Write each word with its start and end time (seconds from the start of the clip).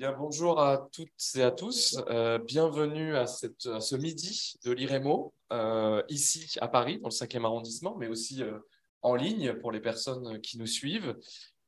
Bonjour 0.00 0.60
à 0.60 0.88
toutes 0.92 1.10
et 1.34 1.42
à 1.42 1.50
tous. 1.50 1.98
Euh, 2.08 2.38
bienvenue 2.38 3.16
à 3.16 3.26
ce 3.26 3.96
midi 3.96 4.54
de 4.64 4.70
l'IREMO, 4.70 5.34
euh, 5.52 6.04
ici 6.08 6.56
à 6.60 6.68
Paris, 6.68 7.00
dans 7.00 7.08
le 7.08 7.12
5e 7.12 7.44
arrondissement, 7.44 7.96
mais 7.98 8.06
aussi 8.06 8.44
euh, 8.44 8.60
en 9.02 9.16
ligne 9.16 9.54
pour 9.54 9.72
les 9.72 9.80
personnes 9.80 10.40
qui 10.40 10.56
nous 10.56 10.68
suivent. 10.68 11.16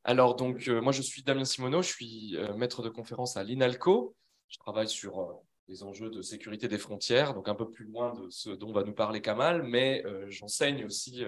Alors, 0.04 0.36
donc, 0.36 0.68
moi, 0.68 0.92
je 0.92 1.02
suis 1.02 1.24
Damien 1.24 1.44
Simoneau, 1.44 1.82
je 1.82 1.88
suis 1.88 2.36
maître 2.56 2.82
de 2.82 2.88
conférence 2.88 3.36
à 3.36 3.42
l'INALCO. 3.42 4.14
Je 4.46 4.58
travaille 4.58 4.88
sur 4.88 5.40
les 5.66 5.82
enjeux 5.82 6.10
de 6.10 6.22
sécurité 6.22 6.68
des 6.68 6.78
frontières, 6.78 7.34
donc 7.34 7.48
un 7.48 7.56
peu 7.56 7.68
plus 7.68 7.86
loin 7.86 8.14
de 8.14 8.30
ce 8.30 8.50
dont 8.50 8.72
va 8.72 8.84
nous 8.84 8.94
parler 8.94 9.20
Kamal, 9.20 9.64
mais 9.64 10.04
j'enseigne 10.28 10.84
aussi 10.84 11.24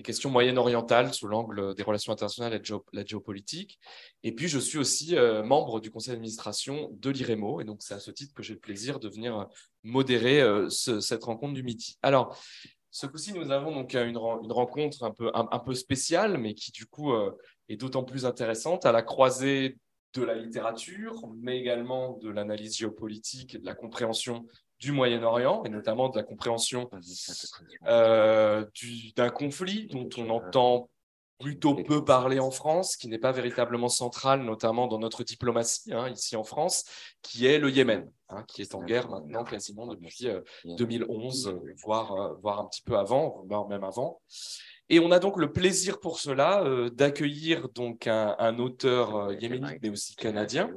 les 0.00 0.02
questions 0.02 0.30
moyen-orientales 0.30 1.12
sous 1.12 1.28
l'angle 1.28 1.74
des 1.74 1.82
relations 1.82 2.10
internationales 2.10 2.54
et 2.54 2.58
de 2.58 2.74
la 2.94 3.04
géopolitique. 3.04 3.78
Et 4.22 4.32
puis, 4.32 4.48
je 4.48 4.58
suis 4.58 4.78
aussi 4.78 5.14
euh, 5.14 5.42
membre 5.42 5.78
du 5.78 5.90
conseil 5.90 6.12
d'administration 6.14 6.88
de 6.92 7.10
l'IREMO. 7.10 7.60
Et 7.60 7.64
donc, 7.64 7.82
c'est 7.82 7.92
à 7.92 8.00
ce 8.00 8.10
titre 8.10 8.32
que 8.32 8.42
j'ai 8.42 8.54
le 8.54 8.60
plaisir 8.60 8.98
de 8.98 9.10
venir 9.10 9.38
euh, 9.38 9.44
modérer 9.82 10.40
euh, 10.40 10.70
cette 10.70 11.24
rencontre 11.24 11.52
du 11.52 11.62
midi. 11.62 11.98
Alors, 12.00 12.34
ce 12.90 13.06
coup-ci, 13.06 13.34
nous 13.34 13.50
avons 13.50 13.72
donc 13.72 13.94
une, 13.94 14.16
rencontre 14.16 15.12
un, 15.34 15.58
peu 15.58 15.74
spéciale, 15.74 16.38
mais 16.38 16.54
qui, 16.54 16.72
du 16.72 16.86
coup, 16.86 17.12
est 17.68 17.76
d'autant 17.76 18.02
plus 18.02 18.26
intéressante 18.26 18.84
à 18.84 18.90
la 18.90 19.02
croisée 19.02 19.76
de 20.14 20.22
la 20.24 20.34
littérature, 20.34 21.28
mais 21.40 21.60
également 21.60 22.18
de 22.18 22.30
l'analyse 22.30 22.76
géopolitique 22.76 23.54
et 23.54 23.58
de 23.58 23.66
la 23.66 23.76
compréhension 23.76 24.44
du 24.80 24.92
Moyen-Orient, 24.92 25.62
et 25.64 25.68
notamment 25.68 26.08
de 26.08 26.16
la 26.16 26.24
compréhension 26.24 26.90
euh, 27.86 28.64
d'un 29.14 29.28
conflit 29.28 29.86
dont 29.88 30.08
on 30.16 30.30
entend 30.30 30.88
plutôt 31.38 31.74
peu 31.74 32.04
parler 32.04 32.38
en 32.38 32.50
France, 32.50 32.96
qui 32.96 33.08
n'est 33.08 33.18
pas 33.18 33.32
véritablement 33.32 33.88
central, 33.88 34.42
notamment 34.42 34.88
dans 34.88 34.98
notre 34.98 35.22
diplomatie, 35.22 35.92
hein, 35.92 36.10
ici 36.10 36.36
en 36.36 36.44
France, 36.44 36.84
qui 37.22 37.46
est 37.46 37.58
le 37.58 37.70
Yémen, 37.70 38.10
hein, 38.28 38.44
qui 38.46 38.60
est 38.60 38.74
en 38.74 38.82
guerre 38.82 39.08
maintenant 39.08 39.44
quasiment 39.44 39.86
depuis 39.86 40.28
2011, 40.64 41.48
euh, 41.48 41.74
voire, 41.82 42.12
euh, 42.12 42.34
voire 42.42 42.60
un 42.60 42.66
petit 42.66 42.82
peu 42.82 42.96
avant, 42.98 43.42
voire 43.48 43.68
même 43.68 43.84
avant. 43.84 44.20
Et 44.90 44.98
on 44.98 45.10
a 45.12 45.18
donc 45.18 45.36
le 45.36 45.52
plaisir 45.52 46.00
pour 46.00 46.18
cela 46.18 46.64
d'accueillir 46.92 47.68
donc 47.68 48.08
un, 48.08 48.34
un 48.40 48.58
auteur 48.58 49.32
yéménite, 49.34 49.78
mais 49.82 49.88
aussi 49.88 50.16
canadien, 50.16 50.74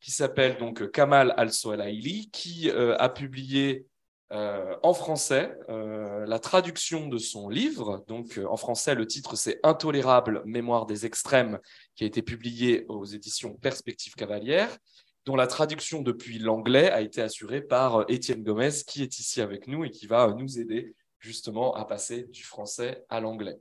qui 0.00 0.10
s'appelle 0.10 0.58
donc 0.58 0.90
Kamal 0.90 1.34
Al-Soalaili, 1.36 2.30
qui 2.30 2.70
euh, 2.70 2.96
a 2.98 3.08
publié 3.08 3.86
euh, 4.30 4.76
en 4.82 4.92
français 4.92 5.56
euh, 5.68 6.26
la 6.26 6.38
traduction 6.38 7.08
de 7.08 7.18
son 7.18 7.48
livre. 7.48 8.04
Donc 8.06 8.40
en 8.48 8.56
français, 8.56 8.94
le 8.94 9.06
titre 9.06 9.36
c'est 9.36 9.58
Intolérable 9.62 10.42
mémoire 10.44 10.86
des 10.86 11.06
extrêmes, 11.06 11.58
qui 11.96 12.04
a 12.04 12.06
été 12.06 12.22
publié 12.22 12.84
aux 12.88 13.04
éditions 13.04 13.54
Perspectives 13.54 14.14
Cavalières, 14.14 14.76
dont 15.24 15.36
la 15.36 15.46
traduction 15.46 16.02
depuis 16.02 16.38
l'anglais 16.38 16.90
a 16.90 17.00
été 17.00 17.20
assurée 17.20 17.60
par 17.60 18.04
Étienne 18.08 18.42
Gomez, 18.42 18.70
qui 18.86 19.02
est 19.02 19.18
ici 19.18 19.40
avec 19.40 19.66
nous 19.66 19.84
et 19.84 19.90
qui 19.90 20.06
va 20.06 20.28
nous 20.28 20.58
aider 20.58 20.94
justement 21.18 21.74
à 21.74 21.84
passer 21.84 22.24
du 22.24 22.44
français 22.44 23.04
à 23.08 23.20
l'anglais. 23.20 23.58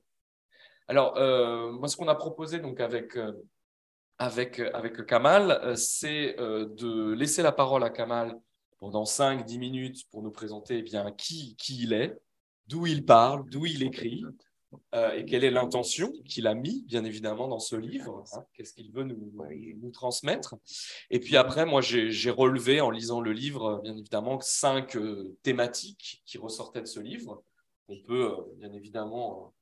Alors, 0.88 1.16
moi, 1.74 1.90
ce 1.90 1.98
qu'on 1.98 2.08
a 2.08 2.16
proposé 2.16 2.60
donc 2.60 2.80
avec 2.80 3.18
avec, 4.20 4.60
avec 4.60 5.06
Kamal, 5.06 5.52
euh, 5.64 5.76
c'est 5.76 6.40
euh, 6.40 6.66
de 6.66 7.14
laisser 7.14 7.42
la 7.42 7.52
parole 7.52 7.84
à 7.84 7.90
Kamal 7.90 8.40
pendant 8.80 9.04
5-10 9.04 9.59
minutes 9.59 10.09
pour 10.09 10.22
nous 10.22 10.32
présenter 10.32 10.80
eh 10.80 10.82
bien, 10.82 11.12
qui, 11.12 11.56
qui 11.58 11.84
il 11.84 11.94
est, 11.94 12.18
d'où 12.68 12.86
il 12.86 13.06
parle, 13.06 13.48
d'où 13.50 13.66
il 13.66 13.84
écrit, 13.84 14.24
euh, 14.94 15.14
et 15.14 15.26
quelle 15.26 15.44
est 15.44 15.52
l'intention 15.52 16.12
qu'il 16.26 16.46
a 16.46 16.54
mis, 16.54 16.84
bien 16.84 17.04
évidemment, 17.06 17.48
dans 17.48 17.59
ce 17.59 17.76
livre, 17.76 18.24
hein, 18.34 18.44
qu'est-ce 18.54 18.74
qu'il 18.74 18.92
veut 18.92 19.03
nous, 19.03 19.91
transmettre. 19.91 20.56
Et 21.09 21.20
puis 21.20 21.38
après, 21.38 21.66
moi, 21.66 21.81
j'ai 21.81 22.30
relevé, 22.30 22.81
en 22.81 22.91
lisant 22.91 23.22
le 23.22 23.31
livre, 23.31 23.80
bien 23.84 23.96
évidemment, 23.96 24.40
cinq 24.41 24.97
thématiques 25.41 26.22
qui 26.25 26.38
ressortaient 26.38 26.81
de 26.81 26.88
ce 26.88 27.00
livre. 27.00 27.41
On 27.88 27.97
peut, 28.02 28.36
bien 28.58 28.74
évidemment, 28.74 29.53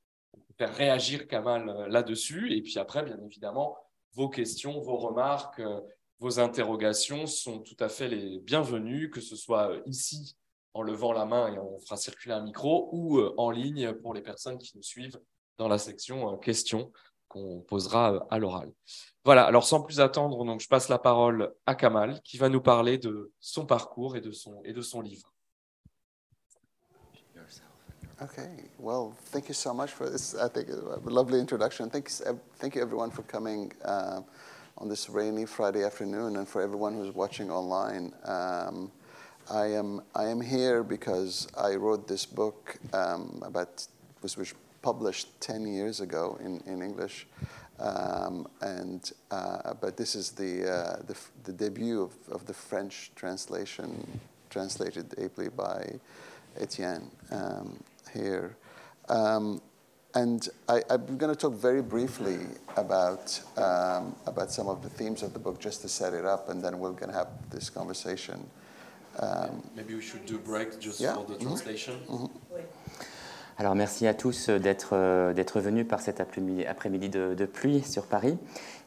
faire 0.58 0.76
réagir 0.76 1.28
Kamal 1.28 1.88
là-dessus, 1.90 2.54
et 2.54 2.62
puis 2.62 2.80
après, 2.80 3.04
bien 3.04 3.20
évidemment, 3.24 3.78
vos 4.16 4.30
questions, 4.30 4.80
vos 4.82 4.98
remarques, 4.98 5.60
euh, 5.60 5.82
vos 6.20 6.40
interrogations 6.40 7.28
sont 7.28 7.60
tout 7.60 7.76
à 7.80 7.90
fait 7.90 8.08
les 8.08 8.40
bienvenues, 8.40 9.10
que 9.10 9.22
ce 9.22 9.36
soit 9.36 9.72
euh, 9.72 9.82
ici 9.86 10.38
en 10.74 10.82
levant 10.82 11.14
la 11.14 11.26
main 11.26 11.54
et 11.54 11.60
on 11.60 11.80
fera 11.80 11.98
circuler 11.98 12.34
un 12.34 12.42
micro, 12.42 12.90
ou 12.92 13.20
euh, 13.20 13.34
en 13.38 13.52
ligne 13.52 13.94
pour 13.94 14.14
les 14.14 14.22
personnes 14.22 14.58
qui 14.58 14.76
nous 14.76 14.84
suivent 14.84 15.20
dans 15.58 15.68
la 15.68 15.78
section 15.78 16.38
questions 16.38 16.92
qu'on 17.28 17.62
posera 17.62 18.26
à 18.30 18.40
l'oral. 18.40 18.72
Voilà, 19.24 19.46
alors 19.46 19.66
sans 19.66 19.82
plus 19.82 20.00
attendre, 20.00 20.44
donc, 20.46 20.60
je 20.60 20.68
passe 20.68 20.90
la 20.90 21.00
parole 21.00 21.54
à 21.66 21.76
Kamal 21.76 22.22
qui 22.24 22.38
va 22.38 22.50
nous 22.50 22.62
parler 22.62 22.98
de 22.98 23.32
son 23.40 23.66
parcours 23.66 24.16
et 24.16 24.22
de 24.22 24.32
son, 24.32 24.62
et 24.64 24.74
de 24.74 24.82
son 24.82 25.02
livre. 25.02 25.35
Okay, 28.22 28.64
well, 28.80 29.14
thank 29.26 29.50
you 29.50 29.54
so 29.54 29.74
much 29.74 29.92
for 29.92 30.10
this, 30.10 30.36
I 30.36 30.48
think, 30.48 30.70
a 30.70 31.10
lovely 31.10 31.38
introduction. 31.38 31.90
Thanks, 31.90 32.22
thank 32.60 32.74
you, 32.74 32.82
everyone, 32.82 33.12
for 33.12 33.24
coming 33.24 33.74
uh, 33.84 34.22
on 34.78 34.88
this 34.88 35.10
rainy 35.10 35.46
Friday 35.46 35.84
afternoon 35.84 36.38
and 36.38 36.48
for 36.48 36.62
everyone 36.62 36.94
who's 36.94 37.14
watching 37.14 37.52
online. 37.52 38.14
Um, 38.24 38.90
I, 39.52 39.66
am, 39.66 40.02
I 40.16 40.28
am 40.28 40.40
here 40.40 40.82
because 40.82 41.50
I 41.58 41.76
wrote 41.76 42.08
this 42.08 42.26
book 42.26 42.78
um, 42.94 43.44
about, 43.46 43.86
was, 44.22 44.38
was 44.38 44.54
published 44.82 45.28
10 45.42 45.68
years 45.68 46.00
ago 46.00 46.40
in, 46.42 46.62
in 46.68 46.82
English. 46.82 47.28
Um, 47.82 48.48
and, 48.62 49.12
uh, 49.30 49.74
but 49.74 49.98
this 49.98 50.16
is 50.16 50.32
the, 50.32 50.72
uh, 50.72 51.02
the, 51.06 51.18
the, 51.44 51.52
debut 51.52 52.02
of, 52.02 52.14
of 52.32 52.46
the 52.46 52.54
French 52.54 53.12
translation, 53.14 54.08
translated 54.50 55.14
ably 55.18 55.50
by 55.50 56.00
Etienne. 56.58 57.12
Um, 57.30 57.78
here. 58.16 58.56
Um, 59.10 59.62
and 60.16 60.48
I, 60.70 60.82
am 60.90 61.18
going 61.18 61.34
to 61.34 61.36
talk 61.36 61.54
very 61.54 61.82
briefly 61.82 62.40
about, 62.78 63.40
um, 63.58 64.16
about 64.26 64.50
some 64.50 64.70
of 64.70 64.82
the 64.82 64.90
themes 64.90 65.22
of 65.24 65.34
the 65.34 65.40
book 65.40 65.60
just 65.60 65.82
to 65.82 65.90
set 65.90 66.14
it 66.14 66.26
up, 66.26 66.50
and 66.50 66.64
then 66.64 66.80
we're 66.80 66.92
going 66.92 67.12
to 67.12 67.18
have 67.18 67.28
this 67.52 67.70
conversation. 67.70 68.40
Um, 69.20 69.62
Maybe 69.76 69.94
we 69.96 70.02
should 70.02 70.26
do 70.26 70.36
a 70.36 70.40
break 70.40 70.80
just 70.80 71.00
yeah. 71.00 71.16
for 71.16 71.26
the 71.26 71.34
mm-hmm. 71.34 71.48
translation. 71.48 71.96
Mm 72.10 72.18
-hmm. 72.18 72.30
Alors 73.58 73.76
merci 73.76 74.06
à 74.08 74.14
tous 74.14 74.50
d'être 74.50 74.90
euh, 74.94 75.34
d'être 75.34 75.62
venus 75.62 75.88
par 75.88 76.02
cet 76.02 76.20
après-midi 76.20 77.10
de, 77.10 77.34
de 77.34 77.46
pluie 77.46 77.84
sur 77.84 78.04
Paris, 78.04 78.38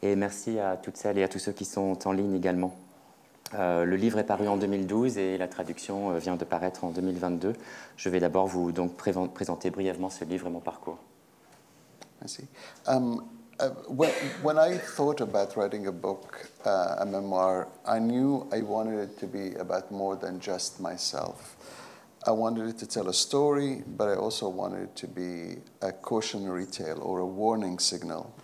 et 0.02 0.14
merci 0.16 0.58
à 0.58 0.76
toutes 0.76 0.98
celles 0.98 1.18
et 1.18 1.22
à 1.22 1.28
tous 1.28 1.38
ceux 1.38 1.52
qui 1.52 1.64
sont 1.64 1.96
en 2.06 2.12
ligne 2.12 2.34
également. 2.36 2.74
Euh, 3.54 3.84
le 3.84 3.96
livre 3.96 4.18
est 4.18 4.24
paru 4.24 4.46
en 4.46 4.56
2012 4.56 5.18
et 5.18 5.38
la 5.38 5.48
traduction 5.48 6.10
euh, 6.10 6.18
vient 6.18 6.36
de 6.36 6.44
paraître 6.44 6.84
en 6.84 6.90
2022. 6.90 7.54
Je 7.96 8.08
vais 8.08 8.20
d'abord 8.20 8.46
vous 8.46 8.72
donc 8.72 8.94
présenter 8.94 9.70
brièvement 9.70 10.10
ce 10.10 10.24
livre 10.24 10.48
et 10.48 10.50
mon 10.50 10.60
parcours. 10.60 10.98
Merci. 12.20 12.46
Um, 12.86 13.24
uh, 13.60 13.70
when, 13.88 14.10
when, 14.42 14.58
I 14.58 14.76
thought 14.76 15.20
about 15.20 15.56
writing 15.56 15.86
a 15.86 15.92
book, 15.92 16.50
uh, 16.66 16.96
a 16.98 17.06
memoir, 17.06 17.68
I 17.86 18.00
knew 18.00 18.46
I 18.52 18.60
wanted 18.62 18.98
it 18.98 19.18
to 19.20 19.26
be 19.26 19.54
about 19.58 19.90
more 19.90 20.16
than 20.16 20.40
just 20.40 20.80
myself. 20.80 21.56
I 22.26 22.32
wanted 22.32 22.68
it 22.68 22.78
to 22.78 22.86
tell 22.86 23.08
a 23.08 23.14
story, 23.14 23.82
but 23.96 24.08
I 24.08 24.16
also 24.16 24.48
wanted 24.48 24.82
it 24.82 24.96
to 24.96 25.06
be 25.06 25.58
a 25.80 25.92
cautionary 25.92 26.66
tale 26.66 27.00
or 27.00 27.20
a 27.20 27.26
warning 27.26 27.78
signal. 27.78 28.34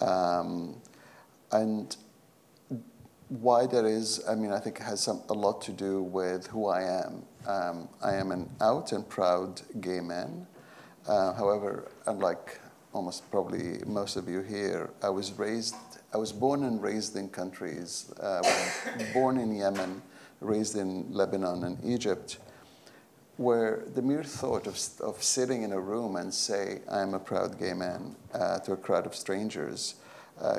Um, 0.00 0.76
and 1.50 1.96
why 3.40 3.66
that 3.66 3.84
is, 3.84 4.22
I 4.28 4.34
mean, 4.34 4.52
I 4.52 4.58
think 4.58 4.80
it 4.80 4.82
has 4.84 5.00
some, 5.00 5.22
a 5.28 5.32
lot 5.32 5.60
to 5.62 5.72
do 5.72 6.02
with 6.02 6.46
who 6.46 6.68
I 6.68 6.82
am. 6.82 7.22
Um, 7.46 7.88
I 8.02 8.14
am 8.14 8.30
an 8.30 8.48
out 8.60 8.92
and 8.92 9.08
proud 9.08 9.60
gay 9.80 10.00
man. 10.00 10.46
Uh, 11.06 11.32
however, 11.34 11.90
unlike 12.06 12.60
almost 12.92 13.28
probably 13.30 13.78
most 13.86 14.16
of 14.16 14.28
you 14.28 14.40
here, 14.40 14.90
I 15.02 15.08
was 15.08 15.32
raised, 15.32 15.74
I 16.12 16.16
was 16.16 16.32
born 16.32 16.64
and 16.64 16.80
raised 16.80 17.16
in 17.16 17.28
countries, 17.28 18.12
uh, 18.20 18.42
born 19.12 19.38
in 19.38 19.54
Yemen, 19.54 20.00
raised 20.40 20.76
in 20.76 21.12
Lebanon 21.12 21.64
and 21.64 21.78
Egypt, 21.84 22.38
where 23.36 23.84
the 23.94 24.02
mere 24.02 24.22
thought 24.22 24.66
of, 24.68 24.78
of 25.00 25.22
sitting 25.22 25.64
in 25.64 25.72
a 25.72 25.80
room 25.80 26.16
and 26.16 26.32
say, 26.32 26.80
I'm 26.90 27.14
a 27.14 27.18
proud 27.18 27.58
gay 27.58 27.74
man 27.74 28.14
uh, 28.32 28.60
to 28.60 28.72
a 28.72 28.76
crowd 28.76 29.06
of 29.06 29.14
strangers 29.14 29.96
Uh, 30.42 30.58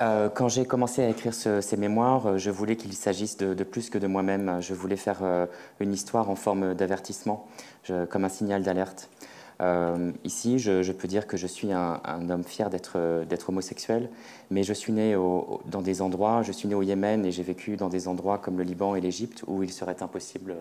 euh, 0.00 0.28
quand 0.28 0.48
j'ai 0.48 0.64
commencé 0.64 1.02
à 1.02 1.08
écrire 1.08 1.32
ces 1.32 1.76
mémoires, 1.76 2.26
euh, 2.26 2.38
je 2.38 2.50
voulais 2.50 2.74
qu'il 2.74 2.92
s'agisse 2.92 3.36
de, 3.36 3.64
plus 3.64 3.88
que 3.88 3.98
de 3.98 4.08
moi-même. 4.08 4.60
Je 4.60 4.74
voulais 4.74 4.96
faire 4.96 5.20
euh, 5.22 5.46
une 5.78 5.92
histoire 5.92 6.28
en 6.28 6.34
forme 6.34 6.74
d'avertissement, 6.74 7.46
comme 8.08 8.24
un 8.24 8.28
signal 8.28 8.62
d'alerte. 8.62 9.10
ici, 10.24 10.58
je, 10.58 10.92
peux 10.92 11.06
dire 11.06 11.26
que 11.26 11.36
je 11.36 11.46
suis 11.46 11.72
un, 11.72 12.00
homme 12.30 12.44
fier 12.44 12.68
d'être 12.68 13.48
homosexuel, 13.48 14.10
mais 14.50 14.64
je 14.64 14.72
suis 14.72 14.92
né 14.92 15.14
dans 15.66 15.82
des 15.82 16.02
endroits, 16.02 16.42
je 16.42 16.52
suis 16.52 16.68
né 16.68 16.74
au 16.74 16.82
Yémen 16.82 17.24
et 17.24 17.30
j'ai 17.30 17.44
vécu 17.44 17.76
dans 17.76 17.88
des 17.88 18.08
endroits 18.08 18.38
comme 18.38 18.58
le 18.58 18.64
Liban 18.64 18.96
et 18.96 19.00
l'Égypte 19.00 19.44
où 19.46 19.62
il 19.62 19.72
serait 19.72 20.02
impossible 20.02 20.56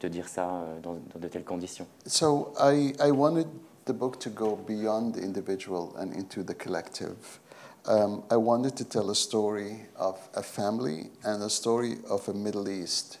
de 0.00 0.08
dire 0.08 0.28
ça 0.28 0.64
dans, 0.82 0.96
de 1.18 1.28
telles 1.28 1.44
conditions. 1.44 1.86
So 2.06 2.52
I, 2.58 2.94
I 3.00 3.10
wanted 3.10 3.46
the 3.86 3.92
book 3.92 4.18
to 4.20 4.30
go 4.30 4.56
beyond 4.56 5.14
the 5.14 5.22
individual 5.22 5.94
and 5.98 6.12
into 6.14 6.42
the 6.42 6.54
collective. 6.54 7.40
um, 7.86 8.22
I 8.30 8.36
wanted 8.36 8.76
to 8.76 8.84
tell 8.84 9.10
a 9.10 9.14
story 9.14 9.86
of 9.96 10.16
a 10.34 10.42
family 10.42 11.10
and 11.24 11.42
a 11.42 11.48
story 11.48 11.96
of 12.10 12.28
a 12.28 12.34
Middle 12.34 12.68
East 12.68 13.18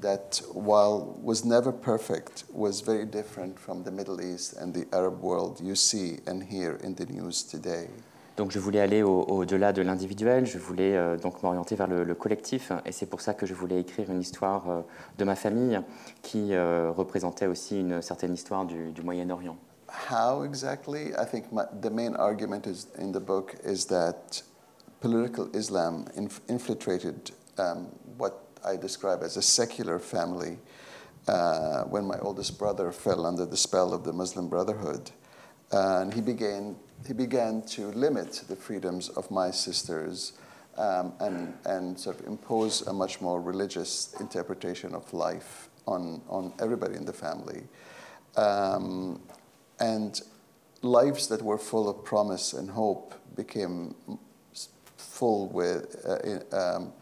that, 0.00 0.42
while 0.52 1.16
was 1.22 1.44
never 1.44 1.72
perfect, 1.72 2.44
was 2.52 2.82
very 2.82 3.06
different 3.06 3.58
from 3.58 3.82
the 3.84 3.90
Middle 3.90 4.20
East 4.20 4.54
and 4.60 4.74
the 4.74 4.84
Arab 4.92 5.22
world 5.22 5.58
you 5.62 5.74
see 5.74 6.18
and 6.26 6.42
hear 6.42 6.78
in 6.84 6.94
the 6.96 7.06
news 7.06 7.42
today. 7.42 7.88
Donc 8.36 8.50
je 8.50 8.58
voulais 8.58 8.80
aller 8.80 9.02
au- 9.02 9.22
au-delà 9.22 9.72
de 9.72 9.80
l'individuel, 9.80 10.44
je 10.44 10.58
voulais 10.58 10.96
euh, 10.96 11.16
donc 11.16 11.42
m'orienter 11.42 11.76
vers 11.76 11.86
le, 11.86 12.02
le 12.04 12.14
collectif, 12.16 12.72
et 12.84 12.90
c'est 12.92 13.06
pour 13.06 13.20
ça 13.20 13.32
que 13.32 13.46
je 13.46 13.54
voulais 13.54 13.80
écrire 13.80 14.10
une 14.10 14.20
histoire 14.20 14.68
euh, 14.68 14.80
de 15.18 15.24
ma 15.24 15.36
famille 15.36 15.80
qui 16.20 16.52
euh, 16.52 16.90
représentait 16.90 17.46
aussi 17.46 17.78
une 17.80 18.02
certaine 18.02 18.34
histoire 18.34 18.64
du, 18.66 18.90
du 18.90 19.02
Moyen-Orient. 19.02 19.56
How 19.94 20.42
exactly? 20.42 21.14
I 21.16 21.24
think 21.24 21.52
my, 21.52 21.64
the 21.80 21.90
main 21.90 22.16
argument 22.16 22.66
is 22.66 22.88
in 22.98 23.12
the 23.12 23.20
book 23.20 23.54
is 23.62 23.86
that 23.86 24.42
political 25.00 25.48
Islam 25.56 26.08
inf- 26.16 26.40
infiltrated 26.48 27.30
um, 27.58 27.86
what 28.18 28.44
I 28.64 28.76
describe 28.76 29.22
as 29.22 29.36
a 29.36 29.42
secular 29.42 29.98
family 29.98 30.58
uh, 31.28 31.84
when 31.84 32.04
my 32.04 32.18
oldest 32.18 32.58
brother 32.58 32.90
fell 32.92 33.24
under 33.24 33.46
the 33.46 33.56
spell 33.56 33.94
of 33.94 34.04
the 34.04 34.12
Muslim 34.12 34.48
Brotherhood. 34.48 35.10
and 35.72 36.12
he 36.12 36.20
began, 36.20 36.76
he 37.06 37.12
began 37.12 37.62
to 37.62 37.86
limit 37.88 38.42
the 38.48 38.56
freedoms 38.56 39.08
of 39.10 39.30
my 39.30 39.50
sisters 39.50 40.32
um, 40.76 41.12
and, 41.20 41.54
and 41.64 41.98
sort 41.98 42.20
of 42.20 42.26
impose 42.26 42.82
a 42.88 42.92
much 42.92 43.20
more 43.20 43.40
religious 43.40 44.14
interpretation 44.20 44.94
of 44.94 45.12
life 45.14 45.68
on, 45.86 46.20
on 46.28 46.52
everybody 46.60 46.96
in 46.96 47.04
the 47.04 47.12
family. 47.12 47.62
Um, 48.36 49.20
and 49.78 50.12
lives 50.82 51.28
that 51.28 51.42
were 51.42 51.58
full 51.58 51.88
of 51.88 52.02
promise 52.04 52.54
and 52.54 52.70
hope 52.70 53.14
became 53.36 53.94
full 54.96 55.48
with, 55.52 55.96
uh, 56.06 56.56
um, 56.56 56.92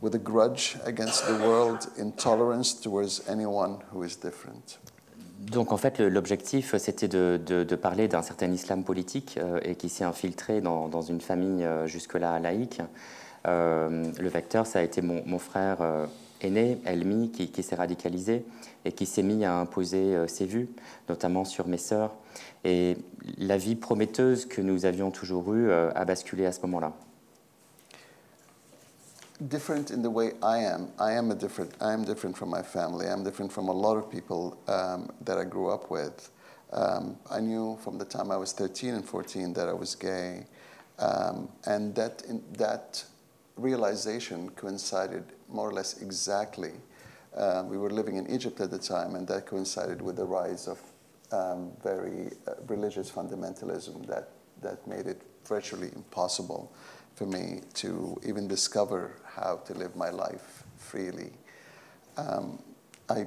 with 0.00 0.14
a 0.14 0.18
grudge 0.18 0.76
against 0.84 1.26
the 1.26 1.34
world, 1.46 1.88
intolerance 1.96 2.74
towards 2.74 3.22
anyone 3.28 3.78
who 3.92 4.02
is 4.04 4.16
different. 4.16 4.78
Donc 5.38 5.70
en 5.72 5.76
fait, 5.76 5.98
l'objectif, 6.00 6.74
c'était 6.78 7.08
de, 7.08 7.38
de- 7.44 7.62
de 7.62 7.76
parler 7.76 8.08
d'un 8.08 8.22
certain 8.22 8.50
islam 8.52 8.84
politique 8.84 9.38
euh, 9.38 9.60
et 9.62 9.74
qui 9.76 9.88
s'est 9.88 10.04
infiltré 10.04 10.60
dans, 10.60 10.88
dans 10.88 11.02
une 11.02 11.20
famille 11.20 11.62
euh, 11.64 11.86
jusque-là 11.86 12.38
laïque. 12.40 12.80
Euh, 13.46 14.10
le 14.18 14.28
vecteur, 14.28 14.66
ça 14.66 14.78
a 14.80 14.82
été 14.82 15.02
mon, 15.02 15.22
mon 15.26 15.38
frère 15.38 15.76
euh, 15.82 16.06
aîné, 16.40 16.78
Elmi, 16.84 17.30
qui, 17.30 17.48
qui 17.50 17.62
s'est 17.62 17.76
radicalisé 17.76 18.44
et 18.84 18.92
qui 18.92 19.06
s'est 19.06 19.22
mis 19.22 19.44
à 19.44 19.54
imposer 19.54 20.14
euh, 20.14 20.26
ses 20.26 20.46
vues, 20.46 20.68
notamment 21.08 21.44
sur 21.44 21.66
mes 21.66 21.78
sœurs. 21.78 22.14
Et 22.64 22.96
la 23.38 23.56
vie 23.56 23.76
prometteuse 23.76 24.46
que 24.46 24.60
nous 24.60 24.84
avions 24.84 25.10
toujours 25.10 25.54
eue 25.54 25.70
euh, 25.70 25.90
a 25.94 26.04
basculé 26.04 26.46
à 26.46 26.52
ce 26.52 26.60
moment-là. 26.62 26.92
different 29.48 29.90
in 29.90 30.02
the 30.02 30.10
way 30.10 30.32
I 30.42 30.58
am. 30.58 30.88
I 30.98 31.12
am 31.12 31.30
a 31.30 31.34
different. 31.34 31.74
I 31.80 31.92
am 31.92 32.04
different 32.04 32.36
from 32.36 32.50
my 32.50 32.62
family. 32.62 33.06
I'm 33.06 33.22
different 33.22 33.52
from 33.52 33.68
a 33.68 33.72
lot 33.72 33.96
of 33.96 34.10
people 34.10 34.58
um, 34.66 35.10
that 35.22 35.38
I 35.38 35.44
grew 35.44 35.68
up 35.68 35.90
with. 35.90 36.30
Um, 36.72 37.16
I 37.30 37.40
knew 37.40 37.78
from 37.82 37.98
the 37.98 38.04
time 38.04 38.30
I 38.30 38.36
was 38.36 38.52
13 38.52 38.94
and 38.94 39.04
14 39.04 39.52
that 39.54 39.68
I 39.68 39.72
was 39.72 39.94
gay, 39.94 40.46
um, 40.98 41.48
and 41.66 41.94
that 41.94 42.22
in, 42.28 42.42
that 42.54 43.04
realization 43.56 44.50
coincided 44.50 45.24
more 45.48 45.68
or 45.68 45.72
less 45.72 46.00
exactly. 46.02 46.72
Uh, 47.36 47.64
we 47.66 47.76
were 47.76 47.90
living 47.90 48.16
in 48.16 48.30
Egypt 48.30 48.60
at 48.60 48.70
the 48.70 48.78
time, 48.78 49.14
and 49.14 49.28
that 49.28 49.46
coincided 49.46 50.00
with 50.00 50.16
the 50.16 50.24
rise 50.24 50.68
of 50.68 50.80
um, 51.32 51.72
very 51.82 52.30
uh, 52.46 52.52
religious 52.66 53.10
fundamentalism 53.10 54.06
that 54.06 54.30
that 54.62 54.86
made 54.86 55.06
it 55.06 55.20
virtually 55.44 55.90
impossible 55.94 56.72
for 57.14 57.26
me 57.26 57.60
to 57.74 58.18
even 58.26 58.48
discover 58.48 59.16
how 59.24 59.56
to 59.66 59.74
live 59.74 59.96
my 59.96 60.10
life 60.10 60.64
freely. 60.76 61.32
Um, 62.16 62.62
I, 63.08 63.26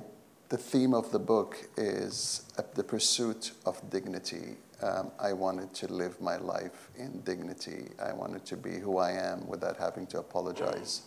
the 0.50 0.58
theme 0.58 0.94
of 0.94 1.12
the 1.12 1.20
book 1.20 1.58
is 1.78 2.44
uh, 2.58 2.64
the 2.76 2.84
pursuit 2.84 3.52
of 3.66 3.82
dignity. 3.90 4.58
Um, 4.82 5.12
I 5.20 5.34
wanted 5.34 5.74
to 5.76 5.88
live 5.88 6.20
my 6.22 6.38
life 6.38 6.90
in 6.98 7.22
dignity. 7.22 7.90
I 8.04 8.14
wanted 8.14 8.46
to 8.46 8.58
be 8.58 8.80
who 8.80 8.98
I 8.98 9.12
am 9.12 9.48
without 9.48 9.78
having 9.78 10.08
to 10.08 10.20
apologize 10.20 11.04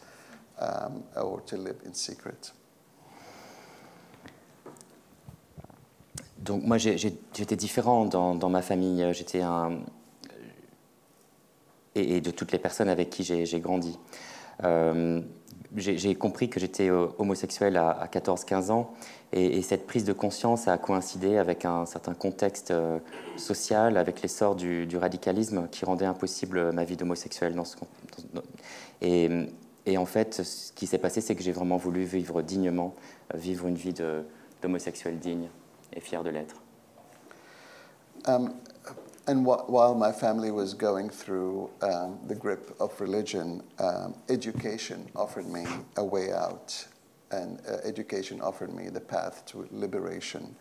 um, 0.60 1.02
or 1.16 1.44
to 1.44 1.56
live 1.56 1.76
in 1.86 1.94
secret. 1.94 2.52
Donc 6.38 6.64
moi, 6.64 6.76
j'étais 6.76 7.56
différent 7.56 8.04
dans, 8.04 8.48
ma 8.48 8.62
famille. 8.62 9.06
J'étais 9.12 9.42
un... 9.42 9.80
Et, 11.94 12.20
de 12.20 12.30
toutes 12.30 12.52
les 12.52 12.58
personnes 12.58 12.88
avec 12.88 13.10
qui 13.10 13.22
j'ai 13.22 13.60
grandi. 13.60 13.98
Euh, 14.64 15.20
j'ai 15.76 16.14
compris 16.14 16.48
que 16.50 16.60
j'étais 16.60 16.90
euh, 16.90 17.06
homosexuel 17.18 17.76
à, 17.76 17.90
à 17.90 18.06
14-15 18.06 18.70
ans 18.70 18.92
et, 19.32 19.58
et 19.58 19.62
cette 19.62 19.86
prise 19.86 20.04
de 20.04 20.12
conscience 20.12 20.68
a 20.68 20.76
coïncidé 20.76 21.38
avec 21.38 21.64
un 21.64 21.86
certain 21.86 22.12
contexte 22.12 22.70
euh, 22.70 22.98
social, 23.36 23.96
avec 23.96 24.20
l'essor 24.20 24.54
du, 24.54 24.86
radicalisme 24.96 25.68
qui 25.70 25.84
rendait 25.84 26.04
impossible 26.04 26.72
ma 26.72 26.84
vie 26.84 26.96
d'homosexuel. 26.96 27.54
Dans 27.54 27.64
ce, 27.64 27.76
dans- 28.34 28.42
et, 29.00 29.30
et 29.86 29.98
en 29.98 30.06
fait, 30.06 30.42
ce 30.42 30.72
qui 30.72 30.86
s'est 30.86 30.98
passé, 30.98 31.20
c'est 31.20 31.34
que 31.34 31.42
j'ai 31.42 31.52
vraiment 31.52 31.76
voulu 31.76 32.04
vivre 32.04 32.42
dignement, 32.42 32.94
euh, 33.34 33.38
vivre 33.38 33.66
une 33.66 33.74
vie 33.74 33.94
d'homosexuel 34.62 35.18
digne 35.18 35.48
et 35.92 36.00
fier 36.00 36.22
de 36.22 36.30
l'être. 36.30 36.56
Um, 38.26 38.54
and 39.26 39.44
wh- 39.44 39.68
while 39.68 39.94
my 39.96 40.12
family 40.12 40.50
was 40.52 40.74
going 40.74 41.10
through 41.10 41.70
um, 41.82 42.18
the 42.28 42.34
grip 42.36 42.74
of 42.78 42.92
religion, 43.00 43.62
um, 43.80 44.14
education 44.28 45.08
offered 45.16 45.46
me 45.46 45.64
a 45.96 46.04
way 46.04 46.32
out, 46.32 46.86
and 47.32 47.60
uh, 47.68 47.78
education 47.84 48.40
offered 48.40 48.72
me 48.72 48.88
the 48.88 49.00
path 49.00 49.44
to 49.46 49.66
liberation. 49.72 50.54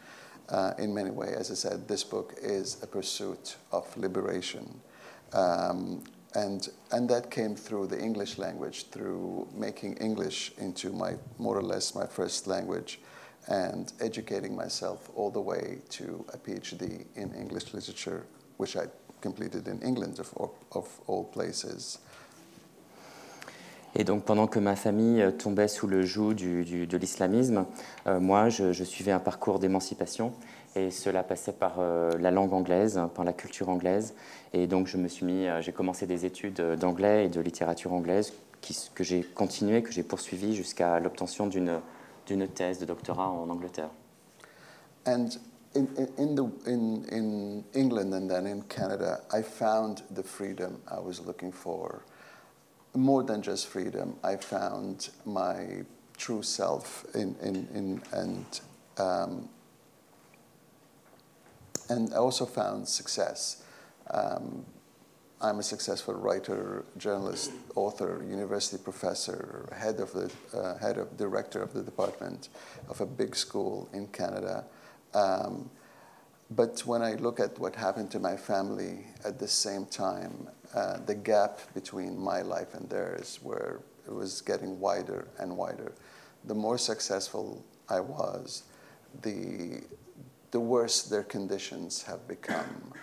Uh, 0.49 0.73
in 0.79 0.93
many 0.93 1.11
ways, 1.11 1.35
as 1.37 1.51
I 1.51 1.53
said, 1.53 1.87
this 1.87 2.03
book 2.03 2.33
is 2.41 2.77
a 2.81 2.87
pursuit 2.87 3.55
of 3.71 3.85
liberation. 3.95 4.81
Um, 5.33 6.03
and, 6.35 6.69
and 6.91 7.09
that 7.09 7.29
came 7.29 7.55
through 7.55 7.87
the 7.87 7.99
English 7.99 8.37
language, 8.37 8.85
through 8.89 9.47
making 9.53 9.97
English 9.97 10.53
into 10.57 10.91
my 10.93 11.15
more 11.37 11.57
or 11.57 11.63
less 11.63 11.93
my 11.95 12.05
first 12.07 12.47
language, 12.47 12.99
and 13.47 13.91
educating 13.99 14.55
myself 14.55 15.09
all 15.15 15.31
the 15.31 15.41
way 15.41 15.79
to 15.89 16.23
a 16.33 16.37
PhD 16.37 17.05
in 17.15 17.33
English 17.33 17.73
literature, 17.73 18.23
which 18.57 18.75
I 18.77 18.85
completed 19.21 19.67
in 19.67 19.79
England, 19.81 20.19
of, 20.19 20.33
of 20.71 20.87
all 21.07 21.23
places. 21.25 21.99
Et 23.93 24.05
donc 24.05 24.23
pendant 24.23 24.47
que 24.47 24.59
ma 24.59 24.77
famille 24.77 25.21
euh, 25.21 25.31
tombait 25.31 25.67
sous 25.67 25.85
le 25.85 26.03
joug 26.05 26.33
du- 26.33 26.63
du- 26.63 26.87
de 26.87 26.97
l'islamisme, 26.97 27.65
euh, 28.07 28.21
moi 28.21 28.47
je, 28.47 28.71
je 28.71 28.85
suivais 28.85 29.11
un 29.11 29.19
parcours 29.19 29.59
d'émancipation 29.59 30.31
et 30.75 30.91
cela 30.91 31.23
passait 31.23 31.51
par 31.51 31.75
euh, 31.79 32.11
la 32.19 32.31
langue 32.31 32.53
anglaise, 32.53 32.99
par 33.13 33.25
la 33.25 33.33
culture 33.33 33.69
anglaise. 33.69 34.13
Et 34.53 34.67
donc 34.67 34.87
je 34.87 34.97
me 34.97 35.07
suis 35.07 35.25
mis, 35.25 35.47
euh, 35.47 35.61
j'ai 35.61 35.71
commencé 35.71 36.05
des 36.05 36.25
études 36.25 36.59
euh, 36.59 36.75
d'anglais 36.75 37.25
et 37.25 37.29
de 37.29 37.41
littérature 37.41 37.93
anglaise 37.93 38.33
que 38.93 39.03
j'ai 39.03 39.23
continué, 39.23 39.81
que 39.81 39.91
j'ai 39.91 40.03
poursuivi 40.03 40.55
jusqu'à 40.55 40.99
l'obtention 40.99 41.47
d'une 41.47 41.81
d'une 42.27 42.47
thèse 42.47 42.79
de 42.79 42.85
doctorat 42.85 43.29
en 43.29 43.49
Angleterre. 43.49 43.89
And 45.05 45.29
in, 45.75 45.87
in, 46.17 46.35
the, 46.35 46.43
in, 46.67 47.03
in 47.11 47.63
England 47.73 48.13
and 48.13 48.29
then 48.29 48.45
in 48.45 48.61
Canada, 48.69 49.21
I 49.33 49.41
found 49.41 50.03
the 50.11 50.23
freedom 50.23 50.79
I 50.87 50.99
was 50.99 51.19
looking 51.25 51.51
for. 51.51 52.03
More 52.93 53.23
than 53.23 53.41
just 53.41 53.67
freedom, 53.67 54.15
I 54.23 54.35
found 54.35 55.09
my 55.25 55.83
true 56.17 56.43
self 56.43 57.05
in, 57.15 57.35
in, 57.41 57.67
in, 57.73 58.01
and, 58.13 58.61
um, 58.97 59.49
and 61.91 62.13
I 62.13 62.17
also 62.17 62.45
found 62.45 62.87
success. 62.87 63.63
Um, 64.09 64.65
I'm 65.41 65.59
a 65.59 65.63
successful 65.63 66.13
writer, 66.13 66.85
journalist, 66.97 67.51
author, 67.75 68.23
university 68.27 68.81
professor, 68.81 69.67
head 69.75 69.99
of 69.99 70.13
the 70.13 70.31
uh, 70.57 70.77
head 70.77 70.97
of 70.97 71.17
director 71.17 71.61
of 71.61 71.73
the 71.73 71.83
department 71.83 72.49
of 72.87 73.01
a 73.01 73.05
big 73.05 73.35
school 73.35 73.89
in 73.91 74.07
Canada. 74.07 74.65
Um, 75.13 75.69
but 76.51 76.85
when 76.85 77.01
I 77.01 77.13
look 77.15 77.39
at 77.39 77.57
what 77.59 77.75
happened 77.75 78.11
to 78.11 78.19
my 78.19 78.35
family 78.37 79.05
at 79.25 79.39
the 79.39 79.47
same 79.47 79.85
time, 79.85 80.47
uh, 80.75 80.97
the 81.05 81.15
gap 81.15 81.59
between 81.73 82.17
my 82.17 82.41
life 82.41 82.73
and 82.73 82.89
theirs, 82.89 83.39
where 83.41 83.81
it 84.07 84.13
was 84.13 84.41
getting 84.41 84.79
wider 84.79 85.27
and 85.39 85.57
wider, 85.57 85.93
the 86.45 86.55
more 86.55 86.77
successful 86.77 87.63
I 87.89 87.99
was, 87.99 88.63
the 89.21 89.81
the 90.51 90.59
worse 90.59 91.09
their 91.09 91.23
conditions 91.23 92.03
have 92.07 92.19
become. 92.27 92.93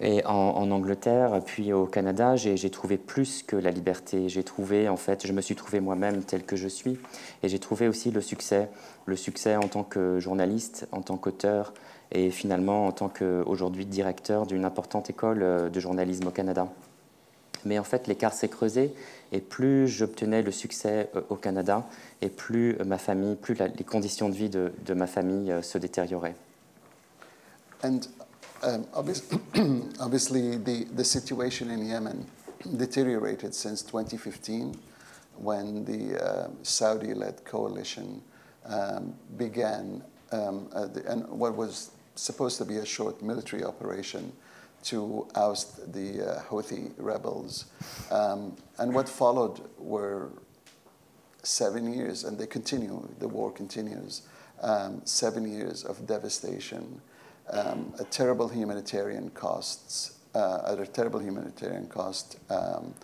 Et 0.00 0.24
en, 0.26 0.68
Angleterre, 0.72 1.40
puis 1.46 1.72
au 1.72 1.86
Canada, 1.86 2.34
j'ai 2.34 2.70
trouvé 2.70 2.96
plus 2.96 3.44
que 3.44 3.54
la 3.54 3.70
liberté. 3.70 4.28
J'ai 4.28 4.42
trouvé, 4.42 4.88
en 4.88 4.96
fait, 4.96 5.24
je 5.24 5.32
me 5.32 5.40
suis 5.40 5.54
trouvé 5.54 5.78
moi-même 5.78 6.24
tel 6.24 6.44
que 6.44 6.56
je 6.56 6.66
suis. 6.66 6.98
Et 7.44 7.48
j'ai 7.48 7.60
trouvé 7.60 7.86
aussi 7.86 8.10
le 8.10 8.20
succès. 8.20 8.68
Le 9.06 9.14
succès 9.14 9.54
en 9.54 9.68
tant 9.68 9.84
que 9.84 10.18
journaliste, 10.18 10.88
en 10.90 11.02
tant 11.02 11.16
qu'auteur, 11.18 11.72
et 12.10 12.30
finalement 12.30 12.86
en 12.88 12.92
tant 12.92 13.08
qu'aujourd'hui 13.08 13.86
directeur 13.86 14.46
d'une 14.46 14.64
importante 14.64 15.08
école 15.08 15.42
euh, 15.42 15.68
de 15.68 15.78
journalisme 15.78 16.26
au 16.26 16.30
Canada. 16.30 16.66
Mais 17.64 17.78
en 17.78 17.84
fait, 17.84 18.08
l'écart 18.08 18.32
s'est 18.32 18.48
creusé, 18.48 18.94
et 19.32 19.40
plus 19.40 19.88
j'obtenais 19.88 20.42
le 20.42 20.52
succès 20.52 21.10
euh, 21.16 21.22
au 21.30 21.36
Canada, 21.36 21.84
et 22.20 22.28
plus 22.28 22.76
ma 22.86 22.98
famille, 22.98 23.34
plus 23.34 23.54
les 23.54 23.84
conditions 23.84 24.28
de 24.28 24.34
vie 24.34 24.50
de, 24.50 24.94
ma 24.94 25.06
famille 25.06 25.50
euh, 25.50 25.62
se 25.62 25.78
détérioraient. 25.78 26.36
Um, 28.64 28.86
obviously, 28.94 29.38
obviously 30.00 30.56
the, 30.56 30.86
the 30.94 31.04
situation 31.04 31.68
in 31.68 31.84
Yemen 31.84 32.24
deteriorated 32.76 33.52
since 33.54 33.82
2015 33.82 34.76
when 35.38 35.84
the 35.84 36.16
uh, 36.22 36.48
Saudi 36.62 37.12
led 37.12 37.44
coalition 37.44 38.22
um, 38.66 39.14
began 39.36 40.00
um, 40.30 40.68
uh, 40.72 40.86
the, 40.86 41.04
and 41.10 41.28
what 41.28 41.56
was 41.56 41.90
supposed 42.14 42.56
to 42.58 42.64
be 42.64 42.76
a 42.76 42.86
short 42.86 43.20
military 43.20 43.64
operation 43.64 44.32
to 44.84 45.26
oust 45.34 45.92
the 45.92 46.22
uh, 46.22 46.42
Houthi 46.42 46.92
rebels. 46.96 47.66
Um, 48.10 48.56
and 48.78 48.94
what 48.94 49.08
followed 49.08 49.60
were 49.78 50.30
seven 51.42 51.92
years, 51.92 52.24
and 52.24 52.38
they 52.38 52.46
continue, 52.46 53.08
the 53.18 53.28
war 53.28 53.50
continues, 53.50 54.22
um, 54.62 55.02
seven 55.04 55.50
years 55.50 55.84
of 55.84 56.06
devastation 56.06 57.00
um, 57.50 57.92
a 57.98 58.04
terrible 58.04 58.48
humanitarian 58.48 59.30
costs, 59.30 60.18
uh, 60.34 60.62
at 60.72 60.80
a 60.80 60.86
terrible 60.86 61.20
humanitarian 61.20 61.86
cost. 61.86 62.38
Um, 62.50 62.94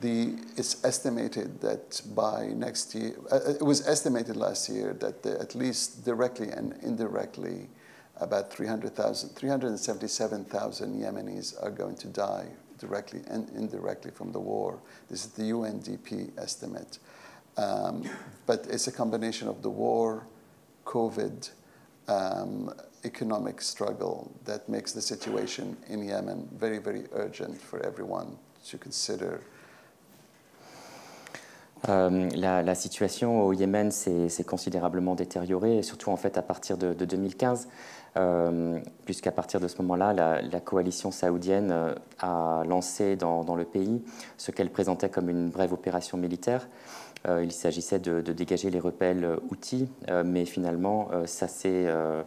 the, 0.00 0.38
it's 0.56 0.84
estimated 0.84 1.60
that 1.60 2.00
by 2.14 2.48
next 2.48 2.94
year, 2.94 3.14
uh, 3.32 3.40
it 3.48 3.62
was 3.62 3.86
estimated 3.86 4.36
last 4.36 4.68
year 4.68 4.94
that 5.00 5.22
the, 5.22 5.40
at 5.40 5.54
least 5.54 6.04
directly 6.04 6.50
and 6.50 6.78
indirectly, 6.82 7.68
about 8.20 8.52
300,000, 8.52 9.30
377,000 9.30 11.00
Yemenis 11.00 11.62
are 11.62 11.70
going 11.70 11.96
to 11.96 12.08
die 12.08 12.46
directly 12.78 13.20
and 13.28 13.48
indirectly 13.50 14.10
from 14.10 14.32
the 14.32 14.40
war. 14.40 14.78
This 15.08 15.24
is 15.24 15.32
the 15.32 15.44
UNDP 15.44 16.30
estimate. 16.38 16.98
Um, 17.56 18.08
but 18.46 18.66
it's 18.70 18.86
a 18.86 18.92
combination 18.92 19.48
of 19.48 19.62
the 19.62 19.70
war, 19.70 20.26
COVID, 20.84 21.50
um, 22.06 22.72
economic 23.04 23.60
struggle 23.60 24.30
that 24.44 24.68
makes 24.68 24.92
the 24.92 25.02
situation 25.02 25.76
in 25.88 26.02
Yemen 26.04 26.48
very, 26.52 26.78
very 26.78 27.04
urgent 27.12 27.60
for 27.60 27.84
everyone 27.84 28.36
to 28.66 28.78
consider. 28.78 29.40
Euh, 31.88 32.28
la, 32.34 32.62
la, 32.62 32.74
situation 32.74 33.40
au 33.46 33.52
Yémen 33.52 33.92
s'est 33.92 34.44
considérablement 34.44 35.14
détériorée, 35.14 35.82
surtout 35.82 36.10
en 36.10 36.16
fait 36.16 36.36
à 36.36 36.42
partir 36.42 36.76
de, 36.76 36.92
de 36.92 37.04
2015, 37.04 37.66
euh, 37.66 37.70
puisqu'à 39.04 39.32
partir 39.32 39.60
de 39.60 39.68
ce 39.68 39.76
moment-là, 39.82 40.12
la, 40.12 40.60
coalition 40.60 41.10
saoudienne 41.10 41.70
euh, 41.72 41.94
a 42.20 42.62
lancé 42.66 43.16
dans, 43.16 43.54
le 43.54 43.64
pays 43.64 44.02
ce 44.36 44.50
qu'elle 44.50 44.70
présentait 44.70 45.08
comme 45.08 45.28
une 45.28 45.50
brève 45.50 45.72
opération 45.72 46.18
militaire. 46.18 46.66
euh, 46.66 47.07
il 47.26 47.52
s'agissait 47.52 47.98
de, 47.98 48.20
dégager 48.20 48.70
les 48.70 48.80
rebelles 48.80 49.24
euh, 49.24 49.36
outils, 49.50 49.88
euh, 50.08 50.22
mais 50.24 50.44
finalement, 50.44 51.10
ça, 51.26 51.48
ça, 51.48 52.24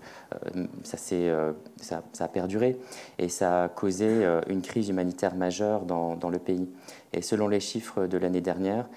ça, 1.81 2.01
a 2.19 2.27
perduré 2.27 2.77
et 3.17 3.29
ça 3.29 3.63
a 3.63 3.69
causé 3.69 4.25
une 4.47 4.61
crise 4.61 4.89
humanitaire 4.89 5.35
majeure 5.35 5.85
dans, 5.85 6.15
dans 6.15 6.29
le 6.29 6.39
pays. 6.39 6.69
Et 7.13 7.21
selon 7.21 7.47
les 7.47 7.59
chiffres 7.59 8.05
de 8.07 8.17
l'année 8.17 8.41
dernière, 8.41 8.87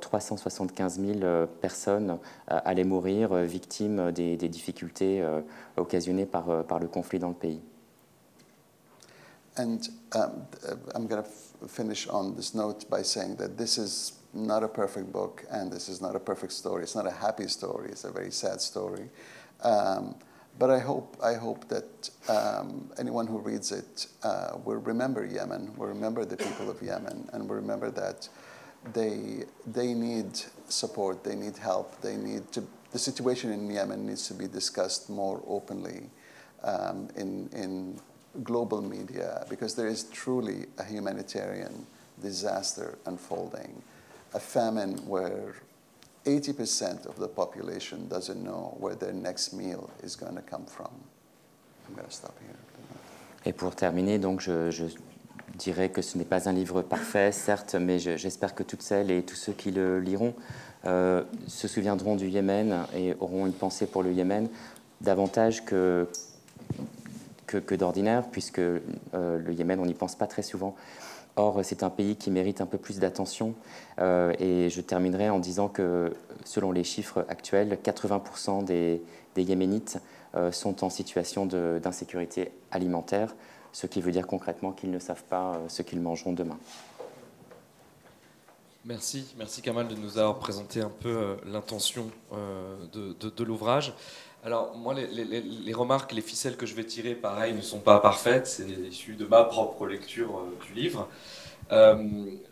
375 0.00 1.00
000 1.00 1.46
personnes 1.60 2.18
allaient 2.48 2.84
mourir 2.84 3.34
victimes 3.34 4.12
des, 4.12 4.36
difficultés 4.36 5.24
occasionnées 5.76 6.26
par, 6.26 6.64
par 6.64 6.78
le 6.78 6.88
conflit 6.88 7.18
dans 7.18 7.28
le 7.28 7.34
pays. 7.34 7.60
And 9.56 9.88
um, 10.14 10.46
I'm 10.94 11.06
going 11.06 11.22
to 11.22 11.68
finish 11.68 12.08
on 12.08 12.34
this 12.34 12.54
note 12.54 12.90
by 12.90 13.02
saying 13.02 13.36
that 13.36 13.56
this 13.56 13.78
is 13.78 14.12
not 14.34 14.62
a 14.62 14.68
perfect 14.68 15.12
book, 15.12 15.44
and 15.50 15.70
this 15.70 15.88
is 15.88 16.00
not 16.00 16.16
a 16.16 16.20
perfect 16.20 16.52
story. 16.52 16.82
It's 16.82 16.94
not 16.94 17.06
a 17.06 17.10
happy 17.10 17.48
story. 17.48 17.90
It's 17.90 18.04
a 18.04 18.10
very 18.10 18.30
sad 18.30 18.60
story. 18.60 19.08
Um, 19.62 20.16
but 20.58 20.70
I 20.70 20.78
hope, 20.78 21.16
I 21.22 21.34
hope 21.34 21.68
that 21.68 22.10
um, 22.28 22.90
anyone 22.98 23.26
who 23.26 23.38
reads 23.38 23.72
it 23.72 24.06
uh, 24.22 24.56
will 24.64 24.76
remember 24.76 25.24
Yemen, 25.24 25.74
will 25.76 25.88
remember 25.88 26.24
the 26.24 26.36
people 26.36 26.70
of 26.70 26.80
Yemen, 26.80 27.28
and 27.32 27.48
will 27.48 27.56
remember 27.56 27.90
that 27.90 28.28
they, 28.92 29.44
they 29.66 29.94
need 29.94 30.40
support, 30.68 31.24
they 31.24 31.34
need 31.34 31.56
help, 31.56 32.00
they 32.02 32.16
need 32.16 32.52
to, 32.52 32.64
the 32.92 32.98
situation 32.98 33.50
in 33.50 33.68
Yemen 33.68 34.06
needs 34.06 34.28
to 34.28 34.34
be 34.34 34.46
discussed 34.46 35.10
more 35.10 35.42
openly 35.46 36.10
um, 36.62 37.08
in, 37.16 37.48
in 37.52 37.98
global 38.42 38.82
media 38.82 39.44
because 39.48 39.74
there 39.74 39.88
is 39.88 40.04
truly 40.04 40.66
a 40.78 40.84
humanitarian 40.84 41.86
disaster 42.20 42.98
unfolding 43.06 43.82
a 44.34 44.40
famine 44.40 44.96
where 45.06 45.54
80% 46.26 47.06
of 47.06 47.16
the 47.18 47.28
population 47.28 48.08
doesn't 48.08 48.42
know 48.42 48.76
where 48.78 48.94
their 48.94 49.12
next 49.12 49.52
meal 49.52 49.90
is 50.02 50.16
going 50.16 50.34
to 50.34 50.42
come 50.42 50.66
from. 50.66 50.90
I'm 51.88 51.94
going 51.94 52.08
to 52.08 52.14
stop 52.14 52.34
here. 52.40 52.56
Et 53.46 53.52
pour 53.52 53.74
terminer, 53.74 54.18
donc 54.18 54.40
je, 54.40 54.70
dirais 55.58 55.90
que 55.90 56.02
ce 56.02 56.16
n'est 56.16 56.24
pas 56.24 56.48
un 56.48 56.52
livre 56.52 56.80
parfait, 56.82 57.30
certes, 57.30 57.74
mais 57.74 57.98
j'espère 57.98 58.54
que 58.54 58.62
toutes 58.62 58.82
celles 58.82 59.10
et 59.10 59.22
tous 59.22 59.36
ceux 59.36 59.52
qui 59.52 59.70
le 59.70 60.00
liront 60.00 60.34
euh, 60.86 61.22
se 61.46 61.68
souviendront 61.68 62.16
du 62.16 62.28
Yémen 62.28 62.86
et 62.96 63.14
auront 63.20 63.46
une 63.46 63.52
pensée 63.52 63.86
pour 63.86 64.02
le 64.02 64.12
Yémen 64.12 64.48
davantage 65.02 65.64
que, 65.64 66.08
que, 67.46 67.58
que 67.58 67.74
d'ordinaire, 67.74 68.24
puisque 68.30 68.58
euh, 68.58 68.80
le 69.12 69.52
Yémen, 69.52 69.78
on 69.78 69.86
n'y 69.86 69.94
pense 69.94 70.16
pas 70.16 70.26
très 70.26 70.42
souvent. 70.42 70.74
Or, 71.36 71.60
c'est 71.64 71.82
un 71.82 71.90
pays 71.90 72.16
qui 72.16 72.30
mérite 72.30 72.60
un 72.60 72.66
peu 72.66 72.78
plus 72.78 73.00
d'attention. 73.00 73.54
Euh, 73.98 74.32
et 74.38 74.70
je 74.70 74.80
terminerai 74.80 75.30
en 75.30 75.40
disant 75.40 75.68
que, 75.68 76.12
selon 76.44 76.70
les 76.70 76.84
chiffres 76.84 77.24
actuels, 77.28 77.78
80% 77.82 78.64
des, 78.64 79.02
Yéménites 79.36 79.98
euh, 80.36 80.52
sont 80.52 80.84
en 80.84 80.90
situation 80.90 81.44
d'insécurité 81.44 82.52
alimentaire, 82.70 83.34
ce 83.72 83.88
qui 83.88 84.00
veut 84.00 84.12
dire 84.12 84.28
concrètement 84.28 84.70
qu'ils 84.70 84.92
ne 84.92 85.00
savent 85.00 85.24
pas 85.24 85.54
euh, 85.54 85.68
ce 85.68 85.82
qu'ils 85.82 86.00
mangeront 86.00 86.32
demain. 86.32 86.58
Merci, 88.84 89.34
merci 89.36 89.60
Kamal 89.60 89.88
de 89.88 89.96
nous 89.96 90.18
avoir 90.18 90.38
présenté 90.38 90.82
un 90.82 90.90
peu 90.90 91.38
l'intention 91.46 92.10
de, 92.92 93.14
de 93.14 93.44
l'ouvrage. 93.44 93.94
Alors, 94.44 94.76
moi, 94.76 94.92
les, 94.92 95.72
remarques, 95.72 96.12
les 96.12 96.20
ficelles 96.20 96.58
que 96.58 96.66
je 96.66 96.74
vais 96.74 96.84
tirer, 96.84 97.14
pareil, 97.14 97.54
ne 97.54 97.62
sont 97.62 97.80
pas 97.80 97.98
parfaites. 98.00 98.46
C'est 98.46 98.68
issu 98.68 99.14
de 99.14 99.24
ma 99.24 99.42
propre 99.44 99.86
lecture 99.86 100.38
euh, 100.38 100.66
du 100.66 100.74
livre. 100.74 101.08
Euh, 101.72 101.96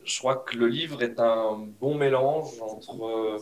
je 0.05 0.19
crois 0.19 0.37
que 0.37 0.57
le 0.57 0.69
livre 0.69 1.03
est 1.03 1.21
un 1.21 1.67
bon 1.81 1.95
mélange 1.95 2.49
entre 2.63 3.05
euh, 3.05 3.39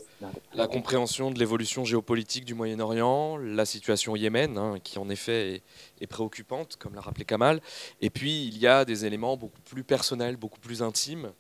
la 0.53 0.67
compréhension 0.67 1.31
de 1.31 1.39
l'évolution 1.39 1.85
géopolitique 1.85 2.45
du 2.45 2.55
Moyen-Orient, 2.55 3.37
la 3.37 3.65
situation 3.65 4.13
au 4.13 4.17
Yémen, 4.17 4.59
hein, 4.59 4.75
qui 4.83 4.99
en 4.99 5.09
effet 5.09 5.63
est, 6.01 6.07
préoccupante, 6.09 6.77
comme 6.77 6.97
l'a 6.97 7.01
rappelé 7.01 7.25
Kamal, 7.25 7.61
et 8.01 8.11
puis 8.11 8.47
il 8.49 8.59
y 8.59 8.67
a 8.67 8.85
des 8.85 9.05
éléments 9.05 9.37
beaucoup 9.37 9.61
plus 9.61 9.85
personnels, 9.85 10.37
beaucoup 10.37 10.59
plus 10.59 10.83
intimes, 10.83 11.31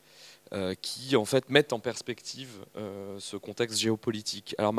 qui 0.82 1.16
en 1.16 1.24
fait 1.24 1.48
mettent 1.48 1.72
en 1.72 1.78
perspective 1.78 2.64
ce 3.18 3.36
contexte 3.36 3.78
géopolitique. 3.78 4.54
Alors 4.58 4.74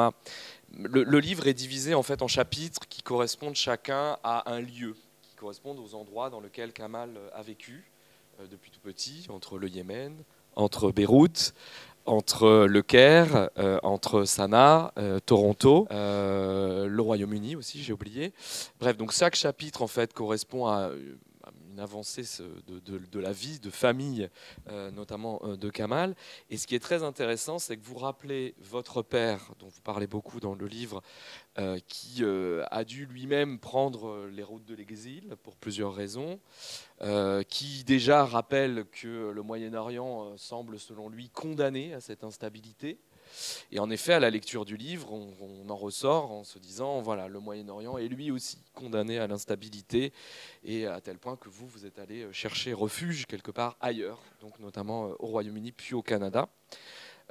le, 0.78 1.20
livre 1.20 1.48
est 1.48 1.54
divisé 1.54 1.94
en 1.94 2.04
fait 2.04 2.22
en 2.22 2.28
chapitres 2.28 2.88
qui 2.90 3.02
correspondent 3.02 3.56
chacun 3.56 4.18
à 4.24 4.52
un 4.52 4.62
lieu, 4.62 4.96
qui 5.22 5.36
correspondent 5.36 5.80
aux 5.80 5.96
endroits 5.96 6.30
dans 6.30 6.40
lesquels 6.40 6.74
Kamal 6.74 7.10
a 7.34 7.42
vécu 7.42 7.92
euh, 8.40 8.48
depuis 8.50 8.72
tout 8.72 8.80
petit, 8.80 9.28
entre 9.30 9.58
le 9.58 9.68
Yémen, 9.68 10.16
entre 10.56 10.92
Beyrouth, 10.92 11.54
entre 12.06 12.66
le 12.68 12.82
Caire, 12.82 13.50
euh, 13.58 13.80
entre 13.84 14.24
Sanaa, 14.24 14.92
euh, 14.98 15.20
Toronto, 15.20 15.88
le 15.92 17.00
Royaume-Uni 17.00 17.56
aussi, 17.56 17.84
j'ai 17.84 17.94
oublié. 17.94 18.34
Bref, 18.80 18.98
donc 18.98 19.12
chaque 19.12 19.36
chapitre 19.36 19.82
en 19.82 19.88
fait 19.88 20.14
correspond 20.14 20.68
à 20.68 20.92
une 21.72 21.80
avancée 21.80 22.24
de, 22.68 23.20
la 23.20 23.32
vie 23.32 23.60
de 23.60 23.70
famille, 23.70 24.30
euh, 24.70 24.92
notamment 24.92 25.40
euh, 25.44 25.56
de 25.56 25.70
Kamal. 25.70 26.16
Et 26.50 26.58
ce 26.58 26.68
qui 26.68 26.76
est 26.76 26.80
très 26.80 27.04
intéressant, 27.04 27.60
c'est 27.60 27.78
que 27.78 27.84
vous 27.84 27.98
rappelez 27.98 28.56
votre 28.60 29.02
père, 29.02 29.52
dont 29.60 29.68
vous 29.68 29.82
parlez 29.82 30.08
beaucoup 30.08 30.40
dans 30.40 30.54
le 30.54 30.68
livre, 30.68 31.02
euh, 31.60 31.80
qui 31.88 32.24
a 32.24 32.84
dû 32.84 33.06
lui-même 33.06 33.60
prendre 33.60 34.28
les 34.28 34.44
routes 34.44 34.66
de 34.66 34.76
l'exil 34.76 35.36
pour 35.44 35.56
plusieurs 35.56 35.94
raisons, 35.94 36.40
qui 37.48 37.84
déjà 37.84 38.26
rappelle 38.26 38.86
que 38.92 39.32
le 39.32 39.42
Moyen-Orient 39.42 40.38
semble, 40.38 40.80
selon 40.80 41.10
lui, 41.10 41.30
condamné 41.30 41.94
à 41.94 42.00
cette 42.00 42.24
instabilité. 42.24 43.00
Et 43.72 43.80
en 43.80 43.90
effet, 43.90 44.14
à 44.14 44.20
la 44.20 44.30
lecture 44.30 44.66
du 44.66 44.78
livre, 44.78 45.12
on, 45.12 45.70
en 45.70 45.76
ressort 45.76 46.32
en 46.32 46.44
se 46.44 46.60
disant, 46.60 47.02
voilà, 47.02 47.28
le 47.28 47.40
Moyen-Orient 47.40 47.98
est 47.98 48.08
lui 48.08 48.32
aussi 48.32 48.58
condamné 48.74 49.20
à 49.20 49.28
l'instabilité, 49.28 50.12
et 50.64 50.86
à 50.88 51.00
tel 51.02 51.18
point 51.18 51.36
que 51.36 51.50
vous, 51.50 51.68
vous 51.68 51.86
êtes 51.86 52.00
allé 52.00 52.28
chercher 52.32 52.74
refuge 52.74 53.26
quelque 53.26 53.52
part 53.52 53.78
ailleurs, 53.80 54.20
donc 54.42 54.60
notamment 54.60 55.12
au 55.20 55.28
Royaume-Uni 55.28 55.72
puis 55.72 55.94
au 55.96 56.02
Canada. 56.02 56.50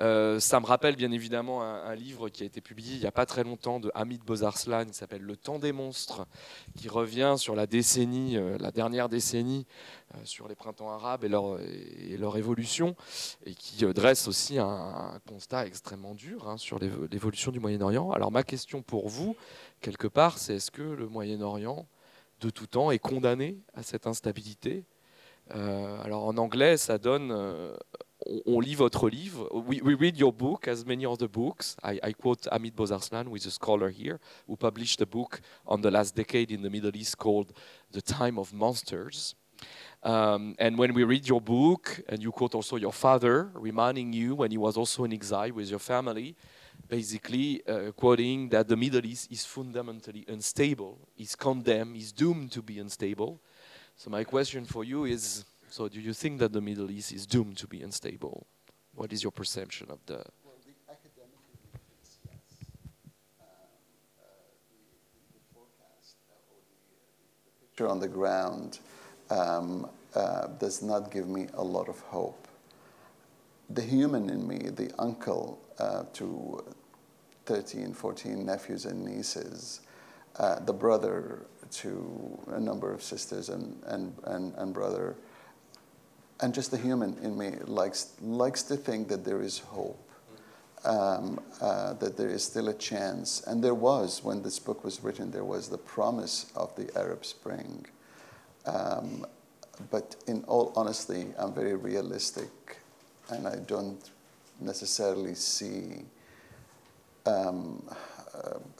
Euh, 0.02 0.40
ça 0.40 0.60
me 0.60 0.66
rappelle 0.66 0.96
bien 0.96 1.12
évidemment 1.12 1.62
un, 1.62 1.94
livre 1.94 2.30
qui 2.30 2.42
a 2.42 2.46
été 2.46 2.62
publié 2.62 2.94
il 2.94 3.00
n'y 3.00 3.06
a 3.06 3.12
pas 3.12 3.26
très 3.26 3.44
longtemps 3.44 3.80
de 3.80 3.90
Hamid 3.94 4.24
Bozarslan, 4.24 4.86
qui 4.86 4.94
s'appelle 4.94 5.20
Le 5.20 5.36
temps 5.36 5.58
des 5.58 5.72
monstres, 5.72 6.26
qui 6.74 6.88
revient 6.88 7.34
sur 7.36 7.54
la 7.54 7.66
décennie, 7.66 8.38
euh, 8.38 8.56
la 8.58 8.70
dernière 8.70 9.10
décennie, 9.10 9.66
euh, 10.14 10.18
sur 10.24 10.48
les 10.48 10.54
printemps 10.54 10.90
arabes 10.90 11.24
et 11.24 11.28
leur, 11.28 12.36
évolution, 12.36 12.96
et 13.44 13.54
qui 13.54 13.84
dresse 13.92 14.26
aussi 14.26 14.58
un, 14.58 15.20
constat 15.28 15.66
extrêmement 15.66 16.14
dur 16.14 16.48
hein, 16.48 16.56
sur 16.56 16.78
l'évolution 16.78 17.52
du 17.52 17.60
Moyen-Orient. 17.60 18.10
Alors 18.12 18.32
ma 18.32 18.42
question 18.42 18.80
pour 18.80 19.08
vous, 19.08 19.36
quelque 19.80 20.06
part, 20.06 20.38
c'est 20.38 20.56
est-ce 20.56 20.70
que 20.70 20.82
le 20.82 21.08
Moyen-Orient, 21.08 21.86
de 22.40 22.48
tout 22.48 22.66
temps, 22.66 22.90
est 22.90 22.98
condamné 22.98 23.58
à 23.74 23.82
cette 23.82 24.06
instabilité? 24.06 24.84
Alors 25.50 26.24
en 26.24 26.36
anglais, 26.36 26.76
ça 26.76 26.96
donne 26.98 27.32
on 28.46 28.60
lit 28.60 28.74
votre 28.74 29.08
livre. 29.08 29.48
We, 29.52 29.80
we, 29.80 29.94
read 29.94 30.16
your 30.16 30.32
book, 30.32 30.68
as 30.68 30.84
many 30.84 31.06
other 31.06 31.28
books. 31.28 31.76
I, 31.82 31.98
I 32.02 32.12
quote 32.12 32.42
Amit 32.52 32.72
Bozarslan, 32.72 33.24
who 33.24 33.34
is 33.34 33.46
a 33.46 33.50
scholar 33.50 33.90
here, 33.90 34.20
who 34.46 34.56
published 34.56 35.00
a 35.00 35.06
book 35.06 35.40
on 35.66 35.80
the 35.80 35.90
last 35.90 36.14
decade 36.14 36.50
in 36.50 36.62
the 36.62 36.70
Middle 36.70 36.94
East 36.94 37.18
called 37.18 37.52
The 37.90 38.02
Time 38.02 38.38
of 38.38 38.52
Monsters. 38.52 39.34
Um, 40.02 40.54
and 40.58 40.78
when 40.78 40.94
we 40.94 41.04
read 41.04 41.28
your 41.28 41.40
book, 41.40 42.00
and 42.08 42.22
you 42.22 42.32
quote 42.32 42.54
also 42.54 42.76
your 42.76 42.92
father, 42.92 43.50
reminding 43.54 44.12
you 44.12 44.34
when 44.34 44.50
he 44.50 44.58
was 44.58 44.76
also 44.76 45.04
in 45.04 45.12
exile 45.12 45.52
with 45.52 45.68
your 45.68 45.78
family, 45.78 46.36
basically 46.88 47.62
uh, 47.66 47.92
quoting 47.92 48.48
that 48.48 48.66
the 48.68 48.76
Middle 48.76 49.04
East 49.04 49.30
is 49.30 49.44
fundamentally 49.44 50.24
unstable, 50.28 50.98
is 51.18 51.36
condemned, 51.36 51.96
is 51.96 52.12
doomed 52.12 52.50
to 52.52 52.62
be 52.62 52.78
unstable. 52.78 53.40
So 53.96 54.08
my 54.08 54.24
question 54.24 54.64
for 54.64 54.82
you 54.82 55.04
is 55.04 55.44
so, 55.70 55.88
do 55.88 56.00
you 56.00 56.12
think 56.12 56.40
that 56.40 56.52
the 56.52 56.60
Middle 56.60 56.90
East 56.90 57.12
is 57.12 57.26
doomed 57.26 57.56
to 57.58 57.66
be 57.68 57.80
unstable? 57.80 58.46
What 58.94 59.12
is 59.12 59.22
your 59.22 59.30
perception 59.30 59.88
of 59.90 59.98
the? 60.06 60.24
Picture 67.60 67.88
on 67.88 68.00
the 68.00 68.08
ground 68.08 68.80
um, 69.30 69.88
uh, 70.14 70.48
does 70.58 70.82
not 70.82 71.10
give 71.10 71.28
me 71.28 71.46
a 71.54 71.62
lot 71.62 71.88
of 71.88 72.00
hope. 72.00 72.48
The 73.70 73.82
human 73.82 74.28
in 74.28 74.46
me, 74.46 74.58
the 74.58 74.90
uncle 74.98 75.62
uh, 75.78 76.02
to 76.14 76.64
13, 77.46 77.94
14 77.94 78.44
nephews 78.44 78.86
and 78.86 79.04
nieces, 79.04 79.80
uh, 80.36 80.58
the 80.60 80.72
brother 80.72 81.46
to 81.70 82.38
a 82.48 82.60
number 82.60 82.92
of 82.92 83.02
sisters 83.02 83.48
and, 83.48 83.80
and, 83.86 84.12
and, 84.24 84.52
and 84.56 84.74
brother 84.74 85.16
and 86.42 86.54
just 86.54 86.70
the 86.70 86.78
human 86.78 87.16
in 87.22 87.36
me 87.36 87.52
likes 87.66 88.12
likes 88.20 88.62
to 88.64 88.76
think 88.76 89.08
that 89.08 89.24
there 89.24 89.42
is 89.42 89.58
hope, 89.58 90.08
um, 90.84 91.40
uh, 91.60 91.94
that 91.94 92.16
there 92.16 92.28
is 92.28 92.44
still 92.44 92.68
a 92.68 92.74
chance. 92.74 93.42
And 93.46 93.62
there 93.62 93.74
was 93.74 94.24
when 94.24 94.42
this 94.42 94.58
book 94.58 94.84
was 94.84 95.02
written. 95.02 95.30
There 95.30 95.44
was 95.44 95.68
the 95.68 95.78
promise 95.78 96.50
of 96.56 96.74
the 96.76 96.90
Arab 96.98 97.24
Spring. 97.24 97.86
Um, 98.66 99.26
but 99.90 100.16
in 100.26 100.44
all 100.44 100.72
honesty, 100.76 101.26
I'm 101.38 101.54
very 101.54 101.74
realistic, 101.74 102.78
and 103.30 103.46
I 103.46 103.56
don't 103.56 104.10
necessarily 104.60 105.34
see 105.34 106.04
um, 107.24 107.82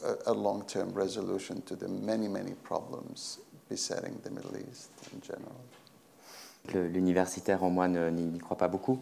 a, 0.03 0.15
a 0.27 0.33
long-term 0.33 0.93
resolution 0.93 1.61
to 1.63 1.75
the 1.75 1.87
many, 1.87 2.27
many 2.27 2.53
problems 2.63 3.39
besetting 3.69 4.19
the 4.23 4.29
Middle 4.29 4.57
East 4.57 4.91
in 5.13 5.21
general. 5.21 5.55
L'universitaire 6.73 7.63
en 7.63 7.69
moi 7.69 7.87
n'y 7.87 8.37
croit 8.39 8.57
pas 8.57 8.67
beaucoup. 8.67 8.99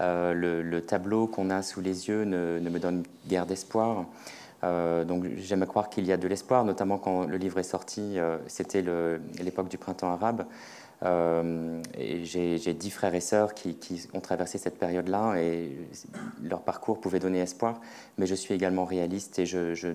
Euh, 0.00 0.34
le, 0.34 0.82
tableau 0.82 1.26
qu'on 1.26 1.48
a 1.50 1.62
sous 1.62 1.80
les 1.80 2.08
yeux 2.08 2.24
ne, 2.24 2.58
me 2.60 2.78
donne 2.78 3.04
guère 3.28 3.46
d'espoir. 3.46 4.06
Euh, 4.64 5.04
donc 5.04 5.24
j'aime 5.36 5.64
croire 5.66 5.88
qu'il 5.88 6.04
y 6.04 6.12
a 6.12 6.16
de 6.16 6.28
l'espoir, 6.28 6.64
notamment 6.64 6.98
quand 6.98 7.24
le 7.26 7.36
livre 7.36 7.58
est 7.58 7.62
sorti, 7.62 8.18
euh, 8.18 8.38
c'était 8.46 8.82
l'époque 9.38 9.68
du 9.68 9.78
printemps 9.78 10.10
arabe. 10.10 10.44
J'ai 11.02 12.74
dix 12.74 12.90
frères 12.90 13.14
et 13.14 13.20
sœurs 13.20 13.54
qui, 13.54 14.08
ont 14.12 14.20
traversé 14.20 14.58
cette 14.58 14.78
période-là 14.78 15.36
et 15.36 15.70
leur 16.42 16.60
parcours 16.62 17.00
pouvait 17.00 17.20
donner 17.20 17.40
espoir. 17.40 17.80
Mais 18.18 18.26
je 18.26 18.34
suis 18.34 18.54
également 18.54 18.84
réaliste 18.84 19.38
et 19.38 19.46
je, 19.46 19.74
je, 19.74 19.88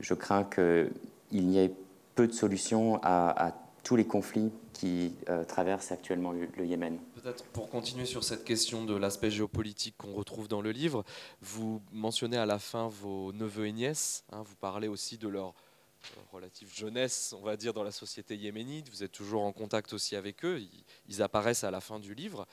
je 0.00 0.14
crains 0.14 0.44
qu'il 0.44 1.46
n'y 1.46 1.58
ait 1.58 1.74
peu 2.14 2.26
de 2.26 2.32
solutions 2.32 2.98
à, 3.02 3.48
à 3.48 3.52
tous 3.82 3.96
les 3.96 4.04
conflits 4.04 4.52
qui 4.72 5.14
euh, 5.28 5.44
traverse 5.44 5.92
actuellement 5.92 6.32
le, 6.32 6.66
Yémen. 6.66 6.98
Peut-être 7.14 7.44
pour 7.46 7.68
continuer 7.70 8.06
sur 8.06 8.24
cette 8.24 8.44
question 8.44 8.84
de 8.84 8.94
l'aspect 8.94 9.30
géopolitique 9.30 9.96
qu'on 9.96 10.12
retrouve 10.12 10.48
dans 10.48 10.62
le 10.62 10.70
livre, 10.70 11.04
vous 11.40 11.82
mentionnez 11.92 12.36
à 12.36 12.46
la 12.46 12.58
fin 12.58 12.88
vos 12.88 13.32
neveux 13.32 13.66
et 13.66 13.72
nièces, 13.72 14.24
hein, 14.32 14.42
vous 14.42 14.56
parlez 14.56 14.88
aussi 14.88 15.18
de 15.18 15.28
leur 15.28 15.48
euh, 15.48 16.20
relative 16.32 16.72
jeunesse, 16.74 17.34
on 17.38 17.42
va 17.42 17.56
dire, 17.56 17.72
dans 17.72 17.84
la 17.84 17.92
société 17.92 18.36
yéménite, 18.36 18.88
vous 18.88 19.02
êtes 19.02 19.12
toujours 19.12 19.42
en 19.42 19.52
contact 19.52 19.92
aussi 19.92 20.16
avec 20.16 20.44
eux, 20.44 20.60
ils, 21.08 21.22
apparaissent 21.22 21.64
à 21.64 21.70
la 21.70 21.80
fin 21.80 22.00
du 22.00 22.14
livre. 22.14 22.46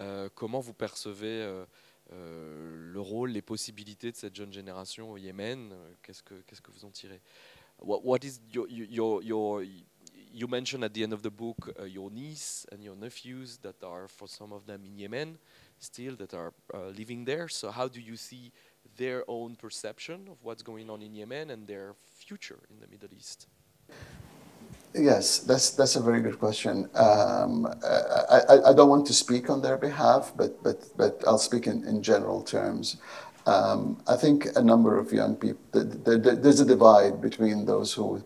Euh, 0.00 0.28
comment 0.34 0.60
vous 0.60 0.74
percevez 0.74 1.64
le 2.10 3.00
rôle, 3.00 3.30
les 3.30 3.42
possibilités 3.42 4.12
de 4.12 4.16
cette 4.16 4.36
jeune 4.36 4.52
génération 4.52 5.10
au 5.10 5.16
Yémen? 5.16 5.74
Qu'est-ce 6.02 6.22
que, 6.22 6.34
vous 6.68 6.84
en 6.84 6.90
tirez? 6.90 7.20
What, 7.80 8.20
is 8.22 8.40
your, 8.52 9.22
your 9.22 9.62
you 10.34 10.48
mentioned 10.48 10.82
at 10.82 10.92
the 10.92 11.02
end 11.04 11.12
of 11.12 11.22
the 11.22 11.30
book 11.30 11.74
uh, 11.80 11.84
your 11.84 12.10
niece 12.10 12.66
and 12.72 12.82
your 12.82 12.96
nephews 12.96 13.58
that 13.58 13.82
are, 13.84 14.08
for 14.08 14.26
some 14.26 14.52
of 14.52 14.66
them, 14.66 14.82
in 14.84 14.98
Yemen 14.98 15.38
still, 15.78 16.16
that 16.16 16.34
are 16.34 16.52
uh, 16.74 16.88
living 16.88 17.24
there. 17.24 17.48
So, 17.48 17.70
how 17.70 17.86
do 17.86 18.00
you 18.00 18.16
see 18.16 18.52
their 18.96 19.22
own 19.28 19.54
perception 19.54 20.28
of 20.30 20.36
what's 20.42 20.62
going 20.62 20.90
on 20.90 21.02
in 21.02 21.14
Yemen 21.14 21.50
and 21.50 21.66
their 21.66 21.94
future 22.16 22.58
in 22.68 22.80
the 22.80 22.88
Middle 22.88 23.10
East? 23.16 23.46
Yes, 24.92 25.38
that's 25.38 25.70
that's 25.70 25.96
a 25.96 26.02
very 26.02 26.20
good 26.20 26.38
question. 26.38 26.88
Um, 26.94 27.66
I, 27.84 28.40
I, 28.48 28.70
I, 28.70 28.72
don't 28.72 28.88
want 28.88 29.06
to 29.06 29.12
speak 29.12 29.50
on 29.50 29.60
their 29.60 29.76
behalf, 29.76 30.32
but 30.36 30.62
but 30.62 30.84
but 30.96 31.22
I'll 31.26 31.38
speak 31.38 31.66
in, 31.66 31.84
in 31.84 32.02
general 32.02 32.42
terms. 32.42 32.96
Um, 33.46 34.00
I 34.06 34.16
think 34.16 34.46
a 34.56 34.62
number 34.62 34.96
of 34.96 35.12
young 35.12 35.36
people, 35.36 35.60
there's 35.72 36.60
a 36.60 36.64
divide 36.64 37.20
between 37.20 37.66
those 37.66 37.92
who 37.92 38.24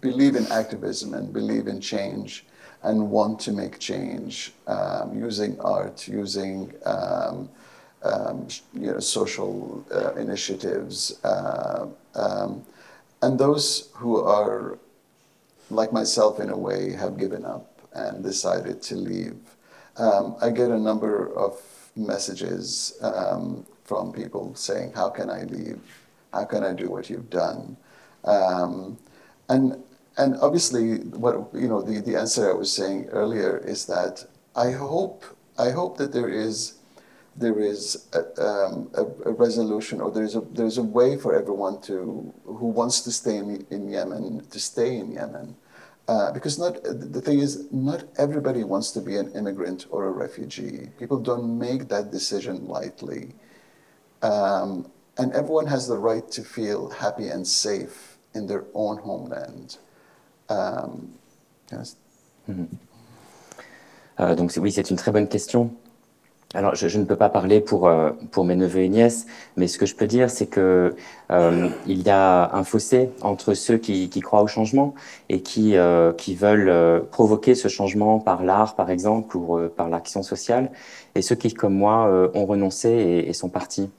believe 0.00 0.36
in 0.36 0.46
activism 0.52 1.14
and 1.14 1.32
believe 1.32 1.66
in 1.66 1.80
change 1.80 2.44
and 2.82 3.10
want 3.10 3.40
to 3.40 3.52
make 3.52 3.78
change 3.78 4.52
um, 4.66 5.18
using 5.18 5.58
art, 5.60 6.06
using 6.06 6.72
um, 6.86 7.48
um, 8.04 8.46
you 8.72 8.92
know, 8.92 9.00
social 9.00 9.84
uh, 9.92 10.14
initiatives. 10.14 11.22
Uh, 11.24 11.88
um, 12.14 12.64
and 13.22 13.38
those 13.38 13.90
who 13.94 14.20
are, 14.20 14.78
like 15.70 15.92
myself 15.92 16.38
in 16.38 16.50
a 16.50 16.56
way, 16.56 16.92
have 16.92 17.18
given 17.18 17.44
up 17.44 17.82
and 17.94 18.22
decided 18.22 18.80
to 18.82 18.94
leave. 18.94 19.36
Um, 19.96 20.36
I 20.40 20.50
get 20.50 20.70
a 20.70 20.78
number 20.78 21.34
of 21.36 21.60
messages 21.96 22.96
um, 23.02 23.66
from 23.84 24.12
people 24.12 24.54
saying, 24.54 24.92
How 24.94 25.08
can 25.10 25.28
I 25.28 25.42
leave? 25.44 25.80
How 26.32 26.44
can 26.44 26.62
I 26.62 26.72
do 26.72 26.88
what 26.88 27.10
you've 27.10 27.30
done? 27.30 27.76
and 29.50 29.82
and 30.18 30.36
obviously, 30.40 30.98
what 31.24 31.48
you 31.54 31.68
know, 31.68 31.80
the, 31.80 32.00
the 32.00 32.16
answer 32.16 32.50
I 32.50 32.54
was 32.54 32.72
saying 32.72 33.06
earlier 33.10 33.58
is 33.58 33.86
that 33.86 34.26
I 34.56 34.72
hope 34.72 35.24
I 35.56 35.70
hope 35.70 35.96
that 35.98 36.12
there 36.12 36.28
is 36.28 36.74
there 37.36 37.60
is 37.60 38.08
a, 38.14 38.20
um, 38.44 38.90
a, 38.94 39.02
a, 39.30 39.32
resolution 39.32 40.00
or 40.00 40.10
there's 40.10 40.34
a 40.34 40.40
there's 40.40 40.76
a 40.76 40.82
way 40.82 41.16
for 41.16 41.38
everyone 41.38 41.80
to 41.82 42.34
who 42.44 42.66
wants 42.66 43.00
to 43.02 43.12
stay 43.12 43.36
in, 43.36 43.64
in 43.70 43.88
Yemen 43.88 44.44
to 44.50 44.58
stay 44.58 44.96
in 44.96 45.12
Yemen. 45.12 45.56
Uh, 46.08 46.32
because 46.32 46.58
not 46.58 46.82
the 46.82 47.20
thing 47.20 47.38
is 47.38 47.70
not 47.70 48.02
everybody 48.16 48.64
wants 48.64 48.90
to 48.90 49.00
be 49.00 49.16
an 49.16 49.30
immigrant 49.36 49.86
or 49.90 50.06
a 50.06 50.10
refugee. 50.10 50.88
People 50.98 51.20
don't 51.20 51.58
make 51.58 51.86
that 51.88 52.10
decision 52.10 52.66
lightly, 52.66 53.34
um, 54.22 54.90
and 55.18 55.32
everyone 55.32 55.66
has 55.66 55.86
the 55.86 55.98
right 55.98 56.28
to 56.30 56.42
feel 56.42 56.90
happy 56.90 57.28
and 57.28 57.46
safe 57.46 58.18
in 58.34 58.46
their 58.46 58.64
own 58.74 58.96
homeland. 58.96 59.78
Um, 60.50 61.08
mhm. 62.48 62.66
euh, 64.20 64.34
donc 64.34 64.52
oui, 64.56 64.72
c'est 64.72 64.90
une 64.90 64.96
très 64.96 65.12
bonne 65.12 65.28
question. 65.28 65.70
Alors, 66.54 66.74
je, 66.74 66.98
ne 66.98 67.04
peux 67.04 67.16
pas 67.16 67.28
parler 67.28 67.60
pour, 67.60 67.88
euh, 67.88 68.10
pour 68.30 68.46
mes 68.46 68.56
neveux 68.56 68.80
et 68.80 68.88
nièces, 68.88 69.26
mais 69.58 69.68
ce 69.68 69.76
que 69.76 69.84
je 69.84 69.94
peux 69.94 70.06
dire, 70.06 70.30
c'est 70.30 70.46
que 70.46 70.96
euh, 71.30 71.68
il 71.86 72.00
y 72.00 72.08
a 72.08 72.54
un 72.54 72.64
fossé 72.64 73.10
entre 73.20 73.52
ceux 73.52 73.76
qui, 73.76 74.08
croient 74.20 74.40
au 74.40 74.46
changement 74.46 74.94
et 75.28 75.42
qui, 75.42 75.76
euh, 75.76 76.14
qui 76.14 76.34
veulent 76.34 77.04
provoquer 77.10 77.54
ce 77.54 77.68
changement 77.68 78.18
par 78.18 78.44
l'art, 78.44 78.76
par 78.76 78.88
exemple, 78.88 79.36
ou 79.36 79.58
par 79.76 79.90
l'action 79.90 80.22
sociale, 80.22 80.70
et 81.14 81.20
ceux 81.20 81.34
qui, 81.34 81.52
comme 81.52 81.74
moi, 81.74 82.30
ont 82.32 82.46
renoncé 82.46 82.88
et, 82.88 83.28
et, 83.28 83.34
sont 83.34 83.50
partis. 83.50 83.90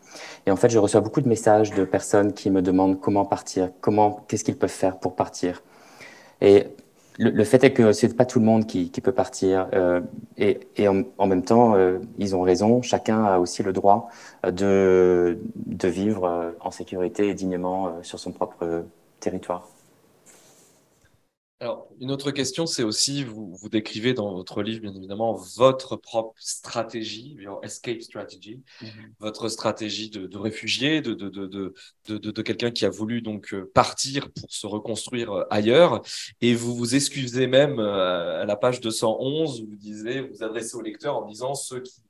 Et 0.47 0.51
en 0.51 0.55
fait, 0.55 0.69
je 0.69 0.79
reçois 0.79 1.01
beaucoup 1.01 1.21
de 1.21 1.29
messages 1.29 1.69
de 1.75 1.85
personnes 1.85 2.33
qui 2.33 2.49
me 2.49 2.63
demandent 2.63 2.99
comment 2.99 3.25
partir, 3.25 3.69
comment, 3.79 4.25
qu'est-ce 4.27 4.43
qu'ils 4.43 4.57
peuvent 4.57 4.71
faire 4.71 4.97
pour 4.97 5.15
partir. 5.15 5.61
Et 6.41 6.67
le, 7.19 7.43
fait 7.43 7.63
est 7.65 7.73
que 7.73 7.91
ce 7.91 8.05
n'est 8.05 8.13
pas 8.13 8.25
tout 8.25 8.39
le 8.39 8.45
monde 8.45 8.65
qui, 8.65 8.89
peut 8.89 9.11
partir. 9.11 9.67
Euh, 9.73 10.01
et, 10.37 10.87
en, 10.87 11.27
même 11.27 11.43
temps, 11.43 11.75
euh, 11.75 11.99
ils 12.17 12.35
ont 12.35 12.41
raison. 12.41 12.81
Chacun 12.81 13.25
a 13.25 13.39
aussi 13.39 13.61
le 13.61 13.73
droit 13.73 14.09
de, 14.49 15.37
de 15.55 15.87
vivre 15.89 16.23
euh, 16.25 16.51
en 16.61 16.71
sécurité 16.71 17.27
et 17.27 17.33
dignement 17.33 17.93
sur 18.03 18.19
son 18.19 18.31
propre 18.31 18.85
territoire. 19.19 19.67
Alors, 21.61 21.89
une 21.99 22.09
autre 22.09 22.31
question, 22.31 22.65
c'est 22.65 22.83
aussi, 22.83 23.25
vous, 23.25 23.53
vous 23.53 23.67
décrivez 23.67 24.13
dans 24.13 24.33
votre 24.33 24.63
livre, 24.63 24.81
bien 24.81 24.93
évidemment, 24.95 25.33
votre 25.33 25.97
propre 25.97 26.33
stratégie, 26.39 27.37
escape 27.63 28.01
strategy, 28.01 28.61
mhm. 28.81 28.89
votre 29.19 29.49
stratégie 29.49 30.09
de, 30.09 30.25
de 30.25 30.37
réfugié, 30.37 31.01
de, 31.01 31.13
de, 31.13 31.29
de, 31.29 31.73
de 32.17 32.41
quelqu'un 32.41 32.71
qui 32.71 32.85
a 32.85 32.89
voulu 32.89 33.21
donc 33.21 33.53
euh, 33.53 33.69
partir 33.73 34.31
pour 34.31 34.49
se 34.49 34.67
reconstruire 34.67 35.33
euh, 35.33 35.43
ailleurs. 35.49 36.01
Et 36.39 36.55
vous 36.55 36.73
vous 36.73 36.95
excusez 36.95 37.47
même 37.47 37.77
euh, 37.79 38.41
à 38.41 38.45
la 38.45 38.55
page 38.55 38.79
211, 38.79 39.65
vous 39.65 39.75
disiez, 39.75 40.21
vous 40.21 40.41
adressez 40.41 40.75
au 40.75 40.81
lecteur 40.81 41.17
en 41.17 41.25
disant 41.25 41.55
ceux 41.55 41.81
qui 41.81 42.01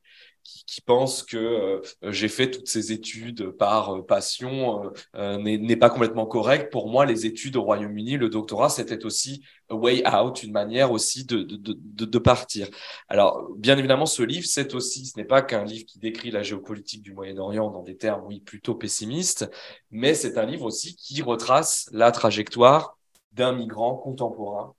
qui, 0.65 0.81
pense 0.81 1.23
que 1.23 1.37
euh, 1.37 1.81
j'ai 2.11 2.29
fait 2.29 2.49
toutes 2.49 2.67
ces 2.67 2.91
études 2.91 3.51
par 3.51 3.95
euh, 3.95 4.05
passion 4.05 4.91
euh, 5.15 5.37
n'est 5.37 5.75
pas 5.75 5.89
complètement 5.89 6.25
correct. 6.25 6.71
Pour 6.71 6.89
moi, 6.89 7.05
les 7.05 7.25
études 7.25 7.57
au 7.57 7.63
Royaume-Uni, 7.63 8.17
le 8.17 8.29
doctorat, 8.29 8.69
c'était 8.69 9.05
aussi 9.05 9.43
a 9.69 9.75
way 9.75 10.03
out, 10.07 10.41
une 10.43 10.51
manière 10.51 10.91
aussi 10.91 11.25
de, 11.25 11.43
de, 11.43 11.57
de, 11.57 12.05
de 12.05 12.17
partir. 12.17 12.67
Alors, 13.07 13.49
bien 13.57 13.77
évidemment, 13.77 14.05
ce 14.05 14.23
livre, 14.23 14.45
c'est 14.47 14.73
aussi, 14.73 15.05
ce 15.05 15.17
n'est 15.17 15.25
pas 15.25 15.41
qu'un 15.41 15.63
livre 15.63 15.85
qui 15.85 15.99
décrit 15.99 16.31
la 16.31 16.43
géopolitique 16.43 17.03
du 17.03 17.13
Moyen-Orient 17.13 17.69
dans 17.69 17.83
des 17.83 17.97
termes, 17.97 18.23
oui, 18.25 18.39
plutôt 18.39 18.75
pessimistes, 18.75 19.49
mais 19.91 20.13
c'est 20.13 20.37
un 20.37 20.45
livre 20.45 20.65
aussi 20.65 20.95
qui 20.95 21.21
retrace 21.21 21.87
la 21.91 22.11
trajectoire 22.11 22.97
d'un 23.33 23.53
migrant 23.53 23.95
contemporain. 23.95 24.73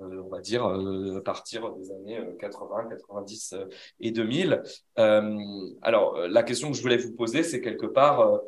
Euh, 0.00 0.22
on 0.24 0.28
va 0.28 0.40
dire, 0.40 0.66
euh, 0.66 1.18
à 1.18 1.20
partir 1.20 1.72
des 1.72 1.92
années 1.92 2.18
80, 2.40 2.88
euh, 2.90 2.96
90 2.96 3.54
et 4.00 4.10
2000. 4.10 4.62
alors, 4.96 6.18
la 6.28 6.42
question 6.42 6.70
que 6.70 6.76
je 6.76 6.82
voulais 6.82 6.96
vous 6.96 7.12
poser, 7.12 7.42
c'est 7.42 7.60
quelque 7.60 7.86
part, 7.86 8.40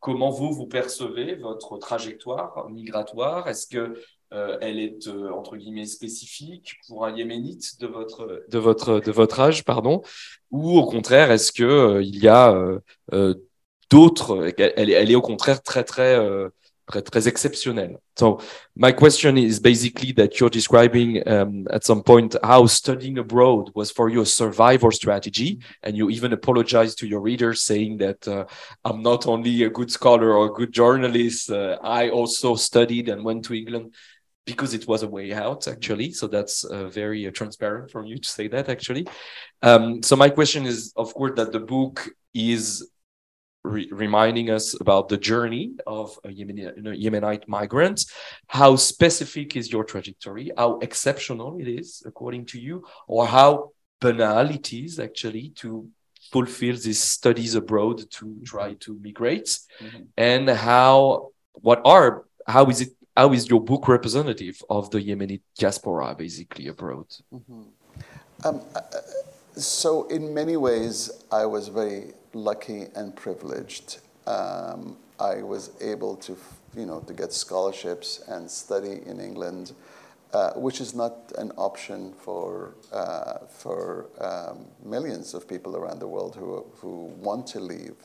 comment 0.00 0.30
vous, 0.30 0.52
vous 0.52 0.66
percevez 0.66 1.34
votre 1.34 1.78
trajectoire 1.78 2.68
migratoire? 2.68 3.48
Est-ce 3.48 3.66
que 3.66 3.94
elle 4.30 4.78
est 4.78 5.08
entre 5.08 5.56
guillemets 5.56 5.86
spécifique 5.86 6.76
pour 6.86 7.04
un 7.04 7.16
yéménite 7.16 7.80
de 7.80 7.86
votre 7.88 8.44
de 8.48 8.58
votre 8.58 9.00
de 9.00 9.10
votre 9.10 9.40
âge 9.40 9.64
pardon? 9.64 10.02
Ou 10.50 10.78
au 10.78 10.84
contraire 10.84 11.30
est-ce 11.32 11.52
que 11.52 12.00
il 12.02 12.22
y 12.22 12.28
a 12.28 12.54
d'autres 13.90 14.52
elle, 14.58 14.90
elle, 14.90 15.10
est 15.10 15.16
au 15.16 15.22
contraire 15.22 15.62
très 15.62 15.84
très 15.84 16.16
très, 16.90 17.02
très 17.02 17.26
exceptionnel. 17.26 18.00
So 18.16 18.40
my 18.76 18.92
question 18.92 19.38
is 19.38 19.60
basically 19.60 20.12
that 20.12 20.38
you're 20.38 20.50
describing 20.50 21.26
um, 21.28 21.66
at 21.70 21.84
some 21.84 22.02
point 22.02 22.36
how 22.42 22.66
studying 22.66 23.18
abroad 23.18 23.70
was 23.74 23.90
for 23.90 24.08
you 24.08 24.22
a 24.22 24.26
survival 24.26 24.90
strategy, 24.90 25.60
and 25.82 25.96
you 25.96 26.10
even 26.10 26.32
apologize 26.32 26.94
to 26.96 27.06
your 27.06 27.20
readers 27.20 27.62
saying 27.62 27.98
that 27.98 28.26
uh, 28.28 28.44
I'm 28.84 29.02
not 29.02 29.26
only 29.26 29.64
a 29.64 29.70
good 29.70 29.90
scholar 29.90 30.32
or 30.32 30.46
a 30.46 30.52
good 30.52 30.72
journalist, 30.72 31.50
uh, 31.50 31.78
I 31.82 32.10
also 32.10 32.56
studied 32.56 33.08
and 33.08 33.24
went 33.24 33.44
to 33.46 33.54
England 33.54 33.94
because 34.46 34.74
it 34.74 34.86
was 34.88 35.02
a 35.02 35.08
way 35.08 35.32
out 35.32 35.68
actually 35.68 36.10
so 36.10 36.26
that's 36.26 36.64
uh, 36.64 36.88
very 36.88 37.26
uh, 37.26 37.30
transparent 37.30 37.90
from 37.90 38.06
you 38.06 38.18
to 38.18 38.28
say 38.28 38.48
that 38.48 38.68
actually 38.68 39.06
um, 39.62 40.02
so 40.02 40.16
my 40.16 40.28
question 40.28 40.66
is 40.66 40.92
of 40.96 41.12
course 41.14 41.32
that 41.36 41.52
the 41.52 41.60
book 41.60 42.08
is 42.34 42.90
re 43.64 43.88
reminding 43.92 44.50
us 44.50 44.78
about 44.80 45.08
the 45.08 45.16
journey 45.16 45.72
of 45.86 46.18
a 46.24 46.28
Yemeni, 46.28 46.72
Yemenite 47.02 47.46
migrant. 47.46 48.04
How 48.46 48.76
specific 48.76 49.56
is 49.56 49.70
your 49.70 49.84
trajectory? 49.84 50.50
How 50.56 50.78
exceptional 50.78 51.58
it 51.60 51.68
is, 51.68 52.02
according 52.06 52.46
to 52.46 52.60
you, 52.60 52.84
or 53.06 53.26
how 53.26 53.72
banal 54.00 54.50
it 54.50 54.72
is 54.72 54.98
actually 54.98 55.50
to 55.56 55.88
fulfill 56.32 56.76
these 56.76 57.00
studies 57.00 57.54
abroad 57.54 58.10
to 58.10 58.36
try 58.44 58.74
to 58.74 58.98
migrate, 59.02 59.58
mm 59.80 59.88
-hmm. 59.88 60.06
and 60.16 60.48
how 60.48 61.32
what 61.52 61.80
are 61.84 62.24
how 62.46 62.70
is 62.70 62.80
it 62.80 62.92
how 63.16 63.32
is 63.32 63.48
your 63.50 63.62
book 63.62 63.88
representative 63.88 64.56
of 64.68 64.88
the 64.90 64.98
Yemeni 64.98 65.40
diaspora 65.58 66.14
basically 66.14 66.68
abroad? 66.68 67.06
Mm 67.30 67.42
-hmm. 67.46 67.64
um, 68.46 68.56
uh, 68.56 68.80
so 69.56 70.06
in 70.06 70.32
many 70.32 70.56
ways, 70.56 71.10
I 71.30 71.44
was 71.46 71.68
very 71.68 72.14
lucky 72.32 72.86
and 72.94 73.14
privileged. 73.14 73.98
Um, 74.26 74.96
I 75.18 75.42
was 75.42 75.70
able 75.80 76.16
to, 76.16 76.36
you 76.76 76.86
know, 76.86 77.00
to 77.00 77.12
get 77.12 77.32
scholarships 77.32 78.22
and 78.28 78.50
study 78.50 79.00
in 79.06 79.20
England, 79.20 79.72
uh, 80.32 80.52
which 80.52 80.80
is 80.80 80.94
not 80.94 81.32
an 81.38 81.52
option 81.56 82.12
for 82.12 82.74
uh, 82.92 83.38
for 83.48 84.06
um, 84.20 84.66
millions 84.84 85.34
of 85.34 85.48
people 85.48 85.76
around 85.76 85.98
the 85.98 86.06
world 86.06 86.36
who 86.36 86.64
who 86.80 87.12
want 87.20 87.46
to 87.48 87.60
leave. 87.60 87.96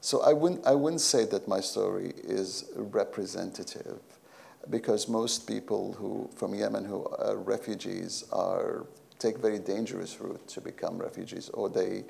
So 0.00 0.22
I 0.22 0.32
wouldn't 0.32 0.66
I 0.66 0.74
wouldn't 0.74 1.00
say 1.00 1.24
that 1.26 1.48
my 1.48 1.60
story 1.60 2.12
is 2.22 2.70
representative, 2.76 4.00
because 4.68 5.08
most 5.08 5.46
people 5.46 5.94
who 5.94 6.28
from 6.36 6.54
Yemen 6.54 6.84
who 6.84 7.06
are 7.18 7.36
refugees 7.36 8.24
are 8.32 8.86
take 9.18 9.38
very 9.38 9.58
dangerous 9.58 10.20
route 10.20 10.46
to 10.48 10.60
become 10.60 10.98
refugees, 10.98 11.48
or 11.50 11.68
they 11.68 12.04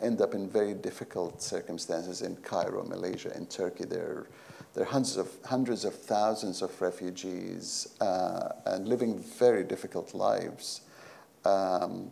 end 0.00 0.20
up 0.20 0.34
in 0.34 0.48
very 0.48 0.74
difficult 0.74 1.42
circumstances 1.42 2.22
in 2.22 2.36
Cairo, 2.36 2.84
Malaysia, 2.84 3.34
in 3.36 3.46
Turkey. 3.46 3.84
There, 3.84 4.26
there 4.74 4.82
are 4.82 4.86
hundreds 4.86 5.16
of, 5.16 5.30
hundreds 5.44 5.84
of 5.84 5.94
thousands 5.94 6.62
of 6.62 6.80
refugees 6.80 7.96
uh, 8.00 8.50
and 8.66 8.88
living 8.88 9.18
very 9.18 9.64
difficult 9.64 10.14
lives. 10.14 10.82
Um, 11.44 12.10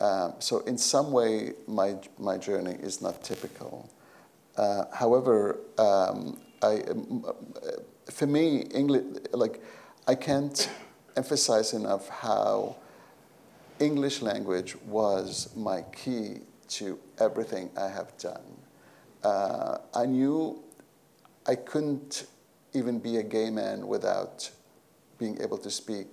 uh, 0.00 0.32
so 0.38 0.60
in 0.60 0.78
some 0.78 1.12
way, 1.12 1.52
my, 1.66 1.96
my 2.18 2.36
journey 2.38 2.76
is 2.80 3.00
not 3.00 3.22
typical. 3.22 3.90
Uh, 4.56 4.84
however, 4.92 5.58
um, 5.78 6.40
I, 6.62 6.82
um, 6.90 7.24
for 8.10 8.26
me, 8.26 8.62
English, 8.74 9.04
like, 9.32 9.62
I 10.06 10.14
can't 10.14 10.68
emphasize 11.16 11.72
enough 11.72 12.08
how 12.08 12.76
English 13.80 14.22
language 14.22 14.76
was 14.86 15.50
my 15.56 15.82
key 15.92 16.40
to 16.78 16.98
everything 17.18 17.70
I 17.76 17.88
have 17.88 18.16
done. 18.18 18.44
Uh, 19.22 19.78
I 19.94 20.06
knew 20.06 20.62
I 21.46 21.54
couldn't 21.54 22.26
even 22.72 22.98
be 22.98 23.16
a 23.18 23.22
gay 23.22 23.50
man 23.50 23.86
without 23.86 24.50
being 25.18 25.40
able 25.40 25.58
to 25.58 25.70
speak 25.70 26.08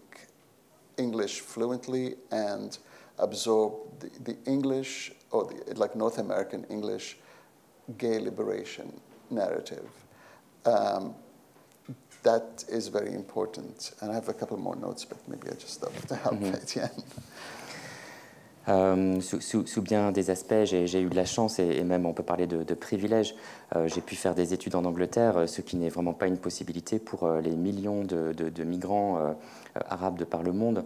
English 0.97 1.39
fluently 1.41 2.15
and 2.32 2.78
absorb 3.17 3.74
the, 4.00 4.10
the 4.24 4.38
English, 4.45 5.12
or 5.32 5.45
the, 5.45 5.74
like 5.76 5.95
North 5.95 6.19
American 6.19 6.63
English, 6.65 7.17
gay 7.97 8.19
liberation 8.19 9.00
narrative. 9.30 9.89
Um, 10.65 11.15
that 12.24 12.63
is 12.69 12.88
very 12.88 13.13
important. 13.13 13.93
And 14.02 14.12
I 14.12 14.13
have 14.13 14.30
a 14.30 14.34
couple 14.34 14.58
more 14.58 14.76
notes, 14.76 15.06
but 15.06 15.17
maybe 15.28 15.47
I 15.50 15.54
just 15.54 15.74
stop 15.74 15.93
to 16.08 16.15
help 16.15 16.36
mm 16.36 16.43
-hmm. 16.43 16.62
Etienne. 16.62 17.04
Euh, 18.69 19.19
sous, 19.21 19.82
bien 19.82 20.12
des 20.12 20.30
aspects, 20.30 20.65
j'ai 20.65 21.02
eu 21.02 21.10
de 21.10 21.15
la 21.15 21.26
chance 21.26 21.58
et, 21.60 21.84
même 21.84 22.06
on 22.06 22.13
peut 22.13 22.24
parler 22.24 22.47
de, 22.47 22.63
de 22.63 22.74
privilège. 22.74 23.36
Euh, 23.76 23.88
j'ai 23.88 24.02
pu 24.02 24.15
faire 24.15 24.36
des 24.36 24.54
études 24.54 24.76
en 24.76 24.86
Angleterre, 24.86 25.38
euh, 25.38 25.47
ce 25.47 25.62
qui 25.62 25.78
n'est 25.78 25.89
vraiment 25.89 26.13
pas 26.13 26.28
une 26.28 26.38
possibilité 26.38 27.00
pour 27.00 27.28
les 27.28 27.56
millions 27.56 28.04
de, 28.04 28.63
migrants 28.63 29.36
arabes 29.89 30.17
de 30.17 30.26
par 30.26 30.43
le 30.43 30.52
monde. 30.52 30.84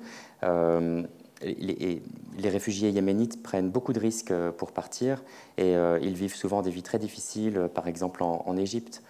Les, 1.41 2.49
réfugiés 2.49 2.89
yéménites 2.89 3.43
prennent 3.43 3.69
beaucoup 3.69 3.93
de 3.93 3.99
risques 3.99 4.33
pour 4.57 4.71
partir 4.71 5.23
et 5.57 5.73
ils 6.01 6.15
vivent 6.15 6.35
souvent 6.35 6.61
des 6.61 6.71
vies 6.71 6.83
très 6.83 6.99
difficiles, 6.99 7.69
par 7.73 7.87
exemple 7.87 8.23
en, 8.23 8.57
Égypte. 8.57 9.03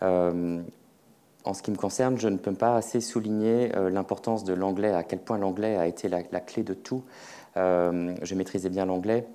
en 0.00 1.54
ce 1.54 1.62
qui 1.62 1.70
me 1.70 1.76
concerne, 1.76 2.18
je 2.18 2.28
ne 2.28 2.36
peux 2.36 2.52
pas 2.52 2.76
assez 2.76 3.00
souligner 3.00 3.70
l'importance 3.90 4.44
de 4.44 4.54
l'anglais, 4.54 4.92
à 4.92 5.02
quel 5.02 5.20
point 5.20 5.38
l'anglais 5.38 5.76
a 5.76 5.86
été 5.86 6.08
la, 6.08 6.22
clé 6.22 6.62
de 6.62 6.74
tout. 6.74 7.04
Euh, 7.58 8.14
je 8.22 8.34
maîtrisais 8.34 8.68
bien 8.68 8.86
l'anglais. 8.86 9.26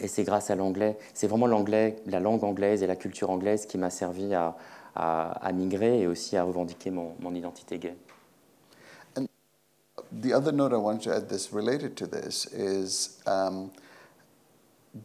Et 0.00 0.06
c'est 0.06 0.22
grâce 0.22 0.50
à 0.50 0.54
l'anglais, 0.54 0.96
c'est 1.12 1.26
vraiment 1.26 1.48
l'anglais, 1.48 1.96
la 2.06 2.20
langue 2.20 2.44
anglaise 2.44 2.84
et 2.84 2.86
la 2.86 2.94
culture 2.94 3.30
anglaise 3.30 3.66
qui 3.66 3.78
m'a 3.78 3.90
servi 3.90 4.32
à, 4.32 4.56
à, 4.94 5.32
à, 5.44 5.52
migrer 5.52 6.02
et 6.02 6.06
aussi 6.06 6.36
à 6.36 6.44
revendiquer 6.44 6.90
mon, 6.90 7.14
mon 7.18 7.34
identité 7.34 7.78
gay. 7.78 7.96
And 9.16 9.26
the 10.12 10.32
other 10.32 10.52
note 10.52 10.72
I 10.72 10.76
want 10.76 10.98
to 11.02 11.10
add 11.10 11.28
this 11.28 11.52
related 11.52 11.96
to 11.96 12.06
this 12.06 12.46
is 12.52 13.20
um, 13.26 13.72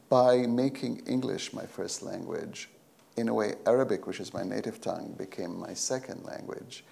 by 0.10 0.45
making 0.45 1.01
English 1.08 1.53
my 1.53 1.65
first 1.65 2.03
language, 2.03 2.69
in 3.17 3.29
a 3.29 3.34
way, 3.34 3.56
Arabic, 3.65 4.06
which 4.06 4.19
is 4.19 4.32
my 4.32 4.43
native 4.43 4.79
tongue, 4.79 5.15
became 5.17 5.60
my 5.60 5.73
second 5.73 6.23
language. 6.23 6.84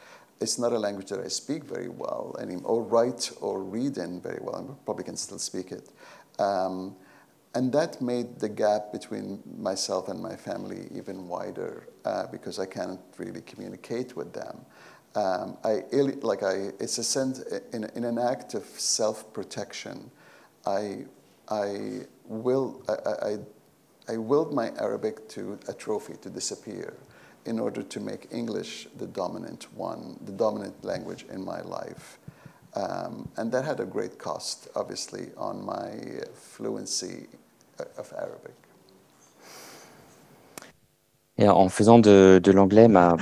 It's 0.41 0.57
not 0.57 0.73
a 0.73 0.79
language 0.79 1.09
that 1.09 1.19
I 1.19 1.27
speak 1.27 1.63
very 1.63 1.87
well 1.87 2.35
anymore, 2.39 2.71
or 2.71 2.83
write 2.83 3.31
or 3.41 3.61
read 3.63 3.97
in 3.97 4.19
very 4.19 4.39
well. 4.41 4.55
I 4.71 4.85
probably 4.85 5.03
can 5.03 5.15
still 5.15 5.39
speak 5.39 5.71
it. 5.71 5.89
Um, 6.39 6.95
and 7.53 7.71
that 7.73 8.01
made 8.01 8.39
the 8.39 8.49
gap 8.49 8.91
between 8.91 9.43
myself 9.57 10.07
and 10.07 10.19
my 10.21 10.35
family 10.35 10.87
even 10.95 11.27
wider 11.27 11.87
uh, 12.05 12.25
because 12.27 12.59
I 12.59 12.65
can't 12.65 12.99
really 13.17 13.41
communicate 13.41 14.15
with 14.15 14.33
them. 14.33 14.65
Um, 15.13 15.57
I 15.63 15.83
like 16.21 16.41
I, 16.41 16.71
it's 16.79 16.97
a 16.97 17.03
sense 17.03 17.39
in, 17.73 17.83
in 17.95 18.05
an 18.05 18.17
act 18.17 18.53
of 18.53 18.63
self-protection. 18.63 20.09
I, 20.65 21.05
I 21.49 22.01
will, 22.25 22.81
I, 22.87 23.27
I, 23.27 23.37
I 24.13 24.17
willed 24.17 24.53
my 24.53 24.71
Arabic 24.77 25.27
to 25.29 25.59
a 25.67 25.73
trophy 25.73 26.13
to 26.21 26.29
disappear 26.29 26.97
in 27.45 27.59
order 27.59 27.83
to 27.83 27.99
make 27.99 28.27
English 28.31 28.87
the 28.97 29.07
dominant 29.07 29.67
one, 29.75 30.17
the 30.25 30.31
dominant 30.31 30.83
language 30.83 31.25
in 31.31 31.43
my 31.43 31.61
life. 31.61 32.19
Um, 32.73 33.27
and 33.37 33.51
that 33.51 33.65
had 33.65 33.79
a 33.79 33.85
great 33.85 34.17
cost, 34.17 34.69
obviously, 34.75 35.29
on 35.37 35.65
my 35.65 35.91
fluency 36.33 37.27
of 37.97 38.13
Arabic. 38.17 38.55
Et 41.37 41.49
en 41.49 41.69
faisant 41.69 41.97
de, 41.99 42.39
l'anglais 42.53 42.87
ma, 42.87 43.17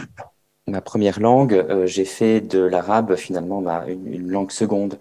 première 0.84 1.20
langue, 1.20 1.54
euh, 1.54 1.86
j'ai 1.86 2.06
fait 2.06 2.42
de 2.42 2.60
l'arabe 2.60 3.16
finalement 3.16 3.62
ma, 3.62 3.86
une, 3.88 4.30
langue 4.30 4.52
seconde. 4.52 5.00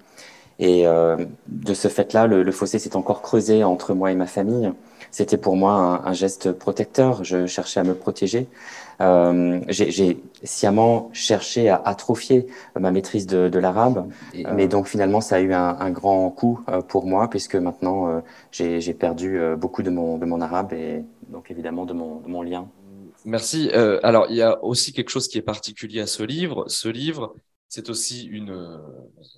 Et 0.61 0.87
euh, 0.87 1.17
de 1.49 1.75
ce 1.75 1.89
fait-là, 1.89 2.27
le, 2.27 2.51
fossé 2.53 2.79
s'est 2.79 2.97
encore 2.97 3.23
creusé 3.23 3.65
entre 3.65 3.93
moi 3.95 4.13
et 4.13 4.15
ma 4.15 4.27
famille. 4.27 4.73
C'était 5.11 5.37
pour 5.37 5.57
moi 5.57 6.03
un, 6.05 6.13
geste 6.13 6.53
protecteur. 6.53 7.25
Je 7.25 7.47
cherchais 7.47 7.81
à 7.81 7.85
me 7.85 7.95
protéger. 7.95 8.47
Euh, 9.01 9.61
j'ai 9.69 10.21
sciemment 10.43 11.11
cherché 11.13 11.69
à 11.69 11.77
atrophier 11.85 12.47
ma 12.79 12.91
maîtrise 12.91 13.27
de, 13.27 13.49
de 13.49 13.59
l'arabe, 13.59 14.09
euh, 14.35 14.53
mais 14.55 14.67
donc 14.67 14.89
finalement 14.89 15.21
ça 15.21 15.37
a 15.37 15.41
eu 15.41 15.53
un, 15.53 15.77
un 15.79 15.91
grand 15.91 16.31
coup 16.31 16.61
euh, 16.69 16.81
pour 16.83 17.07
moi 17.07 17.31
puisque 17.31 17.55
maintenant 17.55 18.09
euh, 18.09 18.21
j'ai 18.51 18.95
perdu 18.95 19.39
beaucoup 19.57 19.83
de 19.85 19.91
mon, 19.91 20.19
de 20.19 20.27
mon 20.27 20.41
arabe 20.41 20.73
et 20.73 21.05
donc 21.29 21.51
évidemment 21.51 21.87
de 21.87 21.93
mon, 21.93 22.21
de 22.21 22.29
mon 22.29 22.43
lien. 22.43 22.69
Merci. 23.25 23.71
Euh, 23.75 24.01
alors, 24.03 24.27
il 24.31 24.37
y 24.37 24.43
a 24.43 24.63
aussi 24.65 24.93
quelque 24.93 25.11
chose 25.11 25.29
qui 25.29 25.39
est 25.39 25.43
particulier 25.43 26.01
à 26.01 26.07
ce 26.07 26.23
livre. 26.23 26.65
Ce 26.69 26.89
livre, 26.89 27.35
c'est 27.69 27.91
aussi 27.91 28.25
une, 28.25 28.81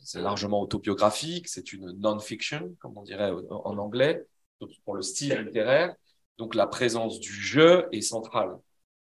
c'est 0.02 0.20
largement 0.20 0.60
autobiographique, 0.60 1.48
c'est 1.48 1.72
une 1.72 1.90
non-fiction, 1.98 2.76
comme 2.78 2.96
on 2.96 3.02
dirait 3.02 3.32
en 3.50 3.78
anglais, 3.78 4.24
pour 4.84 4.94
le 4.94 5.02
style 5.02 5.34
littéraire. 5.40 5.94
Donc, 6.38 6.54
la 6.54 6.66
présence 6.66 7.20
du 7.20 7.32
jeu 7.32 7.86
est 7.92 8.02
centrale. 8.02 8.50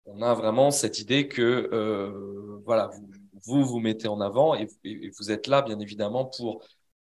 On 0.04 0.22
a 0.22 0.34
vraiment 0.34 0.70
cette 0.70 0.98
idée 0.98 1.28
que, 1.28 1.68
euh, 1.72 2.60
voilà, 2.64 2.90
vous, 3.44 3.64
vous, 3.64 3.78
mettez 3.78 4.08
en 4.08 4.20
avant 4.20 4.54
et, 4.54 4.68
vous 5.18 5.30
êtes 5.30 5.46
là, 5.46 5.62
bien 5.62 5.78
évidemment, 5.78 6.24
pour 6.24 6.64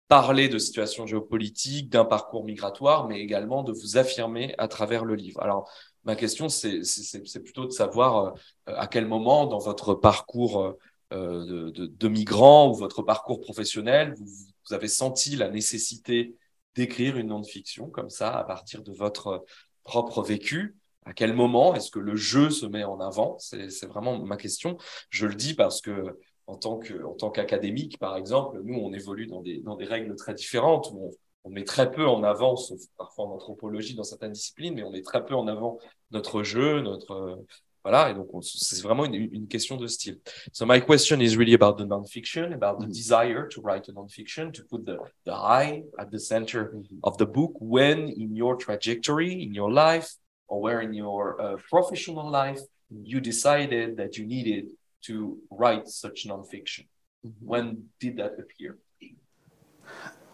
parler 0.08 0.48
de 0.48 0.58
situations 0.58 1.06
géopolitiques, 1.06 1.90
d'un 1.90 2.04
parcours 2.04 2.44
migratoire, 2.44 3.08
mais 3.08 3.20
également 3.20 3.62
de 3.62 3.72
vous 3.72 3.96
affirmer 3.96 4.54
à 4.58 4.68
travers 4.68 5.04
le 5.04 5.14
livre. 5.14 5.42
Alors, 5.42 5.70
ma 6.04 6.14
question, 6.14 6.48
c'est 6.48 7.42
plutôt 7.42 7.64
de 7.66 7.72
savoir 7.72 8.26
euh, 8.26 8.30
à 8.66 8.86
quel 8.86 9.06
moment 9.06 9.46
dans 9.46 9.58
votre 9.58 9.94
parcours 9.94 10.76
euh, 11.12 11.70
de, 11.70 12.08
migrant 12.08 12.70
ou 12.70 12.74
votre 12.74 13.02
parcours 13.02 13.40
professionnel, 13.40 14.14
vous 14.18 14.74
avez 14.74 14.88
senti 14.88 15.36
la 15.36 15.48
nécessité 15.48 16.34
d'écrire 16.74 17.16
une 17.16 17.28
non-fiction 17.28 17.88
comme 17.88 18.10
ça 18.10 18.36
à 18.36 18.44
partir 18.44 18.82
de 18.82 18.92
votre 18.92 19.44
propre 19.84 20.22
vécu? 20.22 20.76
À 21.04 21.12
quel 21.12 21.34
moment 21.34 21.74
est-ce 21.74 21.90
que 21.90 21.98
le 21.98 22.16
jeu 22.16 22.50
se 22.50 22.66
met 22.66 22.84
en 22.84 23.00
avant? 23.00 23.36
C'est 23.38 23.86
vraiment 23.86 24.18
ma 24.18 24.36
question. 24.36 24.78
Je 25.10 25.26
le 25.26 25.34
dis 25.34 25.54
parce 25.54 25.80
que 25.80 26.18
en 26.46 26.56
tant 26.56 27.30
qu'académique, 27.30 27.98
par 27.98 28.16
exemple, 28.16 28.60
nous 28.64 28.78
on 28.78 28.92
évolue 28.92 29.26
dans 29.26 29.40
des 29.40 29.60
dans 29.60 29.76
des 29.76 29.86
règles 29.86 30.14
très 30.16 30.34
différentes 30.34 30.90
où 30.92 31.06
on, 31.06 31.10
on 31.44 31.50
met 31.50 31.64
très 31.64 31.90
peu 31.90 32.06
en 32.06 32.22
avant, 32.22 32.56
sauf 32.56 32.80
parfois 32.96 33.26
en 33.26 33.30
anthropologie 33.32 33.94
dans 33.94 34.04
certaines 34.04 34.32
disciplines, 34.32 34.74
mais 34.74 34.82
on 34.82 34.90
met 34.90 35.02
très 35.02 35.24
peu 35.24 35.34
en 35.34 35.46
avant 35.46 35.78
notre 36.10 36.42
jeu, 36.42 36.80
notre 36.80 37.12
euh, 37.12 37.36
voilà, 37.84 38.10
et 38.10 38.14
donc 38.14 38.28
c'est 38.42 38.80
vraiment 38.82 39.04
une, 39.04 39.14
une, 39.14 39.46
question 39.46 39.76
de 39.76 39.86
style. 39.86 40.18
So 40.52 40.64
my 40.64 40.80
question 40.80 41.20
is 41.20 41.36
really 41.36 41.52
about 41.52 41.76
the 41.76 41.86
non-fiction, 41.86 42.54
about 42.54 42.78
the 42.78 42.86
mm-hmm. 42.86 42.92
desire 42.92 43.48
to 43.50 43.60
write 43.60 43.90
a 43.90 43.92
non-fiction, 43.92 44.52
to 44.52 44.62
put 44.64 44.86
the, 44.86 44.96
the 45.26 45.32
I 45.32 45.84
at 45.98 46.06
the 46.10 46.18
center 46.18 46.72
mm-hmm. 46.72 47.00
of 47.02 47.18
the 47.18 47.26
book. 47.26 47.52
When 47.60 48.08
in 48.08 48.34
your 48.34 48.56
trajectory, 48.56 49.42
in 49.42 49.52
your 49.52 49.70
life, 49.70 50.14
or 50.48 50.60
where 50.60 50.80
in 50.80 50.92
your 50.94 51.40
uh, 51.40 51.56
professional 51.70 52.28
life, 52.30 52.60
you 52.90 53.20
decided 53.20 53.96
that 53.96 54.16
you 54.16 54.26
needed 54.26 54.66
to 55.06 55.38
write 55.50 55.88
such 55.88 56.26
non-fiction? 56.26 56.84
Mm-hmm. 57.26 57.46
When 57.46 57.84
did 58.00 58.16
that 58.18 58.32
appear? 58.38 58.78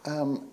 Um, 0.07 0.51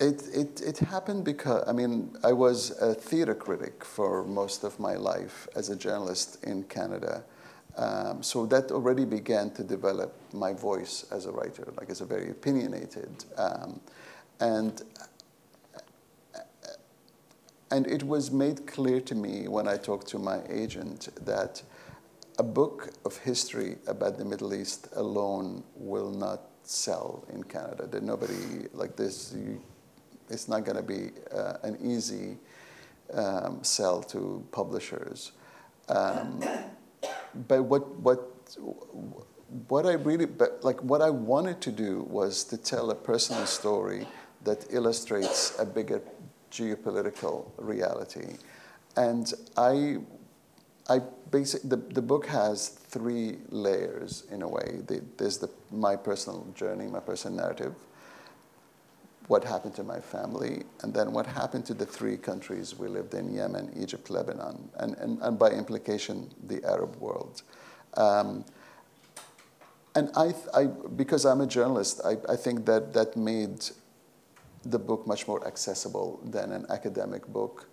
it, 0.00 0.22
it, 0.34 0.60
it 0.60 0.78
happened 0.78 1.24
because, 1.24 1.64
I 1.66 1.72
mean, 1.72 2.16
I 2.22 2.32
was 2.32 2.70
a 2.80 2.94
theater 2.94 3.34
critic 3.34 3.84
for 3.84 4.24
most 4.24 4.64
of 4.64 4.78
my 4.78 4.94
life 4.94 5.48
as 5.54 5.70
a 5.70 5.76
journalist 5.76 6.44
in 6.44 6.64
Canada. 6.64 7.24
Um, 7.76 8.22
so 8.22 8.46
that 8.46 8.70
already 8.70 9.04
began 9.04 9.50
to 9.50 9.62
develop 9.62 10.14
my 10.32 10.54
voice 10.54 11.04
as 11.12 11.26
a 11.26 11.30
writer, 11.30 11.72
like 11.78 11.90
as 11.90 12.00
a 12.00 12.06
very 12.06 12.30
opinionated. 12.30 13.24
Um, 13.36 13.80
and, 14.40 14.82
and 17.70 17.86
it 17.86 18.02
was 18.02 18.30
made 18.30 18.66
clear 18.66 19.00
to 19.00 19.14
me 19.14 19.48
when 19.48 19.66
I 19.66 19.76
talked 19.76 20.06
to 20.08 20.18
my 20.18 20.40
agent 20.48 21.08
that 21.24 21.62
a 22.38 22.42
book 22.42 22.90
of 23.04 23.16
history 23.18 23.76
about 23.86 24.18
the 24.18 24.24
Middle 24.24 24.54
East 24.54 24.88
alone 24.94 25.64
will 25.74 26.10
not 26.10 26.42
sell 26.62 27.24
in 27.32 27.42
Canada. 27.42 27.86
That 27.86 28.02
nobody 28.02 28.68
like 28.72 28.96
this. 28.96 29.34
You, 29.36 29.60
it's 30.28 30.48
not 30.48 30.64
going 30.64 30.76
to 30.76 30.82
be 30.82 31.10
uh, 31.32 31.54
an 31.62 31.78
easy 31.82 32.36
um, 33.14 33.62
sell 33.62 34.02
to 34.04 34.46
publishers. 34.52 35.32
Um, 35.88 36.42
but 37.48 37.62
what 37.62 37.88
what 38.00 38.32
what 39.68 39.86
I 39.86 39.92
really 39.92 40.26
but 40.26 40.64
like 40.64 40.82
what 40.82 41.00
I 41.00 41.10
wanted 41.10 41.60
to 41.62 41.72
do 41.72 42.06
was 42.08 42.44
to 42.44 42.56
tell 42.56 42.90
a 42.90 42.94
personal 42.94 43.46
story 43.46 44.06
that 44.44 44.66
illustrates 44.70 45.58
a 45.58 45.64
bigger 45.64 46.00
geopolitical 46.50 47.50
reality, 47.58 48.36
and 48.96 49.32
I 49.56 49.98
I 50.88 51.00
basically 51.30 51.70
the, 51.70 51.76
the 51.76 52.02
book 52.02 52.26
has 52.26 52.68
three 52.68 53.38
layers 53.50 54.24
in 54.30 54.42
a 54.42 54.48
way. 54.48 54.80
there's 55.16 55.38
the 55.38 55.50
my 55.70 55.96
personal 55.96 56.46
journey, 56.54 56.86
my 56.86 57.00
personal 57.00 57.36
narrative, 57.36 57.74
what 59.28 59.44
happened 59.44 59.74
to 59.74 59.82
my 59.82 60.00
family, 60.00 60.62
and 60.82 60.94
then 60.94 61.12
what 61.12 61.26
happened 61.26 61.66
to 61.66 61.74
the 61.74 61.86
three 61.86 62.16
countries 62.16 62.78
we 62.78 62.88
lived 62.88 63.14
in 63.14 63.32
Yemen, 63.34 63.72
Egypt, 63.76 64.10
Lebanon, 64.10 64.70
and, 64.78 64.96
and, 64.98 65.18
and 65.20 65.38
by 65.38 65.50
implication, 65.50 66.30
the 66.46 66.62
Arab 66.64 66.96
world. 66.96 67.42
Um, 67.94 68.44
and 69.96 70.10
I, 70.14 70.34
I, 70.54 70.66
because 70.66 71.24
I'm 71.24 71.40
a 71.40 71.46
journalist, 71.46 72.00
I, 72.04 72.18
I 72.30 72.36
think 72.36 72.66
that 72.66 72.92
that 72.92 73.16
made 73.16 73.64
the 74.70 74.78
book 74.78 75.06
much 75.06 75.28
more 75.28 75.46
accessible 75.46 76.20
than 76.24 76.52
an 76.52 76.66
academic 76.70 77.26
book 77.28 77.68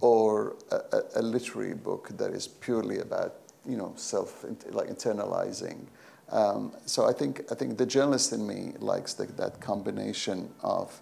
or 0.00 0.56
a, 0.70 1.00
a, 1.16 1.22
literary 1.22 1.74
book 1.74 2.10
that 2.16 2.32
is 2.32 2.46
purely 2.46 2.98
about 2.98 3.36
you 3.66 3.76
know 3.76 3.92
self 3.96 4.44
like 4.70 4.88
internalizing. 4.88 5.86
Um, 6.30 6.72
so 6.86 7.08
I 7.08 7.12
think 7.12 7.42
I 7.50 7.54
think 7.54 7.78
the 7.78 7.86
journalist 7.86 8.32
in 8.32 8.46
me 8.46 8.72
likes 8.78 9.14
the, 9.14 9.26
that 9.42 9.60
combination 9.60 10.50
of 10.62 11.00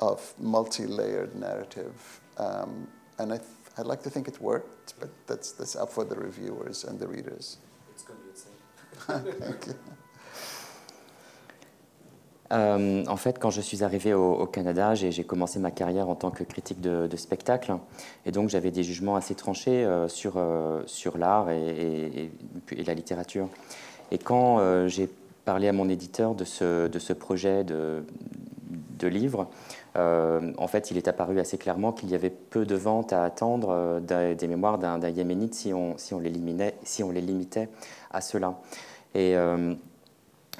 of 0.00 0.34
multi-layered 0.38 1.36
narrative, 1.36 2.20
um, 2.38 2.88
and 3.18 3.32
I 3.32 3.36
th- 3.36 3.48
I'd 3.78 3.86
like 3.86 4.02
to 4.02 4.10
think 4.10 4.28
it 4.28 4.40
worked, 4.40 4.94
but 4.98 5.10
that's 5.26 5.52
that's 5.52 5.76
up 5.76 5.92
for 5.92 6.04
the 6.04 6.16
reviewers 6.16 6.84
and 6.84 6.98
the 6.98 7.06
readers. 7.06 7.58
It's 7.92 8.02
going 8.02 8.18
to 8.18 8.24
be 8.24 8.30
insane. 8.30 9.40
Thank 9.40 9.66
you. 9.66 9.74
Euh, 12.52 13.04
en 13.06 13.16
fait, 13.16 13.38
quand 13.38 13.50
je 13.50 13.60
suis 13.60 13.82
arrivé 13.82 14.12
au, 14.14 14.46
Canada, 14.46 14.94
j'ai 14.94 15.24
commencé 15.24 15.58
ma 15.58 15.70
carrière 15.70 16.08
en 16.08 16.14
tant 16.14 16.30
que 16.30 16.44
critique 16.44 16.80
de, 16.80 17.16
spectacle. 17.16 17.74
Et 18.26 18.32
donc, 18.32 18.48
j'avais 18.48 18.70
des 18.70 18.82
jugements 18.82 19.16
assez 19.16 19.34
tranchés 19.34 19.84
euh, 19.84 20.08
sur, 20.08 20.34
euh, 20.36 20.82
sur 20.86 21.18
l'art 21.18 21.50
et, 21.50 22.30
la 22.84 22.94
littérature. 22.94 23.48
Et 24.10 24.18
quand 24.18 24.86
j'ai 24.88 25.08
parlé 25.44 25.68
à 25.68 25.72
mon 25.72 25.88
éditeur 25.88 26.34
de 26.34 26.44
ce, 26.44 26.86
de 26.86 26.98
ce 26.98 27.14
projet 27.14 27.64
de, 27.64 28.04
de 28.98 29.08
livre, 29.08 29.48
en 29.96 30.68
fait, 30.68 30.90
il 30.90 30.98
est 30.98 31.08
apparu 31.08 31.40
assez 31.40 31.56
clairement 31.56 31.92
qu'il 31.92 32.10
y 32.10 32.14
avait 32.14 32.30
peu 32.30 32.66
de 32.66 32.74
ventes 32.74 33.14
à 33.14 33.24
attendre 33.24 34.00
des, 34.00 34.48
mémoires 34.48 34.76
d'un 34.76 35.08
Yéménite 35.08 35.54
si 35.54 35.72
on, 35.72 35.96
si, 35.96 36.12
on 36.12 36.18
les 36.18 36.32
si 36.82 37.02
on 37.02 37.10
les 37.10 37.22
limitait 37.22 37.70
à 38.10 38.20
cela. 38.20 38.58
Et 39.14 39.34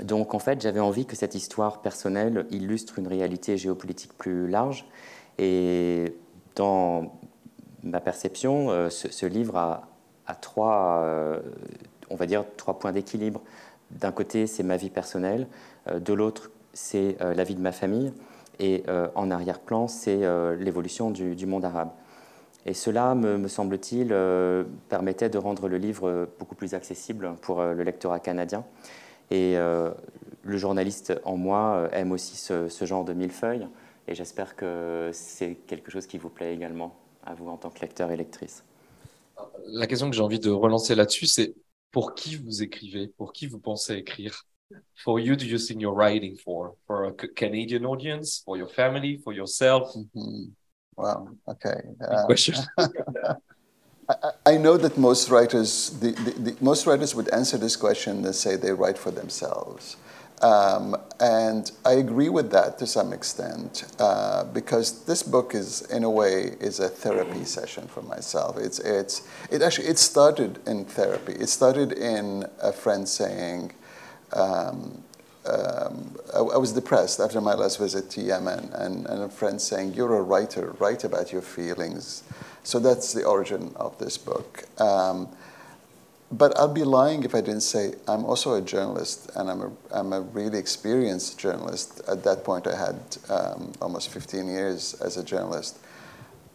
donc 0.03 0.35
en 0.35 0.39
fait, 0.39 0.61
j'avais 0.61 0.81
envie 0.81 1.07
que 1.07 1.17
cette 1.17 1.35
histoire 1.35 1.83
personnelle 1.83 2.47
illustre 2.51 2.99
une 2.99 3.09
réalité 3.09 3.57
géopolitique 3.57 4.17
plus 4.17 4.49
large. 4.49 4.87
Et 5.39 6.15
dans 6.55 7.19
ma 7.83 8.01
perception, 8.01 8.89
ce, 8.91 9.27
livre 9.27 9.57
a, 9.57 10.35
trois, 10.41 11.05
on 12.11 12.17
va 12.17 12.27
dire, 12.27 12.45
trois 12.57 12.79
points 12.79 12.93
d'équilibre. 12.93 13.43
D'un 13.91 14.13
côté, 14.13 14.47
c'est 14.47 14.63
ma 14.63 14.77
vie 14.77 14.91
personnelle, 14.91 15.47
de 15.95 16.13
l'autre, 16.13 16.51
c'est 16.73 17.17
la 17.21 17.45
vie 17.45 17.55
de 17.55 17.61
ma 17.61 17.73
famille, 17.73 18.13
et 18.61 18.85
en 19.15 19.31
arrière-plan, 19.31 19.89
c'est 19.89 20.21
l'évolution 20.59 21.11
du, 21.11 21.47
monde 21.47 21.65
arabe. 21.65 21.91
Et 22.65 22.75
cela, 22.75 23.15
me, 23.15 23.49
semble-t-il, 23.49 24.09
euh, 24.13 24.65
permettait 24.89 25.29
de 25.29 25.39
rendre 25.39 25.69
le 25.69 25.79
livre 25.79 26.29
beaucoup 26.39 26.55
plus 26.55 26.75
accessible 26.75 27.35
pour 27.43 27.61
euh, 27.61 27.75
le 27.75 27.83
lectorat 27.83 28.21
canadien. 28.21 28.65
Et 29.31 29.57
euh, 29.57 29.91
le 30.43 30.57
journaliste 30.57 31.13
en 31.25 31.37
moi 31.37 31.89
aime 31.93 32.13
aussi 32.13 32.37
ce, 32.37 32.69
genre 32.85 33.05
de 33.05 33.13
millefeuille. 33.13 33.67
Et 34.09 34.15
j'espère 34.15 34.57
que 34.57 35.11
c'est 35.13 35.55
quelque 35.67 35.91
chose 35.91 36.07
qui 36.07 36.19
vous 36.19 36.29
plaît 36.29 36.55
également 36.55 36.97
à 37.25 37.35
vous 37.35 37.49
en 37.49 37.57
tant 37.57 37.71
que 37.71 37.81
lecteur 37.81 38.11
et 38.11 38.17
lectrice. 38.17 38.65
La 39.67 39.87
question 39.87 40.11
que 40.11 40.17
j'ai 40.17 40.23
envie 40.23 40.41
de 40.41 40.51
relancer 40.51 40.95
là-dessus, 40.95 41.27
c'est 41.27 41.55
pour 41.91 42.15
qui 42.15 42.37
vous 42.37 42.63
écrivez? 42.63 43.09
Pour 43.09 43.33
qui 43.33 43.47
vous 43.47 43.59
pensez 43.59 43.95
écrire? 43.95 44.45
For 44.97 45.21
you, 45.21 45.37
do 45.37 45.45
you 45.45 45.59
think 45.59 45.81
you're 45.81 45.95
writing 45.95 46.37
for? 46.37 46.77
For 46.87 47.07
a 47.07 47.13
Canadian 47.13 47.85
audience? 47.85 48.43
For 48.45 48.57
your 48.57 48.69
family? 48.69 49.21
For 49.23 49.35
yourself? 49.35 49.95
Mm-hmm. 49.95 50.51
Wow. 50.97 51.29
Okay. 51.49 51.83
Uh, 52.01 52.27
question. 52.27 52.55
I, 54.47 54.57
know 54.57 54.77
that 54.77 54.99
most 54.99 55.31
writers, 55.31 55.91
the, 56.01 56.11
the, 56.11 56.31
the, 56.31 56.57
most 56.61 56.87
writers 56.87 57.15
would 57.15 57.29
answer 57.29 57.57
this 57.57 57.77
question 57.77 58.25
and 58.25 58.35
say 58.35 58.57
they 58.57 58.73
write 58.73 58.99
for 58.99 59.11
themselves. 59.11 59.97
Um, 60.43 60.97
and 61.21 61.71
I 61.85 61.93
agree 61.93 62.29
with 62.29 62.51
that 62.51 62.77
to 62.79 62.87
some 62.87 63.13
extent 63.13 63.85
uh, 64.01 64.43
because 64.45 65.05
this 65.05 65.23
book 65.23 65.55
is, 65.55 65.83
in 65.83 66.03
a 66.03 66.11
way, 66.11 66.57
is 66.59 66.81
a 66.81 66.89
therapy 66.89 67.45
session 67.45 67.87
for 67.87 68.03
myself. 68.03 68.59
It's, 68.59 68.81
it's, 68.81 69.23
it 69.53 69.63
actually 69.63 69.87
it 69.87 69.99
started 69.99 70.59
in 70.67 70.85
therapy. 70.85 71.35
It 71.35 71.49
started 71.49 71.93
in 71.93 72.45
a 72.61 72.73
friend 72.73 73.09
saying, 73.09 73.73
um, 74.33 75.05
um, 75.47 76.17
I, 76.35 76.39
I, 76.39 76.57
was 76.57 76.73
depressed 76.73 77.19
after 77.19 77.41
my 77.41 77.55
last 77.55 77.79
visit 77.79 78.11
to 78.11 78.21
Yemen, 78.21 78.71
and, 78.75 79.07
and 79.07 79.23
a 79.23 79.29
friend 79.29 79.61
saying, 79.61 79.95
You're 79.95 80.17
a 80.17 80.23
writer, 80.23 80.75
write 80.79 81.05
about 81.05 81.33
your 81.33 81.43
feelings. 81.43 82.23
So 82.63 82.79
that's 82.79 83.13
the 83.13 83.25
origin 83.25 83.73
of 83.75 83.99
this 83.99 84.17
book. 84.17 84.65
Um, 84.81 85.29
but 86.31 86.59
I'd 86.59 86.73
be 86.73 86.85
lying 86.85 87.25
if 87.25 87.35
I 87.35 87.41
didn't 87.41 87.63
say 87.63 87.95
I'm 88.09 88.25
also 88.25 88.55
a 88.55 88.63
journalist, 88.63 89.31
and 89.37 89.51
I'm 89.51 89.61
a, 89.61 89.73
I'm 89.91 90.13
a 90.13 90.21
really 90.21 90.59
experienced 90.59 91.39
journalist. 91.39 92.01
At 92.09 92.23
that 92.25 92.45
point, 92.45 92.67
I 92.67 92.77
had 92.77 93.01
um, 93.29 93.73
almost 93.83 94.11
15 94.11 94.47
years 94.47 94.95
as 94.95 95.17
a 95.17 95.25
journalist. 95.25 95.79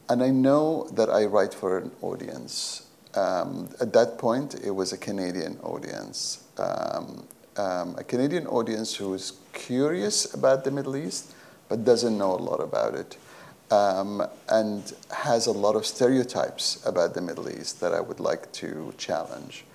And 0.10 0.24
I 0.24 0.30
know 0.30 0.88
that 0.94 1.10
I 1.10 1.26
write 1.26 1.54
for 1.54 1.78
an 1.78 1.92
audience. 2.02 2.88
Um, 3.14 3.70
at 3.82 3.94
that 3.94 4.18
point, 4.18 4.56
it 4.64 4.72
was 4.72 4.94
a 4.94 4.98
Canadian 4.98 5.60
audience. 5.62 6.44
Um, 6.58 7.28
um, 7.58 7.96
a 7.98 8.04
Canadian 8.04 8.48
audience 8.48 8.96
who 8.96 9.14
is 9.14 9.34
curious 9.54 10.34
about 10.34 10.64
the 10.64 10.72
Middle 10.72 10.96
East 10.96 11.34
but 11.70 11.84
doesn't 11.84 12.18
know 12.18 12.34
a 12.34 12.42
lot 12.42 12.62
about 12.62 12.96
it. 12.96 13.18
Um, 13.70 14.26
and 14.48 14.94
has 15.12 15.48
a 15.48 15.52
lot 15.52 15.76
of 15.76 15.86
stereotypes 15.86 16.82
about 16.86 17.14
the 17.14 17.22
Middle 17.22 17.50
East 17.50 17.82
that 17.82 17.94
I 17.94 18.00
would 18.00 18.22
like 18.22 18.50
to 18.54 18.94
challenge. 18.98 19.66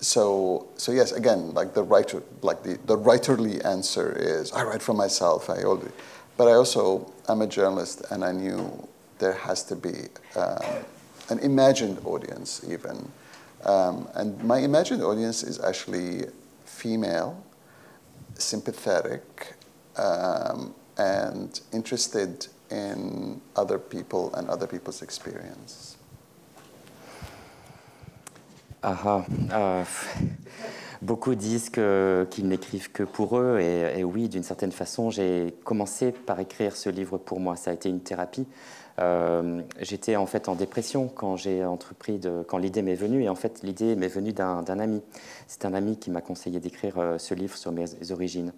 So, 0.00 0.66
so 0.76 0.90
yes, 0.90 1.12
again, 1.12 1.54
like 1.54 1.72
the 1.72 1.84
writer, 1.84 2.22
like 2.42 2.64
the, 2.64 2.78
the 2.86 2.98
writerly 2.98 3.64
answer 3.64 4.12
is, 4.18 4.50
I 4.52 4.64
write 4.64 4.82
for 4.82 4.92
myself. 4.92 5.48
I 5.48 5.62
but 6.36 6.48
I 6.48 6.52
also 6.52 7.12
I'm 7.28 7.42
a 7.42 7.46
journalist, 7.46 8.02
and 8.10 8.24
I 8.24 8.32
knew 8.32 8.88
there 9.18 9.34
has 9.34 9.62
to 9.64 9.76
be 9.76 10.08
um, 10.34 10.62
an 11.30 11.38
imagined 11.40 12.00
audience, 12.04 12.64
even. 12.68 13.10
Um, 13.64 14.08
and 14.14 14.42
my 14.44 14.58
imagined 14.58 15.02
audience 15.02 15.42
is 15.42 15.60
actually 15.60 16.26
female, 16.78 17.34
sympathetic, 18.34 19.54
um, 19.96 20.74
and 20.96 21.60
interested 21.72 22.46
in 22.70 23.40
other 23.56 23.78
people 23.78 24.30
and 24.34 24.48
other 24.48 24.66
people's 24.66 25.02
experience. 25.02 25.96
Ah, 28.82 29.24
ah 29.50 29.84
beaucoup 31.02 31.34
disent 31.34 31.70
qu'ils 31.70 32.46
n'écrivent 32.46 32.92
que 32.92 33.02
pour 33.02 33.38
eux, 33.38 33.58
et 33.60 34.04
oui, 34.04 34.28
d'une 34.28 34.42
certaine 34.42 34.72
façon, 34.72 35.10
j'ai 35.10 35.54
commencé 35.64 36.12
par 36.12 36.38
écrire 36.40 36.76
ce 36.76 36.90
livre 36.90 37.18
pour 37.18 37.40
moi. 37.40 37.56
Ça 37.56 37.70
a 37.70 37.74
été 37.74 37.88
une 37.88 38.00
thérapie. 38.00 38.46
Euh, 38.98 39.62
j'étais 39.80 40.16
en 40.16 40.26
fait 40.26 40.48
en 40.48 40.54
dépression 40.54 41.08
quand 41.08 41.36
j'ai 41.36 41.64
entrepris, 41.64 42.20
quand 42.48 42.58
l'idée 42.58 42.82
m'est 42.82 42.94
venue, 42.94 43.22
et 43.22 43.28
en 43.28 43.34
fait 43.34 43.60
l'idée 43.62 43.94
m'est 43.96 44.08
venue 44.08 44.32
d'un 44.32 44.64
ami. 44.66 45.02
C'est 45.46 45.64
un 45.64 45.74
ami 45.74 45.96
qui 45.96 46.10
m'a 46.10 46.20
conseillé 46.20 46.60
d'écrire 46.60 46.98
euh, 46.98 47.18
ce 47.18 47.34
livre 47.34 47.56
sur 47.56 47.72
mes 47.72 47.86
origines. 48.10 48.52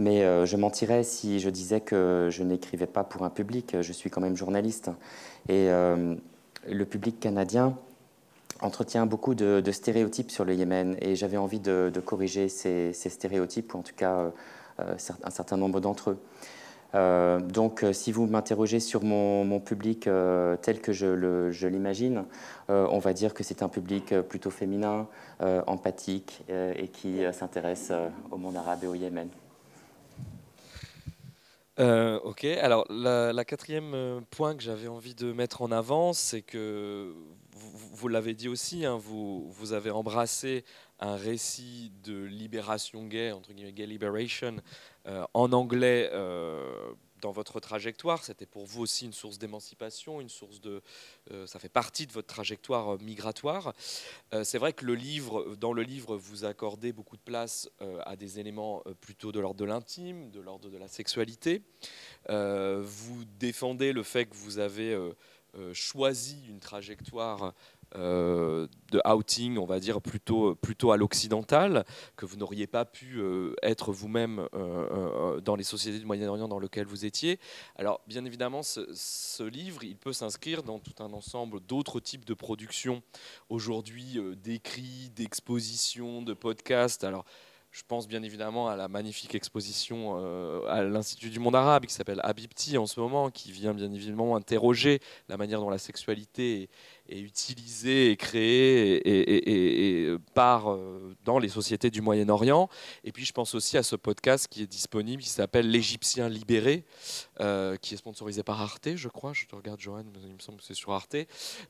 Mais 0.00 0.24
euh, 0.24 0.44
je 0.44 0.56
mentirais 0.56 1.04
si 1.04 1.38
je 1.38 1.48
disais 1.50 1.80
que 1.80 2.28
je 2.30 2.42
n'écrivais 2.42 2.86
pas 2.86 3.04
pour 3.04 3.22
un 3.22 3.30
public. 3.30 3.76
Je 3.80 3.92
suis 3.92 4.10
quand 4.10 4.20
même 4.20 4.36
journaliste. 4.36 4.90
Et 5.48 5.68
le 5.68 6.84
public 6.84 7.20
canadien 7.20 7.76
entretient 8.60 9.04
beaucoup 9.04 9.34
de, 9.34 9.62
stéréotypes 9.70 10.30
sur 10.30 10.44
le 10.44 10.54
Yémen. 10.54 10.96
Et 11.00 11.14
j'avais 11.14 11.36
envie 11.36 11.60
de, 11.60 11.92
corriger 12.04 12.48
ces, 12.48 12.92
stéréotypes, 12.92 13.74
ou 13.74 13.78
en 13.78 13.82
tout 13.82 13.94
cas 13.94 14.32
un 14.78 15.30
certain 15.30 15.56
nombre 15.58 15.80
d'entre 15.80 16.10
eux. 16.10 16.18
Euh, 16.94 17.40
donc, 17.40 17.82
euh, 17.82 17.92
si 17.92 18.12
vous 18.12 18.26
m'interrogez 18.26 18.80
sur 18.80 19.02
mon, 19.02 19.60
public 19.60 20.06
euh, 20.06 20.56
tel 20.56 20.80
que 20.80 20.92
je 20.92 21.66
l'imagine, 21.66 22.24
on 22.68 22.98
va 22.98 23.12
dire 23.12 23.34
que 23.34 23.42
c'est 23.42 23.62
un 23.62 23.68
public 23.68 24.18
plutôt 24.22 24.50
féminin, 24.50 25.06
empathique 25.66 26.42
et 26.48 26.88
qui 26.88 27.20
s'intéresse 27.32 27.92
au 28.30 28.36
monde 28.36 28.56
arabe 28.56 28.84
et 28.84 28.86
au 28.86 28.94
Yémen. 28.94 29.28
ok, 31.78 32.44
alors 32.44 32.84
la, 32.90 33.44
quatrième 33.44 34.24
point 34.30 34.56
que 34.56 34.62
j'avais 34.62 34.88
envie 34.88 35.14
de 35.14 35.32
mettre 35.32 35.62
en 35.62 35.70
avant, 35.70 36.12
c'est 36.12 36.42
que 36.42 37.14
vous, 37.52 38.08
l'avez 38.08 38.34
dit 38.34 38.48
aussi, 38.48 38.84
hein, 38.84 38.96
vous, 38.96 39.50
vous 39.50 39.72
avez 39.72 39.90
embrassé 39.90 40.64
un 41.00 41.16
récit 41.16 41.92
de 42.02 42.24
libération 42.24 43.04
gay, 43.06 43.32
entre 43.32 43.52
guillemets, 43.52 43.72
gay 43.72 43.86
liberation, 43.86 44.56
en 45.34 45.52
anglais 45.52 46.08
euh, 46.12 46.92
dans 47.20 47.32
votre 47.32 47.60
trajectoire. 47.60 48.24
C'était 48.24 48.46
pour 48.46 48.66
vous 48.66 48.82
aussi 48.82 49.06
une 49.06 49.12
source 49.12 49.38
d'émancipation, 49.38 50.20
une 50.20 50.28
source 50.28 50.60
de. 50.60 50.82
Euh, 51.30 51.46
ça 51.46 51.58
fait 51.58 51.68
partie 51.68 52.06
de 52.06 52.12
votre 52.12 52.26
trajectoire 52.26 52.98
migratoire. 53.00 53.74
c'est 54.42 54.58
vrai 54.58 54.72
que 54.72 54.84
le 54.84 54.94
livre, 54.94 55.56
dans 55.56 55.72
le 55.72 55.82
livre, 55.82 56.16
vous 56.16 56.44
accordez 56.44 56.92
beaucoup 56.92 57.16
de 57.16 57.22
place 57.22 57.70
à 58.04 58.16
des 58.16 58.38
éléments 58.38 58.82
plutôt 59.00 59.32
de 59.32 59.40
l'ordre 59.40 59.60
de 59.60 59.64
l'intime, 59.64 60.30
de 60.30 60.40
l'ordre 60.40 60.68
de 60.68 60.78
la 60.78 60.88
sexualité. 60.88 61.62
vous 62.28 63.24
défendez 63.38 63.92
le 63.92 64.02
fait 64.02 64.26
que 64.26 64.34
vous 64.34 64.58
avez 64.58 64.96
choisi 65.72 66.44
une 66.48 66.60
trajectoire 66.60 67.54
euh, 67.96 68.66
de 68.90 69.00
outing, 69.08 69.58
on 69.58 69.66
va 69.66 69.80
dire, 69.80 70.00
plutôt, 70.00 70.54
plutôt 70.54 70.92
à 70.92 70.96
l'occidental, 70.96 71.84
que 72.16 72.26
vous 72.26 72.36
n'auriez 72.36 72.66
pas 72.66 72.84
pu 72.84 73.18
euh, 73.18 73.54
être 73.62 73.92
vous-même 73.92 74.48
euh, 74.54 75.40
dans 75.40 75.56
les 75.56 75.64
sociétés 75.64 75.98
du 75.98 76.04
Moyen-Orient 76.04 76.48
dans 76.48 76.58
lesquelles 76.58 76.86
vous 76.86 77.04
étiez. 77.04 77.38
Alors, 77.76 78.00
bien 78.06 78.24
évidemment, 78.24 78.62
ce, 78.62 79.42
livre, 79.42 79.84
il 79.84 79.96
peut 79.96 80.12
s'inscrire 80.12 80.62
dans 80.62 80.78
tout 80.78 81.02
un 81.02 81.12
ensemble 81.12 81.60
d'autres 81.60 82.00
types 82.00 82.24
de 82.24 82.34
productions 82.34 83.02
aujourd'hui, 83.48 84.18
d'écrits, 84.42 85.10
d'expositions, 85.14 86.22
de 86.22 86.34
podcasts. 86.34 87.04
Alors, 87.04 87.24
je 87.70 87.82
pense 87.88 88.06
bien 88.06 88.22
évidemment 88.22 88.68
à 88.68 88.76
la 88.76 88.86
magnifique 88.86 89.34
exposition 89.34 90.14
à 90.68 90.84
l'Institut 90.84 91.30
du 91.30 91.40
monde 91.40 91.56
arabe 91.56 91.86
qui 91.86 91.92
s'appelle 91.92 92.20
Habibti 92.22 92.78
en 92.78 92.86
ce 92.86 93.00
moment, 93.00 93.30
qui 93.30 93.50
vient 93.50 93.74
bien 93.74 93.90
évidemment 93.90 94.36
interroger 94.36 95.00
la 95.28 95.36
manière 95.36 95.58
dont 95.58 95.70
la 95.70 95.78
sexualité 95.78 96.68
est 97.08 97.20
utilisé 97.20 98.10
et 98.10 98.16
créé 98.16 99.02
et, 99.04 100.16
par 100.34 100.70
euh, 100.70 101.14
dans 101.24 101.38
les 101.38 101.48
sociétés 101.48 101.90
du 101.90 102.00
Moyen-Orient. 102.00 102.68
Et 103.04 103.12
puis 103.12 103.24
je 103.24 103.32
pense 103.32 103.54
aussi 103.54 103.76
à 103.76 103.82
ce 103.82 103.96
podcast 103.96 104.48
qui 104.48 104.62
est 104.62 104.66
disponible, 104.66 105.22
qui 105.22 105.28
s'appelle 105.28 105.70
L'Égyptien 105.70 106.28
libéré, 106.28 106.84
euh, 107.40 107.76
qui 107.76 107.94
est 107.94 107.96
sponsorisé 107.98 108.42
par 108.42 108.60
Arte, 108.60 108.96
je 108.96 109.08
crois. 109.08 109.32
Je 109.32 109.46
te 109.46 109.54
regarde, 109.54 109.80
Johan, 109.80 110.04
mais 110.12 110.20
il 110.26 110.34
me 110.34 110.38
semble 110.38 110.58
que 110.58 110.64
c'est 110.64 110.74
sur 110.74 110.92
Arte. 110.92 111.16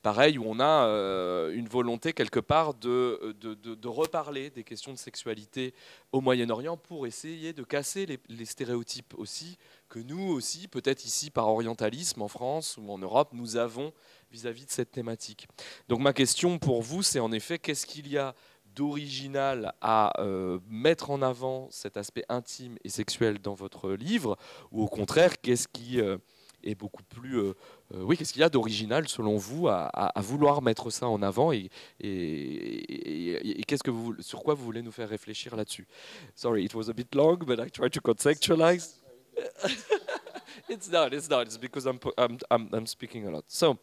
Pareil, 0.02 0.38
où 0.38 0.44
on 0.46 0.60
a 0.60 0.86
euh, 0.86 1.54
une 1.54 1.68
volonté 1.68 2.12
quelque 2.12 2.40
part 2.40 2.74
de, 2.74 3.34
de, 3.40 3.54
de, 3.54 3.88
reparler 3.88 4.50
des 4.50 4.64
questions 4.64 4.92
de 4.92 4.98
sexualité 4.98 5.74
au 6.12 6.20
Moyen-Orient 6.20 6.76
pour 6.76 7.06
essayer 7.06 7.52
de 7.52 7.62
casser 7.62 8.06
les 8.28 8.44
stéréotypes 8.44 9.14
aussi 9.16 9.58
que 9.88 10.00
nous 10.00 10.32
aussi, 10.32 10.66
peut-être 10.66 11.04
ici 11.04 11.30
par 11.30 11.48
orientalisme 11.48 12.20
en 12.22 12.26
France 12.28 12.76
ou 12.78 12.90
en 12.90 12.98
Europe, 12.98 13.28
nous 13.32 13.56
avons 13.56 13.92
vis-à-vis 14.34 14.66
de 14.66 14.70
cette 14.70 14.90
thématique. 14.90 15.46
Donc 15.88 16.00
ma 16.00 16.12
question 16.12 16.58
pour 16.58 16.82
vous, 16.82 17.02
c'est 17.02 17.20
en 17.20 17.32
effet, 17.32 17.58
qu'est-ce 17.58 17.86
qu'il 17.86 18.08
y 18.08 18.18
a 18.18 18.34
d'original 18.74 19.72
à 19.80 20.20
euh, 20.20 20.58
mettre 20.68 21.10
en 21.10 21.22
avant 21.22 21.68
cet 21.70 21.96
aspect 21.96 22.24
intime 22.28 22.76
et 22.82 22.88
sexuel 22.88 23.38
dans 23.38 23.54
votre 23.54 23.92
livre, 23.92 24.36
ou 24.72 24.82
au 24.82 24.88
contraire, 24.88 25.40
qu'est-ce 25.40 25.68
qui, 25.68 26.00
euh, 26.00 26.18
est 26.64 26.74
beaucoup 26.74 27.02
plus. 27.02 27.38
Euh, 27.38 27.54
euh, 27.94 28.02
oui, 28.02 28.16
qu'est-ce 28.16 28.32
qu'il 28.32 28.40
y 28.40 28.44
a 28.44 28.48
d'original 28.48 29.08
selon 29.08 29.36
vous 29.36 29.68
à, 29.68 29.86
à, 29.86 30.20
vouloir 30.20 30.62
mettre 30.62 30.90
ça 30.90 31.08
en 31.08 31.22
avant 31.22 31.52
et, 31.52 31.70
et, 32.00 33.60
et, 33.60 33.64
qu'est-ce 33.64 33.82
que 33.82 33.90
vous, 33.90 34.14
sur 34.20 34.42
quoi 34.42 34.54
vous 34.54 34.64
voulez 34.64 34.82
nous 34.82 34.92
faire 34.92 35.08
réfléchir 35.08 35.56
là-dessus? 35.56 35.86
Sorry, 36.34 36.64
it 36.64 36.74
was 36.74 36.88
a 36.88 36.92
bit 36.92 37.14
long, 37.14 37.38
but 37.38 37.58
I 37.60 37.70
tried 37.70 37.90
to 37.90 38.00
contextualize. 38.00 39.00
it's 40.68 40.90
not. 40.90 41.12
It's 41.12 41.28
not. 41.28 41.46
It's 41.46 41.58
because 41.58 41.86
I'm 41.86 41.98
I'm 42.16 42.38
I'm, 42.50 42.68
I'm 42.72 42.86
speaking 42.86 43.26
a 43.26 43.30
lot. 43.30 43.44
So. 43.48 43.78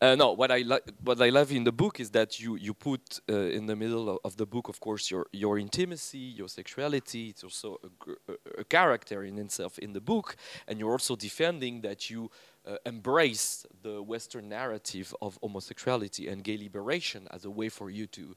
Uh, 0.00 0.14
no, 0.14 0.32
what 0.32 0.50
I 0.50 0.58
like, 0.58 0.82
what 1.02 1.20
I 1.20 1.30
love 1.30 1.50
in 1.52 1.64
the 1.64 1.72
book 1.72 2.00
is 2.00 2.10
that 2.10 2.38
you 2.38 2.56
you 2.56 2.74
put 2.74 3.20
uh, 3.30 3.34
in 3.34 3.66
the 3.66 3.76
middle 3.76 4.20
of, 4.24 4.36
the 4.36 4.46
book, 4.46 4.68
of 4.68 4.78
course, 4.78 5.10
your 5.10 5.26
your 5.32 5.58
intimacy, 5.58 6.18
your 6.18 6.48
sexuality. 6.48 7.30
It's 7.30 7.44
also 7.44 7.80
a, 7.82 8.32
a, 8.32 8.60
a, 8.60 8.64
character 8.64 9.24
in 9.24 9.38
itself 9.38 9.78
in 9.78 9.92
the 9.92 10.00
book, 10.00 10.36
and 10.68 10.78
you're 10.78 10.92
also 10.92 11.16
defending 11.16 11.80
that 11.80 12.10
you 12.10 12.30
uh, 12.66 12.76
embrace 12.84 13.66
the 13.82 14.02
Western 14.02 14.48
narrative 14.48 15.14
of 15.22 15.38
homosexuality 15.42 16.28
and 16.28 16.44
gay 16.44 16.58
liberation 16.58 17.26
as 17.30 17.44
a 17.44 17.50
way 17.50 17.68
for 17.68 17.90
you 17.90 18.06
to 18.08 18.36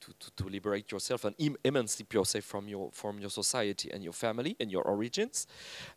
to, 0.00 0.12
to, 0.18 0.30
to 0.36 0.48
liberate 0.48 0.90
yourself 0.90 1.24
and 1.24 1.34
em 1.38 1.56
emancipate 1.64 2.14
yourself 2.14 2.44
from 2.44 2.68
your 2.68 2.90
from 2.92 3.18
your 3.18 3.30
society 3.30 3.90
and 3.92 4.02
your 4.02 4.12
family 4.12 4.56
and 4.60 4.70
your 4.70 4.82
origins. 4.82 5.46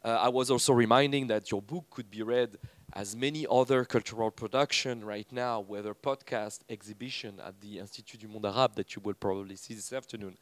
Uh, 0.04 0.10
I 0.10 0.30
was 0.30 0.52
also 0.52 0.74
reminding 0.74 1.28
that 1.28 1.52
your 1.52 1.62
book 1.62 1.86
could 1.90 2.10
be 2.10 2.22
read 2.22 2.58
as 2.96 3.16
many 3.16 3.46
other 3.50 3.86
cultural 3.86 4.32
production 4.32 5.04
right 5.04 5.28
now, 5.32 5.60
whether 5.60 5.94
podcast, 5.94 6.60
exhibition 6.70 7.40
at 7.46 7.60
the 7.60 7.80
Institut 7.80 8.22
du 8.22 8.28
Monde 8.28 8.46
Arabe 8.46 8.76
that 8.76 8.96
you 8.96 9.02
will 9.04 9.16
probably 9.16 9.56
see 9.56 9.74
this 9.74 9.92
afternoon, 9.92 10.38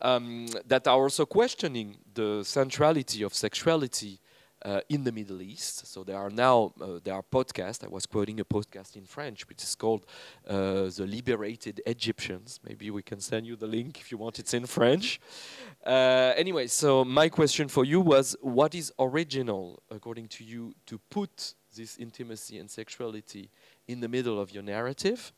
um, 0.00 0.46
that 0.66 0.86
are 0.86 1.02
also 1.02 1.26
questioning 1.26 1.96
the 2.14 2.42
centrality 2.44 3.22
of 3.22 3.34
sexuality 3.34 4.20
uh, 4.64 4.80
in 4.88 5.04
the 5.04 5.12
Middle 5.12 5.40
East. 5.42 5.86
So 5.86 6.02
there 6.02 6.16
are 6.16 6.30
now 6.30 6.72
uh, 6.80 6.98
there 7.02 7.14
are 7.14 7.22
podcasts. 7.22 7.84
I 7.84 7.88
was 7.88 8.06
quoting 8.06 8.40
a 8.40 8.44
podcast 8.44 8.96
in 8.96 9.04
French, 9.04 9.48
which 9.48 9.62
is 9.62 9.74
called 9.74 10.04
uh, 10.48 10.90
"The 10.90 11.06
Liberated 11.06 11.80
Egyptians." 11.86 12.60
Maybe 12.66 12.90
we 12.90 13.02
can 13.02 13.20
send 13.20 13.46
you 13.46 13.56
the 13.56 13.66
link 13.66 14.00
if 14.00 14.10
you 14.10 14.18
want. 14.18 14.38
It's 14.38 14.54
in 14.54 14.66
French. 14.66 15.20
Uh, 15.86 16.32
anyway, 16.36 16.66
so 16.66 17.04
my 17.04 17.28
question 17.28 17.68
for 17.68 17.84
you 17.84 18.00
was: 18.00 18.36
What 18.40 18.74
is 18.74 18.92
original, 18.98 19.80
according 19.90 20.28
to 20.28 20.44
you, 20.44 20.74
to 20.86 20.98
put 21.10 21.54
this 21.74 21.96
intimacy 21.98 22.58
and 22.58 22.70
sexuality 22.70 23.50
in 23.86 24.00
the 24.00 24.08
middle 24.08 24.40
of 24.40 24.50
your 24.50 24.62
narrative? 24.62 25.32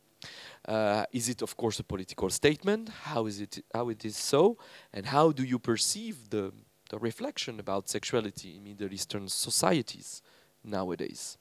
Uh, 0.66 1.04
is 1.12 1.28
it, 1.28 1.40
of 1.42 1.56
course, 1.56 1.78
a 1.80 1.84
political 1.84 2.28
statement? 2.28 2.88
How 2.88 3.26
is 3.26 3.40
it? 3.40 3.64
How 3.74 3.88
it 3.88 4.04
is 4.04 4.16
so? 4.16 4.58
And 4.92 5.06
how 5.06 5.32
do 5.32 5.42
you 5.44 5.58
perceive 5.58 6.28
the 6.28 6.52
the 6.90 6.98
reflection 6.98 7.60
about 7.60 7.88
sexuality 7.88 8.56
in 8.56 8.64
Middle 8.64 8.92
Eastern 8.92 9.28
societies 9.28 10.22
nowadays. 10.62 11.38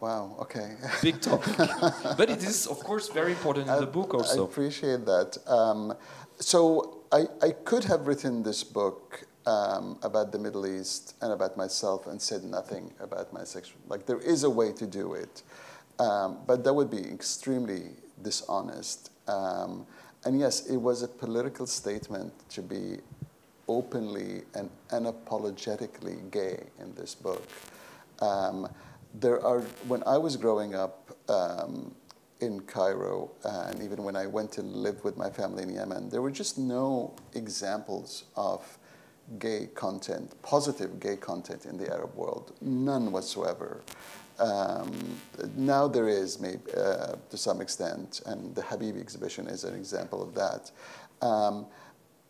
Wow, 0.00 0.36
okay. 0.40 0.74
Big 1.02 1.20
topic. 1.20 1.56
but 2.18 2.28
it 2.28 2.42
is, 2.42 2.66
of 2.66 2.80
course, 2.80 3.08
very 3.08 3.32
important 3.32 3.68
in 3.68 3.74
I, 3.74 3.78
the 3.78 3.86
book 3.86 4.14
also. 4.14 4.42
I 4.42 4.44
appreciate 4.50 5.06
that. 5.06 5.38
Um, 5.46 5.94
so 6.40 7.04
I, 7.12 7.26
I 7.40 7.50
could 7.52 7.84
have 7.84 8.08
written 8.08 8.42
this 8.42 8.64
book 8.64 9.24
um, 9.46 9.98
about 10.02 10.32
the 10.32 10.38
Middle 10.38 10.66
East 10.66 11.16
and 11.20 11.32
about 11.32 11.56
myself 11.56 12.06
and 12.06 12.20
said 12.20 12.44
nothing 12.44 12.92
about 13.00 13.32
my 13.32 13.44
sexual. 13.44 13.80
Like, 13.88 14.06
there 14.06 14.20
is 14.20 14.44
a 14.44 14.50
way 14.50 14.72
to 14.72 14.86
do 14.86 15.14
it. 15.14 15.42
Um, 15.98 16.38
but 16.46 16.64
that 16.64 16.72
would 16.72 16.90
be 16.90 17.04
extremely 17.04 17.90
dishonest. 18.22 19.10
Um, 19.28 19.86
and 20.24 20.38
yes, 20.38 20.66
it 20.66 20.76
was 20.76 21.02
a 21.02 21.08
political 21.08 21.66
statement 21.66 22.32
to 22.50 22.62
be 22.62 22.98
openly 23.68 24.42
and 24.54 24.70
unapologetically 24.90 26.30
gay 26.30 26.64
in 26.80 26.94
this 26.94 27.14
book. 27.14 27.46
Um, 28.20 28.68
there 29.14 29.44
are, 29.44 29.60
when 29.86 30.02
I 30.06 30.16
was 30.18 30.36
growing 30.36 30.74
up 30.74 31.16
um, 31.28 31.94
in 32.40 32.60
Cairo, 32.60 33.30
and 33.44 33.82
even 33.82 34.02
when 34.02 34.16
I 34.16 34.26
went 34.26 34.52
to 34.52 34.62
live 34.62 35.04
with 35.04 35.16
my 35.16 35.30
family 35.30 35.62
in 35.62 35.74
Yemen, 35.74 36.08
there 36.08 36.22
were 36.22 36.30
just 36.30 36.58
no 36.58 37.14
examples 37.34 38.24
of 38.36 38.78
gay 39.38 39.68
content, 39.74 40.34
positive 40.42 41.00
gay 41.00 41.16
content 41.16 41.66
in 41.66 41.76
the 41.76 41.90
Arab 41.92 42.14
world, 42.14 42.52
none 42.60 43.12
whatsoever. 43.12 43.82
Um, 44.38 44.90
now 45.56 45.86
there 45.86 46.08
is, 46.08 46.40
maybe 46.40 46.58
uh, 46.76 47.14
to 47.30 47.36
some 47.36 47.60
extent, 47.60 48.22
and 48.26 48.54
the 48.54 48.62
Habibi 48.62 49.00
exhibition 49.00 49.46
is 49.46 49.64
an 49.64 49.74
example 49.74 50.22
of 50.22 50.34
that. 50.34 50.70
Um, 51.24 51.66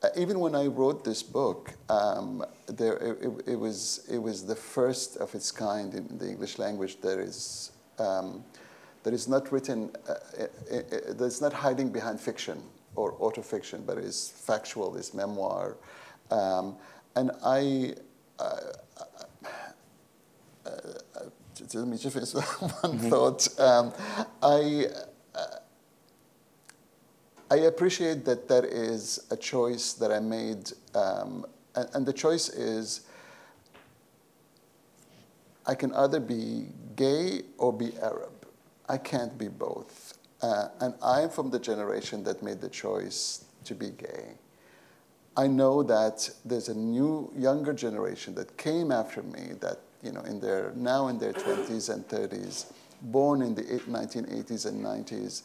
uh, 0.02 0.08
even 0.16 0.40
when 0.40 0.54
I 0.54 0.66
wrote 0.66 1.04
this 1.04 1.22
book, 1.22 1.72
um, 1.88 2.44
there, 2.66 2.96
it, 2.96 3.18
it, 3.46 3.56
was, 3.56 4.06
it 4.10 4.18
was 4.18 4.44
the 4.44 4.56
first 4.56 5.16
of 5.18 5.34
its 5.34 5.52
kind 5.52 5.94
in 5.94 6.18
the 6.18 6.28
English 6.28 6.58
language 6.58 7.00
that 7.00 7.18
is, 7.18 7.70
um, 7.98 8.44
that 9.04 9.14
is 9.14 9.28
not 9.28 9.52
written, 9.52 9.90
uh, 10.08 10.12
uh, 10.42 10.78
that's 11.10 11.40
not 11.40 11.52
hiding 11.52 11.90
behind 11.90 12.20
fiction 12.20 12.60
or 12.96 13.12
autofiction, 13.14 13.86
but 13.86 13.96
is 13.96 14.32
factual, 14.36 14.96
is 14.96 15.14
memoir. 15.14 15.76
Um, 16.32 16.76
and 17.14 17.30
I, 17.44 17.94
uh, 18.38 18.60
uh, 20.64 20.70
let 21.74 21.86
me 21.86 21.98
just 21.98 22.14
finish 22.14 22.34
one 22.34 22.42
mm-hmm. 22.42 23.10
thought. 23.10 23.60
Um, 23.60 23.92
I, 24.42 24.86
I 27.52 27.56
appreciate 27.56 28.24
that 28.24 28.48
there 28.48 28.64
is 28.64 29.26
a 29.30 29.36
choice 29.36 29.92
that 29.94 30.10
I 30.10 30.20
made, 30.20 30.72
um, 30.94 31.44
and, 31.76 31.88
and, 31.92 32.06
the 32.06 32.12
choice 32.14 32.48
is 32.48 33.02
I 35.66 35.74
can 35.74 35.92
either 35.94 36.18
be 36.18 36.68
gay 36.96 37.42
or 37.58 37.70
be 37.70 37.92
Arab. 37.98 38.46
I 38.88 38.96
can't 38.96 39.36
be 39.36 39.48
both. 39.48 40.16
Uh, 40.40 40.68
and 40.80 40.94
I'm 41.02 41.28
from 41.28 41.50
the 41.50 41.58
generation 41.58 42.24
that 42.24 42.42
made 42.42 42.62
the 42.62 42.70
choice 42.70 43.44
to 43.64 43.74
be 43.74 43.90
gay. 43.90 44.32
I 45.36 45.46
know 45.46 45.82
that 45.82 46.28
there's 46.44 46.68
a 46.68 46.74
new, 46.74 47.32
younger 47.36 47.72
generation 47.72 48.34
that 48.34 48.56
came 48.58 48.92
after 48.92 49.22
me 49.22 49.52
that, 49.60 49.78
you 50.02 50.12
know, 50.12 50.20
in 50.22 50.40
their, 50.40 50.72
now 50.76 51.08
in 51.08 51.18
their 51.18 51.32
20s 51.32 51.92
and 51.92 52.06
30s, 52.06 52.72
born 53.00 53.40
in 53.40 53.54
the 53.54 53.62
1980s 53.62 54.66
and 54.66 54.84
90s, 54.84 55.42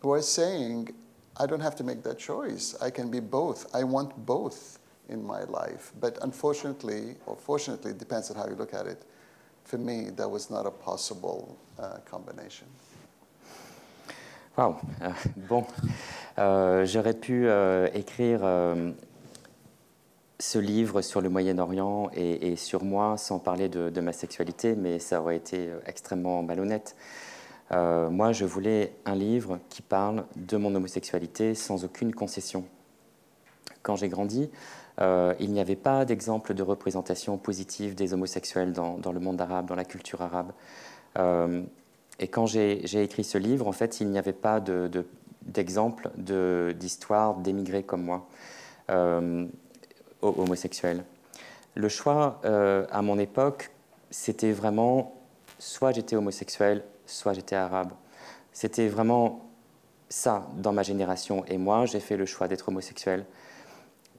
who 0.00 0.12
are 0.12 0.22
saying, 0.22 0.92
I 1.36 1.46
don't 1.46 1.60
have 1.60 1.76
to 1.76 1.84
make 1.84 2.02
that 2.02 2.18
choice. 2.18 2.74
I 2.82 2.90
can 2.90 3.10
be 3.10 3.20
both. 3.20 3.72
I 3.74 3.84
want 3.84 4.26
both 4.26 4.78
in 5.08 5.24
my 5.24 5.44
life. 5.44 5.92
But 6.00 6.18
unfortunately, 6.22 7.16
or 7.26 7.36
fortunately, 7.36 7.92
it 7.92 7.98
depends 7.98 8.30
on 8.30 8.36
how 8.36 8.48
you 8.48 8.56
look 8.56 8.74
at 8.74 8.86
it, 8.86 9.02
for 9.64 9.78
me, 9.78 10.10
that 10.16 10.28
was 10.28 10.50
not 10.50 10.66
a 10.66 10.70
possible 10.70 11.56
uh, 11.78 11.98
combination. 12.04 12.66
Wow. 14.56 14.80
Bon, 15.48 15.64
euh, 16.38 16.84
j'aurais 16.84 17.14
pu 17.14 17.48
euh, 17.48 17.88
écrire 17.94 18.40
euh, 18.42 18.92
ce 20.40 20.58
livre 20.58 21.02
sur 21.02 21.20
le 21.20 21.28
Moyen-Orient 21.28 22.10
et, 22.14 22.56
sur 22.56 22.82
moi 22.82 23.16
sans 23.16 23.38
parler 23.38 23.68
de, 23.68 24.00
ma 24.00 24.12
sexualité, 24.12 24.74
mais 24.74 24.98
ça 24.98 25.20
aurait 25.20 25.36
été 25.36 25.68
euh, 25.68 25.78
extrêmement 25.86 26.42
malhonnête. 26.42 26.96
Euh, 27.72 28.10
moi, 28.10 28.32
je 28.32 28.44
voulais 28.44 28.94
un 29.04 29.14
livre 29.14 29.60
qui 29.68 29.82
parle 29.82 30.24
de 30.34 30.56
mon 30.56 30.74
homosexualité 30.74 31.54
sans 31.54 31.84
aucune 31.84 32.12
concession. 32.14 32.64
Quand 33.82 33.96
j'ai 33.96 34.08
grandi, 34.08 34.50
euh, 35.00 35.34
il 35.38 35.52
n'y 35.52 35.60
avait 35.60 35.76
pas 35.76 36.04
d'exemple 36.04 36.54
de 36.54 36.62
représentation 36.62 37.36
positive 37.38 37.94
des 37.94 38.12
homosexuels 38.12 38.72
dans, 38.72 39.12
le 39.12 39.20
monde 39.20 39.40
arabe, 39.40 39.66
dans 39.66 39.76
la 39.76 39.84
culture 39.84 40.22
arabe. 40.22 40.52
Et 42.18 42.28
quand 42.28 42.46
j'ai 42.46 43.02
écrit 43.02 43.24
ce 43.24 43.38
livre, 43.38 43.66
en 43.66 43.72
fait, 43.72 44.00
il 44.00 44.08
n'y 44.08 44.18
avait 44.18 44.32
pas 44.32 44.60
d'exemple 45.42 46.10
de, 46.16 46.74
d'histoire 46.78 47.36
d'émigrés 47.36 47.82
comme 47.82 48.02
moi, 48.02 48.28
homosexuels. 50.22 51.04
Le 51.74 51.88
choix, 51.88 52.40
à 52.42 53.02
mon 53.02 53.18
époque, 53.18 53.70
c'était 54.10 54.52
vraiment 54.52 55.14
soit 55.58 55.92
j'étais 55.92 56.16
homosexuel, 56.16 56.84
soit 57.06 57.32
j'étais 57.32 57.56
arabe. 57.56 57.92
C'était 58.52 58.88
vraiment 58.88 59.50
ça 60.08 60.48
dans 60.56 60.72
ma 60.72 60.82
génération. 60.82 61.44
Et 61.46 61.58
moi, 61.58 61.86
j'ai 61.86 62.00
fait 62.00 62.16
le 62.16 62.26
choix 62.26 62.48
d'être 62.48 62.68
homosexuel. 62.68 63.24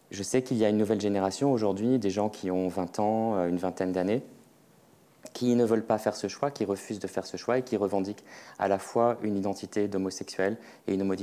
Je 0.09 0.23
sais 0.23 0.41
qu'il 0.41 0.57
y 0.57 0.65
a 0.65 0.69
une 0.69 0.77
nouvelle 0.77 0.99
génération 0.99 1.51
aujourd'hui, 1.51 1.99
des 1.99 2.09
gens 2.09 2.29
qui 2.29 2.51
ont 2.51 2.67
20 2.67 2.99
ans, 2.99 3.35
euh, 3.35 3.47
une 3.47 3.57
vingtaine 3.57 3.91
d'années, 3.91 4.23
qui 5.33 5.55
ne 5.55 5.63
veulent 5.63 5.85
pas 5.85 5.97
faire 5.97 6.15
ce 6.15 6.27
choix, 6.27 6.51
qui 6.51 6.65
refusent 6.65 6.99
de 6.99 7.07
faire 7.07 7.25
ce 7.25 7.37
choix 7.37 7.57
et 7.57 7.61
qui 7.61 7.77
revendiquent 7.77 8.23
à 8.59 8.67
la 8.67 8.79
fois 8.79 9.17
une 9.21 9.37
identité 9.37 9.87
d'homosexuel 9.87 10.57
et 10.87 10.93
une, 10.93 11.15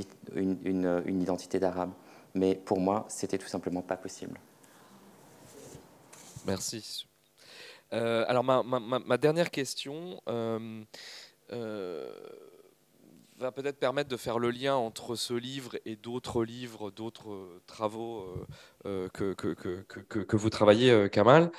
une, 0.63 1.21
identité 1.21 1.59
d'arabe. 1.59 1.91
Mais 2.33 2.55
pour 2.55 2.79
moi, 2.79 3.05
c'était 3.09 3.37
tout 3.37 3.47
simplement 3.47 3.81
pas 3.81 3.97
possible. 3.97 4.39
Merci. 6.49 7.05
Euh, 7.93 8.25
alors 8.27 8.43
ma, 8.43 9.17
dernière 9.17 9.51
question, 9.51 10.21
euh, 10.27 10.83
euh, 11.51 12.11
va 13.37 13.51
peut-être 13.51 13.79
permettre 13.79 14.09
de 14.09 14.17
faire 14.17 14.39
le 14.39 14.51
lien 14.51 14.75
entre 14.75 15.15
ce 15.15 15.33
livre 15.33 15.77
et 15.85 15.95
d'autres 15.95 16.43
livres, 16.43 16.91
d'autres 16.91 17.61
travaux 17.65 18.35
que, 18.83 19.09
que, 19.33 19.33
que, 19.33 19.83
que, 19.83 20.35
vous 20.35 20.49
travaillez, 20.49 21.09
Kamal. 21.09 21.51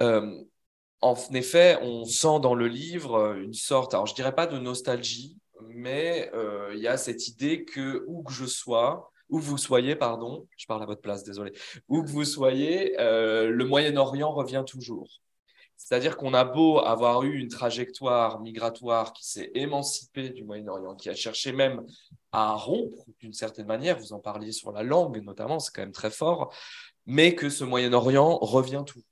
en 0.00 1.16
effet, 1.32 1.78
on 1.82 2.04
sent 2.04 2.40
dans 2.40 2.54
le 2.54 2.68
livre 2.68 3.36
une 3.36 3.54
sorte, 3.54 3.94
alors 3.94 4.06
je 4.06 4.14
dirais 4.14 4.34
pas 4.34 4.46
de 4.46 4.58
nostalgie, 4.58 5.38
mais 5.68 6.30
il 6.72 6.80
y 6.80 6.88
a 6.88 6.96
cette 6.96 7.28
idée 7.28 7.64
que 7.64 8.04
où 8.08 8.24
que 8.24 8.32
je 8.32 8.46
sois, 8.46 9.11
où 9.32 9.38
que 9.38 9.44
vous 9.44 9.58
soyez, 9.58 9.96
pardon, 9.96 10.46
je 10.56 10.66
parle 10.66 10.82
à 10.84 10.86
votre 10.86 11.00
place, 11.00 11.24
désolé, 11.24 11.52
où 11.88 12.02
que 12.04 12.08
vous 12.08 12.24
soyez, 12.24 12.94
le 12.98 13.64
Moyen-Orient 13.64 14.30
revient 14.30 14.62
toujours. 14.66 15.08
C'est-à-dire 15.76 16.16
qu'on 16.16 16.32
a 16.32 16.44
beau 16.44 16.78
avoir 16.78 17.24
eu 17.24 17.36
une 17.36 17.48
trajectoire 17.48 18.40
migratoire 18.40 19.12
qui 19.12 19.26
s'est 19.26 19.50
émancipée 19.54 20.28
du 20.30 20.44
Moyen-Orient, 20.44 20.94
qui 20.94 21.08
a 21.10 21.14
cherché 21.14 21.50
même 21.50 21.84
à 22.30 22.54
rompre 22.54 23.04
d'une 23.18 23.32
certaine 23.32 23.66
manière, 23.66 23.98
vous 23.98 24.12
en 24.12 24.20
parliez 24.20 24.52
sur 24.52 24.70
la 24.70 24.84
langue 24.84 25.20
notamment, 25.24 25.58
c'est 25.58 25.74
quand 25.74 25.82
même 25.82 25.92
très 25.92 26.10
fort, 26.10 26.54
mais 27.04 27.34
que 27.34 27.50
ce 27.50 27.64
Moyen-Orient 27.64 28.38
revient 28.38 28.84
tout. 28.86 29.02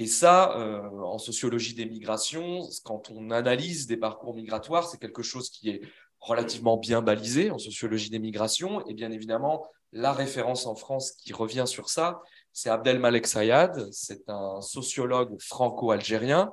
Et 0.00 0.06
ça, 0.06 0.58
euh, 0.58 0.82
en 1.02 1.18
sociologie 1.18 1.74
des 1.74 1.86
migrations, 1.86 2.62
quand 2.84 3.12
on 3.12 3.30
analyse 3.30 3.86
des 3.86 3.96
parcours 3.96 4.34
migratoires, 4.34 4.88
c'est 4.88 4.98
quelque 4.98 5.22
chose 5.22 5.48
qui 5.50 5.70
est 5.70 5.82
relativement 6.24 6.76
bien 6.78 7.02
balisé 7.02 7.50
en 7.50 7.58
sociologie 7.58 8.10
des 8.10 8.18
migrations. 8.18 8.84
Et 8.86 8.94
bien 8.94 9.12
évidemment, 9.12 9.66
la 9.92 10.12
référence 10.12 10.66
en 10.66 10.74
France 10.74 11.12
qui 11.12 11.32
revient 11.32 11.64
sur 11.66 11.88
ça, 11.90 12.20
c'est 12.52 12.70
Abdelmalek 12.70 13.26
Sayad, 13.26 13.88
c'est 13.92 14.28
un 14.28 14.60
sociologue 14.60 15.40
franco-algérien 15.40 16.52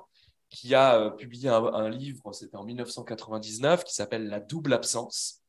qui 0.49 0.75
a 0.75 0.99
euh, 0.99 1.09
publié 1.09 1.49
un, 1.49 1.89
livre, 1.89 2.33
c'était 2.33 2.57
en 2.57 2.65
1999, 2.65 3.85
qui 3.85 3.93
s'appelle 3.93 4.27
La 4.27 4.41
double 4.41 4.73
absence. 4.73 5.41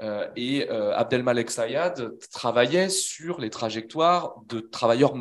Euh, 0.00 0.28
et 0.36 0.70
euh, 0.70 0.96
Abdelmalek 0.96 1.50
Sayad 1.50 2.12
travaillait 2.30 2.88
sur 2.88 3.40
les 3.40 3.50
trajectoires 3.50 4.40
de 4.46 4.60
travailleurs 4.60 5.12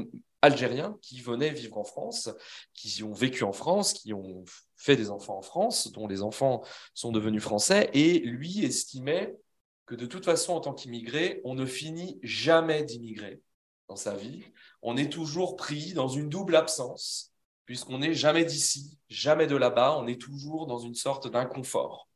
algériens 0.42 0.96
qui 1.02 1.20
venaient 1.20 1.50
vivre 1.50 1.78
en 1.78 1.84
France, 1.84 2.30
qui 2.74 3.04
ont 3.04 3.14
vécu 3.14 3.44
en 3.44 3.52
France, 3.52 3.94
qui 3.94 4.14
ont 4.14 4.46
fait 4.78 4.96
des 4.96 5.10
enfants 5.10 5.38
en 5.38 5.42
France, 5.42 5.92
dont 5.92 6.08
les 6.08 6.22
enfants 6.22 6.64
sont 6.94 7.12
devenus 7.12 7.42
français, 7.42 7.90
et 7.94 8.20
lui 8.20 8.64
estimait 8.64 9.36
que 9.88 9.96
de 9.96 10.06
toute 10.06 10.26
façon, 10.26 10.54
en 10.54 10.62
tant 10.62 10.74
qu'immigré, 10.74 11.42
on 11.44 11.56
ne 11.56 11.66
finit 11.66 12.20
jamais 12.22 12.84
d'immigrer 12.84 13.42
dans 13.90 13.96
sa 13.96 14.16
vie, 14.16 14.44
on 14.82 14.98
est 14.98 15.12
toujours 15.12 15.56
pris 15.56 15.94
dans 15.94 16.08
une 16.08 16.30
double 16.30 16.56
absence, 16.56 17.34
puisqu'on 17.66 18.00
n'est 18.00 18.14
jamais 18.14 18.46
d'ici, 18.46 18.98
jamais 19.10 19.48
de 19.48 19.56
là-bas, 19.56 19.98
on 19.98 20.08
est 20.08 20.22
toujours 20.22 20.68
dans 20.68 20.78
une 20.78 20.96
sorte 20.96 21.30
d'inconfort. 21.30 22.08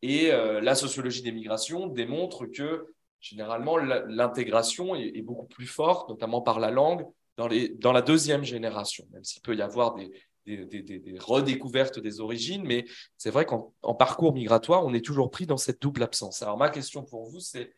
Et 0.00 0.30
euh, 0.32 0.60
la 0.60 0.74
sociologie 0.74 1.22
des 1.22 1.32
migrations 1.32 1.88
démontre 1.88 2.46
que 2.46 2.86
généralement 3.20 3.76
l'intégration 3.76 4.94
est, 4.94 5.22
beaucoup 5.22 5.46
plus 5.46 5.66
forte, 5.66 6.08
notamment 6.08 6.40
par 6.40 6.60
la 6.60 6.70
langue, 6.70 7.04
dans, 7.36 7.48
dans 7.78 7.92
la 7.92 8.02
deuxième 8.02 8.44
génération, 8.44 9.06
même 9.10 9.24
s'il 9.24 9.42
peut 9.42 9.56
y 9.56 9.62
avoir 9.62 9.94
des, 9.94 10.10
des, 10.56 10.82
des, 10.82 11.18
redécouvertes 11.18 11.98
des 11.98 12.20
origines, 12.20 12.62
mais 12.64 12.84
c'est 13.16 13.30
vrai 13.30 13.44
qu'en 13.46 13.72
parcours 13.98 14.32
migratoire, 14.32 14.84
on 14.84 14.94
est 14.94 15.04
toujours 15.04 15.30
pris 15.30 15.46
dans 15.46 15.56
cette 15.56 15.80
double 15.82 16.02
absence. 16.02 16.42
Alors 16.42 16.56
ma 16.56 16.70
question 16.70 17.04
pour 17.04 17.28
vous, 17.28 17.40
c'est 17.40 17.72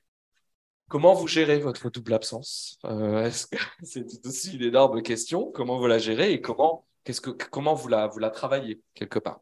Comment 0.90 1.14
vous 1.14 1.28
gérez 1.28 1.60
votre 1.60 1.88
double 1.88 2.14
absence? 2.14 2.76
Euh, 2.84 3.30
C'est 3.84 4.26
aussi 4.26 4.56
une 4.56 4.64
énorme 4.64 5.02
question. 5.02 5.52
Comment 5.52 5.78
vous 5.78 5.86
la 5.86 6.00
gérez 6.00 6.32
et 6.32 6.40
comment, 6.40 6.84
qu'est-ce 7.04 7.20
que, 7.20 7.30
comment 7.30 7.74
vous, 7.74 7.86
la, 7.86 8.08
vous 8.08 8.18
la 8.18 8.30
travaillez 8.30 8.80
quelque 8.94 9.20
part? 9.20 9.40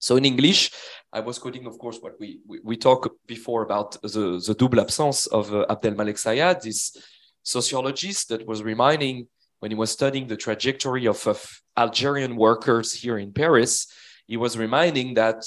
So 0.00 0.16
in 0.16 0.24
English, 0.24 0.72
I 1.14 1.20
was 1.20 1.38
quoting, 1.38 1.66
of 1.66 1.78
course, 1.78 2.02
what 2.02 2.14
we, 2.18 2.40
we, 2.48 2.58
we 2.64 2.76
talked 2.76 3.12
before 3.28 3.62
about 3.62 3.92
the, 4.02 4.40
the 4.44 4.54
double 4.58 4.80
absence 4.80 5.28
of 5.28 5.54
uh, 5.54 5.64
Abdel 5.68 5.94
Malek 5.94 6.18
Sayad, 6.18 6.62
this 6.62 6.96
sociologist 7.44 8.28
that 8.30 8.44
was 8.44 8.64
reminding 8.64 9.28
when 9.62 9.70
he 9.70 9.76
was 9.76 9.92
studying 9.92 10.26
the 10.26 10.36
trajectory 10.36 11.06
of, 11.06 11.24
of 11.24 11.62
Algerian 11.76 12.34
workers 12.34 12.92
here 12.92 13.16
in 13.16 13.32
Paris, 13.32 13.86
he 14.26 14.36
was 14.36 14.58
reminding 14.58 15.14
that 15.14 15.44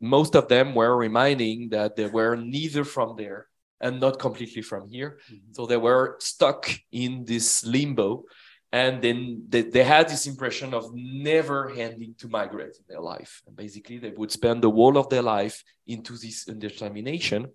most 0.00 0.36
of 0.36 0.46
them 0.46 0.76
were 0.76 0.96
reminding 0.96 1.70
that 1.70 1.96
they 1.96 2.06
were 2.06 2.36
neither 2.36 2.84
from 2.84 3.16
there 3.16 3.48
and 3.80 3.98
not 3.98 4.20
completely 4.20 4.62
from 4.62 4.88
here. 4.88 5.18
Mm-hmm. 5.26 5.54
So 5.54 5.66
they 5.66 5.76
were 5.76 6.18
stuck 6.20 6.70
in 6.92 7.24
this 7.24 7.66
limbo. 7.66 8.26
And 8.70 9.00
then 9.00 9.44
they, 9.48 9.62
they, 9.62 9.82
had 9.82 10.08
this 10.08 10.26
impression 10.26 10.74
of 10.74 10.90
never 10.94 11.70
ending 11.70 12.14
to 12.18 12.28
migrate 12.28 12.76
in 12.76 12.84
their 12.86 13.00
life. 13.00 13.40
And 13.46 13.56
basically, 13.56 13.96
they 13.98 14.10
would 14.10 14.30
spend 14.30 14.62
the 14.62 14.70
whole 14.70 14.98
of 14.98 15.08
their 15.08 15.22
life 15.22 15.64
into 15.86 16.12
this 16.18 16.46
indetermination. 16.48 17.48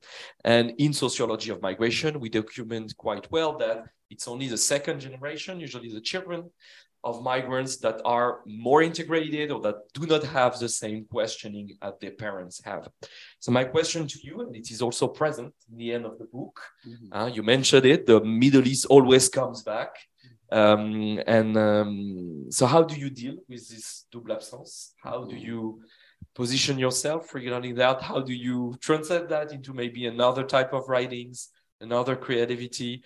And 0.44 0.74
in 0.80 0.92
sociology 0.92 1.52
of 1.52 1.62
migration, 1.62 2.20
we 2.20 2.30
document 2.30 2.98
quite 2.98 3.32
well 3.32 3.58
that 3.60 3.86
it's 4.10 4.28
only 4.28 4.48
the 4.48 4.58
second 4.58 5.02
generation, 5.02 5.60
usually 5.60 5.94
the 5.94 6.02
children, 6.02 6.50
of 7.04 7.22
migrants 7.22 7.78
that 7.78 8.02
are 8.06 8.40
more 8.46 8.82
integrated 8.82 9.52
or 9.52 9.60
that 9.60 9.76
do 9.94 10.06
not 10.08 10.24
have 10.24 10.58
the 10.58 10.70
same 10.70 11.06
questioning 11.06 11.78
as 11.82 11.94
their 12.00 12.12
parents 12.12 12.62
have. 12.64 12.88
So 13.40 13.52
my 13.52 13.66
question 13.66 14.08
to 14.08 14.20
you, 14.24 14.42
and 14.42 14.56
it 14.56 14.72
is 14.72 14.82
also 14.82 15.08
present 15.08 15.54
in 15.70 15.78
the 15.78 15.92
end 15.94 16.06
of 16.06 16.18
the 16.18 16.26
book, 16.26 16.62
mm-hmm. 16.88 17.14
uh, 17.14 17.28
you 17.28 17.44
mentioned 17.44 17.86
it, 17.86 18.06
the 18.06 18.22
Middle 18.22 18.66
East 18.66 18.86
always 18.86 19.28
comes 19.28 19.64
back. 19.64 19.90
Um, 20.54 21.20
and 21.26 21.58
um, 21.58 22.46
so 22.50 22.68
how 22.68 22.84
do 22.84 22.96
you 22.96 23.10
deal 23.10 23.38
with 23.50 23.68
this 23.70 24.06
double 24.12 24.34
absence? 24.34 24.94
How 25.04 25.24
do 25.26 25.36
you 25.36 25.82
position 26.36 26.78
yourself 26.78 27.34
regarding 27.34 27.74
that? 27.76 28.04
How 28.04 28.20
do 28.22 28.34
you 28.34 28.76
translate 28.80 29.30
that 29.30 29.52
into 29.52 29.74
maybe 29.74 30.06
another 30.06 30.44
type 30.44 30.72
of 30.74 30.88
writings, 30.88 31.50
another 31.82 32.16
creativity? 32.16 33.04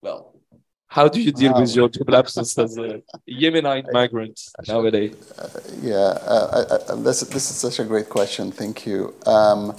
Well, 0.00 0.40
how 0.88 1.08
do 1.08 1.20
you 1.20 1.32
deal 1.32 1.60
with 1.60 1.76
your 1.76 1.90
double 1.90 2.16
absence 2.16 2.56
as 2.58 2.78
a 2.78 3.02
Yemenite 3.28 3.92
migrant 3.92 4.40
nowadays? 4.66 5.14
Uh, 5.38 5.48
yeah, 5.82 5.94
uh, 5.94 6.64
I, 6.88 6.92
I, 6.92 6.96
this, 6.96 7.20
this 7.20 7.50
is 7.50 7.56
such 7.56 7.80
a 7.80 7.84
great 7.84 8.08
question. 8.08 8.50
Thank 8.50 8.86
you. 8.86 9.14
Um, 9.26 9.70
um, 9.70 9.76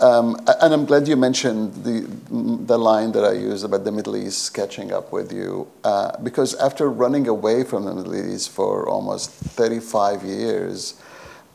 and 0.00 0.74
I'm 0.74 0.84
glad 0.86 1.06
you 1.06 1.16
mentioned 1.16 1.84
the, 1.84 2.00
the 2.66 2.78
line 2.78 3.12
that 3.12 3.24
I 3.24 3.32
used 3.32 3.64
about 3.64 3.84
the 3.84 3.92
Middle 3.92 4.16
East 4.16 4.52
catching 4.52 4.92
up 4.92 5.12
with 5.12 5.32
you, 5.32 5.68
uh, 5.84 6.16
because 6.22 6.54
after 6.56 6.90
running 6.90 7.28
away 7.28 7.64
from 7.64 7.84
the 7.84 7.94
Middle 7.94 8.16
East 8.16 8.50
for 8.50 8.88
almost 8.88 9.30
35 9.30 10.24
years, 10.24 11.00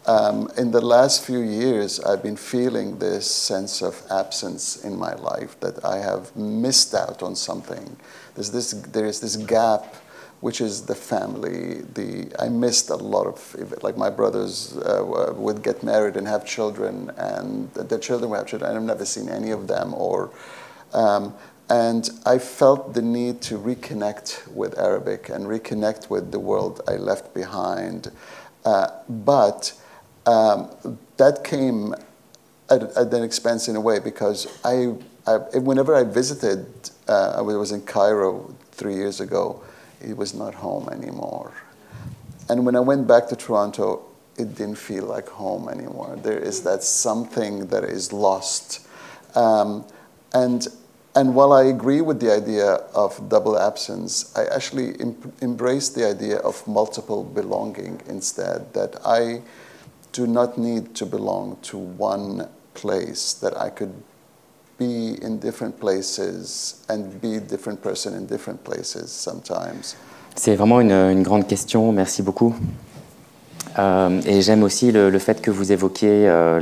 um, 0.06 0.50
in 0.58 0.72
the 0.72 0.82
last 0.82 1.26
few 1.26 1.40
years, 1.40 2.00
I've 2.00 2.24
been 2.24 2.38
feeling 2.38 2.98
this 2.98 3.30
sense 3.30 3.82
of 3.82 4.02
absence 4.10 4.84
in 4.84 4.98
my 4.98 5.14
life 5.14 5.60
that 5.60 5.84
I 5.86 5.98
have 5.98 6.36
missed 6.36 6.96
out 6.96 7.22
on 7.22 7.36
something. 7.36 7.98
There's 8.36 8.52
this, 8.52 8.72
there 8.72 9.06
is 9.06 9.20
this 9.20 9.36
gap, 9.36 9.96
which 10.42 10.62
is 10.62 10.84
the 10.84 10.96
family. 10.96 11.82
The, 11.94 12.32
I 12.40 12.50
missed 12.50 12.90
a 12.90 12.96
lot 12.96 13.28
of, 13.28 13.84
like 13.84 13.98
my 13.98 14.10
brothers 14.10 14.78
uh, 14.78 15.34
would 15.36 15.64
get 15.64 15.84
married 15.84 16.16
and 16.16 16.28
have 16.28 16.46
children, 16.46 17.12
and 17.18 17.74
their 17.74 18.00
children 18.00 18.30
would 18.32 18.38
have 18.38 18.48
children. 18.48 18.76
I've 18.76 18.82
never 18.82 19.06
seen 19.06 19.28
any 19.30 19.52
of 19.52 19.68
them. 19.68 19.94
Or, 19.94 20.32
um, 20.94 21.36
and 21.70 22.10
I 22.26 22.40
felt 22.40 22.94
the 22.94 23.02
need 23.02 23.42
to 23.44 23.58
reconnect 23.58 24.48
with 24.54 24.78
Arabic 24.80 25.30
and 25.30 25.46
reconnect 25.46 26.10
with 26.10 26.32
the 26.32 26.40
world 26.40 26.82
I 26.88 26.94
left 26.94 27.34
behind. 27.34 28.12
Uh, 28.66 28.90
but 29.08 29.74
um, 30.26 30.70
that 31.18 31.44
came 31.44 31.94
at, 32.70 32.84
at, 32.84 33.14
an 33.14 33.24
expense 33.24 33.68
in 33.68 33.76
a 33.76 33.82
way 33.82 34.00
because 34.00 34.48
I, 34.64 34.96
I 35.28 35.58
whenever 35.58 35.96
I 35.96 36.04
visited 36.04 36.66
uh, 37.08 37.34
I 37.38 37.42
was 37.42 37.72
in 37.72 37.82
Cairo 37.82 38.54
three 38.72 38.96
years 38.96 39.20
ago. 39.20 39.64
He 40.04 40.14
was 40.14 40.34
not 40.34 40.54
home 40.56 40.90
anymore. 40.90 41.52
And 42.50 42.66
when 42.66 42.76
I 42.76 42.80
went 42.80 43.08
back 43.08 43.28
to 43.28 43.36
Toronto, 43.36 44.06
it 44.38 44.56
didn't 44.56 44.78
feel 44.78 45.06
like 45.06 45.28
home 45.28 45.70
anymore. 45.70 46.18
There 46.22 46.40
is 46.40 46.64
that 46.64 46.84
something 46.84 47.68
that 47.68 47.84
is 47.84 48.14
lost. 48.14 48.88
Um, 49.36 49.86
and, 50.34 50.68
and 51.16 51.36
while 51.36 51.52
I 51.52 51.64
agree 51.64 52.02
with 52.02 52.20
the 52.20 52.34
idea 52.34 52.76
of 52.96 53.30
double 53.30 53.60
absence, 53.60 54.36
I 54.36 54.46
actually 54.46 55.00
em- 55.00 55.34
embrace 55.42 55.90
the 55.90 56.08
idea 56.08 56.38
of 56.38 56.66
multiple 56.66 57.24
belonging 57.24 58.02
instead, 58.08 58.74
that 58.74 58.96
I 59.06 59.42
do 60.14 60.26
not 60.26 60.58
need 60.58 60.96
to 60.96 61.06
belong 61.06 61.58
to 61.64 61.78
one 61.78 62.50
place, 62.74 63.34
that 63.34 63.56
I 63.58 63.70
could 63.70 63.94
be 64.80 65.20
in 65.22 65.38
different 65.38 65.78
places 65.78 66.78
and 66.90 67.20
be 67.22 67.36
a 67.36 67.40
different 67.40 67.82
person 67.82 68.14
in 68.14 68.26
different 68.26 68.64
places 68.64 69.12
sometimes. 69.12 69.96
C'est 70.36 70.56
vraiment 70.56 70.80
une, 70.80 71.22
grande 71.22 71.48
question, 71.48 71.92
merci 71.92 72.22
beaucoup. 72.22 72.56
Euh, 73.78 74.22
et 74.26 74.42
j'aime 74.42 74.64
aussi 74.64 74.92
le, 74.92 75.18
fait 75.20 75.42
que 75.42 75.52
vous 75.52 75.72
évoquiez 75.72 76.28
euh, 76.30 76.62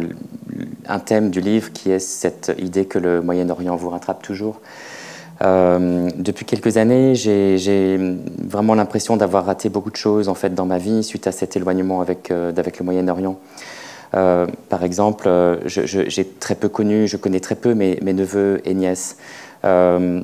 un 0.88 0.99
thème 0.99 1.30
du 1.30 1.41
livre 1.41 1.72
qui 1.72 1.91
est 1.91 1.99
cette 1.99 2.51
idée 2.57 2.86
que 2.86 2.97
le 2.97 3.22
Moyen-Orient 3.22 3.76
vous 3.76 3.89
rattrape 3.89 4.24
toujours. 4.24 4.61
Euh, 5.43 6.09
depuis 6.18 6.45
quelques 6.45 6.78
années, 6.78 7.13
j'ai 7.13 7.99
vraiment 8.39 8.74
l'impression 8.74 9.15
d'avoir 9.15 9.45
raté 9.45 9.70
beaucoup 9.70 9.91
de 9.91 9.95
choses 9.95 10.28
en 10.28 10.34
fait 10.34 10.55
dans 10.55 10.65
ma 10.65 10.80
vie 10.80 11.03
suite 11.03 11.28
à 11.28 11.32
cet 11.32 11.55
éloignement 11.55 12.01
avec 12.01 12.30
le 12.30 12.84
Moyen-Orient. 12.84 13.38
Euh, 14.13 14.47
par 14.69 14.83
exemple, 14.83 15.27
euh, 15.27 15.57
j'ai 15.65 16.25
très 16.25 16.55
peu 16.55 16.69
connu, 16.69 17.07
je 17.07 17.17
connais 17.17 17.39
très 17.39 17.55
peu 17.55 17.73
mes, 17.73 17.99
neveux 18.01 18.61
et 18.65 18.73
nièces. 18.73 19.17
Euh, 19.65 20.21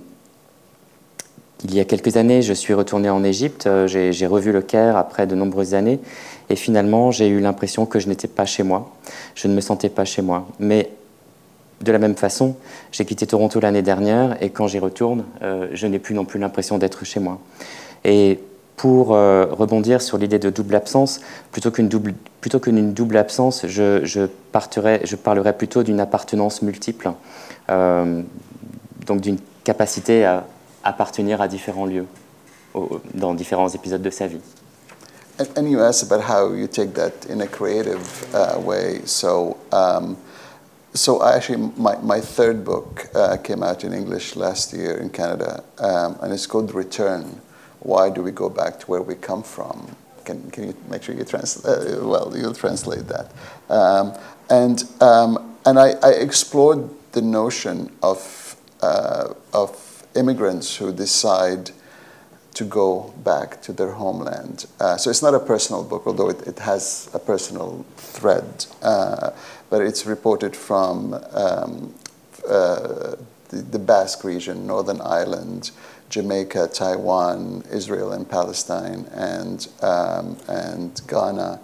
il 1.66 1.74
y 1.74 1.80
a 1.80 1.86
quelques 1.86 2.18
années, 2.18 2.42
je 2.42 2.54
suis 2.54 2.74
retourné 2.74 3.10
en 3.10 3.24
Égypte, 3.24 3.70
j'ai 3.88 4.28
revu 4.28 4.52
le 4.52 4.62
Caire 4.62 4.98
après 4.98 5.28
de 5.28 5.36
nombreuses 5.36 5.74
années, 5.74 6.00
Et 6.50 6.58
finalement, 6.58 7.12
j'ai 7.12 7.30
eu 7.30 7.40
l'impression 7.40 7.86
que 7.86 8.00
je 8.00 8.10
n'étais 8.10 8.28
pas 8.28 8.46
chez 8.46 8.64
moi. 8.64 8.92
Je 9.34 9.48
ne 9.48 9.54
me 9.54 9.62
sentais 9.62 9.88
pas 9.88 10.04
chez 10.04 10.22
moi. 10.22 10.46
Mais 10.60 10.90
de 11.80 11.92
la 11.94 12.00
même 12.00 12.16
façon, 12.16 12.58
j'ai 12.92 13.06
quitté 13.06 13.26
Toronto 13.28 13.62
l'année 13.62 13.82
dernière 13.82 14.36
et 14.44 14.50
quand 14.50 14.68
j'y 14.68 14.80
retourne, 14.80 15.24
je 15.42 15.88
n'ai 15.88 16.00
plus 16.00 16.14
non 16.14 16.26
plus 16.26 16.38
l'impression 16.38 16.78
d'être 16.78 17.06
chez 17.06 17.22
moi. 17.22 17.40
Pour 18.76 19.16
euh, 19.16 19.46
rebondir 19.50 20.02
sur 20.02 20.18
l'idée 20.18 20.40
de 20.40 20.50
double 20.50 20.76
absence, 20.76 21.22
plutôt 21.52 21.72
qu'une 21.72 21.88
double, 21.88 22.14
plutôt 22.42 22.60
qu'une 22.60 22.94
double 22.94 23.18
absence, 23.18 23.66
je, 23.68 24.04
je, 24.04 24.22
plutôt 25.58 25.84
d'une 25.84 26.00
appartenance 26.00 26.62
multiple, 26.62 27.12
euh, 27.70 28.22
donc 29.06 29.22
d'une 29.22 29.38
capacité 29.64 30.26
à 30.26 30.46
appartenir 30.84 31.42
à 31.42 31.48
différents 31.48 31.86
lieux 31.86 32.08
au, 32.74 33.00
dans 33.14 33.34
différents 33.34 33.70
épisodes 33.70 34.02
de 34.02 34.10
sa 34.10 34.28
vie. 34.28 34.42
And, 35.40 35.48
and, 35.58 35.68
you 35.72 35.82
asked 35.82 36.04
about 36.04 36.22
how 36.22 36.54
you 36.54 36.68
take 36.68 36.94
that 36.94 37.26
in 37.28 37.42
a 37.42 37.48
creative 37.48 38.06
uh, 38.36 38.60
way. 38.60 39.02
So, 39.06 39.58
um, 39.72 40.16
so 40.94 41.24
actually, 41.24 41.72
my, 41.76 41.96
my 42.04 42.22
third 42.22 42.64
book 42.64 43.08
uh, 43.16 43.38
came 43.38 43.64
out 43.64 43.84
in 43.84 43.94
English 43.94 44.36
last 44.36 44.74
year 44.74 44.96
in 44.98 45.10
Canada, 45.10 45.64
um, 45.80 46.18
and 46.22 46.32
it's 46.32 46.46
called 46.46 46.72
Return. 46.76 47.42
Why 47.84 48.10
do 48.10 48.24
we 48.24 48.32
go 48.32 48.50
back 48.50 48.80
to 48.80 48.86
where 48.88 49.02
we 49.02 49.16
come 49.16 49.44
from? 49.44 49.96
Can, 50.26 50.50
can 50.52 50.68
you 50.68 50.78
make 50.90 51.04
sure 51.04 51.14
you 51.14 51.26
translate? 51.26 51.66
Uh, 51.66 52.08
well, 52.08 52.34
you'll 52.36 52.54
translate 52.54 53.08
that. 53.08 53.32
Um, 53.70 54.14
and 54.50 54.84
um, 55.02 55.56
and 55.66 55.78
I, 55.78 55.92
I, 56.02 56.12
explored 56.12 56.90
the 57.12 57.22
notion 57.22 57.92
of 58.02 58.56
uh, 58.82 59.34
of 59.54 60.06
immigrants 60.16 60.78
who 60.78 60.94
decide 60.94 61.72
to 62.54 62.64
go 62.64 63.14
back 63.24 63.62
to 63.64 63.74
their 63.74 63.92
homeland. 63.92 64.66
Uh, 64.80 64.96
so 64.96 65.10
it's 65.10 65.22
not 65.22 65.34
a 65.34 65.40
personal 65.40 65.84
book, 65.84 66.04
although 66.06 66.30
it, 66.30 66.48
it 66.48 66.60
has 66.60 67.10
a 67.14 67.20
personal 67.20 67.86
thread, 67.98 68.66
uh, 68.82 69.32
but 69.70 69.82
it's 69.82 70.06
reported 70.06 70.56
from 70.56 71.16
um, 71.32 71.94
uh, 72.48 73.16
the, 73.50 73.58
the 73.72 73.80
Basque 73.80 74.24
region, 74.24 74.68
Northern 74.68 75.02
Ireland. 75.02 75.72
Jamaica, 76.14 76.70
Taiwan, 76.72 77.64
Israel, 77.72 78.14
and 78.14 78.30
Palestine, 78.30 79.08
and 79.14 79.68
um, 79.82 80.38
and 80.48 81.02
Ghana, 81.08 81.60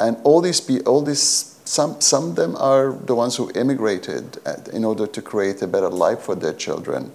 and 0.00 0.16
all 0.24 0.40
these 0.40 0.60
all 0.84 1.02
these 1.02 1.56
some 1.64 2.00
some 2.00 2.30
of 2.30 2.34
them 2.34 2.56
are 2.56 2.92
the 2.92 3.14
ones 3.14 3.36
who 3.36 3.52
immigrated 3.54 4.38
in 4.72 4.84
order 4.84 5.06
to 5.06 5.22
create 5.22 5.62
a 5.62 5.68
better 5.68 5.88
life 5.88 6.18
for 6.18 6.34
their 6.34 6.52
children. 6.52 7.12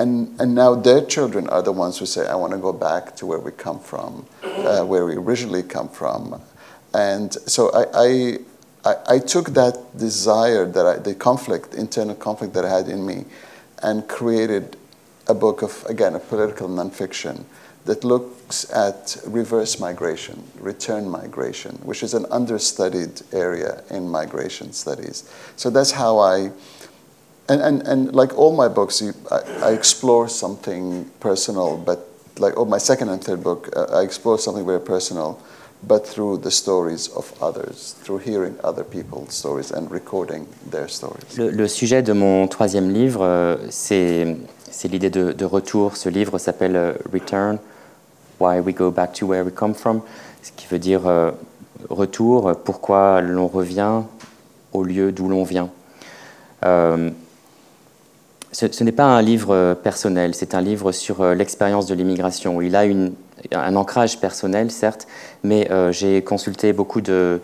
And, 0.00 0.40
and 0.40 0.54
now 0.54 0.74
their 0.74 1.04
children 1.04 1.46
are 1.50 1.60
the 1.62 1.72
ones 1.72 1.98
who 1.98 2.06
say, 2.06 2.26
I 2.26 2.34
want 2.34 2.52
to 2.54 2.58
go 2.58 2.72
back 2.72 3.14
to 3.16 3.26
where 3.26 3.38
we 3.38 3.52
come 3.52 3.78
from, 3.78 4.24
uh, 4.42 4.82
where 4.82 5.04
we 5.04 5.14
originally 5.14 5.62
come 5.62 5.90
from. 5.90 6.40
And 6.94 7.34
so 7.34 7.70
I, 7.74 8.38
I, 8.82 8.94
I 9.16 9.18
took 9.18 9.50
that 9.50 9.76
desire, 9.98 10.64
that 10.64 10.86
I, 10.86 10.96
the 10.96 11.14
conflict, 11.14 11.74
internal 11.74 12.14
conflict 12.14 12.54
that 12.54 12.64
I 12.64 12.70
had 12.70 12.88
in 12.88 13.04
me, 13.04 13.26
and 13.82 14.08
created 14.08 14.78
a 15.30 15.34
book 15.34 15.62
of, 15.62 15.84
again, 15.88 16.14
a 16.14 16.20
political 16.20 16.68
nonfiction 16.68 17.44
that 17.86 18.04
looks 18.04 18.70
at 18.72 19.16
reverse 19.26 19.80
migration, 19.80 20.42
return 20.60 21.08
migration, 21.08 21.72
which 21.82 22.02
is 22.02 22.12
an 22.14 22.26
understudied 22.30 23.22
area 23.32 23.82
in 23.90 24.08
migration 24.08 24.72
studies. 24.72 25.24
So 25.56 25.70
that's 25.70 25.92
how 25.92 26.18
I, 26.18 26.50
and, 27.48 27.60
and, 27.62 27.82
and 27.86 28.14
like 28.14 28.36
all 28.36 28.54
my 28.54 28.68
books, 28.68 29.00
you, 29.00 29.14
I, 29.30 29.68
I, 29.68 29.72
explore 29.72 30.28
something 30.28 31.10
personal, 31.20 31.78
but 31.78 32.06
like 32.38 32.54
oh, 32.56 32.64
my 32.64 32.78
second 32.78 33.08
and 33.08 33.22
third 33.22 33.42
book, 33.42 33.70
uh, 33.74 33.98
I 33.98 34.02
explore 34.02 34.38
something 34.38 34.66
very 34.66 34.80
personal, 34.80 35.40
but 35.86 36.06
through 36.06 36.38
the 36.38 36.50
stories 36.50 37.08
of 37.08 37.32
others, 37.42 37.96
through 38.02 38.18
hearing 38.18 38.56
other 38.62 38.84
people's 38.84 39.32
stories 39.34 39.70
and 39.70 39.90
recording 39.90 40.46
their 40.70 40.88
stories. 40.88 41.38
Le, 41.38 41.50
le 41.50 41.68
sujet 41.68 42.02
de 42.02 42.12
mon 42.12 42.46
troisième 42.48 42.90
livre, 42.90 43.22
euh, 43.22 43.56
c'est 43.70 44.36
c'est 44.70 44.88
l'idée 44.88 45.10
de, 45.10 45.44
retour. 45.44 45.96
Ce 45.96 46.08
livre 46.08 46.38
s'appelle 46.38 46.76
euh, 46.76 46.92
Return, 47.12 47.58
Why 48.38 48.60
We 48.60 48.74
Go 48.74 48.90
Back 48.90 49.12
to 49.14 49.26
Where 49.26 49.44
We 49.44 49.52
Come 49.54 49.74
From, 49.74 50.00
ce 50.42 50.50
qui 50.56 50.66
veut 50.66 50.78
dire 50.78 51.06
euh, 51.06 51.32
retour, 51.88 52.52
pourquoi 52.64 53.20
l'on 53.20 53.48
revient 53.48 54.02
au 54.72 54.84
lieu 54.84 55.12
d'où 55.12 55.28
l'on 55.28 55.44
vient. 55.44 55.70
Euh, 56.64 57.10
ce, 58.52 58.84
n'est 58.84 58.92
pas 58.92 59.04
un 59.04 59.22
livre 59.22 59.74
personnel, 59.74 60.34
c'est 60.34 60.54
un 60.54 60.60
livre 60.60 60.92
sur 60.92 61.24
l'expérience 61.34 61.86
de 61.86 61.94
l'immigration. 61.94 62.60
Il 62.60 62.74
a 62.74 62.84
un 63.52 63.76
ancrage 63.76 64.18
personnel, 64.18 64.70
certes, 64.72 65.06
mais 65.44 65.70
j'ai 65.92 66.22
consulté 66.22 66.72
beaucoup 66.72 67.00
de, 67.00 67.40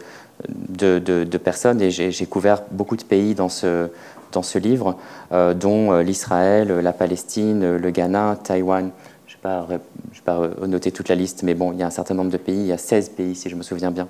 de 0.49 1.39
personnes 1.39 1.81
et 1.81 1.91
j'ai 1.93 2.27
couvert 2.27 2.62
beaucoup 2.72 2.97
de 2.97 3.05
pays 3.05 3.37
dans 3.37 3.49
ce, 3.49 3.89
dans 4.33 4.43
ce 4.43 4.59
livre, 4.59 4.97
euh, 5.33 5.55
dont 5.55 5.93
euh, 5.93 6.03
l'Israël, 6.03 6.68
la 6.68 6.93
Palestine, 6.93 7.77
le 7.77 7.91
Ghana, 7.91 8.39
Taïwan. 8.43 8.91
Je 9.27 9.37
ne 9.49 9.66
vais 9.66 9.79
pas, 10.24 10.66
noter 10.66 10.93
toute 10.93 11.09
la 11.09 11.14
liste, 11.14 11.43
mais 11.43 11.55
bon, 11.55 11.72
il 11.72 11.79
y 11.79 11.83
a 11.83 11.87
un 11.87 11.91
certain 11.91 12.14
nombre 12.14 12.31
de 12.31 12.37
pays, 12.37 12.59
il 12.59 12.66
y 12.66 12.72
a 12.72 12.79
16 12.79 13.11
pays 13.11 13.35
si 13.35 13.49
je 13.49 13.57
me 13.57 13.62
souviens 13.62 13.91
bien. 13.91 14.09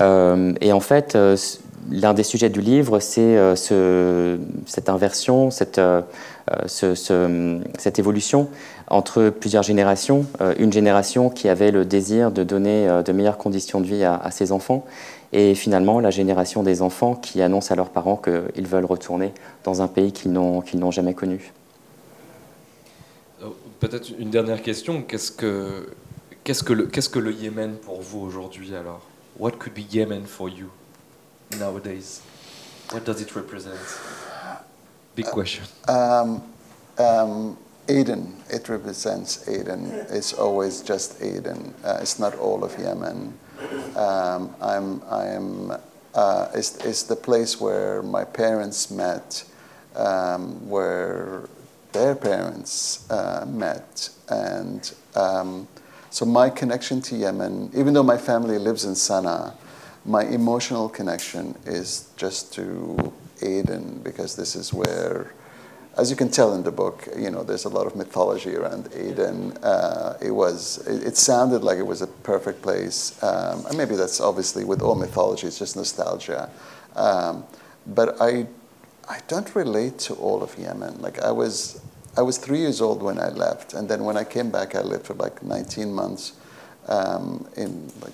Euh, 0.00 0.52
et 0.60 0.72
en 0.72 0.80
fait, 0.80 1.18
l'un 1.90 2.14
des 2.14 2.22
sujets 2.22 2.48
du 2.48 2.60
livre, 2.60 2.98
c'est 2.98 3.56
ce, 3.56 4.38
cette 4.66 4.88
inversion, 4.88 5.50
cette, 5.50 5.80
ce, 6.66 6.94
ce, 6.94 7.60
cette 7.78 7.98
évolution 7.98 8.48
entre 8.88 9.28
plusieurs 9.28 9.62
générations. 9.62 10.26
une 10.58 10.72
génération 10.72 11.28
qui 11.28 11.48
avait 11.48 11.70
le 11.70 11.84
désir 11.84 12.30
de 12.30 12.44
donner 12.44 12.88
de 13.04 13.12
meilleures 13.12 13.38
conditions 13.38 13.80
de 13.80 13.86
vie 13.86 14.04
à 14.04 14.30
ses 14.30 14.52
enfants 14.52 14.84
et 15.32 15.54
finalement 15.54 16.00
la 16.00 16.10
génération 16.10 16.62
des 16.62 16.82
enfants 16.82 17.14
qui 17.14 17.40
annoncent 17.42 17.72
à 17.72 17.76
leurs 17.76 17.90
parents 17.90 18.16
qu'ils 18.16 18.66
veulent 18.66 18.84
retourner 18.84 19.32
dans 19.64 19.82
un 19.82 19.88
pays 19.88 20.12
qu'ils 20.12 20.32
n'ont 20.32 20.90
jamais 20.90 21.14
connu. 21.14 21.52
Euh, 23.42 23.48
peut-être 23.80 24.10
une 24.18 24.30
dernière 24.30 24.62
question. 24.62 25.02
Qu'est-ce 25.02 25.32
que, 25.32 25.90
qu'est-ce 26.44 26.62
que, 26.62 26.72
le, 26.72 26.86
qu'est-ce 26.86 27.08
que 27.08 27.18
le 27.18 27.32
Yémen 27.32 27.76
pour 27.76 28.02
vous 28.02 28.20
aujourd'hui 28.20 28.74
alors? 28.74 29.00
What 29.38 29.52
could 29.52 29.74
be 29.74 29.84
Yemen 29.90 30.26
for 30.26 30.48
you 30.48 30.70
nowadays? 31.58 32.20
What 32.92 33.00
does 33.00 33.20
it 33.22 33.34
represent? 33.34 33.78
Big 35.16 35.26
question. 35.26 35.64
Um, 35.88 36.42
um, 36.98 37.56
Aden, 37.88 38.34
it 38.50 38.68
represents 38.68 39.48
Aden. 39.48 39.90
It's 40.10 40.34
always 40.34 40.82
just 40.82 41.20
Aden. 41.22 41.74
Uh, 41.84 41.98
it's 42.00 42.18
not 42.18 42.34
all 42.38 42.62
of 42.62 42.78
Yemen. 42.78 43.32
Um, 43.96 44.54
I'm, 44.60 45.02
I'm, 45.10 45.72
uh, 46.14 46.48
it's, 46.54 46.76
it's 46.84 47.02
the 47.04 47.16
place 47.16 47.60
where 47.60 48.02
my 48.02 48.24
parents 48.24 48.90
met, 48.90 49.44
um, 49.96 50.68
where 50.68 51.48
their 51.92 52.14
parents 52.14 53.10
uh, 53.10 53.44
met. 53.46 54.08
And 54.28 54.92
um, 55.14 55.68
so 56.10 56.24
my 56.24 56.50
connection 56.50 57.00
to 57.02 57.16
Yemen, 57.16 57.70
even 57.74 57.94
though 57.94 58.02
my 58.02 58.18
family 58.18 58.58
lives 58.58 58.84
in 58.84 58.92
Sana'a, 58.92 59.54
my 60.04 60.24
emotional 60.24 60.88
connection 60.88 61.54
is 61.64 62.08
just 62.16 62.52
to 62.54 63.12
Aden 63.40 64.00
because 64.02 64.36
this 64.36 64.56
is 64.56 64.72
where 64.72 65.32
as 65.98 66.08
you 66.08 66.16
can 66.16 66.30
tell 66.30 66.54
in 66.54 66.62
the 66.62 66.72
book, 66.72 67.06
you 67.16 67.30
know, 67.30 67.42
there's 67.42 67.66
a 67.66 67.68
lot 67.68 67.86
of 67.86 67.94
mythology 67.96 68.56
around 68.56 68.88
Aden. 68.94 69.52
Uh, 69.58 70.16
it 70.22 70.30
was, 70.30 70.86
it, 70.86 71.08
it, 71.08 71.16
sounded 71.16 71.62
like 71.62 71.78
it 71.78 71.86
was 71.86 72.00
a 72.00 72.06
perfect 72.06 72.62
place. 72.62 73.22
Um, 73.22 73.66
and 73.66 73.76
maybe 73.76 73.94
that's 73.96 74.20
obviously 74.20 74.64
with 74.64 74.80
all 74.80 74.94
mythology, 74.94 75.46
it's 75.46 75.58
just 75.58 75.76
nostalgia. 75.76 76.48
Um, 76.96 77.44
but 77.86 78.20
I, 78.22 78.46
I 79.08 79.20
don't 79.28 79.54
relate 79.54 79.98
to 80.00 80.14
all 80.14 80.42
of 80.42 80.58
Yemen. 80.58 81.00
Like 81.02 81.20
I 81.20 81.30
was, 81.30 81.82
I 82.16 82.22
was 82.22 82.38
three 82.38 82.60
years 82.60 82.80
old 82.80 83.02
when 83.02 83.18
I 83.18 83.28
left, 83.28 83.74
and 83.74 83.88
then 83.88 84.04
when 84.04 84.16
I 84.16 84.24
came 84.24 84.50
back, 84.50 84.74
I 84.74 84.80
lived 84.80 85.06
for 85.06 85.14
like 85.14 85.42
19 85.42 85.92
months. 85.92 86.32
Um, 86.88 87.46
in 87.56 87.92
like, 88.00 88.12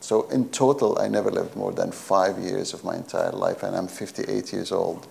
so 0.00 0.28
in 0.30 0.48
total, 0.48 0.98
I 0.98 1.08
never 1.08 1.30
lived 1.30 1.56
more 1.56 1.72
than 1.72 1.92
five 1.92 2.38
years 2.38 2.74
of 2.74 2.84
my 2.84 2.96
entire 2.96 3.32
life, 3.32 3.62
and 3.62 3.76
I'm 3.76 3.86
58 3.86 4.52
years 4.52 4.72
old. 4.72 5.06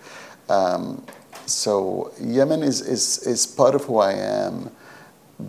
Um, 0.50 1.06
so 1.50 2.12
Yemen 2.22 2.64
is, 2.64 2.82
is, 2.82 3.20
is 3.26 3.46
part 3.48 3.76
of 3.76 3.86
who 3.86 4.00
I 4.00 4.14
am, 4.14 4.70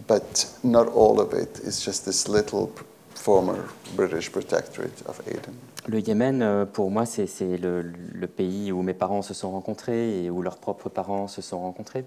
but 0.07 0.47
not 0.63 0.89
all 0.89 1.21
of 1.21 1.33
it. 1.35 1.61
It's 1.65 1.85
just 1.85 2.05
this 2.05 2.29
little 2.29 2.73
former 3.15 3.69
British 3.97 4.33
protectorate 4.33 5.03
of 5.07 5.21
Aden. 5.27 5.55
Le 5.87 5.99
Yémen, 5.99 6.43
euh, 6.43 6.67
pour 6.67 6.91
moi, 6.91 7.07
c'est 7.07 7.27
le, 7.41 8.27
pays 8.27 8.71
où 8.71 8.83
mes 8.83 8.95
parents 8.95 9.23
se 9.23 9.35
sont 9.35 9.51
rencontrés 9.51 10.25
et 10.25 10.31
où 10.31 10.43
leurs 10.43 10.59
propres 10.59 10.89
parents 10.89 11.27
se 11.27 11.43
sont 11.43 11.61
rencontrés. 11.61 12.05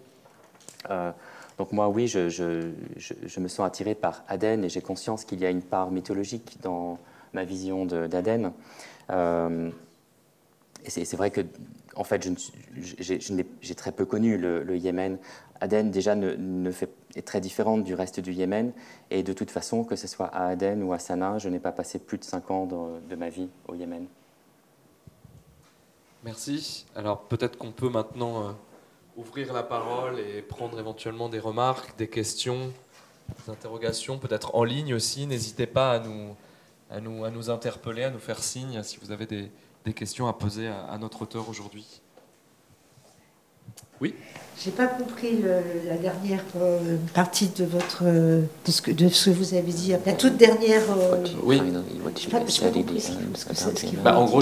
Euh, 0.89 1.11
donc 1.57 1.71
moi, 1.71 1.87
oui, 1.89 2.07
je, 2.07 3.39
me 3.39 3.47
sens 3.47 3.65
attiré 3.65 3.95
par 3.95 4.23
Aden 4.27 4.63
et 4.63 4.69
j'ai 4.69 4.81
conscience 4.81 5.25
qu'il 5.25 5.39
y 5.39 5.45
a 5.45 5.49
une 5.49 5.61
part 5.61 5.91
mythologique 5.91 6.57
dans 6.61 6.97
ma 7.33 7.43
vision 7.43 7.85
d'Aden. 7.85 8.51
Euh, 9.09 9.69
et 10.85 10.89
c'est 10.89 11.15
vrai 11.15 11.31
que 11.31 11.41
en 11.95 12.03
fait, 12.03 12.27
j'ai 12.75 13.75
très 13.75 13.91
peu 13.91 14.05
connu 14.05 14.37
le, 14.37 14.77
Yémen. 14.77 15.17
Aden, 15.61 15.91
déjà, 15.91 16.15
est 17.15 17.21
très 17.21 17.39
différente 17.39 17.83
du 17.83 17.93
reste 17.93 18.19
du 18.19 18.33
Yémen. 18.33 18.73
Et 19.09 19.23
de 19.23 19.33
toute 19.33 19.51
façon, 19.51 19.83
que 19.83 19.95
ce 19.95 20.07
soit 20.07 20.27
à 20.27 20.47
Aden 20.47 20.83
ou 20.83 20.93
à 20.93 20.99
Sanaa, 20.99 21.37
je 21.37 21.49
n'ai 21.49 21.59
pas 21.59 21.71
passé 21.71 21.99
plus 21.99 22.17
de 22.17 22.23
cinq 22.23 22.51
ans 22.51 22.65
de, 22.65 23.15
ma 23.15 23.29
vie 23.29 23.49
au 23.67 23.75
Yémen. 23.75 24.07
Merci. 26.23 26.85
Alors, 26.95 27.21
peut-être 27.21 27.57
qu'on 27.57 27.71
peut 27.71 27.89
maintenant 27.89 28.43
euh, 28.43 28.51
ouvrir 29.17 29.51
la 29.53 29.63
parole 29.63 30.19
et 30.19 30.41
prendre 30.41 30.79
éventuellement 30.79 31.27
des 31.27 31.39
remarques, 31.39 31.97
des 31.97 32.07
questions, 32.07 32.71
des 33.45 33.51
interrogations, 33.51 34.17
peut-être 34.17 34.55
en 34.55 34.63
ligne 34.63 34.93
aussi. 34.93 35.27
N'hésitez 35.27 35.67
pas 35.67 35.91
à 35.91 35.99
nous, 35.99 36.35
à, 36.89 37.01
nous, 37.01 37.25
à 37.25 37.29
nous 37.29 37.49
interpeller, 37.49 38.03
à 38.03 38.09
nous 38.09 38.19
faire 38.19 38.41
signe 38.41 38.81
si 38.83 38.97
vous 39.01 39.11
avez 39.11 39.25
des, 39.25 39.51
des 39.85 39.93
questions 39.93 40.27
à 40.27 40.33
poser 40.33 40.67
à, 40.67 40.97
notre 40.97 41.21
auteur 41.23 41.49
aujourd'hui. 41.49 41.85
Oui 44.01 44.15
J'ai 44.61 44.71
pas 44.71 44.87
compris 44.87 45.41
la 45.87 45.97
dernière 45.97 46.43
euh, 46.57 46.97
partie 47.13 47.47
de 47.47 47.63
votre 47.63 48.03
de 48.03 48.71
ce, 48.71 48.81
que, 48.81 48.91
de 48.91 49.07
ce 49.07 49.29
que 49.29 49.35
vous 49.35 49.53
avez 49.53 49.71
dit. 49.71 49.93
La 50.05 50.13
toute 50.13 50.35
dernière. 50.35 50.81
Euh, 50.97 51.23
oui. 51.43 51.61
Bah, 54.03 54.17
en 54.17 54.25
gros, 54.25 54.41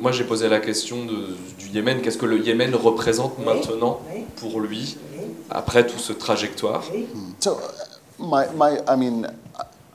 moi, 0.00 0.12
j'ai 0.12 0.24
posé 0.24 0.48
la 0.48 0.60
question 0.60 1.04
de, 1.04 1.36
du 1.58 1.68
Yémen. 1.68 2.00
Qu'est-ce 2.00 2.18
que 2.18 2.26
le 2.26 2.40
Yémen 2.40 2.74
représente 2.74 3.38
maintenant 3.44 4.00
pour 4.36 4.60
lui 4.60 4.96
après 5.50 5.86
tout 5.86 5.98
ce 5.98 6.12
trajectoire? 6.12 6.84
So, 7.40 7.58
my, 8.18 8.44
my, 8.56 8.78
I 8.88 8.96
mean, 8.96 9.26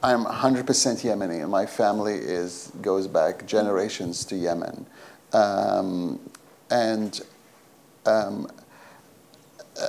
I'm 0.01 0.23
100% 0.23 0.63
Yemeni, 0.63 1.41
and 1.41 1.51
my 1.51 1.65
family 1.65 2.13
is 2.13 2.71
goes 2.81 3.05
back 3.05 3.45
generations 3.45 4.23
to 4.25 4.35
Yemen, 4.35 4.85
um, 5.33 6.19
and 6.71 7.19
um, 8.05 8.49
uh, 9.77 9.87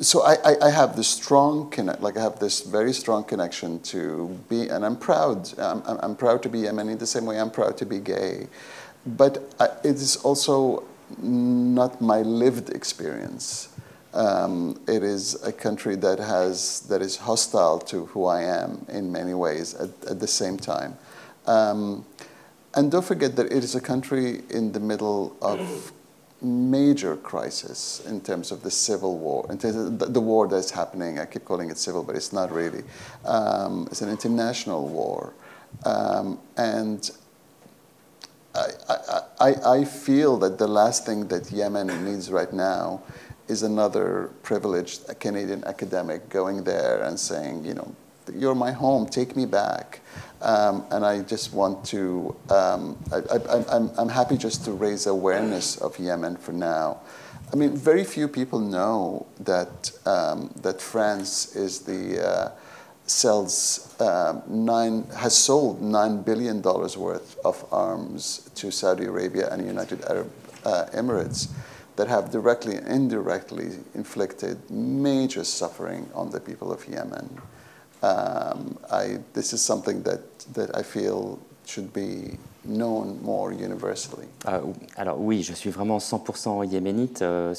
so 0.00 0.22
I, 0.22 0.34
I, 0.44 0.56
I, 0.62 0.70
have 0.70 0.96
this 0.96 1.06
strong 1.06 1.70
connect, 1.70 2.00
like 2.00 2.16
I 2.16 2.22
have 2.22 2.40
this 2.40 2.62
very 2.62 2.92
strong 2.92 3.22
connection 3.22 3.80
to 3.82 4.36
be, 4.48 4.68
and 4.68 4.84
I'm 4.84 4.96
proud. 4.96 5.56
I'm, 5.58 5.82
I'm 5.86 6.16
proud 6.16 6.42
to 6.42 6.48
be 6.48 6.62
Yemeni 6.62 6.98
the 6.98 7.06
same 7.06 7.24
way 7.24 7.38
I'm 7.38 7.50
proud 7.50 7.76
to 7.78 7.86
be 7.86 8.00
gay, 8.00 8.48
but 9.06 9.54
I, 9.60 9.66
it 9.84 9.94
is 9.94 10.16
also 10.16 10.82
not 11.18 12.00
my 12.00 12.22
lived 12.22 12.70
experience. 12.70 13.68
Um, 14.14 14.78
it 14.86 15.02
is 15.02 15.42
a 15.42 15.52
country 15.52 15.96
that 15.96 16.18
has 16.18 16.80
that 16.88 17.00
is 17.00 17.16
hostile 17.16 17.78
to 17.80 18.06
who 18.06 18.26
I 18.26 18.42
am 18.42 18.84
in 18.88 19.10
many 19.10 19.32
ways 19.32 19.74
at, 19.74 19.90
at 20.06 20.20
the 20.20 20.26
same 20.26 20.58
time. 20.58 20.98
Um, 21.46 22.04
and 22.74 22.90
don't 22.90 23.04
forget 23.04 23.36
that 23.36 23.46
it 23.46 23.64
is 23.64 23.74
a 23.74 23.80
country 23.80 24.42
in 24.50 24.72
the 24.72 24.80
middle 24.80 25.36
of 25.40 25.92
major 26.42 27.16
crisis 27.16 28.02
in 28.06 28.20
terms 28.20 28.50
of 28.50 28.62
the 28.62 28.70
civil 28.70 29.16
war, 29.18 29.46
in 29.50 29.58
terms 29.58 29.76
of 29.76 30.12
the, 30.12 30.20
war 30.20 30.48
that's 30.48 30.70
happening. 30.70 31.18
I 31.18 31.26
keep 31.26 31.44
calling 31.44 31.70
it 31.70 31.78
civil, 31.78 32.02
but 32.02 32.16
it's 32.16 32.32
not 32.32 32.50
really. 32.50 32.82
Um, 33.24 33.86
it's 33.90 34.02
an 34.02 34.08
international 34.10 34.88
war, 34.88 35.32
um, 35.84 36.38
and 36.56 37.10
I, 38.54 39.20
I, 39.40 39.54
I 39.78 39.84
feel 39.84 40.36
that 40.38 40.58
the 40.58 40.66
last 40.66 41.06
thing 41.06 41.28
that 41.28 41.50
Yemen 41.50 42.04
needs 42.04 42.30
right 42.30 42.52
now 42.52 43.02
is 43.52 43.62
another 43.62 44.30
privileged 44.42 45.06
Canadian 45.20 45.62
academic 45.64 46.28
going 46.28 46.64
there 46.64 47.02
and 47.02 47.20
saying, 47.20 47.64
you 47.64 47.74
know, 47.74 47.94
you're 48.34 48.54
my 48.54 48.72
home, 48.72 49.06
take 49.06 49.36
me 49.36 49.46
back. 49.46 50.00
Um, 50.40 50.84
and 50.90 51.04
I 51.06 51.22
just 51.22 51.52
want 51.52 51.84
to, 51.86 52.34
um, 52.50 52.98
I, 53.12 54.02
am 54.02 54.08
happy 54.08 54.36
just 54.36 54.64
to 54.64 54.72
raise 54.72 55.06
awareness 55.06 55.76
of 55.76 55.98
Yemen 55.98 56.36
for 56.36 56.52
now. 56.52 57.00
I 57.52 57.56
mean, 57.56 57.76
very 57.76 58.02
few 58.02 58.26
people 58.26 58.58
know 58.58 59.26
that, 59.40 59.92
um, 60.06 60.50
that 60.62 60.80
France 60.80 61.54
is 61.54 61.80
the, 61.80 62.26
uh, 62.26 62.50
sells 63.06 63.94
um, 64.00 64.42
nine, 64.48 65.04
has 65.16 65.36
sold 65.36 65.82
$9 65.82 66.24
billion 66.24 66.62
worth 66.62 67.38
of 67.44 67.64
arms 67.70 68.50
to 68.54 68.72
Saudi 68.72 69.04
Arabia 69.04 69.48
and 69.52 69.64
United 69.66 70.02
Arab 70.06 70.32
uh, 70.64 70.86
Emirates 70.94 71.48
that 71.96 72.08
have 72.08 72.30
directly 72.30 72.76
and 72.76 72.88
indirectly 72.88 73.78
inflicted 73.94 74.58
major 74.70 75.44
suffering 75.44 76.08
on 76.14 76.30
the 76.30 76.40
people 76.40 76.72
of 76.72 76.86
Yemen. 76.88 77.28
Um, 78.02 78.78
I, 78.90 79.18
this 79.32 79.52
is 79.52 79.62
something 79.62 80.02
that, 80.02 80.20
that 80.54 80.76
I 80.76 80.82
feel 80.82 81.38
should 81.64 81.92
be 81.92 82.36
known 82.64 83.18
more 83.22 83.52
universally. 83.52 84.26
Euh, 84.46 84.60
alors 84.96 85.20
oui, 85.20 85.42
je 85.42 85.52
suis 85.52 85.70
vraiment 85.70 85.98
100% 85.98 86.64
yéménite. 86.64 87.22
Euh, 87.22 87.54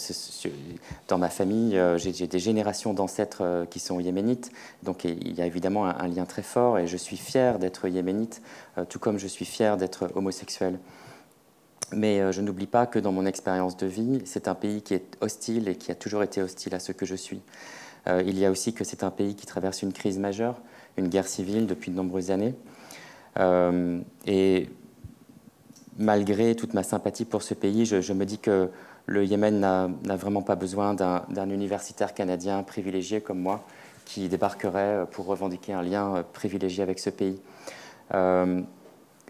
dans 1.07 1.17
ma 1.17 1.29
famille, 1.29 1.77
euh, 1.77 1.97
j'ai 1.97 2.27
des 2.27 2.39
générations 2.39 2.93
d'ancêtres 2.93 3.41
euh, 3.41 3.65
qui 3.65 3.79
sont 3.79 3.99
yéménites, 3.99 4.51
donc 4.83 5.05
il 5.05 5.33
y 5.33 5.41
a 5.41 5.45
évidemment 5.45 5.85
un, 5.85 5.95
un 5.97 6.07
lien 6.07 6.25
très 6.25 6.43
fort 6.43 6.79
et 6.79 6.87
je 6.87 6.97
suis 6.97 7.17
fier 7.17 7.59
d'être 7.59 7.87
yéménite, 7.87 8.41
euh, 8.77 8.85
tout 8.85 8.99
comme 8.99 9.17
je 9.17 9.27
suis 9.27 9.45
fier 9.45 9.77
d'être 9.77 10.09
homosexuel. 10.15 10.79
Mais 11.95 12.19
euh, 12.19 12.31
je 12.31 12.41
n'oublie 12.41 12.67
pas 12.67 12.85
que 12.85 12.99
dans 12.99 13.11
mon 13.11 13.25
expérience 13.25 13.77
de 13.77 13.87
vie, 13.87 14.21
c'est 14.25 14.47
un 14.47 14.55
pays 14.55 14.81
qui 14.81 14.93
est 14.93 15.17
hostile 15.21 15.67
et 15.67 15.75
qui 15.75 15.91
a 15.91 15.95
toujours 15.95 16.23
été 16.23 16.41
hostile 16.41 16.73
à 16.75 16.79
ce 16.79 16.91
que 16.91 17.05
je 17.05 17.15
suis. 17.15 17.41
Euh, 18.07 18.23
il 18.25 18.37
y 18.37 18.45
a 18.45 18.51
aussi 18.51 18.73
que 18.73 18.83
c'est 18.83 19.03
un 19.03 19.11
pays 19.11 19.35
qui 19.35 19.45
traverse 19.45 19.81
une 19.81 19.93
crise 19.93 20.19
majeure, 20.19 20.59
une 20.97 21.07
guerre 21.07 21.27
civile 21.27 21.67
depuis 21.67 21.91
de 21.91 21.95
nombreuses 21.95 22.31
années. 22.31 22.55
Euh, 23.39 23.99
et 24.25 24.69
malgré 25.97 26.55
toute 26.55 26.73
ma 26.73 26.83
sympathie 26.83 27.25
pour 27.25 27.43
ce 27.43 27.53
pays, 27.53 27.85
je, 27.85 28.13
me 28.13 28.25
dis 28.25 28.39
que 28.39 28.69
le 29.05 29.25
Yémen 29.25 29.59
n'a 29.59 30.15
vraiment 30.15 30.41
pas 30.41 30.55
besoin 30.55 30.93
d'un 30.93 31.49
universitaire 31.49 32.13
canadien 32.13 32.63
privilégié 32.63 33.21
comme 33.21 33.39
moi 33.39 33.63
qui 34.05 34.27
débarquerait 34.27 35.05
pour 35.11 35.25
revendiquer 35.25 35.73
un 35.73 35.81
lien 35.81 36.25
privilégié 36.33 36.83
avec 36.83 36.99
ce 36.99 37.09
pays. 37.09 37.39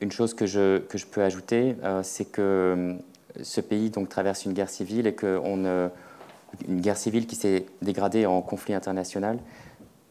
Une 0.04 0.12
chose 0.12 0.34
que 0.34 0.46
je, 0.46 0.80
que 0.80 0.98
je 0.98 1.06
peux 1.06 1.24
ajouter, 1.24 1.78
euh, 1.82 2.04
c'est 2.04 2.26
que 2.26 2.42
euh, 2.42 2.94
ce 3.42 3.62
pays 3.62 3.90
donc, 3.90 4.10
traverse 4.10 4.44
une 4.44 4.52
guerre 4.52 4.70
civile 4.70 5.08
et 5.08 5.14
que 5.14 5.40
on, 5.42 5.90
une 6.68 6.82
guerre 6.82 6.98
civile 6.98 7.26
qui 7.26 7.38
s'est 7.38 7.66
dégradée 7.82 8.26
en 8.26 8.42
conflit 8.42 8.74
international 8.74 9.40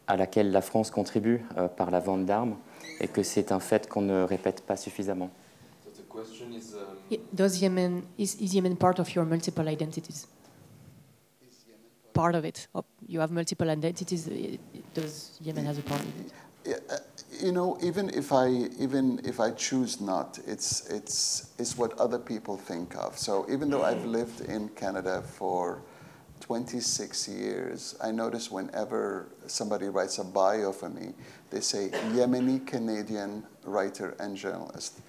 à 0.07 0.17
laquelle 0.17 0.51
la 0.51 0.63
France 0.63 0.91
contribue 0.91 1.43
euh, 1.59 1.69
par 1.69 1.91
la 1.91 2.01
vente 2.01 2.25
d'armes 2.25 2.57
et 3.01 3.07
que 3.07 3.23
c'est 3.23 3.53
un 3.53 3.61
fait 3.61 3.87
qu'on 3.87 4.01
ne 4.01 4.23
répète 4.23 4.63
pas 4.63 4.79
suffisamment. 4.79 5.29
Um, 6.15 7.19
does 7.31 7.61
Yemen 7.61 8.03
is, 8.19 8.37
is 8.41 8.55
Yemen 8.55 8.77
part 8.77 8.99
of 8.99 9.15
your 9.15 9.27
multiple 9.27 9.69
identities? 9.69 10.27
Part 12.15 12.35
of 12.35 12.47
it. 12.47 12.67
Oh, 12.75 12.83
you 13.07 13.21
have 13.21 13.31
multiple 13.31 13.69
identities. 13.69 14.31
Does 14.95 15.39
Yemen 15.43 15.67
has 15.67 15.79
a 15.79 15.83
part 15.83 16.01
of 16.01 16.21
it? 16.21 16.33
You 17.41 17.51
know, 17.51 17.79
even 17.83 18.11
if 18.11 18.33
I 18.33 18.49
even 18.79 19.21
if 19.25 19.41
I 19.41 19.51
choose 19.53 20.01
not, 20.01 20.39
it's 20.47 20.89
it's 20.91 21.53
it's 21.59 21.77
what 21.77 21.99
other 21.99 22.19
people 22.19 22.57
think 22.57 22.95
of. 22.97 23.19
So 23.19 23.47
even 23.51 23.71
though 23.71 23.83
I've 23.83 24.05
lived 24.05 24.43
in 24.43 24.69
Canada 24.71 25.23
for 25.23 25.83
26 26.41 27.29
years, 27.29 27.95
I 28.03 28.11
notice 28.11 28.51
whenever 28.51 29.29
somebody 29.47 29.89
writes 29.89 30.19
a 30.19 30.25
bio 30.25 30.73
for 30.73 30.89
me, 30.89 31.15
they 31.51 31.61
say 31.61 31.89
Yemeni 32.13 32.67
Canadian 32.67 33.45
writer 33.65 34.15
and 34.19 34.37
journalist. 34.37 35.01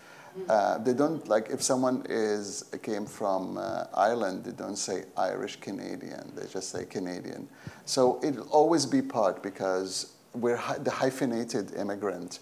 Uh, 0.49 0.79
they 0.79 0.93
don't 0.93 1.27
like 1.27 1.49
if 1.49 1.61
someone 1.61 2.03
is 2.09 2.63
came 2.81 3.05
from 3.05 3.57
uh, 3.57 3.85
Ireland, 3.93 4.45
they 4.45 4.51
don't 4.51 4.77
say 4.77 5.05
Irish 5.15 5.57
Canadian. 5.57 6.31
They 6.35 6.47
just 6.47 6.69
say 6.69 6.85
Canadian. 6.85 7.47
So 7.85 8.19
it'll 8.23 8.49
always 8.49 8.85
be 8.85 9.01
part 9.01 9.43
because 9.43 10.12
we're 10.33 10.61
the 10.79 10.91
hyphenated 10.91 11.73
immigrant, 11.75 12.39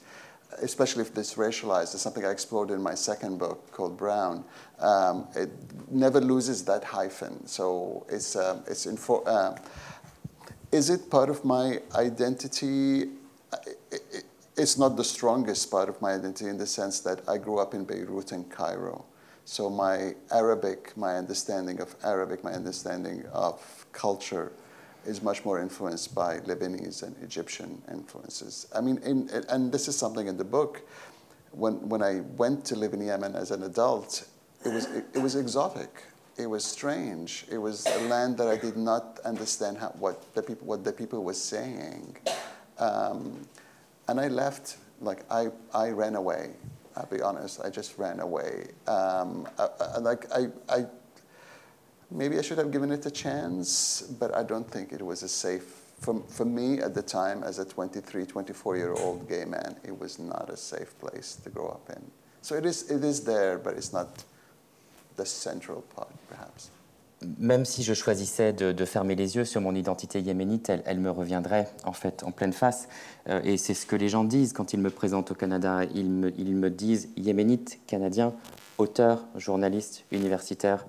especially 0.61 1.01
if 1.01 1.17
it's 1.17 1.35
racialized. 1.35 1.93
is 1.95 2.01
something 2.01 2.25
I 2.25 2.31
explored 2.31 2.71
in 2.71 2.81
my 2.81 2.95
second 2.95 3.37
book 3.37 3.71
called 3.71 3.97
Brown. 3.97 4.43
Um, 4.79 5.27
it 5.35 5.49
never 5.89 6.21
loses 6.21 6.63
that 6.65 6.83
hyphen. 6.83 7.45
So 7.47 8.05
it's, 8.09 8.35
uh, 8.35 8.61
it's 8.67 8.85
info- 8.85 9.23
uh, 9.23 9.57
is 10.71 10.89
it 10.89 11.09
part 11.09 11.29
of 11.29 11.43
my 11.43 11.79
identity? 11.95 13.09
it's 14.57 14.77
not 14.77 14.95
the 14.95 15.03
strongest 15.03 15.71
part 15.71 15.89
of 15.89 16.01
my 16.01 16.13
identity 16.13 16.47
in 16.47 16.57
the 16.57 16.67
sense 16.67 16.99
that 17.01 17.21
I 17.27 17.37
grew 17.37 17.59
up 17.59 17.73
in 17.73 17.83
Beirut 17.83 18.31
and 18.31 18.49
Cairo. 18.49 19.05
So 19.45 19.69
my 19.69 20.13
Arabic, 20.31 20.95
my 20.95 21.15
understanding 21.15 21.81
of 21.81 21.95
Arabic, 22.03 22.43
my 22.43 22.53
understanding 22.53 23.25
of 23.33 23.85
culture 23.91 24.51
is 25.05 25.21
much 25.21 25.43
more 25.45 25.59
influenced 25.59 26.13
by 26.13 26.39
Lebanese 26.39 27.03
and 27.03 27.15
Egyptian 27.23 27.81
influences. 27.91 28.67
I 28.75 28.81
mean, 28.81 28.97
in, 28.99 29.29
and 29.49 29.71
this 29.71 29.87
is 29.87 29.97
something 29.97 30.27
in 30.27 30.37
the 30.37 30.43
book. 30.43 30.81
When, 31.51 31.89
when 31.89 32.01
I 32.01 32.21
went 32.37 32.63
to 32.65 32.75
live 32.75 32.93
in 32.93 33.01
Yemen 33.01 33.35
as 33.35 33.51
an 33.51 33.63
adult, 33.63 34.27
it 34.63 34.69
was, 34.69 34.85
it, 34.85 35.05
it 35.13 35.19
was 35.19 35.35
exotic. 35.35 36.03
It 36.37 36.45
was 36.45 36.63
strange. 36.63 37.45
It 37.51 37.57
was 37.57 37.85
a 37.85 38.07
land 38.07 38.37
that 38.37 38.47
I 38.47 38.57
did 38.57 38.77
not 38.77 39.19
understand 39.25 39.77
how, 39.77 39.89
what, 39.99 40.33
the 40.33 40.41
people, 40.41 40.67
what 40.67 40.83
the 40.83 40.93
people 40.93 41.23
were 41.23 41.33
saying. 41.33 42.15
Um, 42.79 43.45
and 44.07 44.19
I 44.19 44.27
left, 44.27 44.77
like, 45.01 45.25
I, 45.29 45.49
I 45.73 45.89
ran 45.89 46.15
away. 46.15 46.51
I'll 46.95 47.05
be 47.05 47.21
honest, 47.21 47.61
I 47.63 47.69
just 47.69 47.97
ran 47.97 48.19
away. 48.19 48.67
Um, 48.87 49.47
I, 49.57 49.67
I, 49.79 49.97
like, 49.99 50.25
I, 50.33 50.47
I 50.69 50.85
maybe 52.11 52.37
I 52.37 52.41
should 52.41 52.57
have 52.57 52.71
given 52.71 52.91
it 52.91 53.05
a 53.05 53.11
chance, 53.11 54.01
but 54.19 54.35
I 54.35 54.43
don't 54.43 54.69
think 54.69 54.91
it 54.91 55.01
was 55.01 55.23
a 55.23 55.29
safe. 55.29 55.77
For, 55.99 56.19
for 56.27 56.45
me 56.45 56.79
at 56.79 56.95
the 56.95 57.03
time, 57.03 57.43
as 57.43 57.59
a 57.59 57.65
23, 57.65 58.25
24 58.25 58.77
year 58.77 58.93
old 58.93 59.29
gay 59.29 59.45
man, 59.45 59.75
it 59.83 59.97
was 59.97 60.19
not 60.19 60.49
a 60.49 60.57
safe 60.57 60.97
place 60.99 61.35
to 61.43 61.49
grow 61.49 61.67
up 61.67 61.89
in. 61.89 62.01
So 62.41 62.55
it 62.55 62.65
is, 62.65 62.89
it 62.89 63.03
is 63.03 63.23
there, 63.23 63.59
but 63.59 63.75
it's 63.75 63.93
not 63.93 64.23
the 65.15 65.25
central 65.25 65.81
part, 65.95 66.09
perhaps. 66.27 66.71
même 67.39 67.65
si 67.65 67.83
je 67.83 67.93
choisissais 67.93 68.53
de, 68.53 68.85
fermer 68.85 69.15
les 69.15 69.35
yeux 69.35 69.45
sur 69.45 69.61
mon 69.61 69.75
identité 69.75 70.19
yéménite, 70.19 70.71
elle, 70.85 70.99
me 70.99 71.11
reviendrait 71.11 71.67
en 71.83 71.93
fait 71.93 72.23
en 72.23 72.31
pleine 72.31 72.53
face. 72.53 72.87
Euh, 73.29 73.41
et 73.43 73.57
c'est 73.57 73.73
ce 73.73 73.85
que 73.85 73.95
les 73.95 74.09
gens 74.09 74.23
disent 74.23 74.53
quand 74.53 74.73
ils 74.73 74.79
me 74.79 74.89
présentent 74.89 75.31
au 75.31 75.35
Canada. 75.35 75.81
Ils 75.93 76.09
me, 76.09 76.33
ils 76.37 76.55
me 76.55 76.69
disent 76.69 77.09
yéménite, 77.17 77.79
canadien, 77.87 78.33
auteur, 78.77 79.25
journaliste, 79.35 80.03
universitaire. 80.11 80.85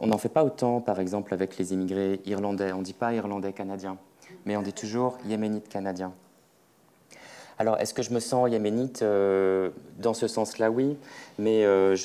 On 0.00 0.06
n'en 0.06 0.18
fait 0.18 0.28
pas 0.28 0.44
autant, 0.44 0.80
par 0.80 1.00
exemple, 1.00 1.34
avec 1.34 1.58
les 1.58 1.72
immigrés 1.72 2.20
irlandais. 2.24 2.72
On 2.72 2.78
ne 2.78 2.84
dit 2.84 2.92
pas 2.92 3.12
irlandais 3.12 3.52
canadien, 3.52 3.98
mais 4.44 4.56
on 4.56 4.62
dit 4.62 4.72
toujours 4.72 5.18
yéménite 5.26 5.68
canadien. 5.68 6.12
Alors, 7.58 7.78
est-ce 7.78 7.94
que 7.94 8.02
je 8.02 8.12
me 8.12 8.20
sens 8.20 8.50
yéménite 8.50 9.02
euh, 9.02 9.70
Dans 9.98 10.14
ce 10.14 10.28
sens-là, 10.28 10.70
oui. 10.70 10.96
Mais 11.38 11.64
euh, 11.64 11.96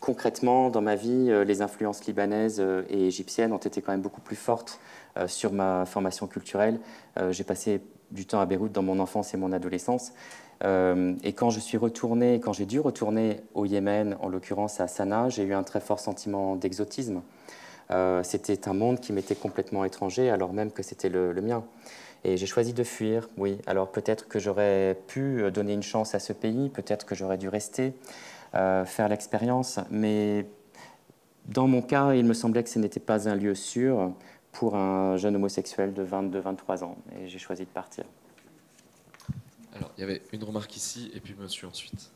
concrètement, 0.00 0.70
dans 0.70 0.80
ma 0.80 0.94
vie, 0.94 1.26
euh, 1.28 1.44
les 1.44 1.62
influences 1.62 2.04
libanaises 2.06 2.60
et 2.88 3.06
égyptiennes 3.06 3.52
ont 3.52 3.58
été 3.58 3.82
quand 3.82 3.92
même 3.92 4.02
beaucoup 4.02 4.20
plus 4.20 4.36
fortes 4.36 4.80
sur 5.26 5.52
ma 5.52 5.86
formation 5.86 6.28
culturelle. 6.28 6.78
J'ai 7.30 7.42
passé 7.42 7.80
du 8.12 8.26
temps 8.26 8.40
à 8.40 8.46
Beyrouth 8.46 8.70
dans 8.70 8.84
mon 8.84 9.00
enfance 9.00 9.34
et 9.34 9.36
mon 9.36 9.50
adolescence. 9.50 10.12
Et 10.62 11.32
quand 11.32 11.50
je 11.50 11.58
suis 11.58 11.78
retourné, 11.78 12.38
quand 12.40 12.52
j'ai 12.52 12.66
dû 12.66 12.80
retourner 12.80 13.40
au 13.54 13.64
Yémen, 13.64 14.16
en 14.20 14.28
l'occurrence 14.28 14.80
à 14.80 14.88
Sanaa, 14.88 15.30
j'ai 15.30 15.42
eu 15.42 15.54
un 15.54 15.62
très 15.62 15.80
fort 15.80 15.98
sentiment 15.98 16.54
d'exotisme. 16.54 17.22
c'était 18.22 18.68
un 18.68 18.74
monde 18.74 19.00
qui 19.00 19.14
m'était 19.14 19.34
complètement 19.34 19.84
étranger, 19.86 20.28
alors 20.28 20.52
même 20.52 20.70
que 20.70 20.82
c'était 20.82 21.08
le, 21.08 21.32
mien. 21.40 21.64
Et 22.24 22.36
j'ai 22.36 22.46
choisi 22.46 22.74
de 22.74 22.84
fuir, 22.84 23.30
oui. 23.38 23.56
Alors 23.66 23.90
peut-être 23.90 24.28
que 24.28 24.38
j'aurais 24.38 24.98
pu 25.06 25.50
donner 25.50 25.72
une 25.72 25.82
chance 25.82 26.14
à 26.14 26.18
ce 26.18 26.34
pays, 26.34 26.68
peut-être 26.68 27.06
que 27.06 27.14
j'aurais 27.14 27.38
dû 27.38 27.48
rester. 27.48 27.94
Euh, 28.54 28.84
faire 28.84 29.08
l'expérience. 29.08 29.78
Mais 29.90 30.44
dans 31.46 31.68
mon 31.68 31.82
cas, 31.82 32.14
il 32.14 32.24
me 32.24 32.34
semblait 32.34 32.64
que 32.64 32.68
ce 32.68 32.80
n'était 32.80 32.98
pas 32.98 33.28
un 33.28 33.36
lieu 33.36 33.54
sûr 33.54 34.12
pour 34.50 34.74
un 34.74 35.16
jeune 35.16 35.36
homosexuel 35.36 35.94
de 35.94 36.04
22-23 36.04 36.82
ans. 36.82 36.96
Et 37.16 37.28
j'ai 37.28 37.38
choisi 37.38 37.62
de 37.62 37.68
partir. 37.68 38.04
Alors, 39.80 39.92
il 39.96 40.00
y 40.02 40.04
avait 40.04 40.20
une 40.32 40.44
remarque 40.44 40.76
ici 40.76 41.10
et 41.14 41.20
puis 41.20 41.34
monsieur 41.34 41.66
ensuite. 41.66 42.10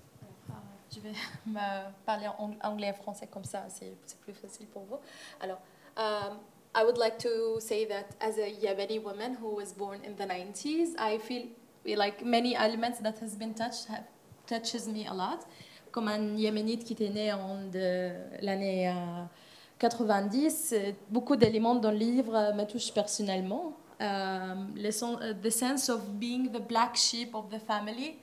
Ah, 0.51 0.57
je 0.95 1.01
vais 1.01 1.15
parler 2.05 2.27
anglais 2.62 2.89
et 2.91 2.93
français 2.93 3.27
comme 3.27 3.45
ça, 3.45 3.65
c'est 3.71 3.97
plus 4.21 4.35
facile 4.35 4.67
pour 4.67 4.83
vous. 4.83 4.99
Alors, 5.41 5.61
um, 5.97 6.37
I 6.77 6.85
would 6.85 6.99
like 6.99 7.17
to 7.19 7.59
say 7.61 7.87
that 7.87 8.05
as 8.21 8.39
a 8.39 8.51
Yemeni 8.51 9.03
woman 9.03 9.39
who 9.41 9.57
was 9.57 9.73
born 9.73 10.01
in 10.05 10.15
the 10.15 10.29
90s, 10.29 10.95
I 10.99 11.19
feel 11.19 11.47
like 11.97 12.23
many 12.23 12.55
elements 12.55 13.01
that 13.01 13.15
has 13.23 13.35
been 13.35 13.55
touched 13.55 13.89
have, 13.89 14.05
touches 14.47 14.87
me 14.87 15.07
a 15.07 15.15
lot 15.15 15.47
comme 15.91 16.09
un 16.09 16.37
Yéménite 16.37 16.85
qui 16.85 16.93
était 16.93 17.09
né 17.09 17.33
en 17.33 17.71
l'année 18.43 18.93
90, 19.79 20.73
euh, 20.73 20.93
beaucoup 21.09 21.37
d'éléments 21.37 21.77
dans 21.77 21.93
le 21.93 21.97
livre 21.97 22.53
me 22.53 22.65
touchent 22.65 22.93
personnellement. 22.93 23.75
Euh, 24.01 24.55
le 24.75 25.33
the 25.43 25.51
sense 25.51 25.89
of 25.89 26.19
being 26.19 26.51
the 26.51 26.61
black 26.61 26.97
sheep 26.97 27.35
of 27.35 27.49
the 27.51 27.61
family. 27.61 28.17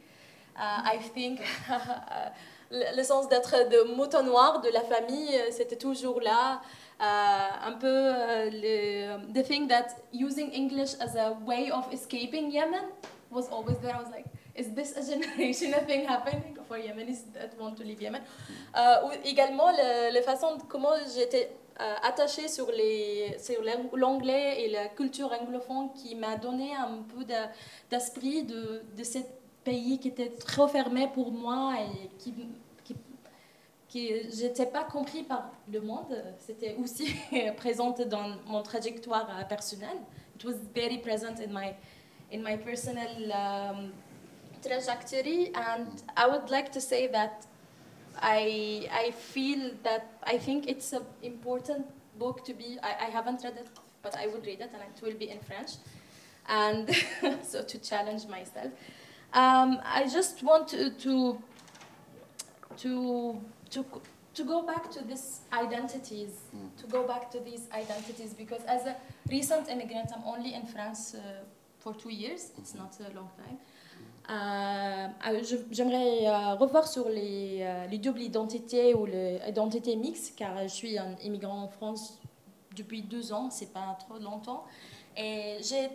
Uh, 0.57 0.81
I 0.83 0.97
think 1.13 1.39
le, 2.71 3.03
sens 3.03 3.29
d'être 3.29 3.69
de 3.69 3.95
mouton 3.95 4.23
noir 4.23 4.61
de 4.61 4.69
la 4.69 4.81
famille, 4.81 5.33
euh, 5.33 5.51
c'était 5.51 5.77
toujours 5.77 6.19
là. 6.19 6.61
Uh, 6.99 7.67
un 7.67 7.71
peu 7.73 8.11
le 8.51 9.33
the 9.33 9.43
thing 9.43 9.67
that 9.67 9.87
using 10.13 10.51
English 10.53 10.93
as 10.99 11.15
a 11.15 11.31
way 11.47 11.71
of 11.71 11.91
escaping 11.91 12.51
Yemen 12.51 12.83
was 13.31 13.49
always 13.49 13.79
there. 13.79 13.95
I 13.95 13.99
was 13.99 14.11
like, 14.11 14.25
is 14.55 14.73
this 14.75 14.95
a 14.97 15.01
generational 15.11 15.85
thing 15.85 16.05
happening? 16.05 16.57
For 16.67 16.77
Yemenis 16.77 17.23
that 17.33 17.57
want 17.59 17.75
to 17.77 17.83
leave 17.83 18.01
Yemen? 18.01 18.21
Euh, 18.75 19.05
ou 19.05 19.11
également, 19.25 19.71
la 19.71 20.21
façon 20.21 20.57
comment 20.69 20.95
j'étais 21.15 21.49
euh, 21.49 21.60
attachée 22.03 22.47
sur, 22.47 22.71
les, 22.71 23.37
sur 23.39 23.61
l'anglais 23.93 24.63
et 24.63 24.69
la 24.69 24.87
culture 24.89 25.31
anglophone 25.31 25.89
qui 25.93 26.15
m'a 26.15 26.35
donné 26.35 26.75
un 26.75 27.03
peu 27.03 27.25
d'esprit 27.89 28.43
de, 28.43 28.83
de 28.97 29.03
ce 29.03 29.19
pays 29.63 29.99
qui 29.99 30.09
était 30.09 30.29
trop 30.29 30.67
fermé 30.67 31.07
pour 31.07 31.31
moi 31.31 31.73
et 31.79 32.07
qui, 32.17 32.33
qui, 32.83 32.95
qui 33.87 34.11
n'était 34.41 34.65
pas 34.65 34.83
compris 34.83 35.23
par 35.23 35.51
le 35.71 35.81
monde. 35.81 36.15
C'était 36.39 36.75
aussi 36.81 37.13
présent 37.57 37.95
dans 38.07 38.37
mon 38.47 38.61
trajectoire 38.63 39.27
euh, 39.29 39.43
personnelle. 39.43 39.99
It 40.35 40.45
was 40.45 40.55
very 40.73 40.97
present 40.97 41.39
in 41.39 41.51
my, 41.51 41.75
in 42.33 42.41
my 42.41 42.57
personal 42.57 43.31
um, 43.31 43.91
trajectory, 44.61 45.51
and 45.53 46.01
I 46.17 46.27
would 46.27 46.49
like 46.49 46.71
to 46.71 46.79
say 46.79 47.07
that 47.09 47.45
I 48.19 48.87
I 48.91 49.11
feel 49.11 49.71
that 49.83 50.17
I 50.23 50.37
think 50.37 50.67
it's 50.67 50.93
an 50.93 51.03
important 51.21 51.85
book 52.17 52.43
to 52.45 52.53
be. 52.53 52.77
I, 52.83 53.07
I 53.07 53.09
haven't 53.09 53.43
read 53.43 53.57
it, 53.57 53.67
but 54.01 54.15
I 54.17 54.27
would 54.27 54.45
read 54.45 54.61
it, 54.61 54.71
and 54.73 54.81
it 54.81 55.01
will 55.01 55.17
be 55.17 55.29
in 55.29 55.39
French, 55.39 55.71
and 56.47 56.89
so 57.43 57.63
to 57.63 57.77
challenge 57.79 58.27
myself. 58.27 58.71
Um, 59.33 59.79
I 59.85 60.03
just 60.11 60.43
want 60.43 60.67
to 60.69 60.89
to 60.89 61.41
to 62.77 63.41
to 63.69 63.85
to 64.33 64.43
go 64.43 64.61
back 64.61 64.89
to 64.91 65.03
these 65.03 65.41
identities, 65.51 66.39
mm. 66.55 66.69
to 66.81 66.87
go 66.87 67.05
back 67.07 67.29
to 67.31 67.39
these 67.39 67.67
identities, 67.73 68.33
because 68.33 68.63
as 68.65 68.85
a 68.85 68.95
recent 69.29 69.69
immigrant, 69.69 70.11
I'm 70.15 70.23
only 70.25 70.53
in 70.53 70.65
France 70.65 71.15
uh, 71.15 71.43
for 71.79 71.93
two 71.93 72.11
years. 72.11 72.51
It's 72.57 72.75
not 72.75 72.97
a 72.99 73.13
long 73.15 73.29
time. 73.37 73.57
Euh, 74.29 75.07
euh, 75.27 75.43
j'aimerais 75.71 76.27
euh, 76.27 76.53
revoir 76.55 76.87
sur 76.87 77.09
les, 77.09 77.67
les 77.89 77.97
doubles 77.97 78.21
identités 78.21 78.93
ou 78.93 79.05
l'identité 79.05 79.95
mixte, 79.95 80.35
car 80.37 80.61
je 80.63 80.67
suis 80.67 80.97
un 80.97 81.15
immigrant 81.23 81.63
en 81.63 81.67
France 81.67 82.19
depuis 82.75 83.01
deux 83.01 83.33
ans, 83.33 83.49
c'est 83.49 83.73
pas 83.73 83.97
trop 83.99 84.19
longtemps. 84.19 84.65
Et 85.17 85.57
j'ai 85.61 85.89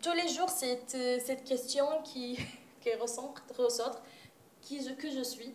tous 0.00 0.12
les 0.12 0.28
jours 0.28 0.48
cette, 0.48 0.96
cette 1.24 1.44
question 1.44 1.84
qui, 2.04 2.38
qui 2.80 2.94
ressort, 3.00 3.34
ressort 3.58 4.00
qui 4.60 4.82
je, 4.82 4.90
que 4.94 5.10
je 5.10 5.22
suis? 5.22 5.52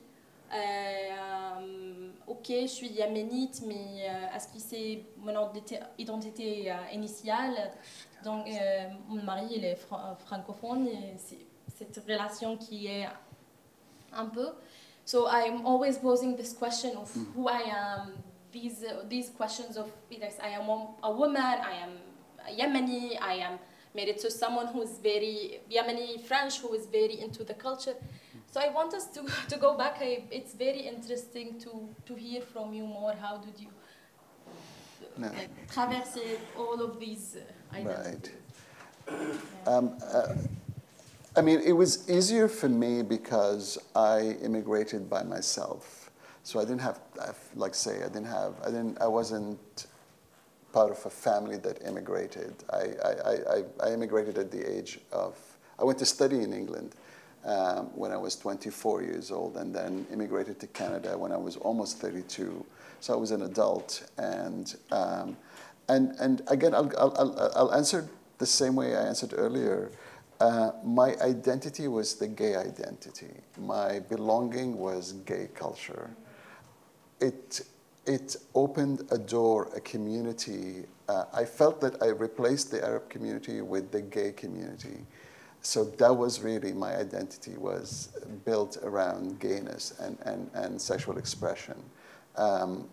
ok, 2.27 2.45
je 2.49 2.67
suis 2.67 2.87
yéménite, 2.87 3.63
mais 3.67 4.07
est-ce 4.33 4.47
que 4.47 4.59
c'est 4.59 5.03
mon 5.17 5.33
identité 5.97 6.73
initiale 6.93 7.71
Donc, 8.23 8.45
mon 9.09 9.23
mari, 9.23 9.47
il 9.57 9.65
est 9.65 9.75
francophone, 9.75 10.87
c'est 11.17 11.45
cette 11.77 12.03
relation 12.07 12.57
qui 12.57 12.87
est 12.87 13.07
un 14.13 14.25
peu. 14.25 14.49
So 15.05 15.27
I'm 15.27 15.65
always 15.65 15.97
posing 15.97 16.35
this 16.35 16.53
question 16.53 16.97
of 16.97 17.13
mm. 17.13 17.33
who 17.33 17.47
I 17.47 17.61
am, 17.61 18.13
these, 18.51 18.83
uh, 18.83 19.03
these 19.07 19.29
questions 19.29 19.77
of 19.77 19.89
either 20.11 20.29
I 20.43 20.49
am 20.49 20.69
a 21.03 21.11
woman, 21.11 21.37
I 21.41 21.75
am 21.83 21.91
a 22.45 22.51
Yemeni, 22.51 23.17
I 23.21 23.35
am 23.35 23.59
married 23.95 24.17
to 24.19 24.29
someone 24.29 24.67
who 24.67 24.81
is 24.81 24.99
very 25.01 25.61
Yemeni 25.71 26.21
French, 26.25 26.59
who 26.59 26.73
is 26.73 26.87
very 26.87 27.19
into 27.19 27.43
the 27.43 27.53
culture. 27.53 27.95
So 28.51 28.59
I 28.59 28.69
want 28.69 28.93
us 28.93 29.07
to, 29.07 29.25
to 29.49 29.57
go 29.57 29.77
back. 29.77 29.97
I, 30.01 30.23
it's 30.31 30.53
very 30.53 30.79
interesting 30.81 31.59
to, 31.59 31.87
to 32.05 32.15
hear 32.15 32.41
from 32.41 32.73
you 32.73 32.85
more. 32.85 33.13
How 33.13 33.37
did 33.37 33.59
you 33.59 33.69
no. 35.17 35.27
like, 35.27 35.71
traverse 35.71 36.17
all 36.57 36.81
of 36.81 36.99
these 36.99 37.37
uh, 37.37 37.75
identities? 37.75 38.31
Right. 39.09 39.27
Yeah. 39.65 39.73
Um, 39.73 39.97
uh, 40.13 40.33
I 41.37 41.41
mean, 41.41 41.61
it 41.63 41.73
was 41.73 42.09
easier 42.09 42.47
for 42.47 42.67
me 42.67 43.03
because 43.03 43.77
I 43.95 44.37
immigrated 44.41 45.07
by 45.07 45.21
myself. 45.21 46.09
So 46.41 46.59
I 46.59 46.63
didn't 46.63 46.81
have, 46.81 46.99
like 47.55 47.75
say, 47.75 47.97
I 47.97 48.07
didn't 48.07 48.25
have, 48.25 48.55
I 48.63 48.67
didn't, 48.67 48.99
I 48.99 49.05
wasn't 49.05 49.85
part 50.73 50.89
of 50.89 51.05
a 51.05 51.11
family 51.11 51.57
that 51.57 51.85
immigrated. 51.85 52.55
I, 52.71 52.77
I, 53.05 53.11
I, 53.11 53.63
I 53.83 53.93
immigrated 53.93 54.39
at 54.39 54.49
the 54.49 54.67
age 54.67 54.99
of, 55.11 55.37
I 55.77 55.83
went 55.83 55.99
to 55.99 56.07
study 56.07 56.41
in 56.41 56.53
England 56.53 56.95
um, 57.45 57.85
when 57.95 58.11
I 58.11 58.17
was 58.17 58.35
24 58.35 59.03
years 59.03 59.29
old 59.29 59.57
and 59.57 59.75
then 59.75 60.07
immigrated 60.11 60.59
to 60.61 60.67
Canada 60.67 61.15
when 61.15 61.31
I 61.31 61.37
was 61.37 61.55
almost 61.57 61.99
32. 61.99 62.65
So 62.99 63.13
I 63.13 63.15
was 63.15 63.29
an 63.29 63.43
adult. 63.43 64.09
And, 64.17 64.75
um, 64.91 65.37
and, 65.87 66.15
and 66.19 66.41
again, 66.47 66.73
I'll, 66.73 66.91
I'll, 66.97 67.51
I'll 67.55 67.73
answer 67.75 68.09
the 68.39 68.47
same 68.47 68.75
way 68.75 68.95
I 68.95 69.01
answered 69.01 69.35
earlier. 69.37 69.91
Uh, 70.39 70.71
my 70.83 71.15
identity 71.21 71.87
was 71.87 72.15
the 72.15 72.27
gay 72.27 72.55
identity. 72.55 73.33
My 73.59 73.99
belonging 73.99 74.77
was 74.77 75.13
gay 75.25 75.49
culture. 75.53 76.11
It, 77.19 77.61
it 78.05 78.35
opened 78.53 79.07
a 79.11 79.17
door, 79.17 79.71
a 79.75 79.81
community. 79.81 80.85
Uh, 81.09 81.25
I 81.33 81.43
felt 81.43 81.81
that 81.81 82.01
I 82.03 82.07
replaced 82.07 82.69
the 82.71 82.83
Arab 82.83 83.09
community 83.09 83.61
with 83.61 83.91
the 83.91 84.01
gay 84.01 84.31
community. 84.31 85.05
So 85.61 85.83
that 85.83 86.15
was 86.15 86.41
really 86.41 86.71
my 86.71 86.95
identity 86.95 87.57
was 87.57 88.09
built 88.45 88.77
around 88.83 89.39
gayness 89.39 89.99
and, 89.99 90.17
and, 90.23 90.49
and 90.53 90.79
sexual 90.79 91.17
expression. 91.17 91.75
Um, 92.35 92.87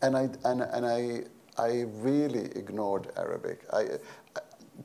and 0.00 0.16
I 0.16 0.30
and, 0.44 0.62
and 0.62 0.86
I 0.86 1.24
I 1.58 1.86
really 2.00 2.46
ignored 2.56 3.08
Arabic. 3.16 3.62
I, 3.72 3.98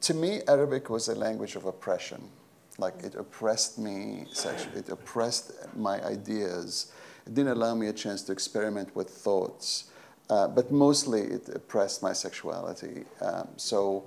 to 0.01 0.13
me, 0.13 0.41
Arabic 0.47 0.89
was 0.89 1.07
a 1.07 1.15
language 1.15 1.55
of 1.55 1.65
oppression. 1.65 2.29
Like 2.77 3.03
it 3.03 3.15
oppressed 3.15 3.77
me 3.77 4.25
sexually. 4.31 4.79
It 4.79 4.89
oppressed 4.89 5.51
my 5.75 6.03
ideas. 6.03 6.91
It 7.27 7.35
didn't 7.35 7.51
allow 7.51 7.75
me 7.75 7.87
a 7.87 7.93
chance 7.93 8.23
to 8.23 8.31
experiment 8.31 8.95
with 8.95 9.09
thoughts. 9.09 9.91
Uh, 10.29 10.47
but 10.47 10.71
mostly 10.71 11.21
it 11.21 11.49
oppressed 11.49 12.01
my 12.01 12.13
sexuality. 12.13 13.03
Um, 13.21 13.49
so 13.57 14.05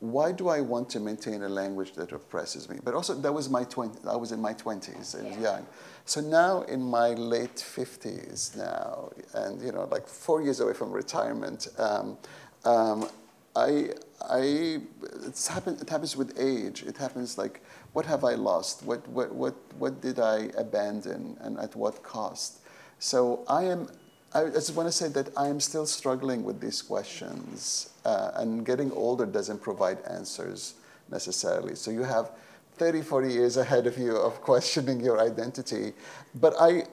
why 0.00 0.32
do 0.32 0.48
I 0.48 0.62
want 0.62 0.88
to 0.90 1.00
maintain 1.00 1.42
a 1.42 1.48
language 1.48 1.92
that 1.92 2.12
oppresses 2.12 2.68
me? 2.68 2.78
But 2.82 2.94
also, 2.94 3.14
that 3.14 3.32
was 3.32 3.50
my 3.50 3.64
20, 3.64 4.08
I 4.08 4.16
was 4.16 4.32
in 4.32 4.40
my 4.40 4.54
20s, 4.54 5.18
I 5.18 5.28
was 5.28 5.36
young. 5.36 5.66
So 6.06 6.22
now 6.22 6.62
in 6.62 6.82
my 6.82 7.10
late 7.10 7.56
50s 7.56 8.56
now, 8.56 9.10
and 9.34 9.60
you 9.62 9.72
know, 9.72 9.86
like 9.90 10.08
four 10.08 10.40
years 10.42 10.60
away 10.60 10.72
from 10.72 10.90
retirement, 10.90 11.68
um, 11.78 12.16
um, 12.64 13.08
I, 13.56 13.90
I, 14.28 14.80
it's 15.26 15.48
happen, 15.48 15.76
it 15.80 15.88
happens 15.88 16.16
with 16.16 16.38
age. 16.38 16.82
It 16.82 16.96
happens 16.96 17.36
like, 17.36 17.62
what 17.92 18.06
have 18.06 18.24
I 18.24 18.34
lost? 18.34 18.84
What, 18.84 19.06
what, 19.08 19.34
what, 19.34 19.54
what 19.78 20.00
did 20.00 20.20
I 20.20 20.50
abandon 20.56 21.36
and 21.40 21.58
at 21.58 21.74
what 21.74 22.02
cost? 22.02 22.60
So 22.98 23.44
I 23.48 23.64
am, 23.64 23.88
I 24.32 24.44
just 24.44 24.74
want 24.76 24.88
to 24.88 24.92
say 24.92 25.08
that 25.08 25.30
I 25.36 25.48
am 25.48 25.58
still 25.58 25.86
struggling 25.86 26.44
with 26.44 26.60
these 26.60 26.82
questions 26.82 27.90
uh, 28.04 28.32
and 28.36 28.64
getting 28.64 28.92
older 28.92 29.26
doesn't 29.26 29.60
provide 29.60 29.98
answers 30.02 30.74
necessarily. 31.10 31.74
So 31.74 31.90
you 31.90 32.04
have 32.04 32.30
30, 32.74 33.02
40 33.02 33.32
years 33.32 33.56
ahead 33.56 33.86
of 33.86 33.98
you 33.98 34.16
of 34.16 34.40
questioning 34.40 35.00
your 35.00 35.20
identity. 35.20 35.92
But 36.36 36.54
I, 36.60 36.84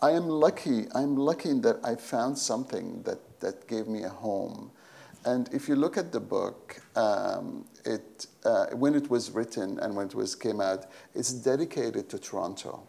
I 0.00 0.10
am 0.10 0.28
lucky, 0.28 0.86
I'm 0.94 1.16
lucky 1.16 1.54
that 1.60 1.78
I 1.82 1.94
found 1.94 2.36
something 2.36 3.02
that, 3.04 3.40
that 3.40 3.66
gave 3.66 3.88
me 3.88 4.02
a 4.02 4.10
home. 4.10 4.70
And 5.26 5.52
if 5.52 5.68
you 5.68 5.74
look 5.74 5.96
at 5.98 6.12
the 6.12 6.20
book, 6.20 6.80
um, 6.94 7.64
it, 7.84 8.28
uh, 8.44 8.66
when 8.66 8.94
it 8.94 9.10
was 9.10 9.32
written 9.32 9.80
and 9.80 9.96
when 9.96 10.06
it 10.06 10.14
was 10.14 10.36
came 10.36 10.60
out, 10.60 10.86
it's 11.16 11.32
dedicated 11.32 12.08
to 12.10 12.18
Toronto. 12.18 12.86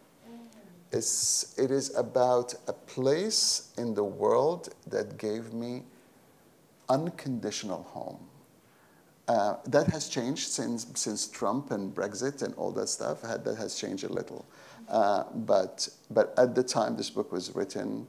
It's, 0.92 1.58
it 1.58 1.72
is 1.72 1.94
about 1.96 2.54
a 2.68 2.72
place 2.72 3.72
in 3.76 3.92
the 3.92 4.04
world 4.04 4.72
that 4.86 5.18
gave 5.18 5.52
me 5.52 5.82
unconditional 6.88 7.82
home. 7.82 8.20
Uh, 9.26 9.56
that 9.66 9.88
has 9.88 10.08
changed 10.08 10.48
since, 10.48 10.86
since 10.94 11.26
Trump 11.26 11.72
and 11.72 11.92
Brexit 11.94 12.42
and 12.42 12.54
all 12.54 12.70
that 12.70 12.88
stuff. 12.88 13.22
That 13.22 13.56
has 13.58 13.74
changed 13.74 14.04
a 14.04 14.12
little. 14.12 14.46
Uh, 14.88 15.24
but, 15.34 15.88
but 16.08 16.32
at 16.38 16.54
the 16.54 16.62
time 16.62 16.96
this 16.96 17.10
book 17.10 17.32
was 17.32 17.54
written, 17.54 18.06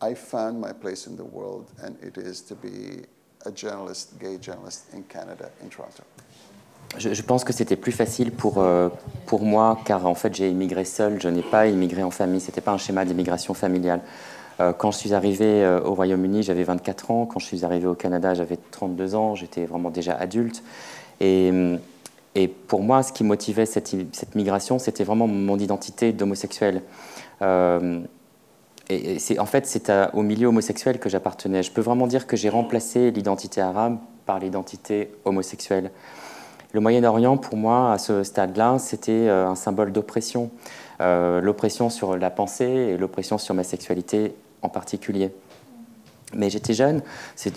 I 0.00 0.14
found 0.14 0.60
my 0.60 0.72
place 0.72 1.06
in 1.06 1.16
the 1.16 1.24
world, 1.24 1.72
and 1.82 2.02
it 2.02 2.16
is 2.16 2.40
to 2.42 2.54
be 2.54 3.04
a 3.48 4.20
gay 4.20 4.38
journalist 4.40 4.86
in 4.94 5.02
Canada, 5.08 5.50
in 5.64 5.68
Toronto. 5.68 6.02
Je, 6.96 7.22
pense 7.22 7.44
que 7.44 7.52
c'était 7.52 7.76
plus 7.76 7.92
facile 7.92 8.32
pour, 8.32 8.58
euh, 8.58 8.88
pour 9.26 9.42
moi, 9.42 9.78
car 9.84 10.06
en 10.06 10.14
fait 10.14 10.34
j'ai 10.34 10.48
immigré 10.48 10.86
seul, 10.86 11.20
je 11.20 11.28
n'ai 11.28 11.42
pas 11.42 11.66
immigré 11.66 12.02
en 12.02 12.10
famille, 12.10 12.40
ce 12.40 12.46
n'était 12.46 12.62
pas 12.62 12.72
un 12.72 12.78
schéma 12.78 13.04
d'immigration 13.04 13.52
familiale. 13.52 14.00
Euh, 14.60 14.72
quand 14.72 14.90
je 14.90 14.98
suis 14.98 15.12
arrivé 15.12 15.44
euh, 15.44 15.82
au 15.82 15.94
Royaume-Uni, 15.94 16.42
j'avais 16.42 16.64
24 16.64 17.10
ans. 17.10 17.26
Quand 17.26 17.40
je 17.40 17.46
suis 17.46 17.64
arrivé 17.64 17.86
au 17.86 17.94
Canada, 17.94 18.34
j'avais 18.34 18.58
32 18.70 19.14
ans. 19.14 19.34
J'étais 19.34 19.66
vraiment 19.66 19.90
déjà 19.90 20.16
adulte. 20.16 20.62
Et, 21.20 21.52
et, 22.34 22.48
pour 22.48 22.82
moi, 22.82 23.02
ce 23.02 23.12
qui 23.12 23.22
motivait 23.22 23.66
cette, 23.66 23.94
cette 24.12 24.34
migration, 24.34 24.78
c'était 24.78 25.04
vraiment 25.04 25.28
mon 25.28 25.58
identité 25.58 26.12
d'homosexuel. 26.12 26.82
Euh, 28.90 29.18
et, 29.30 29.38
en 29.38 29.46
fait, 29.46 29.66
c'est 29.66 29.90
au 30.12 30.22
milieu 30.22 30.48
homosexuel 30.48 30.98
que 30.98 31.08
j'appartenais. 31.08 31.62
Je 31.62 31.72
peux 31.72 31.80
vraiment 31.80 32.06
dire 32.06 32.26
que 32.26 32.36
j'ai 32.36 32.48
remplacé 32.48 33.10
l'identité 33.10 33.60
arabe 33.60 33.98
par 34.26 34.38
l'identité 34.38 35.10
homosexuelle. 35.24 35.90
Le 36.72 36.80
Moyen-Orient, 36.80 37.38
pour 37.38 37.56
moi, 37.56 37.92
à 37.92 37.98
ce 37.98 38.22
stade-là, 38.22 38.78
c'était 38.78 39.28
un 39.28 39.54
symbole 39.54 39.90
d'oppression. 39.90 40.50
Euh, 41.00 41.40
l'oppression 41.40 41.90
sur 41.90 42.16
la 42.16 42.30
pensée 42.30 42.64
et 42.64 42.96
l'oppression 42.96 43.38
sur 43.38 43.54
ma 43.54 43.62
sexualité 43.62 44.34
en 44.62 44.68
particulier. 44.68 45.30
Mais 46.34 46.50
j'étais 46.50 46.74
jeune, 46.74 47.00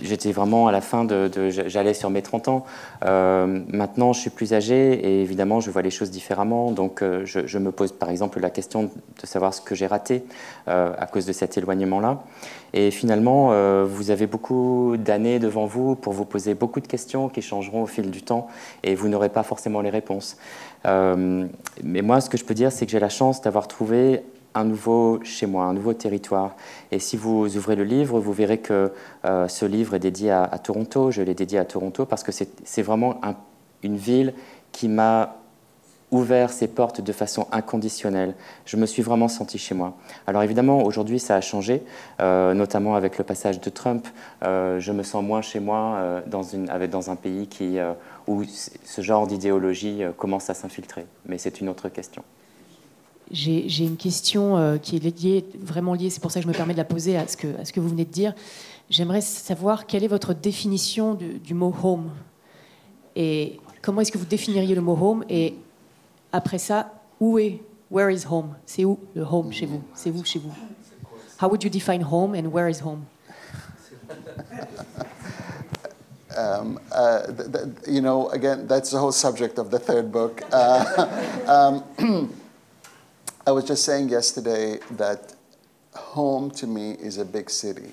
j'étais 0.02 0.32
vraiment 0.32 0.68
à 0.68 0.72
la 0.72 0.80
fin 0.80 1.04
de. 1.04 1.30
J'allais 1.50 1.94
sur 1.94 2.10
mes 2.10 2.22
30 2.22 2.48
ans. 2.48 2.66
Euh, 3.04 3.60
maintenant, 3.68 4.14
je 4.14 4.22
suis 4.22 4.30
plus 4.30 4.54
âgé 4.54 4.94
et 4.94 5.22
évidemment, 5.22 5.60
je 5.60 5.70
vois 5.70 5.82
les 5.82 5.90
choses 5.90 6.10
différemment. 6.10 6.72
Donc, 6.72 7.02
euh, 7.02 7.26
je, 7.26 7.58
me 7.58 7.74
pose 7.74 7.92
par 7.92 8.10
exemple 8.10 8.40
la 8.40 8.50
question 8.50 8.84
de 8.84 9.28
savoir 9.28 9.54
ce 9.54 9.60
que 9.60 9.76
j'ai 9.76 9.88
raté 9.88 10.24
euh, 10.70 10.94
à 10.98 11.06
cause 11.06 11.26
de 11.26 11.34
cet 11.34 11.58
éloignement-là. 11.58 12.24
Et 12.74 12.92
finalement, 12.92 13.52
vous 13.84 14.12
avez 14.12 14.28
beaucoup 14.28 14.96
d'années 14.98 15.40
devant 15.40 15.66
vous 15.66 15.96
pour 15.96 16.14
vous 16.14 16.24
poser 16.24 16.54
beaucoup 16.54 16.80
de 16.80 16.88
questions 16.88 17.28
qui 17.28 17.42
changeront 17.42 17.84
au 17.84 17.88
fil 17.88 18.10
du 18.10 18.22
temps 18.22 18.48
et 18.84 18.96
vous 18.96 19.10
n'aurez 19.10 19.28
pas 19.28 19.44
forcément 19.44 19.82
les 19.82 19.90
réponses. 19.90 20.38
mais 20.86 22.02
moi, 22.02 22.22
ce 22.22 22.30
que 22.30 22.38
je 22.38 22.46
peux 22.46 22.54
dire, 22.54 22.72
c'est 22.72 22.86
que 22.86 22.92
j'ai 22.94 23.02
la 23.02 23.10
chance 23.10 23.42
d'avoir 23.42 23.68
trouvé 23.68 24.24
un 24.54 24.64
nouveau 24.64 25.20
chez 25.24 25.46
moi, 25.46 25.66
un 25.66 25.74
nouveau 25.74 25.94
territoire. 25.94 26.56
Et 26.92 27.00
si 27.00 27.18
vous 27.18 27.58
ouvrez 27.58 27.76
le 27.76 27.84
livre, 27.84 28.20
vous 28.20 28.34
verrez 28.34 28.60
que 28.60 28.92
euh, 29.26 29.48
ce 29.48 29.66
livre 29.66 29.96
est 29.96 30.00
dédié 30.00 30.32
à, 30.32 30.48
Toronto. 30.62 31.12
Je 31.12 31.22
l'ai 31.22 31.34
dédié 31.34 31.60
à 31.60 31.66
Toronto 31.66 32.06
parce 32.06 32.24
que 32.24 32.32
c'est 32.32 32.82
vraiment 32.82 33.20
une 33.84 33.98
ville 33.98 34.34
qui 34.72 34.88
m'a 34.88 35.38
ouvert 36.12 36.52
ses 36.52 36.68
portes 36.68 37.00
de 37.00 37.14
façon 37.14 37.48
inconditionnelle. 37.54 38.36
Je 38.66 38.76
me 38.76 38.86
suis 38.86 39.02
vraiment 39.02 39.30
senti 39.30 39.58
chez 39.58 39.74
moi. 39.74 39.94
Alors 40.28 40.44
évidemment, 40.44 40.84
aujourd'hui, 40.84 41.20
ça 41.20 41.38
a 41.38 41.42
changé, 41.42 41.84
euh, 42.20 42.54
notamment 42.54 42.96
avec 42.96 43.18
le 43.18 43.24
passage 43.24 43.62
de 43.62 43.70
Trump. 43.70 44.06
Euh, 44.44 44.82
je 44.82 44.92
me 44.92 45.04
sens 45.04 45.24
moins 45.24 45.42
chez 45.42 45.62
moi 45.62 46.22
dans, 46.28 47.10
un 47.10 47.16
pays 47.16 47.48
où 48.28 48.44
ce 48.44 49.02
genre 49.02 49.26
d'idéologie 49.26 50.02
commence 50.18 50.50
à 50.50 50.54
s'infiltrer. 50.54 51.06
Mais 51.26 51.38
c'est 51.38 51.62
une 51.62 51.70
autre 51.70 51.88
question. 51.88 52.24
J'ai 53.32 53.86
une 53.86 53.98
question 53.98 54.58
euh, 54.58 54.78
qui 54.78 54.98
est 54.98 55.56
vraiment 55.58 55.94
liée, 55.94 56.10
c'est 56.10 56.20
pour 56.22 56.32
ça 56.32 56.40
que 56.40 56.44
je 56.44 56.48
me 56.50 56.54
permets 56.54 56.74
de 56.74 56.80
la 56.80 56.86
poser 56.86 57.18
à 57.18 57.28
ce 57.28 57.38
que, 57.38 57.80
vous 57.80 57.90
venez 57.90 58.04
de 58.04 58.12
dire. 58.12 58.34
J'aimerais 58.90 59.22
savoir 59.22 59.86
quelle 59.86 60.04
est 60.04 60.10
votre 60.10 60.34
définition 60.34 61.14
du, 61.14 61.40
du 61.40 61.54
mot 61.54 61.74
home? 61.82 62.10
Et 63.16 63.60
comment 63.82 64.02
est-ce 64.02 64.12
que 64.12 64.18
vous 64.18 64.26
définiriez 64.26 64.76
le 64.76 64.82
mot 64.82 64.98
home? 65.00 65.24
Et 65.30 65.56
après 66.34 66.58
ça, 66.58 66.92
où 67.22 67.40
est, 67.40 67.62
where 67.90 68.12
is 68.12 68.26
home? 68.30 68.56
C'est 68.66 68.84
où 68.84 69.00
le 69.16 69.24
home 69.24 69.54
chez 69.54 69.66
vous? 69.66 69.82
C'est 69.96 70.12
où 70.12 70.24
chez 70.26 70.40
vous? 70.40 70.52
How 71.42 71.48
would 71.48 71.64
you 71.64 71.70
define 71.70 72.04
home 72.04 72.36
and 72.36 72.48
where 72.52 72.70
is 72.70 72.82
home? 72.82 73.06
Um, 76.38 76.80
uh, 76.94 77.28
th 77.28 77.52
th 77.52 77.88
you 77.88 78.00
know, 78.00 78.30
again, 78.30 78.66
that's 78.68 78.90
the 78.92 78.98
whole 78.98 79.12
subject 79.12 79.60
of 79.60 79.70
the 79.70 79.80
third 79.80 80.12
book. 80.12 80.42
Uh, 80.52 81.08
um, 82.00 82.30
I 83.46 83.52
was 83.52 83.64
just 83.64 83.84
saying 83.86 84.10
yesterday 84.10 84.78
that 84.92 85.34
home 85.96 86.52
to 86.52 86.68
me 86.68 86.92
is 86.92 87.18
a 87.18 87.26
big 87.26 87.50
city. 87.50 87.92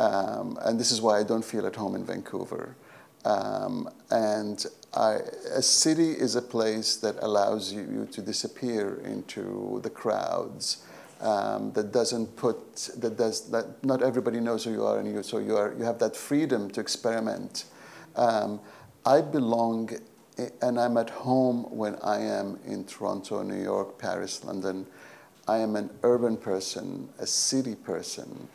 Um, 0.00 0.58
and 0.62 0.80
this 0.80 0.90
is 0.90 1.00
why 1.00 1.20
I 1.20 1.22
don't 1.22 1.44
feel 1.44 1.66
at 1.66 1.76
home 1.76 1.94
in 1.94 2.04
Vancouver. 2.04 2.74
Um, 3.24 3.88
and 4.10 4.66
I, 4.94 5.18
a 5.54 5.62
city 5.62 6.10
is 6.10 6.34
a 6.34 6.42
place 6.42 6.96
that 6.96 7.16
allows 7.22 7.72
you, 7.72 8.08
to 8.10 8.22
disappear 8.22 9.00
into 9.04 9.78
the 9.84 9.90
crowds. 9.90 10.84
Um, 11.20 11.70
that 11.74 11.92
doesn't 11.92 12.34
put 12.36 12.76
that 12.96 13.18
does 13.18 13.50
that 13.50 13.84
not 13.84 14.02
everybody 14.02 14.40
knows 14.40 14.64
who 14.64 14.72
you 14.72 14.86
are 14.86 14.98
and 14.98 15.06
you 15.06 15.22
so 15.22 15.36
you 15.36 15.54
are 15.54 15.74
you 15.78 15.84
have 15.84 15.98
that 15.98 16.16
freedom 16.16 16.70
to 16.70 16.80
experiment. 16.80 17.66
Um, 18.16 18.58
I 19.04 19.20
belong 19.20 19.90
and 20.62 20.78
I'm 20.78 20.96
at 20.96 21.10
home 21.10 21.64
when 21.70 21.96
I 21.96 22.20
am 22.20 22.58
in 22.66 22.84
Toronto, 22.84 23.42
New 23.42 23.62
York, 23.62 23.98
Paris, 23.98 24.44
London. 24.44 24.86
I 25.48 25.58
am 25.58 25.76
an 25.76 25.90
urban 26.02 26.36
person, 26.36 27.08
a 27.18 27.26
city 27.26 27.74
person. 27.74 28.48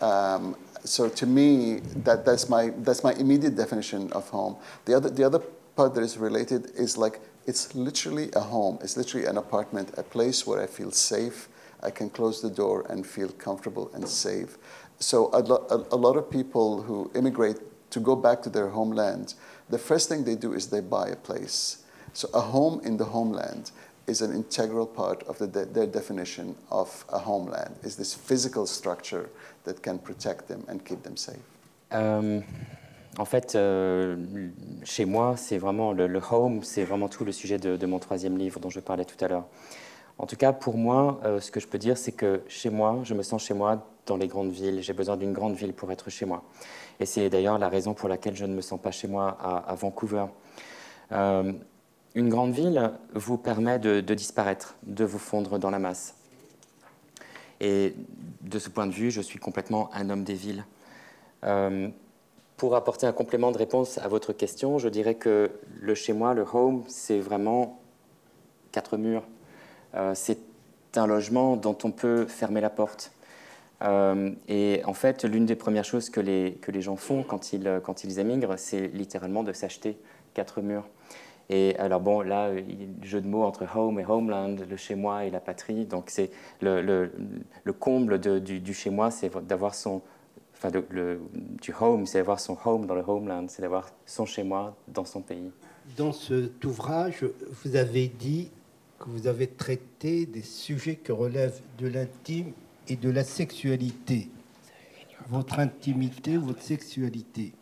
Um, 0.00 0.56
so 0.84 1.08
to 1.08 1.26
me, 1.26 1.80
that, 2.04 2.24
that's, 2.24 2.48
my, 2.48 2.70
that's 2.78 3.04
my 3.04 3.12
immediate 3.14 3.56
definition 3.56 4.12
of 4.12 4.28
home. 4.28 4.56
The 4.84 4.96
other, 4.96 5.10
the 5.10 5.24
other 5.24 5.38
part 5.76 5.94
that 5.94 6.02
is 6.02 6.18
related 6.18 6.72
is 6.74 6.96
like 6.96 7.20
it's 7.46 7.74
literally 7.74 8.30
a 8.34 8.40
home. 8.40 8.78
It's 8.82 8.96
literally 8.96 9.26
an 9.26 9.38
apartment, 9.38 9.92
a 9.96 10.02
place 10.02 10.46
where 10.46 10.62
I 10.62 10.66
feel 10.66 10.90
safe. 10.90 11.48
I 11.82 11.90
can 11.90 12.10
close 12.10 12.40
the 12.40 12.50
door 12.50 12.86
and 12.88 13.06
feel 13.06 13.28
comfortable 13.30 13.90
and 13.94 14.08
safe. 14.08 14.58
So 14.98 15.30
a, 15.32 15.40
lo- 15.40 15.66
a, 15.70 15.94
a 15.94 15.98
lot 15.98 16.16
of 16.16 16.30
people 16.30 16.82
who 16.82 17.10
immigrate 17.14 17.56
to 17.90 18.00
go 18.00 18.16
back 18.16 18.42
to 18.42 18.50
their 18.50 18.68
homeland 18.68 19.34
the 19.70 19.78
first 19.78 20.08
thing 20.08 20.24
they 20.24 20.36
do 20.36 20.52
is 20.52 20.68
they 20.68 20.80
buy 20.80 21.08
a 21.08 21.16
place. 21.16 21.84
So 22.12 22.28
a 22.34 22.40
home 22.40 22.80
in 22.84 22.96
the 22.96 23.04
homeland 23.04 23.70
is 24.06 24.20
an 24.20 24.32
integral 24.32 24.86
part 24.86 25.22
of 25.24 25.38
the 25.38 25.46
de 25.46 25.64
their 25.66 25.86
definition 25.86 26.54
of 26.70 27.04
a 27.08 27.18
homeland, 27.18 27.74
is 27.82 27.96
this 27.96 28.14
physical 28.14 28.66
structure 28.66 29.30
that 29.64 29.82
can 29.82 29.98
protect 29.98 30.48
them 30.48 30.64
and 30.68 30.84
keep 30.84 31.02
them 31.02 31.16
safe. 31.16 31.42
Euh, 31.94 32.40
en 33.18 33.24
fait, 33.24 33.54
euh, 33.54 34.16
chez 34.84 35.04
moi, 35.04 35.36
c'est 35.36 35.58
vraiment 35.58 35.92
le, 35.92 36.06
le 36.06 36.20
home, 36.30 36.62
c'est 36.62 36.84
vraiment 36.84 37.08
tout 37.08 37.24
le 37.24 37.32
sujet 37.32 37.58
de, 37.58 37.76
de, 37.76 37.86
mon 37.86 37.98
troisième 37.98 38.38
livre 38.38 38.58
dont 38.58 38.70
je 38.70 38.80
parlais 38.80 39.04
tout 39.04 39.22
à 39.22 39.28
l'heure. 39.28 39.44
En 40.18 40.26
tout 40.26 40.36
cas, 40.36 40.52
pour 40.52 40.76
moi, 40.76 41.20
euh, 41.24 41.40
ce 41.40 41.50
que 41.50 41.60
je 41.60 41.66
peux 41.66 41.78
dire, 41.78 41.98
c'est 41.98 42.12
que 42.12 42.42
chez 42.48 42.70
moi, 42.70 43.00
je 43.04 43.14
me 43.14 43.22
sens 43.22 43.42
chez 43.42 43.54
moi 43.54 43.86
dans 44.06 44.16
les 44.16 44.28
grandes 44.28 44.50
villes. 44.50 44.80
J'ai 44.82 44.92
besoin 44.92 45.16
d'une 45.16 45.32
grande 45.32 45.54
ville 45.54 45.72
pour 45.72 45.92
être 45.92 46.10
chez 46.10 46.26
moi. 46.26 46.42
Et 47.00 47.06
c'est 47.06 47.28
d'ailleurs 47.30 47.58
la 47.58 47.68
raison 47.68 47.94
pour 47.94 48.08
laquelle 48.08 48.36
je 48.36 48.44
ne 48.44 48.54
me 48.54 48.60
sens 48.60 48.80
pas 48.80 48.90
chez 48.90 49.08
moi 49.08 49.36
à, 49.40 49.74
Vancouver. 49.74 50.26
Euh, 51.12 51.52
une 52.14 52.28
grande 52.28 52.52
ville 52.52 52.92
vous 53.14 53.38
permet 53.38 53.78
de, 53.78 54.00
disparaître, 54.14 54.76
de 54.84 55.04
vous 55.04 55.18
fondre 55.18 55.58
dans 55.58 55.70
la 55.70 55.78
masse. 55.78 56.14
Et 57.60 57.94
de 58.40 58.58
ce 58.58 58.68
point 58.68 58.86
de 58.86 58.92
vue, 58.92 59.10
je 59.10 59.20
suis 59.20 59.38
complètement 59.38 59.90
un 59.94 60.10
homme 60.10 60.24
des 60.24 60.34
villes. 60.34 60.64
Euh, 61.44 61.88
pour 62.56 62.76
apporter 62.76 63.06
un 63.06 63.12
complément 63.12 63.50
de 63.50 63.58
réponse 63.58 63.98
à 63.98 64.08
votre 64.08 64.32
question, 64.32 64.78
je 64.78 64.88
dirais 64.88 65.14
que 65.14 65.50
le 65.80 65.94
chez 65.94 66.12
moi, 66.12 66.34
le 66.34 66.44
home, 66.52 66.84
c'est 66.86 67.18
vraiment 67.18 67.80
quatre 68.70 68.96
murs. 68.96 69.24
Euh, 69.94 70.12
c'est 70.14 70.38
un 70.96 71.06
logement 71.06 71.56
dont 71.56 71.76
on 71.84 71.90
peut 71.90 72.26
fermer 72.26 72.60
la 72.60 72.70
porte. 72.70 73.12
Euh, 73.82 74.30
et 74.48 74.82
en 74.84 74.94
fait, 74.94 75.24
l'une 75.24 75.46
des 75.46 75.56
premières 75.56 75.84
choses 75.84 76.10
que 76.10 76.20
les, 76.20 76.58
que 76.60 76.70
les 76.70 76.80
gens 76.80 76.96
font 76.96 77.22
quand 77.22 77.52
ils, 77.52 77.80
quand 77.82 78.04
ils 78.04 78.18
émigrent, 78.18 78.58
c'est 78.58 78.88
littéralement 78.88 79.42
de 79.42 79.52
s'acheter 79.52 79.98
quatre 80.34 80.60
murs. 80.60 80.88
Et 81.50 81.76
alors 81.76 82.00
bon, 82.00 82.20
là, 82.20 82.50
jeu 83.02 83.20
de 83.20 83.26
mots 83.26 83.42
entre 83.42 83.66
home 83.76 83.98
et 83.98 84.06
homeland, 84.06 84.56
le 84.68 84.76
chez 84.76 84.94
moi 84.94 85.24
et 85.24 85.30
la 85.30 85.40
patrie. 85.40 85.84
Donc 85.84 86.08
c'est 86.08 86.30
le, 86.60 86.80
le, 86.80 87.12
le, 87.64 87.72
comble 87.72 88.18
du, 88.18 88.60
du, 88.60 88.72
chez 88.72 88.90
moi, 88.90 89.10
c'est 89.10 89.30
d'avoir 89.46 89.74
son, 89.74 90.00
enfin 90.54 90.70
le, 90.90 91.20
du 91.60 91.74
home, 91.78 92.06
c'est 92.06 92.18
d'avoir 92.18 92.40
son 92.40 92.56
home 92.64 92.86
dans 92.86 92.94
le 92.94 93.02
homeland, 93.06 93.46
c'est 93.48 93.62
d'avoir 93.62 93.90
son 94.06 94.24
chez 94.24 94.44
moi 94.44 94.76
dans 94.88 95.04
son 95.04 95.20
pays. 95.20 95.50
Dans 95.96 96.12
cet 96.12 96.64
ouvrage, 96.64 97.26
vous 97.64 97.76
avez 97.76 98.06
dit 98.06 98.50
que 98.98 99.10
vous 99.10 99.26
avez 99.26 99.48
traité 99.48 100.26
des 100.26 100.42
sujets 100.42 100.96
qui 100.96 101.10
relèvent 101.10 101.60
de 101.78 101.88
l'intime 101.88 102.52
et 102.88 102.96
de 102.96 103.10
la 103.10 103.24
sexualité. 103.24 104.28
Votre 105.28 105.58
intimité, 105.58 106.36
votre 106.36 106.62
sexualité. 106.62 107.52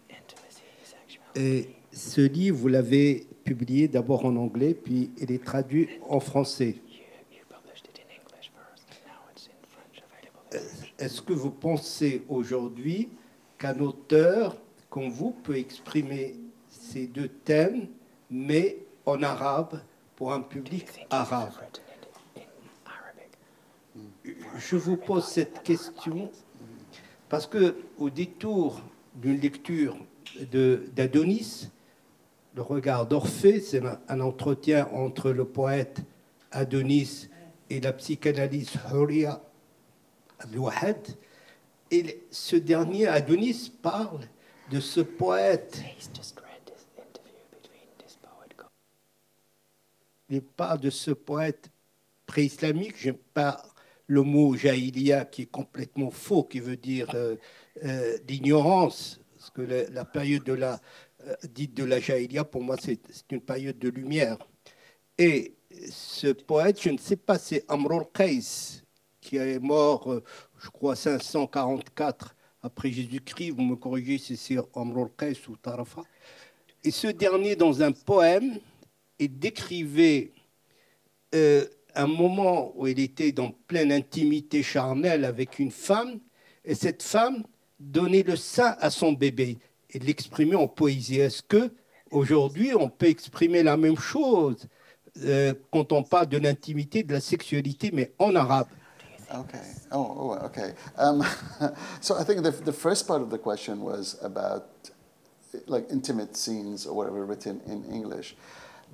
Et 1.36 1.68
ce 1.92 2.20
livre, 2.20 2.56
vous 2.56 2.68
l'avez 2.68 3.26
publié 3.44 3.88
d'abord 3.88 4.24
en 4.24 4.36
anglais, 4.36 4.74
puis 4.74 5.10
il 5.18 5.30
est 5.30 5.44
traduit 5.44 5.88
en 6.08 6.20
français. 6.20 6.76
Est-ce 10.98 11.22
que 11.22 11.32
vous 11.32 11.50
pensez 11.50 12.22
aujourd'hui 12.28 13.08
qu'un 13.58 13.78
auteur 13.80 14.56
comme 14.88 15.08
vous 15.08 15.30
peut 15.30 15.56
exprimer 15.56 16.34
ces 16.68 17.06
deux 17.06 17.28
thèmes, 17.28 17.86
mais 18.30 18.78
en 19.06 19.22
arabe 19.22 19.80
pour 20.16 20.32
un 20.32 20.40
public 20.40 20.86
arabe? 21.08 21.52
Je 24.56 24.76
vous 24.76 24.96
pose 24.96 25.24
cette 25.24 25.62
question 25.62 26.30
parce 27.28 27.46
que 27.46 27.76
au 27.98 28.10
détour 28.10 28.80
d'une 29.14 29.38
lecture 29.38 29.96
d'Adonis, 30.40 31.68
le 32.54 32.62
regard 32.62 33.06
d'Orphée, 33.06 33.60
c'est 33.60 33.80
un, 34.08 34.20
entretien 34.20 34.88
entre 34.92 35.30
le 35.30 35.44
poète 35.44 36.00
Adonis 36.50 37.28
et 37.68 37.80
la 37.80 37.92
psychanalyste 37.92 38.76
Huria 38.92 39.40
Abouhad. 40.40 41.06
Et 41.92 42.22
ce 42.30 42.56
dernier, 42.56 43.06
Adonis, 43.06 43.72
parle 43.82 44.20
de 44.70 44.80
ce 44.80 45.00
poète. 45.00 45.80
Il 50.28 50.42
parle 50.42 50.80
de 50.80 50.90
ce 50.90 51.10
poète 51.10 51.70
pré-islamique. 52.26 52.96
J'aime 52.96 53.16
pas 53.34 53.62
le 54.10 54.22
mot 54.22 54.56
jahilia 54.56 55.24
qui 55.24 55.42
est 55.42 55.46
complètement 55.46 56.10
faux, 56.10 56.42
qui 56.42 56.58
veut 56.58 56.76
dire 56.76 57.08
euh, 57.14 57.36
euh, 57.84 58.18
l'ignorance. 58.28 59.20
Parce 59.36 59.50
que 59.50 59.62
la, 59.62 60.04
période 60.04 60.42
de 60.42 60.52
la, 60.52 60.80
euh, 61.26 61.34
dite 61.48 61.74
de 61.74 61.84
la 61.84 62.00
Jahilia, 62.00 62.44
pour 62.44 62.62
moi, 62.62 62.76
c'est 62.78 63.00
une 63.30 63.40
période 63.40 63.78
de 63.78 63.88
lumière. 63.88 64.36
Et 65.16 65.54
ce 65.90 66.32
poète, 66.32 66.82
je 66.82 66.90
ne 66.90 66.98
sais 66.98 67.16
pas, 67.16 67.38
c'est 67.38 67.64
Amrul 67.68 68.02
Qais, 68.12 68.40
qui 69.20 69.36
est 69.36 69.60
mort, 69.60 70.12
euh, 70.12 70.24
je 70.58 70.68
crois, 70.70 70.96
544 70.96 72.34
après 72.62 72.90
Jésus-Christ. 72.90 73.52
Vous 73.52 73.62
me 73.62 73.76
corrigez 73.76 74.18
si 74.18 74.36
c'est 74.36 74.58
Amrul 74.74 75.08
Qais 75.16 75.36
ou 75.48 75.56
Tarafa. 75.56 76.02
Et 76.82 76.90
ce 76.90 77.06
dernier, 77.06 77.54
dans 77.54 77.80
un 77.80 77.92
poème, 77.92 78.58
il 79.20 79.38
décrivait 79.38 80.32
euh, 81.34 81.64
un 81.94 82.06
moment 82.06 82.72
où 82.76 82.86
il 82.86 82.98
était 83.00 83.32
dans 83.32 83.52
pleine 83.66 83.92
intimité 83.92 84.62
charnelle 84.62 85.24
avec 85.24 85.58
une 85.58 85.70
femme, 85.70 86.18
et 86.64 86.74
cette 86.74 87.02
femme 87.02 87.42
donnait 87.78 88.22
le 88.22 88.36
sein 88.36 88.76
à 88.80 88.90
son 88.90 89.12
bébé 89.12 89.58
et 89.90 89.98
l'exprimer 89.98 90.56
en 90.56 90.68
poésie. 90.68 91.20
Est-ce 91.20 91.42
que 91.42 91.72
aujourd'hui 92.10 92.74
on 92.74 92.88
peut 92.88 93.06
exprimer 93.06 93.62
la 93.62 93.76
même 93.76 93.96
chose 93.96 94.66
euh, 95.22 95.54
quand 95.72 95.92
on 95.92 96.02
parle 96.02 96.28
de 96.28 96.38
l'intimité, 96.38 97.02
de 97.02 97.12
la 97.12 97.20
sexualité, 97.20 97.90
mais 97.92 98.12
en 98.18 98.34
arabe? 98.34 98.68
Okay. 99.32 99.58
Oh, 99.92 100.16
oh 100.18 100.44
okay. 100.44 100.74
Um, 100.98 101.22
so 102.00 102.16
I 102.18 102.24
think 102.24 102.42
the, 102.42 102.50
the 102.50 102.72
first 102.72 103.06
part 103.06 103.22
of 103.22 103.30
the 103.30 103.38
question 103.38 103.82
was 103.82 104.18
about 104.22 104.64
like 105.66 105.86
intimate 105.90 106.36
scenes 106.36 106.84
or 106.84 106.96
whatever 106.96 107.24
written 107.24 107.60
in 107.66 107.84
English. 107.92 108.34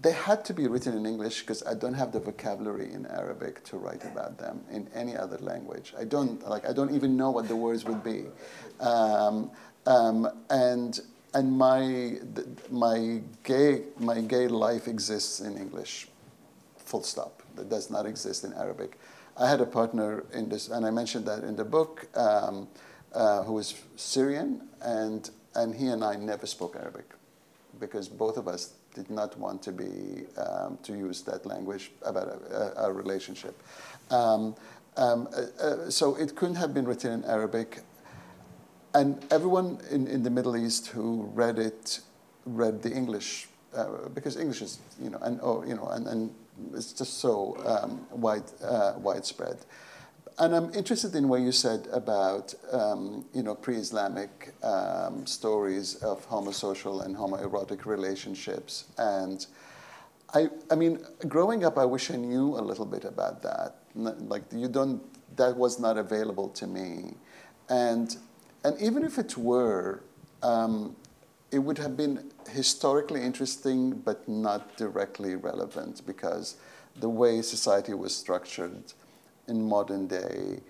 They 0.02 0.12
had 0.12 0.44
to 0.46 0.54
be 0.54 0.66
written 0.68 0.96
in 0.96 1.06
English 1.06 1.40
because 1.40 1.62
I 1.64 1.74
don't 1.74 1.94
have 1.94 2.12
the 2.12 2.20
vocabulary 2.20 2.92
in 2.92 3.06
Arabic 3.06 3.64
to 3.64 3.78
write 3.78 4.04
about 4.04 4.38
them 4.38 4.60
in 4.70 4.88
any 4.94 5.16
other 5.16 5.38
language. 5.38 5.94
I 5.98 6.04
don't 6.04 6.46
like. 6.48 6.68
I 6.68 6.72
don't 6.72 6.94
even 6.94 7.16
know 7.16 7.30
what 7.30 7.48
the 7.48 7.56
words 7.56 7.84
would 7.84 8.04
be. 8.04 8.26
Um, 8.80 9.50
um, 9.86 10.28
and 10.50 11.00
and 11.34 11.52
my 11.56 12.18
my 12.70 13.20
gay 13.42 13.84
my 13.98 14.20
gay 14.20 14.48
life 14.48 14.86
exists 14.86 15.40
in 15.40 15.56
English, 15.56 16.08
full 16.76 17.02
stop. 17.02 17.42
That 17.54 17.70
does 17.70 17.90
not 17.90 18.04
exist 18.06 18.44
in 18.44 18.52
Arabic. 18.52 18.98
I 19.38 19.48
had 19.48 19.60
a 19.60 19.66
partner 19.66 20.24
in 20.32 20.48
this, 20.48 20.68
and 20.68 20.84
I 20.86 20.90
mentioned 20.90 21.26
that 21.26 21.44
in 21.44 21.56
the 21.56 21.64
book, 21.64 22.06
um, 22.16 22.68
uh, 23.12 23.42
who 23.44 23.54
was 23.54 23.74
Syrian, 23.96 24.68
and 24.82 25.30
and 25.54 25.74
he 25.74 25.88
and 25.88 26.04
I 26.04 26.16
never 26.16 26.46
spoke 26.46 26.76
Arabic, 26.76 27.06
because 27.80 28.08
both 28.08 28.36
of 28.36 28.46
us 28.46 28.74
did 28.96 29.10
not 29.10 29.38
want 29.38 29.62
to 29.62 29.72
be 29.72 30.24
um, 30.36 30.78
to 30.82 30.92
use 30.96 31.22
that 31.22 31.46
language 31.46 31.92
about 32.02 32.42
our 32.76 32.92
relationship. 32.92 33.54
Um, 34.10 34.56
um, 34.96 35.28
uh, 35.36 35.62
uh, 35.62 35.90
so 35.90 36.16
it 36.16 36.34
couldn't 36.34 36.56
have 36.56 36.72
been 36.72 36.86
written 36.86 37.12
in 37.12 37.24
Arabic 37.24 37.82
and 38.94 39.22
everyone 39.30 39.78
in, 39.90 40.06
in 40.06 40.22
the 40.22 40.30
Middle 40.30 40.56
East 40.56 40.86
who 40.88 41.30
read 41.34 41.58
it 41.58 42.00
read 42.46 42.82
the 42.82 42.90
English 42.90 43.48
uh, 43.74 44.08
because 44.14 44.36
English 44.36 44.62
is 44.62 44.78
you 45.02 45.10
know 45.10 45.18
and 45.20 45.38
oh 45.42 45.62
you 45.64 45.74
know 45.74 45.88
and, 45.88 46.06
and 46.06 46.34
it's 46.72 46.92
just 46.94 47.18
so 47.18 47.56
um, 47.66 48.06
wide 48.10 48.48
uh, 48.64 48.94
widespread. 48.96 49.58
And 50.38 50.54
I'm 50.54 50.72
interested 50.74 51.14
in 51.14 51.28
what 51.28 51.40
you 51.40 51.50
said 51.52 51.88
about 51.92 52.52
um, 52.70 53.24
you 53.32 53.42
know 53.42 53.54
pre-Islamic 53.54 54.52
um, 54.62 55.26
stories 55.26 55.96
of 55.96 56.28
homosocial 56.28 57.04
and 57.04 57.16
homoerotic 57.16 57.86
relationships 57.86 58.84
and. 58.98 59.46
I, 60.34 60.48
I 60.72 60.74
mean, 60.74 60.98
growing 61.28 61.64
up, 61.64 61.78
I 61.78 61.84
wish 61.84 62.10
I 62.10 62.16
knew 62.16 62.58
a 62.58 62.60
little 62.60 62.84
bit 62.84 63.04
about 63.04 63.42
that. 63.42 63.76
Like, 63.94 64.42
you 64.52 64.66
don't, 64.66 65.00
that 65.36 65.56
was 65.56 65.78
not 65.78 65.96
available 65.96 66.48
to 66.48 66.66
me. 66.66 67.14
And 67.68 68.16
and 68.66 68.80
even 68.80 69.04
if 69.04 69.16
it 69.16 69.38
were, 69.38 70.02
um, 70.42 70.96
it 71.52 71.60
would 71.60 71.78
have 71.78 71.96
been 71.96 72.32
historically 72.50 73.22
interesting 73.22 73.92
but 73.92 74.28
not 74.28 74.76
directly 74.76 75.36
relevant 75.36 76.04
because 76.04 76.56
the 76.96 77.08
way 77.08 77.42
society 77.42 77.94
was 77.94 78.12
structured 78.12 78.92
in 79.48 79.68
modern 79.68 80.06
day 80.06 80.60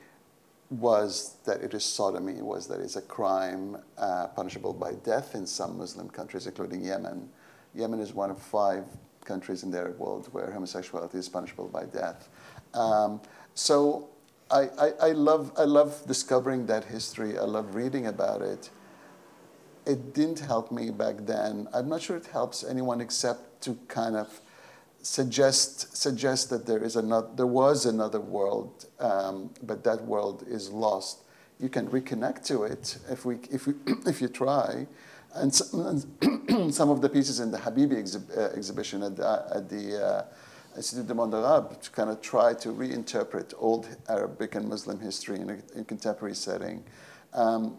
was 0.70 1.36
that 1.44 1.60
it 1.60 1.74
is 1.74 1.84
sodomy, 1.84 2.42
was 2.42 2.66
that 2.66 2.80
it's 2.80 2.96
a 2.96 3.02
crime 3.02 3.76
uh, 3.98 4.26
punishable 4.28 4.72
by 4.72 4.92
death 5.04 5.34
in 5.34 5.46
some 5.46 5.78
Muslim 5.78 6.08
countries, 6.08 6.46
including 6.46 6.82
Yemen. 6.82 7.28
Yemen 7.74 8.00
is 8.00 8.12
one 8.12 8.30
of 8.30 8.40
five 8.40 8.84
countries 9.24 9.62
in 9.62 9.70
the 9.70 9.78
Arab 9.78 9.98
world 9.98 10.28
where 10.32 10.50
homosexuality 10.50 11.18
is 11.18 11.28
punishable 11.28 11.68
by 11.68 11.84
death. 11.84 12.28
Um, 12.74 13.20
so 13.54 14.08
I, 14.50 14.68
I, 14.78 14.90
I, 15.00 15.10
love, 15.12 15.52
I 15.56 15.64
love 15.64 16.02
discovering 16.06 16.66
that 16.66 16.84
history. 16.84 17.38
I 17.38 17.42
love 17.42 17.74
reading 17.74 18.06
about 18.06 18.42
it. 18.42 18.70
It 19.86 20.14
didn't 20.14 20.40
help 20.40 20.72
me 20.72 20.90
back 20.90 21.16
then. 21.20 21.68
I'm 21.72 21.88
not 21.88 22.02
sure 22.02 22.16
it 22.16 22.26
helps 22.26 22.64
anyone 22.64 23.00
except 23.00 23.62
to 23.62 23.78
kind 23.88 24.16
of 24.16 24.40
suggest, 25.06 25.96
suggest 25.96 26.50
that 26.50 26.66
there, 26.66 26.82
is 26.82 26.96
another, 26.96 27.28
there 27.36 27.46
was 27.46 27.86
another 27.86 28.20
world, 28.20 28.86
um, 28.98 29.50
but 29.62 29.84
that 29.84 30.02
world 30.04 30.44
is 30.48 30.70
lost. 30.70 31.22
You 31.60 31.68
can 31.68 31.88
reconnect 31.88 32.44
to 32.46 32.64
it 32.64 32.98
if, 33.08 33.24
we, 33.24 33.38
if, 33.50 33.66
we, 33.66 33.74
if 34.06 34.20
you 34.20 34.28
try. 34.28 34.86
And 35.34 35.54
some, 35.54 36.70
some 36.72 36.90
of 36.90 37.00
the 37.00 37.08
pieces 37.08 37.40
in 37.40 37.50
the 37.50 37.58
Habibi 37.58 37.94
exhi- 38.02 38.36
uh, 38.36 38.56
exhibition 38.56 39.02
at 39.04 39.16
the, 39.16 39.46
at 39.54 39.68
the 39.68 40.04
uh, 40.04 40.24
Institut 40.76 41.06
du 41.06 41.14
Monde 41.14 41.34
Arabe 41.34 41.80
to 41.80 41.90
kind 41.90 42.10
of 42.10 42.20
try 42.20 42.52
to 42.52 42.68
reinterpret 42.70 43.54
old 43.58 43.88
Arabic 44.08 44.56
and 44.56 44.68
Muslim 44.68 45.00
history 45.00 45.40
in 45.40 45.48
a 45.48 45.78
in 45.78 45.84
contemporary 45.86 46.34
setting. 46.34 46.84
Um, 47.32 47.78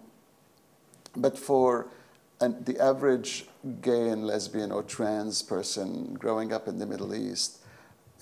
but 1.15 1.37
for 1.37 1.91
an, 2.39 2.64
the 2.64 2.80
average 2.80 3.45
gay 3.81 4.09
and 4.09 4.26
lesbian 4.26 4.72
or 4.72 4.84
trans 4.84 5.41
person 5.41 6.14
growing 6.14 6.53
up 6.53 6.68
in 6.68 6.77
the 6.77 6.85
Middle 6.85 7.15
East, 7.15 7.59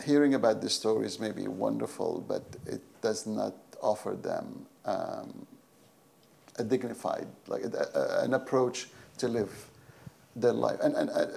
hearing 0.04 0.34
about 0.34 0.62
these 0.62 0.74
stories 0.74 1.20
may 1.20 1.32
be 1.32 1.48
wonderful, 1.48 2.24
but 2.28 2.44
it 2.66 2.82
does 3.02 3.26
not 3.26 3.54
offer 3.82 4.16
them 4.16 4.66
um, 4.86 5.46
a 6.58 6.64
dignified, 6.64 7.28
like 7.48 7.64
a, 7.64 7.90
a, 7.94 8.24
an 8.24 8.34
approach 8.34 8.88
to 9.18 9.28
live 9.28 9.70
their 10.36 10.54
life. 10.54 10.80
And, 10.82 10.96
and 10.96 11.10
uh, 11.10 11.28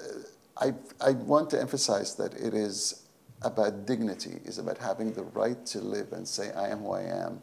I, 0.57 0.75
I 1.01 1.13
want 1.13 1.51
to 1.51 1.61
emphasize 1.61 2.15
that 2.17 2.35
it 2.35 2.55
is 2.55 3.05
about 3.43 3.87
dignity, 3.87 4.41
is 4.45 4.59
about 4.59 4.79
having 4.79 5.13
the 5.13 5.23
right 5.23 5.65
to 5.67 5.81
live 5.81 6.13
and 6.13 6.27
say, 6.27 6.53
I 6.53 6.69
am 6.69 6.81
who 6.81 6.93
I 6.93 7.03
am, 7.03 7.41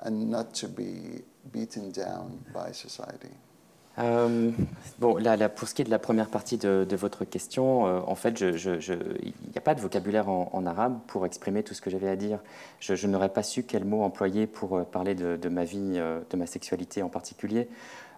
and 0.00 0.30
not 0.30 0.54
to 0.54 0.68
be 0.68 1.22
beaten 1.52 1.92
down 1.92 2.44
by 2.52 2.72
society. 2.72 3.30
Euh, 3.98 4.50
bon, 4.98 5.18
pour 5.56 5.68
ce 5.68 5.74
qui 5.74 5.82
est 5.82 5.84
de 5.84 5.90
la 5.90 5.98
première 5.98 6.28
partie 6.28 6.58
de, 6.58 6.96
votre 6.96 7.24
question, 7.24 7.86
euh, 7.86 8.00
en 8.06 8.14
fait, 8.14 8.40
il 8.40 9.32
n'y 9.50 9.56
a 9.58 9.60
pas 9.60 9.74
de 9.74 9.80
vocabulaire 9.80 10.28
en, 10.28 10.66
arabe 10.66 10.98
pour 11.06 11.24
exprimer 11.26 11.62
tout 11.62 11.74
ce 11.74 11.80
que 11.80 11.90
j'avais 11.90 12.08
à 12.08 12.16
dire. 12.16 12.40
Je, 12.80 13.06
n'aurais 13.06 13.28
pas 13.28 13.42
su 13.42 13.62
quel 13.62 13.84
mot 13.84 14.02
employer 14.02 14.46
pour 14.46 14.76
euh, 14.76 14.82
parler 14.82 15.14
de, 15.14 15.48
ma 15.48 15.64
vie, 15.64 15.98
de 15.98 16.36
ma 16.36 16.46
sexualité 16.46 17.02
en 17.02 17.08
particulier. 17.08 17.68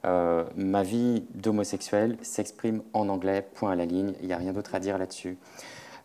Ma 0.04 0.82
vie 0.82 1.24
d'homosexuel 1.34 2.16
s'exprime 2.22 2.82
en 2.92 3.08
anglais, 3.08 3.46
point 3.54 3.72
à 3.72 3.76
la 3.76 3.84
ligne, 3.84 4.14
il 4.20 4.28
n'y 4.28 4.32
a 4.32 4.38
rien 4.38 4.52
d'autre 4.52 4.74
à 4.74 4.80
dire 4.80 4.96
là-dessus. 4.96 5.36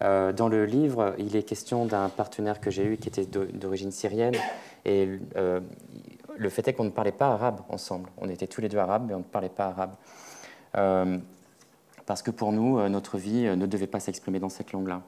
Dans 0.02 0.50
le 0.50 0.66
livre, 0.66 1.16
il 1.18 1.36
est 1.36 1.44
question 1.44 1.86
d'un 1.86 2.10
partenaire 2.10 2.60
que 2.60 2.70
j'ai 2.70 2.84
eu 2.84 2.98
qui 2.98 3.08
était 3.08 3.26
d'origine 3.26 3.92
syrienne 3.92 4.36
et 4.84 5.08
le 6.38 6.50
fait 6.50 6.68
est 6.68 6.74
qu'on 6.74 6.84
ne 6.84 6.90
parlait 6.90 7.12
pas 7.12 7.28
arabe 7.28 7.62
ensemble. 7.70 8.10
On 8.18 8.30
était 8.30 8.48
tous 8.48 8.62
les 8.62 8.70
deux 8.70 8.78
arabes, 8.78 9.06
mais 9.08 9.14
on 9.14 9.20
ne 9.20 9.24
parlait 9.24 9.50
pas 9.50 9.68
arabe. 9.68 9.96
Euh, 10.78 11.18
parce 12.06 12.22
que 12.22 12.32
pour 12.32 12.52
nous, 12.52 12.80
euh, 12.80 12.90
notre 12.90 13.18
vie 13.18 13.46
euh, 13.46 13.56
ne 13.56 13.66
devait 13.66 13.88
pas 13.88 14.00
s'exprimer 14.00 14.40
dans 14.40 14.50
cette 14.50 14.72
langue-là. 14.72 15.02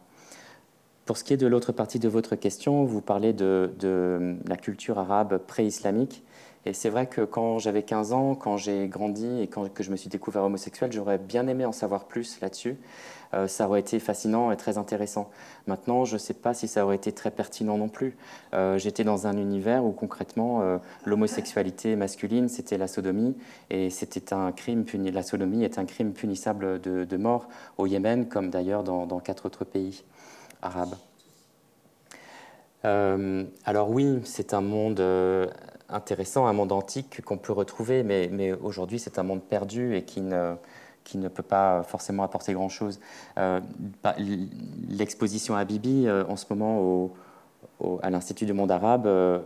Pour 1.06 1.18
ce 1.18 1.24
qui 1.24 1.34
est 1.34 1.38
de 1.38 1.48
l'autre 1.48 1.72
partie 1.72 2.00
de 2.00 2.08
votre 2.08 2.36
question, 2.36 2.84
vous 2.84 3.02
parlez 3.02 3.34
de, 3.34 3.74
de 3.80 4.38
la 4.48 4.58
culture 4.58 4.98
arabe 4.98 5.38
pré-islamique. 5.38 6.24
Et 6.66 6.74
c'est 6.74 6.90
vrai 6.90 7.06
que 7.06 7.22
quand 7.22 7.60
j'avais 7.60 7.84
15 7.84 8.12
ans, 8.14 8.34
quand 8.34 8.58
j'ai 8.58 8.88
grandi 8.88 9.42
et 9.42 9.48
quand, 9.48 9.72
que 9.72 9.84
je 9.84 9.92
me 9.92 9.96
suis 9.96 10.10
découvert 10.10 10.44
homosexuel, 10.44 10.92
j'aurais 10.92 11.20
bien 11.20 11.48
aimé 11.48 11.64
en 11.64 11.72
savoir 11.72 12.06
plus 12.06 12.40
là-dessus. 12.42 12.78
Euh, 13.36 13.48
ça 13.48 13.68
aurait 13.68 13.82
été 13.82 14.00
fascinant 14.00 14.52
et 14.52 14.58
très 14.58 14.78
intéressant. 14.78 15.30
Maintenant, 15.68 16.06
je 16.06 16.14
ne 16.14 16.20
sais 16.20 16.34
pas 16.34 16.54
si 16.54 16.68
ça 16.68 16.86
aurait 16.86 16.96
été 16.96 17.12
très 17.12 17.32
pertinent 17.32 17.78
non 17.78 17.90
plus. 17.90 18.16
Euh, 18.54 18.78
J'étais 18.78 19.04
dans 19.04 19.28
un 19.28 19.38
univers 19.38 19.84
où 19.84 19.92
concrètement, 19.92 20.62
euh, 20.62 20.78
l'homosexualité 21.06 21.96
masculine, 21.96 22.48
c'était 22.48 22.78
la 22.78 22.88
sodomie, 22.88 23.36
et 23.70 23.90
c'était 23.90 24.34
un 24.34 24.52
crime. 24.52 24.86
La 24.94 25.24
sodomie 25.24 25.64
est 25.64 25.78
un 25.78 25.86
crime 25.86 26.14
punissable 26.14 26.80
de, 26.80 27.18
mort 27.18 27.48
au 27.78 27.86
Yémen, 27.86 28.28
comme 28.28 28.50
d'ailleurs 28.50 28.84
dans, 28.84 29.20
quatre 29.20 29.46
autres 29.46 29.66
pays 29.66 30.04
arabes. 30.62 30.96
Alors 32.84 33.90
oui, 33.90 34.22
c'est 34.26 34.54
un 34.54 34.62
monde 34.62 35.02
intéressant, 35.90 36.46
un 36.46 36.54
monde 36.54 36.72
antique 36.72 37.24
qu'on 37.26 37.38
peut 37.38 37.54
retrouver, 37.54 38.04
mais 38.04 38.54
aujourd'hui 38.54 39.00
c'est 39.00 39.18
un 39.18 39.24
monde 39.24 39.42
perdu 39.42 39.96
et 39.96 40.04
qui 40.04 40.22
ne, 40.22 40.56
qui 41.06 41.18
ne 41.18 41.30
peut 41.30 41.44
pas 41.44 41.84
forcément 41.84 42.24
apporter 42.24 42.52
grand-chose. 42.52 43.00
Euh, 43.38 43.62
bah, 44.04 44.16
L'exposition 44.90 45.56
à 45.56 45.64
Bibi, 45.64 46.08
euh, 46.08 46.26
en 46.28 46.36
ce 46.36 46.46
moment, 46.50 46.82
au, 46.82 48.00
à 48.02 48.10
l'Institut 48.10 48.46
du 48.46 48.54
monde 48.54 48.72
arabe, 48.72 49.06
euh, 49.06 49.40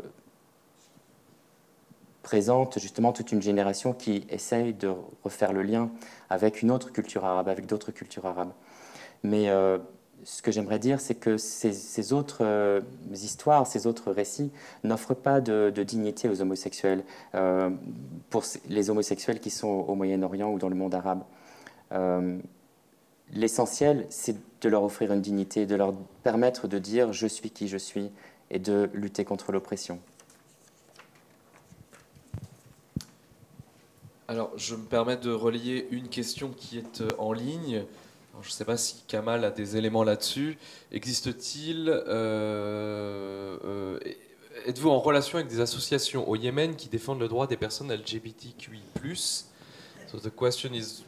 présente 2.24 2.80
justement 2.80 3.12
toute 3.12 3.32
une 3.32 3.42
génération 3.42 3.94
qui 3.94 4.26
essaye 4.30 4.74
de 4.74 4.92
refaire 5.24 5.54
le 5.54 5.62
lien 5.62 5.92
avec 6.30 6.62
une 6.62 6.72
autre 6.72 6.92
culture 6.92 7.26
arabe, 7.26 7.50
avec 7.50 7.68
d'autres 7.68 7.92
cultures 7.92 8.26
arabes. 8.26 8.52
Mais 9.24 9.48
ce 10.24 10.42
que 10.42 10.52
j'aimerais 10.52 10.80
dire, 10.80 11.02
c'est 11.02 11.16
que 11.16 11.38
ces, 11.38 12.14
autres 12.14 12.84
histoires, 13.12 13.66
ces 13.66 13.88
autres 13.88 14.12
récits 14.12 14.52
n'offrent 14.84 15.16
pas 15.16 15.42
de, 15.42 15.72
dignité 15.84 16.30
aux 16.30 16.40
homosexuels, 16.42 17.04
pour 18.30 18.44
les 18.70 18.90
homosexuels 18.92 19.40
qui 19.40 19.50
sont 19.50 19.86
au 19.88 19.96
Moyen-Orient 19.96 20.52
ou 20.52 20.60
dans 20.60 20.70
le 20.70 20.76
monde 20.76 20.94
arabe. 20.94 21.24
Euh, 21.92 22.40
L'essentiel, 23.32 24.08
c'est 24.10 24.36
de 24.62 24.70
leur 24.70 24.84
offrir 24.84 25.14
une 25.14 25.22
dignité, 25.22 25.68
de 25.68 25.76
leur 25.76 25.94
permettre 26.24 26.68
de 26.68 26.80
dire 26.80 27.14
je 27.14 27.28
suis 27.28 27.52
qui 27.52 27.68
je 27.68 27.78
suis 27.78 28.10
et 28.50 28.58
de 28.58 28.90
lutter 28.94 29.24
contre 29.24 29.52
l'oppression. 29.52 30.00
Alors, 34.28 34.52
je 34.58 34.74
me 34.76 34.84
permets 34.84 35.18
de 35.18 35.32
relier 35.32 35.88
une 35.92 36.08
question 36.08 36.50
qui 36.50 36.80
est 36.80 37.02
euh, 37.02 37.08
en 37.18 37.34
ligne. 37.34 37.84
Je 38.42 38.48
ne 38.48 38.52
sais 38.52 38.66
pas 38.66 38.78
si 38.78 39.04
Kamal 39.08 39.44
a 39.44 39.52
des 39.52 39.78
éléments 39.78 40.04
là-dessus. 40.04 40.58
Existe-t-il, 40.92 41.90
euh, 41.90 44.00
êtes-vous 44.66 44.90
en 44.90 45.00
relation 45.00 45.38
avec 45.38 45.50
des 45.50 45.60
associations 45.60 46.28
au 46.30 46.36
Yémen 46.36 46.76
qui 46.76 46.90
défendent 46.90 47.20
le 47.20 47.28
droit 47.28 47.48
des 47.48 47.58
personnes 47.58 47.92
LGBTQI+. 47.92 48.82
So 50.08 50.20
the 50.20 50.36
question 50.36 50.74
is 50.74 51.04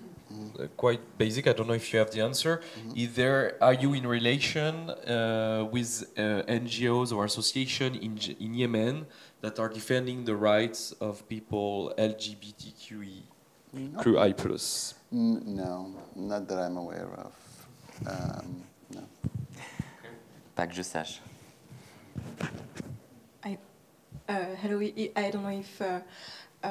uh, 0.59 0.67
quite 0.77 1.01
basic. 1.17 1.47
I 1.47 1.53
don't 1.53 1.67
know 1.67 1.73
if 1.73 1.91
you 1.91 1.99
have 1.99 2.11
the 2.11 2.21
answer. 2.21 2.61
Mm-hmm. 2.61 2.91
Either 2.95 3.57
are 3.61 3.73
you 3.73 3.93
in 3.93 4.05
relation 4.07 4.89
uh, 4.89 5.67
with 5.71 6.11
uh, 6.17 6.43
NGOs 6.47 7.13
or 7.13 7.25
association 7.25 7.95
in, 7.95 8.17
in 8.39 8.53
Yemen 8.53 9.05
that 9.41 9.59
are 9.59 9.69
defending 9.69 10.25
the 10.25 10.35
rights 10.35 10.91
of 10.93 11.27
people 11.27 11.93
LGBTQI 11.97 13.23
no. 13.73 14.33
plus? 14.33 14.95
No, 15.11 15.93
not 16.15 16.47
that 16.47 16.59
I'm 16.59 16.77
aware 16.77 17.09
of. 17.17 17.33
Um, 18.07 18.63
no. 18.93 19.03
Pas 20.55 20.67
que 20.67 20.75
je 20.75 20.83
sache. 20.83 21.19
I, 23.43 23.57
uh, 24.29 24.55
hello, 24.61 24.79
I 24.79 25.29
don't 25.31 25.43
know 25.43 25.49
if 25.49 25.81
uh, 25.81 25.99
uh, 26.63 26.69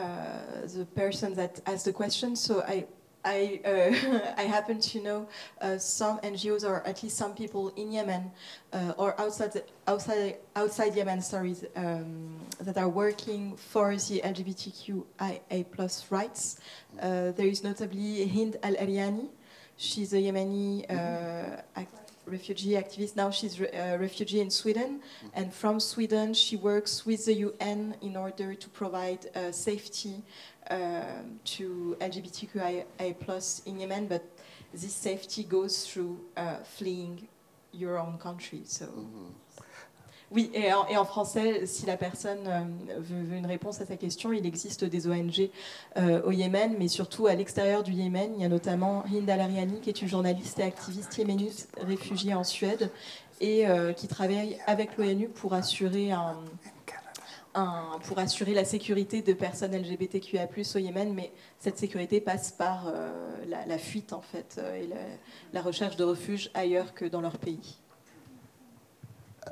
the 0.67 0.87
person 0.95 1.35
that 1.35 1.61
asked 1.67 1.85
the 1.85 1.93
question, 1.93 2.37
so 2.37 2.63
I 2.63 2.87
I, 3.25 3.61
uh, 3.65 4.33
I 4.37 4.43
happen 4.43 4.81
to 4.81 5.03
know 5.03 5.29
uh, 5.61 5.79
some 5.79 6.19
NGOs 6.21 6.65
or 6.65 6.87
at 6.87 7.03
least 7.03 7.17
some 7.17 7.35
people 7.35 7.73
in 7.77 7.93
Yemen 7.93 8.31
uh, 8.73 8.93
or 8.97 9.21
outside, 9.21 9.63
outside, 9.87 10.37
outside 10.57 10.95
Yemen, 10.95 11.21
sorry, 11.21 11.57
um, 11.77 12.41
that 12.61 12.79
are 12.79 12.89
working 12.89 13.57
for 13.57 13.95
the 13.95 14.21
LGBTQIA 14.25 15.67
plus 15.71 16.11
rights. 16.11 16.61
Uh, 17.01 17.33
there 17.33 17.47
is 17.47 17.63
notably 17.63 18.27
Hind 18.27 18.57
Al 18.63 18.75
Ariani. 18.75 19.29
She's 19.77 20.13
a 20.13 20.17
Yemeni 20.17 20.85
uh, 20.91 21.63
act 21.75 22.00
refugee 22.27 22.73
activist. 22.73 23.17
Now 23.17 23.31
she's 23.31 23.61
a 23.61 23.95
uh, 23.95 23.99
refugee 23.99 24.41
in 24.41 24.51
Sweden, 24.51 25.01
and 25.35 25.53
from 25.53 25.81
Sweden 25.81 26.35
she 26.35 26.57
works 26.57 27.05
with 27.07 27.25
the 27.25 27.35
UN 27.35 27.95
in 28.03 28.17
order 28.17 28.55
to 28.55 28.69
provide 28.69 29.27
safety 29.53 30.23
um, 30.71 31.41
to 31.45 31.97
LGBTQIA 32.01 33.19
plus 33.19 33.63
in 33.67 33.81
Yemen, 33.81 34.07
but 34.07 34.23
this 34.73 34.95
safety 34.95 35.43
goes 35.43 35.87
through 35.87 36.21
uh, 36.37 36.57
fleeing 36.59 37.27
your 37.73 37.99
own 37.99 38.19
country. 38.19 38.63
So. 38.65 38.87
Mm-hmm. 38.87 39.27
Oui, 40.33 40.49
et 40.55 40.73
en, 40.73 41.05
français, 41.05 41.67
si 41.67 41.87
la 41.87 41.97
personne 41.97 42.47
euh, 42.47 42.61
veut, 42.99 43.37
une 43.37 43.47
réponse 43.47 43.81
à 43.81 43.87
sa 43.87 43.97
question, 43.97 44.33
il 44.33 44.47
existe 44.47 44.85
des 44.85 45.09
ONG 45.09 45.51
euh, 45.97 46.23
au 46.23 46.31
Yémen, 46.31 46.77
mais 46.79 46.87
surtout 46.87 47.27
à 47.27 47.35
l'extérieur 47.35 47.83
du 47.83 47.91
Yémen. 47.91 48.31
Il 48.37 48.43
y 48.43 48.45
a 48.45 48.49
notamment 48.49 49.03
Hind 49.13 49.29
Al-Ariani, 49.29 49.81
qui 49.81 49.89
est 49.89 50.03
une 50.03 50.07
journaliste 50.07 50.61
et 50.61 50.63
activiste 50.63 51.19
yéménite 51.19 51.69
réfugiée 51.79 52.33
en 52.35 52.45
Suède 52.45 52.93
et 53.41 53.67
euh, 53.67 53.93
qui 53.93 54.07
travaille 54.07 54.57
avec 54.69 54.97
l'ONU 54.99 55.29
pour 55.29 55.53
assurer 55.53 56.11
pour 58.05 58.21
assurer 58.21 58.55
la 58.55 58.65
sécurité 58.65 59.23
de 59.23 59.33
personnes 59.33 59.77
LGBTQIA+ 59.77 60.47
au 60.77 60.79
Yémen, 60.79 61.13
mais 61.13 61.33
cette 61.59 61.77
sécurité 61.77 62.21
passe 62.21 62.53
par 62.53 62.93
la, 63.49 63.79
fuite 63.79 64.13
en 64.13 64.21
fait 64.21 64.61
et 64.81 64.89
la, 65.53 65.61
recherche 65.61 65.97
de 65.97 66.05
refuge 66.05 66.53
ailleurs 66.55 66.95
que 66.95 67.05
dans 67.05 67.21
leur 67.21 67.39
pays. 67.39 67.81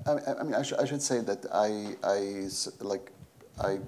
I, 0.06 0.42
mean, 0.42 0.54
I, 0.54 0.62
sh 0.62 0.72
I 0.78 0.84
should 0.84 1.02
say 1.02 1.20
that 1.20 1.46
I, 1.52 1.96
I 2.02 2.48
like, 2.84 3.10
I, 3.60 3.78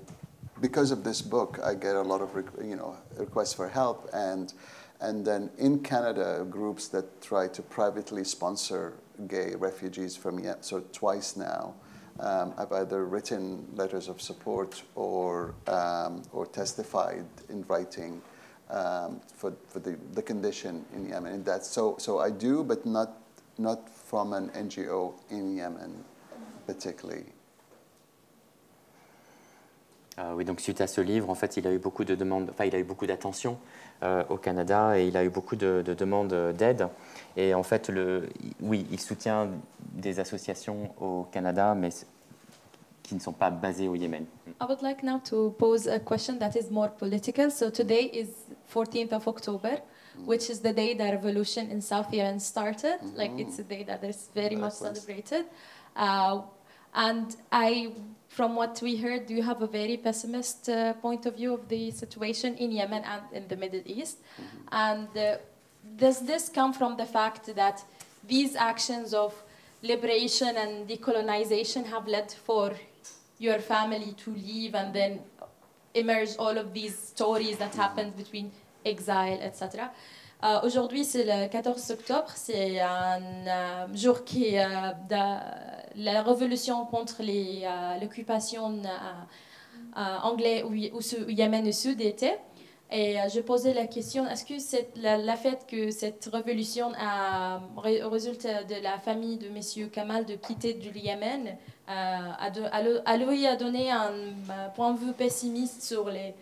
because 0.60 0.90
of 0.90 1.04
this 1.04 1.22
book, 1.22 1.60
I 1.62 1.74
get 1.74 1.96
a 1.96 2.02
lot 2.02 2.20
of 2.20 2.30
you 2.62 2.76
know 2.76 2.96
requests 3.16 3.54
for 3.54 3.68
help, 3.68 4.08
and 4.12 4.52
and 5.00 5.24
then 5.24 5.50
in 5.58 5.80
Canada, 5.80 6.46
groups 6.48 6.88
that 6.88 7.22
try 7.22 7.48
to 7.48 7.62
privately 7.62 8.24
sponsor 8.24 8.94
gay 9.28 9.54
refugees 9.56 10.16
from 10.16 10.38
Yemen, 10.38 10.62
so 10.62 10.80
twice 10.92 11.36
now. 11.36 11.74
Um, 12.18 12.52
I've 12.58 12.72
either 12.72 13.06
written 13.06 13.66
letters 13.74 14.08
of 14.08 14.20
support 14.20 14.82
or, 14.94 15.54
um, 15.68 16.22
or 16.32 16.44
testified 16.44 17.24
in 17.48 17.64
writing 17.66 18.20
um, 18.68 19.22
for, 19.34 19.54
for 19.68 19.78
the, 19.78 19.96
the 20.12 20.20
condition 20.20 20.84
in 20.94 21.08
Yemen. 21.08 21.32
And 21.32 21.62
so, 21.62 21.96
so 21.98 22.18
I 22.18 22.30
do, 22.30 22.62
but 22.62 22.84
not, 22.84 23.22
not 23.56 23.88
from 24.10 24.32
an 24.32 24.50
NGO 24.56 25.12
in 25.30 25.54
Yemen, 25.56 25.92
particularly. 26.66 27.26
Euh, 30.18 30.34
oui, 30.34 30.44
donc 30.44 30.60
suite 30.60 30.80
à 30.80 30.88
ce 30.88 31.00
livre, 31.00 31.30
en 31.30 31.36
fait, 31.36 31.56
il 31.56 31.66
a 31.68 31.72
eu 31.72 31.78
beaucoup 31.78 32.02
de 32.04 32.16
demandes, 32.16 32.50
enfin, 32.50 32.64
il 32.64 32.74
a 32.74 32.80
eu 32.80 32.84
beaucoup 32.84 33.06
d'attention 33.06 33.56
euh, 34.02 34.24
au 34.28 34.36
Canada 34.36 34.98
et 34.98 35.06
il 35.06 35.16
a 35.16 35.24
eu 35.24 35.30
beaucoup 35.30 35.54
de, 35.54 35.82
de 35.86 35.94
demandes 35.94 36.34
d'aide. 36.58 36.88
Et 37.36 37.54
en 37.54 37.62
fait, 37.62 37.88
le, 37.88 38.28
oui, 38.60 38.84
il 38.90 38.98
soutient 38.98 39.48
des 39.92 40.18
associations 40.18 40.92
au 41.00 41.22
Canada, 41.30 41.76
mais 41.76 41.90
qui 43.04 43.14
ne 43.14 43.20
sont 43.20 43.32
pas 43.32 43.50
basées 43.50 43.86
au 43.86 43.94
Yémen. 43.94 44.26
I 44.60 44.64
would 44.68 44.82
like 44.82 45.04
now 45.04 45.20
to 45.30 45.50
pose 45.56 45.86
a 45.86 46.00
question 46.00 46.36
that 46.38 46.56
is 46.56 46.68
more 46.72 46.90
political. 46.90 47.48
So 47.48 47.70
today 47.70 48.10
is 48.12 48.28
14th 48.74 49.12
of 49.12 49.28
October, 49.28 49.80
which 50.24 50.50
is 50.50 50.60
the 50.60 50.72
day 50.72 50.94
that 50.94 51.10
revolution 51.12 51.70
in 51.70 51.80
South 51.80 52.12
Yemen 52.12 52.40
started. 52.40 52.98
Like 53.14 53.32
it's 53.38 53.58
a 53.58 53.64
day 53.64 53.82
that 53.84 54.02
is 54.04 54.28
very 54.34 54.56
much 54.56 54.74
celebrated. 54.74 55.46
Uh, 55.96 56.42
and 56.94 57.36
I, 57.52 57.92
from 58.28 58.56
what 58.56 58.80
we 58.82 58.96
heard, 58.96 59.30
you 59.30 59.42
have 59.42 59.62
a 59.62 59.66
very 59.66 59.96
pessimist 59.96 60.68
uh, 60.68 60.94
point 60.94 61.26
of 61.26 61.36
view 61.36 61.54
of 61.54 61.68
the 61.68 61.90
situation 61.90 62.56
in 62.56 62.72
Yemen 62.72 63.04
and 63.04 63.22
in 63.32 63.48
the 63.48 63.56
Middle 63.56 63.82
East. 63.84 64.18
And 64.72 65.08
uh, 65.16 65.36
does 65.96 66.20
this 66.20 66.48
come 66.48 66.72
from 66.72 66.96
the 66.96 67.06
fact 67.06 67.54
that 67.54 67.84
these 68.26 68.56
actions 68.56 69.14
of 69.14 69.34
liberation 69.82 70.56
and 70.56 70.88
decolonization 70.88 71.86
have 71.86 72.06
led 72.06 72.30
for 72.30 72.72
your 73.38 73.58
family 73.58 74.14
to 74.24 74.30
leave 74.30 74.74
and 74.74 74.94
then 74.94 75.20
emerge 75.94 76.36
all 76.38 76.56
of 76.58 76.72
these 76.74 76.96
stories 76.96 77.56
that 77.58 77.74
happened 77.74 78.16
between 78.16 78.52
exile, 78.84 79.38
etc. 79.44 79.68
Euh, 80.42 80.60
Aujourd'hui, 80.64 81.04
c'est 81.04 81.24
le 81.24 81.48
14 81.48 81.90
octobre, 81.90 82.30
c'est 82.34 82.80
un 82.80 83.20
euh, 83.46 83.86
jour 83.94 84.24
qui 84.24 84.58
euh, 84.58 84.64
la 85.96 86.22
révolution 86.22 86.86
contre 86.86 87.16
euh, 87.20 87.98
l'occupation 88.00 88.80
anglaise 89.96 90.64
ou, 90.64 90.96
ou 90.96 91.00
su- 91.00 91.30
Yémen 91.30 91.66
au 91.68 91.72
sud 91.72 92.00
était. 92.00 92.38
Et 92.92 93.16
je 93.32 93.38
posais 93.40 93.72
la 93.72 93.86
question, 93.86 94.26
est-ce 94.28 94.44
que 94.44 94.54
la, 95.00 95.16
la 95.16 95.36
fait 95.36 95.64
que 95.68 95.92
cette 95.92 96.28
révolution 96.32 96.90
a 96.98 97.60
ré- 97.76 98.02
résulte 98.02 98.44
de 98.68 98.82
la 98.82 98.98
famille 98.98 99.36
de 99.38 99.46
M. 99.46 99.88
Kamal 99.90 100.24
de 100.26 100.34
quitter 100.34 100.74
du 100.74 100.90
Yémen, 100.98 101.56
a, 101.86 102.46
a 102.46 102.50
a 103.04 103.12
a 103.12 103.56
donné 103.56 103.92
un 103.92 104.10
point 104.74 104.92
de 104.94 104.98
vue 104.98 105.12
pessimiste 105.12 105.82
sur 105.84 106.10
les 106.10 106.34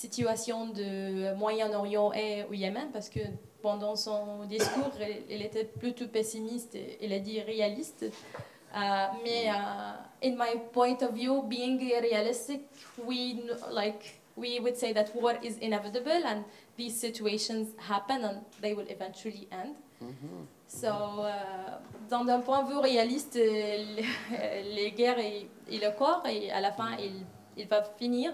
situations 0.00 0.66
de 0.68 1.34
Moyen-Orient 1.34 2.12
et 2.14 2.44
au 2.50 2.54
Yémen, 2.54 2.88
parce 2.92 3.10
que 3.10 3.20
pendant 3.60 3.96
son 3.96 4.44
discours, 4.46 4.92
il, 5.28 5.42
était 5.42 5.64
plutôt 5.64 6.08
pessimiste, 6.08 6.74
et 6.74 6.98
il 7.02 7.12
a 7.12 7.18
dit 7.18 7.40
réaliste. 7.42 8.04
Euh, 8.04 8.78
mais 9.24 9.46
uh, 9.46 10.26
in 10.26 10.36
my 10.36 10.58
point 10.72 11.02
of 11.02 11.12
view, 11.12 11.42
being 11.42 11.78
realistic, 12.00 12.62
we 13.04 13.42
like 13.70 14.20
we 14.36 14.60
would 14.60 14.76
say 14.76 14.92
that 14.94 15.06
war 15.12 15.34
is 15.42 15.58
inevitable 15.60 16.24
and 16.24 16.44
these 16.76 16.96
situations 16.96 17.74
happen 17.76 18.24
and 18.24 18.42
they 18.62 18.72
will 18.72 18.86
eventually 18.88 19.48
end. 19.50 19.74
So, 20.68 20.86
euh, 20.86 21.32
dans 22.08 22.26
un 22.28 22.40
point 22.40 22.62
de 22.62 22.68
vue 22.70 22.78
réaliste, 22.78 23.34
les, 23.34 24.04
les 24.76 24.92
guerres 24.92 25.18
et, 25.18 25.48
et 25.68 25.78
le 25.78 25.90
corps, 25.90 26.24
et 26.26 26.50
à 26.52 26.60
la 26.60 26.70
fin, 26.70 26.96
il, 26.98 27.26
il 27.56 27.66
va 27.66 27.82
finir. 27.98 28.32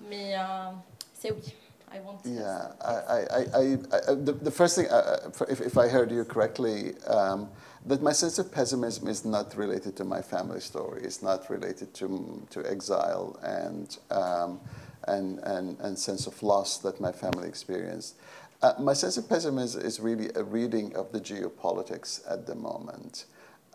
Mais 0.00 0.34
euh, 0.36 0.70
c'est 1.14 1.30
oui. 1.32 1.54
I 1.90 2.00
want 2.00 2.22
to- 2.22 2.28
Yeah, 2.28 2.72
I, 2.82 2.92
I, 2.92 3.20
I, 3.40 3.62
I, 4.10 4.14
the, 4.14 4.32
the 4.42 4.50
first 4.50 4.76
thing, 4.76 4.86
uh, 4.90 5.30
uh, 5.40 5.44
if, 5.48 5.60
if 5.62 5.78
I 5.78 5.88
heard 5.88 6.10
you 6.12 6.22
correctly, 6.24 6.92
um, 7.06 7.48
that 7.86 8.02
my 8.02 8.12
sense 8.12 8.38
of 8.38 8.52
pessimism 8.52 9.08
is 9.08 9.24
not 9.24 9.56
related 9.56 9.96
to 9.96 10.04
my 10.04 10.20
family 10.20 10.60
story. 10.60 11.00
It's 11.02 11.22
not 11.22 11.48
related 11.48 11.94
to, 11.94 12.46
to 12.50 12.60
exile 12.70 13.38
and, 13.42 13.96
um, 14.10 14.60
and, 15.06 15.38
and, 15.40 15.80
and 15.80 15.98
sense 15.98 16.26
of 16.26 16.42
loss 16.42 16.76
that 16.78 17.00
my 17.00 17.10
family 17.10 17.48
experienced. 17.48 18.16
Uh, 18.60 18.74
my 18.78 18.92
sense 18.92 19.16
of 19.16 19.26
pessimism 19.26 19.80
is 19.80 19.98
really 19.98 20.28
a 20.34 20.42
reading 20.42 20.94
of 20.94 21.10
the 21.12 21.20
geopolitics 21.20 22.20
at 22.30 22.46
the 22.46 22.54
moment. 22.54 23.24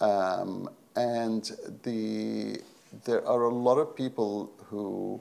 Um, 0.02 0.70
and 0.96 1.50
the, 1.82 2.62
there 3.06 3.28
are 3.28 3.44
a 3.44 3.50
lot 3.54 3.78
of 3.80 3.96
people 3.96 4.52
who 4.70 5.20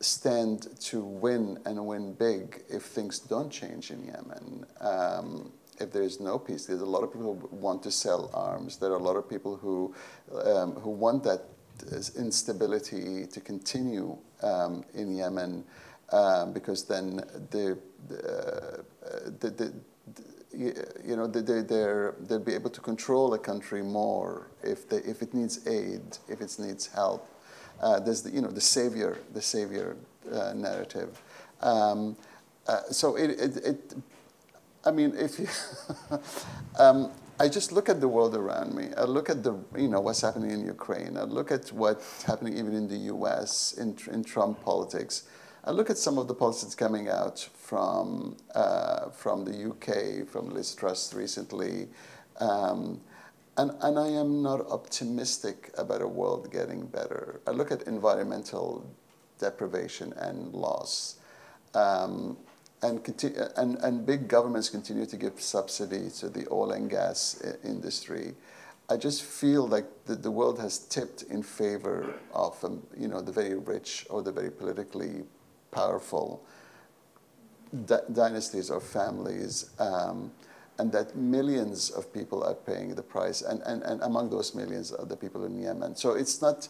stand 0.00 0.68
to 0.80 1.00
win 1.04 1.58
and 1.66 1.86
win 1.86 2.14
big 2.14 2.62
if 2.68 2.82
things 2.82 3.18
don't 3.18 3.50
change 3.50 3.90
in 3.90 4.04
Yemen. 4.04 4.66
Um, 4.80 5.52
if 5.78 5.92
there 5.92 6.02
is 6.02 6.20
no 6.20 6.38
peace, 6.38 6.66
there's 6.66 6.80
a 6.80 6.86
lot 6.86 7.02
of 7.02 7.12
people 7.12 7.38
who 7.50 7.56
want 7.56 7.82
to 7.84 7.90
sell 7.90 8.30
arms. 8.34 8.76
There 8.76 8.90
are 8.90 8.96
a 8.96 9.02
lot 9.02 9.16
of 9.16 9.28
people 9.28 9.56
who, 9.56 9.94
um, 10.44 10.72
who 10.72 10.90
want 10.90 11.24
that 11.24 11.44
instability 12.18 13.26
to 13.26 13.40
continue 13.40 14.16
um, 14.42 14.84
in 14.94 15.14
Yemen 15.14 15.64
um, 16.12 16.52
because 16.52 16.84
then 16.84 17.16
the, 17.50 17.78
the, 18.08 18.84
uh, 19.04 19.30
the, 19.38 19.50
the, 19.50 19.72
you 20.52 21.16
know, 21.16 21.26
they, 21.26 21.40
they, 21.40 21.62
they'll 21.62 22.38
be 22.44 22.54
able 22.54 22.70
to 22.70 22.80
control 22.80 23.34
a 23.34 23.38
country 23.38 23.82
more 23.82 24.50
if, 24.62 24.88
they, 24.88 24.98
if 24.98 25.22
it 25.22 25.32
needs 25.32 25.66
aid, 25.66 26.02
if 26.28 26.40
it 26.40 26.54
needs 26.58 26.86
help. 26.88 27.28
Uh, 27.80 27.98
there's 28.00 28.22
the, 28.22 28.30
you 28.30 28.40
know, 28.40 28.50
the 28.50 28.60
savior, 28.60 29.18
the 29.32 29.42
savior 29.42 29.96
uh, 30.32 30.52
narrative. 30.54 31.20
Um, 31.62 32.16
uh, 32.66 32.82
so 32.90 33.16
it, 33.16 33.30
it, 33.30 33.56
it, 33.56 33.94
I 34.84 34.90
mean, 34.90 35.14
if 35.16 35.38
you, 35.38 35.48
um, 36.78 37.10
I 37.38 37.48
just 37.48 37.72
look 37.72 37.88
at 37.88 38.00
the 38.00 38.08
world 38.08 38.34
around 38.34 38.74
me. 38.74 38.90
I 38.98 39.04
look 39.04 39.30
at 39.30 39.42
the, 39.42 39.58
you 39.76 39.88
know, 39.88 40.00
what's 40.00 40.20
happening 40.20 40.50
in 40.50 40.64
Ukraine. 40.64 41.16
I 41.16 41.22
look 41.22 41.50
at 41.50 41.72
what's 41.72 42.22
happening 42.22 42.58
even 42.58 42.74
in 42.74 42.86
the 42.86 42.98
U.S. 43.14 43.72
in, 43.78 43.96
in 44.12 44.22
Trump 44.22 44.62
politics. 44.62 45.24
I 45.64 45.70
look 45.72 45.90
at 45.90 45.98
some 45.98 46.18
of 46.18 46.28
the 46.28 46.34
policies 46.34 46.74
coming 46.74 47.08
out 47.08 47.38
from 47.54 48.36
uh, 48.54 49.10
from 49.10 49.44
the 49.44 49.70
UK, 49.70 50.26
from 50.26 50.50
Liz 50.50 50.74
Truss 50.74 51.12
recently, 51.12 51.88
um, 52.40 53.00
and 53.56 53.72
and 53.80 53.98
I 53.98 54.08
am 54.08 54.42
not 54.42 54.60
optimistic 54.70 55.70
about 55.76 56.02
a 56.02 56.08
world 56.08 56.50
getting 56.50 56.86
better. 56.86 57.40
I 57.46 57.50
look 57.50 57.70
at 57.70 57.82
environmental 57.82 58.86
deprivation 59.38 60.12
and 60.14 60.52
loss. 60.54 61.16
Um, 61.74 62.36
and, 62.82 63.04
conti- 63.04 63.34
and, 63.56 63.76
and 63.78 64.06
big 64.06 64.26
governments 64.26 64.70
continue 64.70 65.04
to 65.06 65.16
give 65.16 65.40
subsidy 65.40 66.10
to 66.18 66.28
the 66.30 66.46
oil 66.50 66.72
and 66.72 66.88
gas 66.88 67.42
industry. 67.62 68.34
I 68.88 68.96
just 68.96 69.22
feel 69.22 69.68
like 69.68 69.84
the, 70.06 70.14
the 70.16 70.30
world 70.30 70.58
has 70.60 70.78
tipped 70.78 71.22
in 71.24 71.42
favor 71.42 72.14
of 72.32 72.62
um, 72.64 72.82
you 72.98 73.06
know 73.06 73.20
the 73.20 73.32
very 73.32 73.54
rich 73.54 74.06
or 74.10 74.22
the 74.22 74.32
very 74.32 74.50
politically 74.50 75.22
powerful 75.70 76.42
dy- 77.86 78.06
dynasties 78.12 78.70
or 78.70 78.80
families, 78.80 79.70
um, 79.78 80.32
and 80.80 80.90
that 80.92 81.14
millions 81.14 81.90
of 81.90 82.10
people 82.18 82.42
are 82.42 82.54
paying 82.54 82.94
the 82.94 83.02
price, 83.02 83.42
and, 83.42 83.60
and, 83.70 83.82
and 83.82 84.00
among 84.02 84.30
those 84.30 84.54
millions 84.54 84.92
are 84.92 85.04
the 85.04 85.16
people 85.24 85.44
in 85.44 85.54
Yemen. 85.60 85.94
So 85.94 86.08
it's 86.22 86.40
not, 86.40 86.68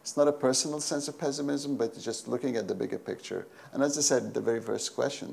it's 0.00 0.16
not 0.16 0.28
a 0.28 0.32
personal 0.32 0.80
sense 0.80 1.08
of 1.08 1.18
pessimism, 1.18 1.76
but 1.76 1.90
just 2.00 2.26
looking 2.26 2.56
at 2.56 2.66
the 2.66 2.74
bigger 2.74 2.98
picture. 2.98 3.42
And 3.72 3.82
as 3.82 3.98
I 3.98 4.00
said, 4.00 4.22
the 4.32 4.40
very 4.40 4.62
first 4.70 4.94
question 4.94 5.28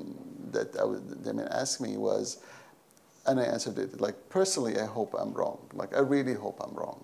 that 0.52 0.70
I 0.78 0.84
would, 0.84 1.24
they 1.24 1.32
may 1.32 1.48
ask 1.62 1.80
me 1.80 1.96
was, 1.98 2.40
and 3.26 3.40
I 3.40 3.44
answered 3.44 3.78
it 3.78 4.02
like 4.02 4.16
personally, 4.30 4.76
I 4.78 4.86
hope 4.98 5.16
I'm 5.22 5.32
wrong. 5.34 5.60
Like 5.74 5.92
I 5.96 6.02
really 6.16 6.34
hope 6.34 6.58
I'm 6.66 6.76
wrong. 6.76 7.00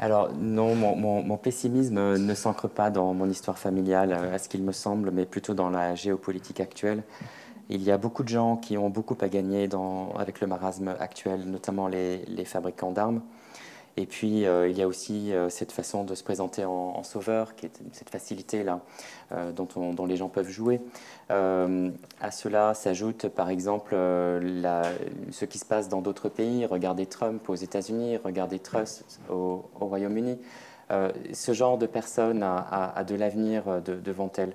Alors 0.00 0.30
non, 0.32 0.76
mon, 0.76 0.94
mon- 0.96 1.24
mon 1.24 1.36
pessimisme 1.38 2.16
ne 2.18 2.34
s'ancre 2.34 2.68
pas 2.68 2.88
dans 2.88 3.12
mon 3.14 3.28
histoire 3.28 3.58
familiale, 3.58 4.12
euh, 4.12 4.34
à 4.34 4.38
ce 4.38 4.48
qu'il 4.48 4.62
me 4.62 4.72
semble, 4.72 5.10
mais 5.10 5.26
plutôt 5.26 5.54
dans 5.54 5.70
la 5.70 5.96
géopolitique 5.96 6.60
actuelle. 6.60 7.02
Il 7.70 7.82
y 7.82 7.90
a 7.90 7.98
beaucoup 7.98 8.22
de 8.22 8.28
gens 8.28 8.56
qui 8.56 8.78
ont 8.78 8.88
beaucoup 8.88 9.16
à 9.20 9.28
gagner 9.28 9.68
avec 10.18 10.40
le 10.40 10.46
marasme 10.46 10.94
actuel, 11.00 11.44
notamment 11.44 11.86
les, 11.86 12.44
fabricants 12.46 12.92
d'armes. 12.92 13.20
Et 13.98 14.06
puis, 14.06 14.46
euh, 14.46 14.68
il 14.68 14.78
y 14.78 14.82
a 14.82 14.86
aussi 14.86 15.32
euh, 15.32 15.48
cette 15.50 15.72
façon 15.72 16.04
de 16.04 16.14
se 16.14 16.22
présenter 16.22 16.64
en, 16.64 17.02
sauveur, 17.02 17.56
qui 17.56 17.66
est 17.66 17.82
cette 17.92 18.10
facilité-là 18.10 18.80
euh, 19.32 19.50
dont, 19.50 19.66
on- 19.74 19.92
dont 19.92 20.06
les 20.06 20.16
gens 20.16 20.28
peuvent 20.28 20.48
jouer. 20.48 20.80
À 21.28 22.30
cela 22.30 22.72
s'ajoute, 22.74 23.28
par 23.28 23.50
exemple, 23.50 23.90
ce 23.94 25.44
qui 25.44 25.58
se 25.58 25.64
passe 25.66 25.88
dans 25.90 26.00
d'autres 26.00 26.28
pays. 26.30 26.64
Regardez 26.64 27.06
Trump 27.06 27.46
aux 27.50 27.54
États-Unis, 27.54 28.16
regardez 28.24 28.60
Truss 28.60 29.04
au, 29.28 29.64
au 29.78 29.86
Royaume-Uni. 29.86 30.38
Ce 31.34 31.52
genre 31.52 31.76
de 31.76 31.86
personne 31.86 32.42
a, 32.42 33.04
de 33.04 33.14
l'avenir 33.14 33.82
de- 33.82 33.96
devant 34.00 34.30
elle. 34.38 34.54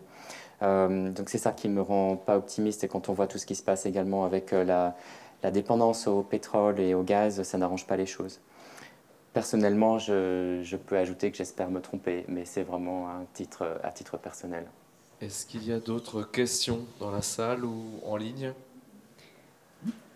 Euh, 0.64 1.10
donc 1.12 1.30
c'est 1.30 1.38
ça 1.38 1.52
qui 1.52 1.68
me 1.70 1.82
rend 1.82 2.16
pas 2.16 2.38
optimiste. 2.38 2.84
Et 2.84 2.88
quand 2.88 3.10
on 3.10 3.14
voit 3.14 3.28
tout 3.28 3.38
ce 3.38 3.46
qui 3.46 3.56
se 3.56 3.64
passe 3.64 3.86
également 3.86 4.24
avec 4.26 4.54
euh, 4.54 4.64
la, 4.64 4.96
la 5.44 5.52
dépendance 5.52 6.08
au 6.08 6.22
pétrole 6.24 6.80
et 6.80 6.94
au 6.94 7.04
gaz, 7.04 7.44
ça 7.44 7.58
n'arrange 7.58 7.86
pas 7.86 7.98
les 7.98 8.06
choses. 8.06 8.40
Personnellement, 9.34 9.98
je, 9.98 10.62
je 10.64 10.78
peux 10.78 10.98
ajouter 10.98 11.32
que 11.32 11.38
j'espère 11.38 11.70
me 11.72 11.82
tromper, 11.82 12.24
mais 12.28 12.46
c'est 12.46 12.62
vraiment 12.64 13.10
un 13.10 13.26
titre, 13.34 13.80
à 13.84 13.92
titre 13.92 14.18
personnel. 14.18 14.66
Est-ce 15.22 15.46
qu'il 15.46 15.66
y 15.68 15.72
a 15.74 15.80
d'autres 15.80 16.22
questions 16.22 16.82
dans 17.00 17.10
la 17.10 17.22
salle 17.22 17.66
ou 17.66 17.84
en 18.06 18.16
ligne? 18.16 18.54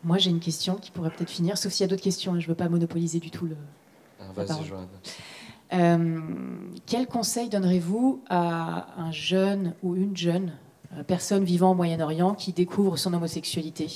Moi, 0.03 0.18
j'ai 0.19 0.30
une 0.30 0.40
question 0.40 0.76
qui 0.76 0.91
pourrait 0.91 1.10
peut-être 1.10 1.30
finir, 1.32 1.57
sauf 1.57 1.74
s'il 1.74 1.84
y 1.84 1.88
a 1.88 1.90
d'autres 1.90 2.03
questions. 2.03 2.34
hein, 2.34 2.40
Je 2.40 2.45
ne 2.45 2.49
veux 2.49 2.56
pas 2.56 2.69
monopoliser 2.69 3.19
du 3.19 3.32
tout 3.32 3.45
le. 3.48 3.56
Ah, 4.19 4.26
Vas-y. 4.36 4.65
Joanne. 4.65 4.88
Euh, 5.73 6.19
quel 6.85 7.07
conseil 7.07 7.49
donnerez-vous 7.49 8.22
à 8.30 8.88
un 8.98 9.11
jeune 9.11 9.73
ou 9.84 9.95
une 9.95 10.15
jeune 10.15 10.53
euh, 10.94 11.03
personne 11.03 11.44
vivant 11.44 11.72
au 11.72 11.76
Moyen-Orient 11.76 12.35
qui 12.35 12.53
découvre 12.53 12.98
son 12.98 13.14
homosexualité 13.14 13.89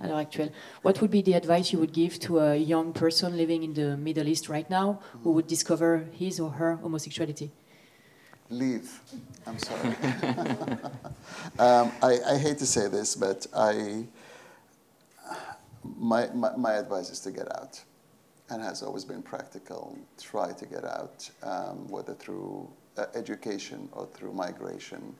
à 0.00 0.08
l'heure 0.08 0.18
actuelle? 0.18 0.52
What 0.84 0.94
would 1.00 1.10
be 1.10 1.24
the 1.24 1.34
advice 1.34 1.72
you 1.72 1.78
would 1.78 1.94
give 1.94 2.18
to 2.20 2.38
a 2.38 2.56
young 2.56 2.92
person 2.92 3.30
living 3.30 3.62
in 3.62 3.72
the 3.72 3.96
Middle 3.96 4.28
East 4.28 4.48
right 4.48 4.68
now 4.68 4.98
who 5.24 5.32
would 5.32 5.46
discover 5.46 6.04
his 6.18 6.38
or 6.38 6.50
her 6.58 6.78
homosexuality? 6.82 7.50
Leave. 8.50 9.00
I'm 9.46 9.58
sorry. 9.58 9.88
um, 11.58 11.90
I, 12.02 12.18
I 12.28 12.36
hate 12.36 12.58
to 12.58 12.66
say 12.66 12.88
this, 12.88 13.16
but 13.16 13.46
I, 13.56 14.04
my, 15.98 16.28
my, 16.34 16.54
my 16.56 16.72
advice 16.74 17.08
is 17.08 17.20
to 17.20 17.30
get 17.30 17.50
out. 17.56 17.82
And 18.50 18.62
has 18.62 18.82
always 18.82 19.04
been 19.04 19.22
practical. 19.22 19.98
Try 20.20 20.52
to 20.52 20.66
get 20.66 20.84
out, 20.84 21.28
um, 21.42 21.88
whether 21.88 22.12
through 22.12 22.68
uh, 22.98 23.06
education 23.14 23.88
or 23.92 24.06
through 24.06 24.32
migration. 24.32 25.14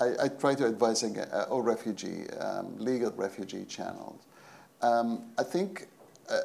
I, 0.00 0.24
I 0.24 0.28
try 0.28 0.54
to 0.56 0.66
advise 0.66 1.02
uh, 1.04 1.46
or 1.48 1.62
refugee, 1.62 2.28
um, 2.40 2.76
legal 2.78 3.12
refugee 3.12 3.64
channels. 3.64 4.20
Um, 4.82 5.26
I 5.38 5.42
think 5.42 5.86
uh, 6.30 6.38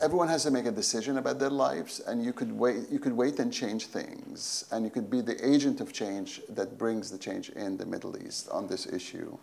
everyone 0.00 0.28
has 0.28 0.42
to 0.42 0.50
make 0.50 0.66
a 0.66 0.70
decision 0.70 1.18
about 1.18 1.38
their 1.38 1.50
lives 1.50 2.00
and 2.00 2.24
you 2.24 2.32
could 2.32 2.50
wait 2.50 2.90
you 2.90 2.98
could 2.98 3.12
wait 3.12 3.38
and 3.38 3.52
change 3.52 3.86
things 3.86 4.64
and 4.72 4.84
you 4.84 4.90
could 4.90 5.08
be 5.08 5.20
the 5.20 5.36
agent 5.48 5.80
of 5.80 5.92
change 5.92 6.40
that 6.48 6.76
brings 6.76 7.10
the 7.10 7.18
change 7.18 7.50
in 7.50 7.76
the 7.76 7.86
middle 7.86 8.16
east 8.26 8.48
on 8.50 8.66
this 8.66 8.86
issue 8.86 9.36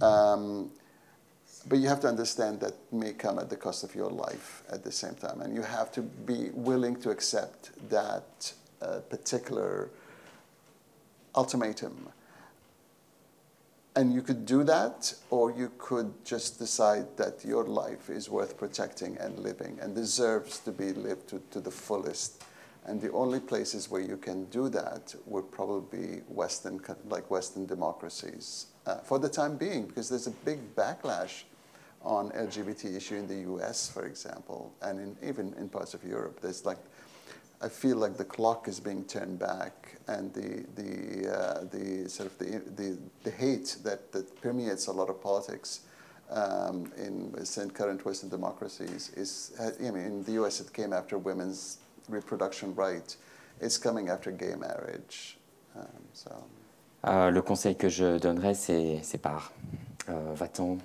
um, 0.00 0.70
but 1.68 1.78
you 1.78 1.88
have 1.88 2.00
to 2.00 2.08
understand 2.08 2.60
that 2.60 2.74
may 2.92 3.12
come 3.12 3.38
at 3.38 3.50
the 3.50 3.56
cost 3.56 3.84
of 3.84 3.94
your 3.94 4.10
life 4.10 4.62
at 4.70 4.82
the 4.82 4.92
same 4.92 5.14
time 5.14 5.40
and 5.40 5.54
you 5.54 5.62
have 5.62 5.92
to 5.92 6.02
be 6.02 6.50
willing 6.54 6.96
to 6.96 7.10
accept 7.10 7.70
that 7.90 8.52
uh, 8.80 9.00
particular 9.10 9.90
ultimatum 11.34 12.08
and 13.96 14.14
you 14.14 14.22
could 14.22 14.46
do 14.46 14.62
that, 14.64 15.12
or 15.30 15.50
you 15.50 15.72
could 15.78 16.24
just 16.24 16.58
decide 16.58 17.16
that 17.16 17.44
your 17.44 17.64
life 17.64 18.08
is 18.08 18.30
worth 18.30 18.56
protecting 18.56 19.16
and 19.18 19.38
living 19.38 19.78
and 19.82 19.94
deserves 19.94 20.60
to 20.60 20.72
be 20.72 20.92
lived 20.92 21.28
to, 21.28 21.42
to 21.50 21.60
the 21.60 21.70
fullest. 21.70 22.44
And 22.86 23.00
the 23.00 23.10
only 23.12 23.40
places 23.40 23.90
where 23.90 24.00
you 24.00 24.16
can 24.16 24.44
do 24.46 24.68
that 24.70 25.14
would 25.26 25.50
probably 25.50 25.98
be 25.98 26.16
Western, 26.28 26.80
like 27.08 27.30
Western 27.30 27.66
democracies 27.66 28.66
uh, 28.86 28.98
for 28.98 29.18
the 29.18 29.28
time 29.28 29.56
being, 29.56 29.86
because 29.86 30.08
there's 30.08 30.28
a 30.28 30.36
big 30.46 30.74
backlash 30.76 31.42
on 32.02 32.30
LGBT 32.30 32.96
issue 32.96 33.16
in 33.16 33.26
the 33.26 33.40
U.S., 33.52 33.90
for 33.90 34.06
example, 34.06 34.72
and 34.82 34.98
in, 34.98 35.28
even 35.28 35.54
in 35.54 35.68
parts 35.68 35.94
of 35.94 36.02
Europe. 36.04 36.40
There's 36.40 36.64
like 36.64 36.78
I 37.62 37.68
feel 37.68 37.98
like 37.98 38.16
the 38.16 38.24
clock 38.24 38.68
is 38.68 38.80
being 38.80 39.04
turned 39.04 39.38
back, 39.38 39.98
and 40.08 40.32
the 40.32 40.64
the 40.76 41.30
uh, 41.30 41.64
the 41.70 42.08
sort 42.08 42.30
of 42.30 42.38
the, 42.38 42.62
the 42.74 42.98
the 43.22 43.30
hate 43.30 43.76
that, 43.84 44.12
that 44.12 44.40
permeates 44.40 44.86
a 44.86 44.92
lot 44.92 45.10
of 45.10 45.22
politics 45.22 45.80
um, 46.30 46.90
in, 46.96 47.34
in 47.56 47.70
current 47.70 48.04
Western 48.04 48.30
democracies 48.30 49.10
is. 49.14 49.52
I 49.58 49.90
mean, 49.90 50.04
in 50.04 50.24
the 50.24 50.32
U.S. 50.32 50.60
it 50.60 50.72
came 50.72 50.92
after 50.94 51.18
women's 51.18 51.78
reproduction 52.08 52.74
right. 52.74 53.14
It's 53.60 53.76
coming 53.76 54.08
after 54.08 54.30
gay 54.30 54.54
marriage. 54.54 55.36
Um, 55.76 55.86
so. 56.14 56.30
Euh, 57.06 57.30
le 57.30 57.40
conseil 57.40 57.76
que 57.76 57.88
je 57.88 58.18
donnerais, 58.18 58.54
c'est 58.54 59.00
c'est 59.02 59.18
pars. 59.18 59.52
Euh, 60.08 60.34
Va-t'en. 60.34 60.78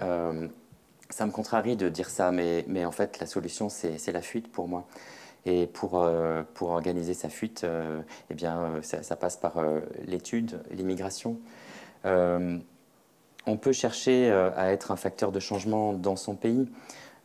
Euh, 0.00 0.48
ça 1.12 1.26
me 1.26 1.30
contrarie 1.30 1.76
de 1.76 1.88
dire 1.88 2.10
ça, 2.10 2.32
mais, 2.32 2.84
en 2.84 2.92
fait, 2.92 3.20
la 3.20 3.26
solution, 3.26 3.68
c'est 3.68 4.12
la 4.12 4.22
fuite 4.22 4.50
pour 4.50 4.66
moi. 4.66 4.86
Et 5.44 5.66
pour, 5.66 6.02
euh, 6.02 6.42
organiser 6.60 7.14
sa 7.14 7.28
fuite, 7.28 7.64
euh, 7.64 8.00
eh 8.30 8.34
bien, 8.34 8.58
euh, 8.60 8.82
ça, 8.82 9.16
passe 9.16 9.36
par 9.36 9.54
l'étude, 10.06 10.60
l'immigration. 10.70 11.38
On 12.04 13.56
peut 13.56 13.72
chercher 13.72 14.30
à 14.30 14.72
être 14.72 14.92
un 14.92 14.96
facteur 14.96 15.32
de 15.32 15.40
changement 15.40 15.92
dans 15.92 16.16
son 16.16 16.34
pays, 16.34 16.68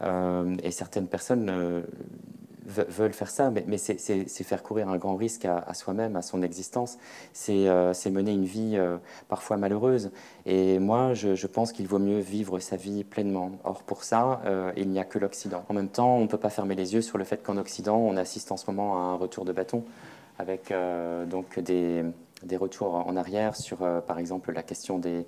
et 0.02 0.72
certaines 0.72 1.08
personnes 1.08 1.84
veulent 2.68 3.14
faire 3.14 3.30
ça, 3.30 3.50
mais, 3.50 3.78
c'est- 3.78 4.44
faire 4.44 4.64
courir 4.64 4.90
un 4.90 4.98
grand 4.98 5.16
risque 5.16 5.46
à, 5.46 5.74
soi-même, 5.74 6.16
à 6.16 6.22
son 6.22 6.42
existence. 6.42 6.98
C'est 7.34 7.68
euh, 7.68 7.94
mener 8.12 8.32
une 8.32 8.46
vie 8.46 8.74
euh, 8.76 8.98
parfois 9.30 9.58
malheureuse. 9.58 10.12
Et 10.46 10.80
moi, 10.80 11.14
je, 11.14 11.48
pense 11.48 11.72
qu'il 11.72 11.88
vaut 11.88 12.00
mieux 12.00 12.20
vivre 12.20 12.60
sa 12.60 12.76
vie 12.76 13.04
pleinement. 13.04 13.52
Or, 13.64 13.84
pour 13.84 14.04
ça, 14.04 14.42
euh, 14.46 14.72
il 14.76 14.90
n'y 14.90 15.00
a 15.00 15.06
que 15.06 15.18
l'Occident. 15.18 15.64
En 15.70 15.74
même 15.74 15.90
temps, 15.90 16.18
on 16.18 16.22
ne 16.22 16.28
peut 16.28 16.38
pas 16.38 16.50
fermer 16.50 16.76
les 16.76 16.94
yeux 16.94 17.02
sur 17.02 17.18
le 17.18 17.24
fait 17.24 17.42
qu'en 17.42 17.58
Occident, 17.58 17.98
on 17.98 18.18
assiste 18.18 18.52
en 18.52 18.58
ce 18.58 18.70
moment 18.70 18.98
à 18.98 19.00
un 19.00 19.16
retour 19.16 19.46
de 19.46 19.54
bâton, 19.54 19.84
avec 20.38 20.74
donc 21.28 21.60
des, 21.60 22.04
retours 22.58 22.96
en 22.96 23.16
arrière 23.16 23.56
sur, 23.56 23.78
par 24.06 24.20
exemple, 24.20 24.52
la 24.52 24.64
question 24.64 25.00
des, 25.00 25.26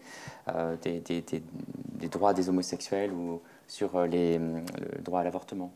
droits 2.11 2.33
des 2.33 2.49
homosexuels 2.49 3.11
ou 3.11 3.41
sur 3.67 4.05
les, 4.05 4.37
le 4.37 5.01
droit 5.01 5.21
à 5.21 5.23
l'avortement. 5.23 5.71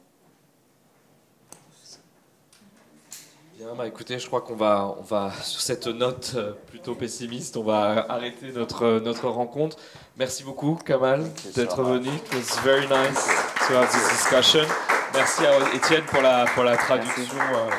Bien, 3.63 3.75
bah 3.77 3.87
écoutez, 3.87 4.19
je 4.19 4.27
crois 4.27 4.41
qu'on 4.41 4.55
va, 4.57 4.93
on 4.99 5.03
va, 5.03 5.31
sur 5.41 5.61
cette 5.61 5.87
note 5.87 6.33
euh, 6.35 6.51
plutôt 6.67 6.95
pessimiste, 6.95 7.55
on 7.55 7.63
va 7.63 8.05
arrêter 8.09 8.51
notre, 8.51 8.99
notre 8.99 9.29
rencontre. 9.29 9.77
Merci 10.17 10.43
beaucoup, 10.43 10.75
Kamal, 10.75 11.21
Thank 11.23 11.45
you 11.45 11.51
so 11.53 11.61
d'être 11.61 11.81
venu. 11.83 12.09
It 12.09 12.33
was 12.33 12.59
very 12.61 12.81
nice 12.87 13.25
to 13.67 13.73
have 13.75 13.89
this 13.89 14.09
discussion. 14.09 14.65
Merci 15.13 15.45
à 15.45 15.73
Étienne 15.75 16.03
pour 16.11 16.21
la, 16.21 16.43
pour 16.53 16.65
la 16.65 16.75
traduction 16.75 17.37
euh, 17.39 17.69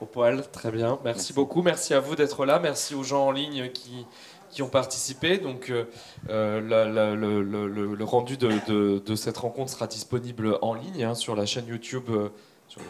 au 0.00 0.06
poil. 0.06 0.42
Très 0.50 0.72
bien. 0.72 0.88
Merci, 0.88 1.18
Merci. 1.18 1.32
beaucoup. 1.34 1.62
Merci 1.62 1.94
à 1.94 2.00
vous 2.00 2.16
d'être 2.16 2.44
là. 2.44 2.58
Merci 2.58 2.96
aux 2.96 3.04
gens 3.04 3.26
en 3.26 3.30
ligne 3.30 3.70
qui, 3.70 4.06
qui 4.50 4.62
ont 4.62 4.68
participé. 4.68 5.38
Donc, 5.38 5.70
euh, 5.70 5.84
euh, 6.30 6.60
la- 6.60 6.84
la- 6.86 7.14
le, 7.14 7.42
le- 7.44 7.68
le- 7.68 7.94
le 7.94 8.04
rendu 8.04 8.36
de, 8.36 8.50
de- 8.66 8.98
de 8.98 9.14
cette 9.14 9.36
rencontre 9.38 9.70
sera 9.70 9.86
disponible 9.86 10.58
en 10.62 10.74
ligne 10.74 11.04
hein, 11.04 11.14
sur 11.14 11.36
la 11.36 11.46
chaîne 11.46 11.68
YouTube, 11.68 12.06
euh, 12.10 12.30
sur 12.68 12.80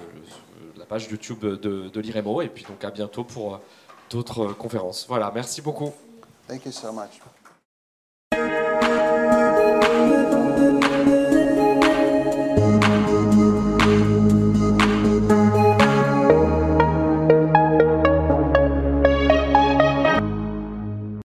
la 0.77 0.85
page 0.85 1.09
YouTube 1.11 1.41
de, 1.41 1.89
de 1.89 2.01
l'IREMO. 2.01 2.43
Et 2.43 2.49
puis, 2.49 2.65
donc, 2.65 2.85
à 2.85 2.91
bientôt 2.91 3.25
pour 3.25 3.55
euh, 3.55 3.59
d'autres 4.11 4.51
euh, 4.51 4.55
conférences. 4.55 5.07
Voilà. 5.09 5.31
Merci 5.35 5.63
beaucoup. 5.63 5.93
Thank 6.47 6.67
you 6.67 6.73
so 6.73 6.93
much. 6.93 7.21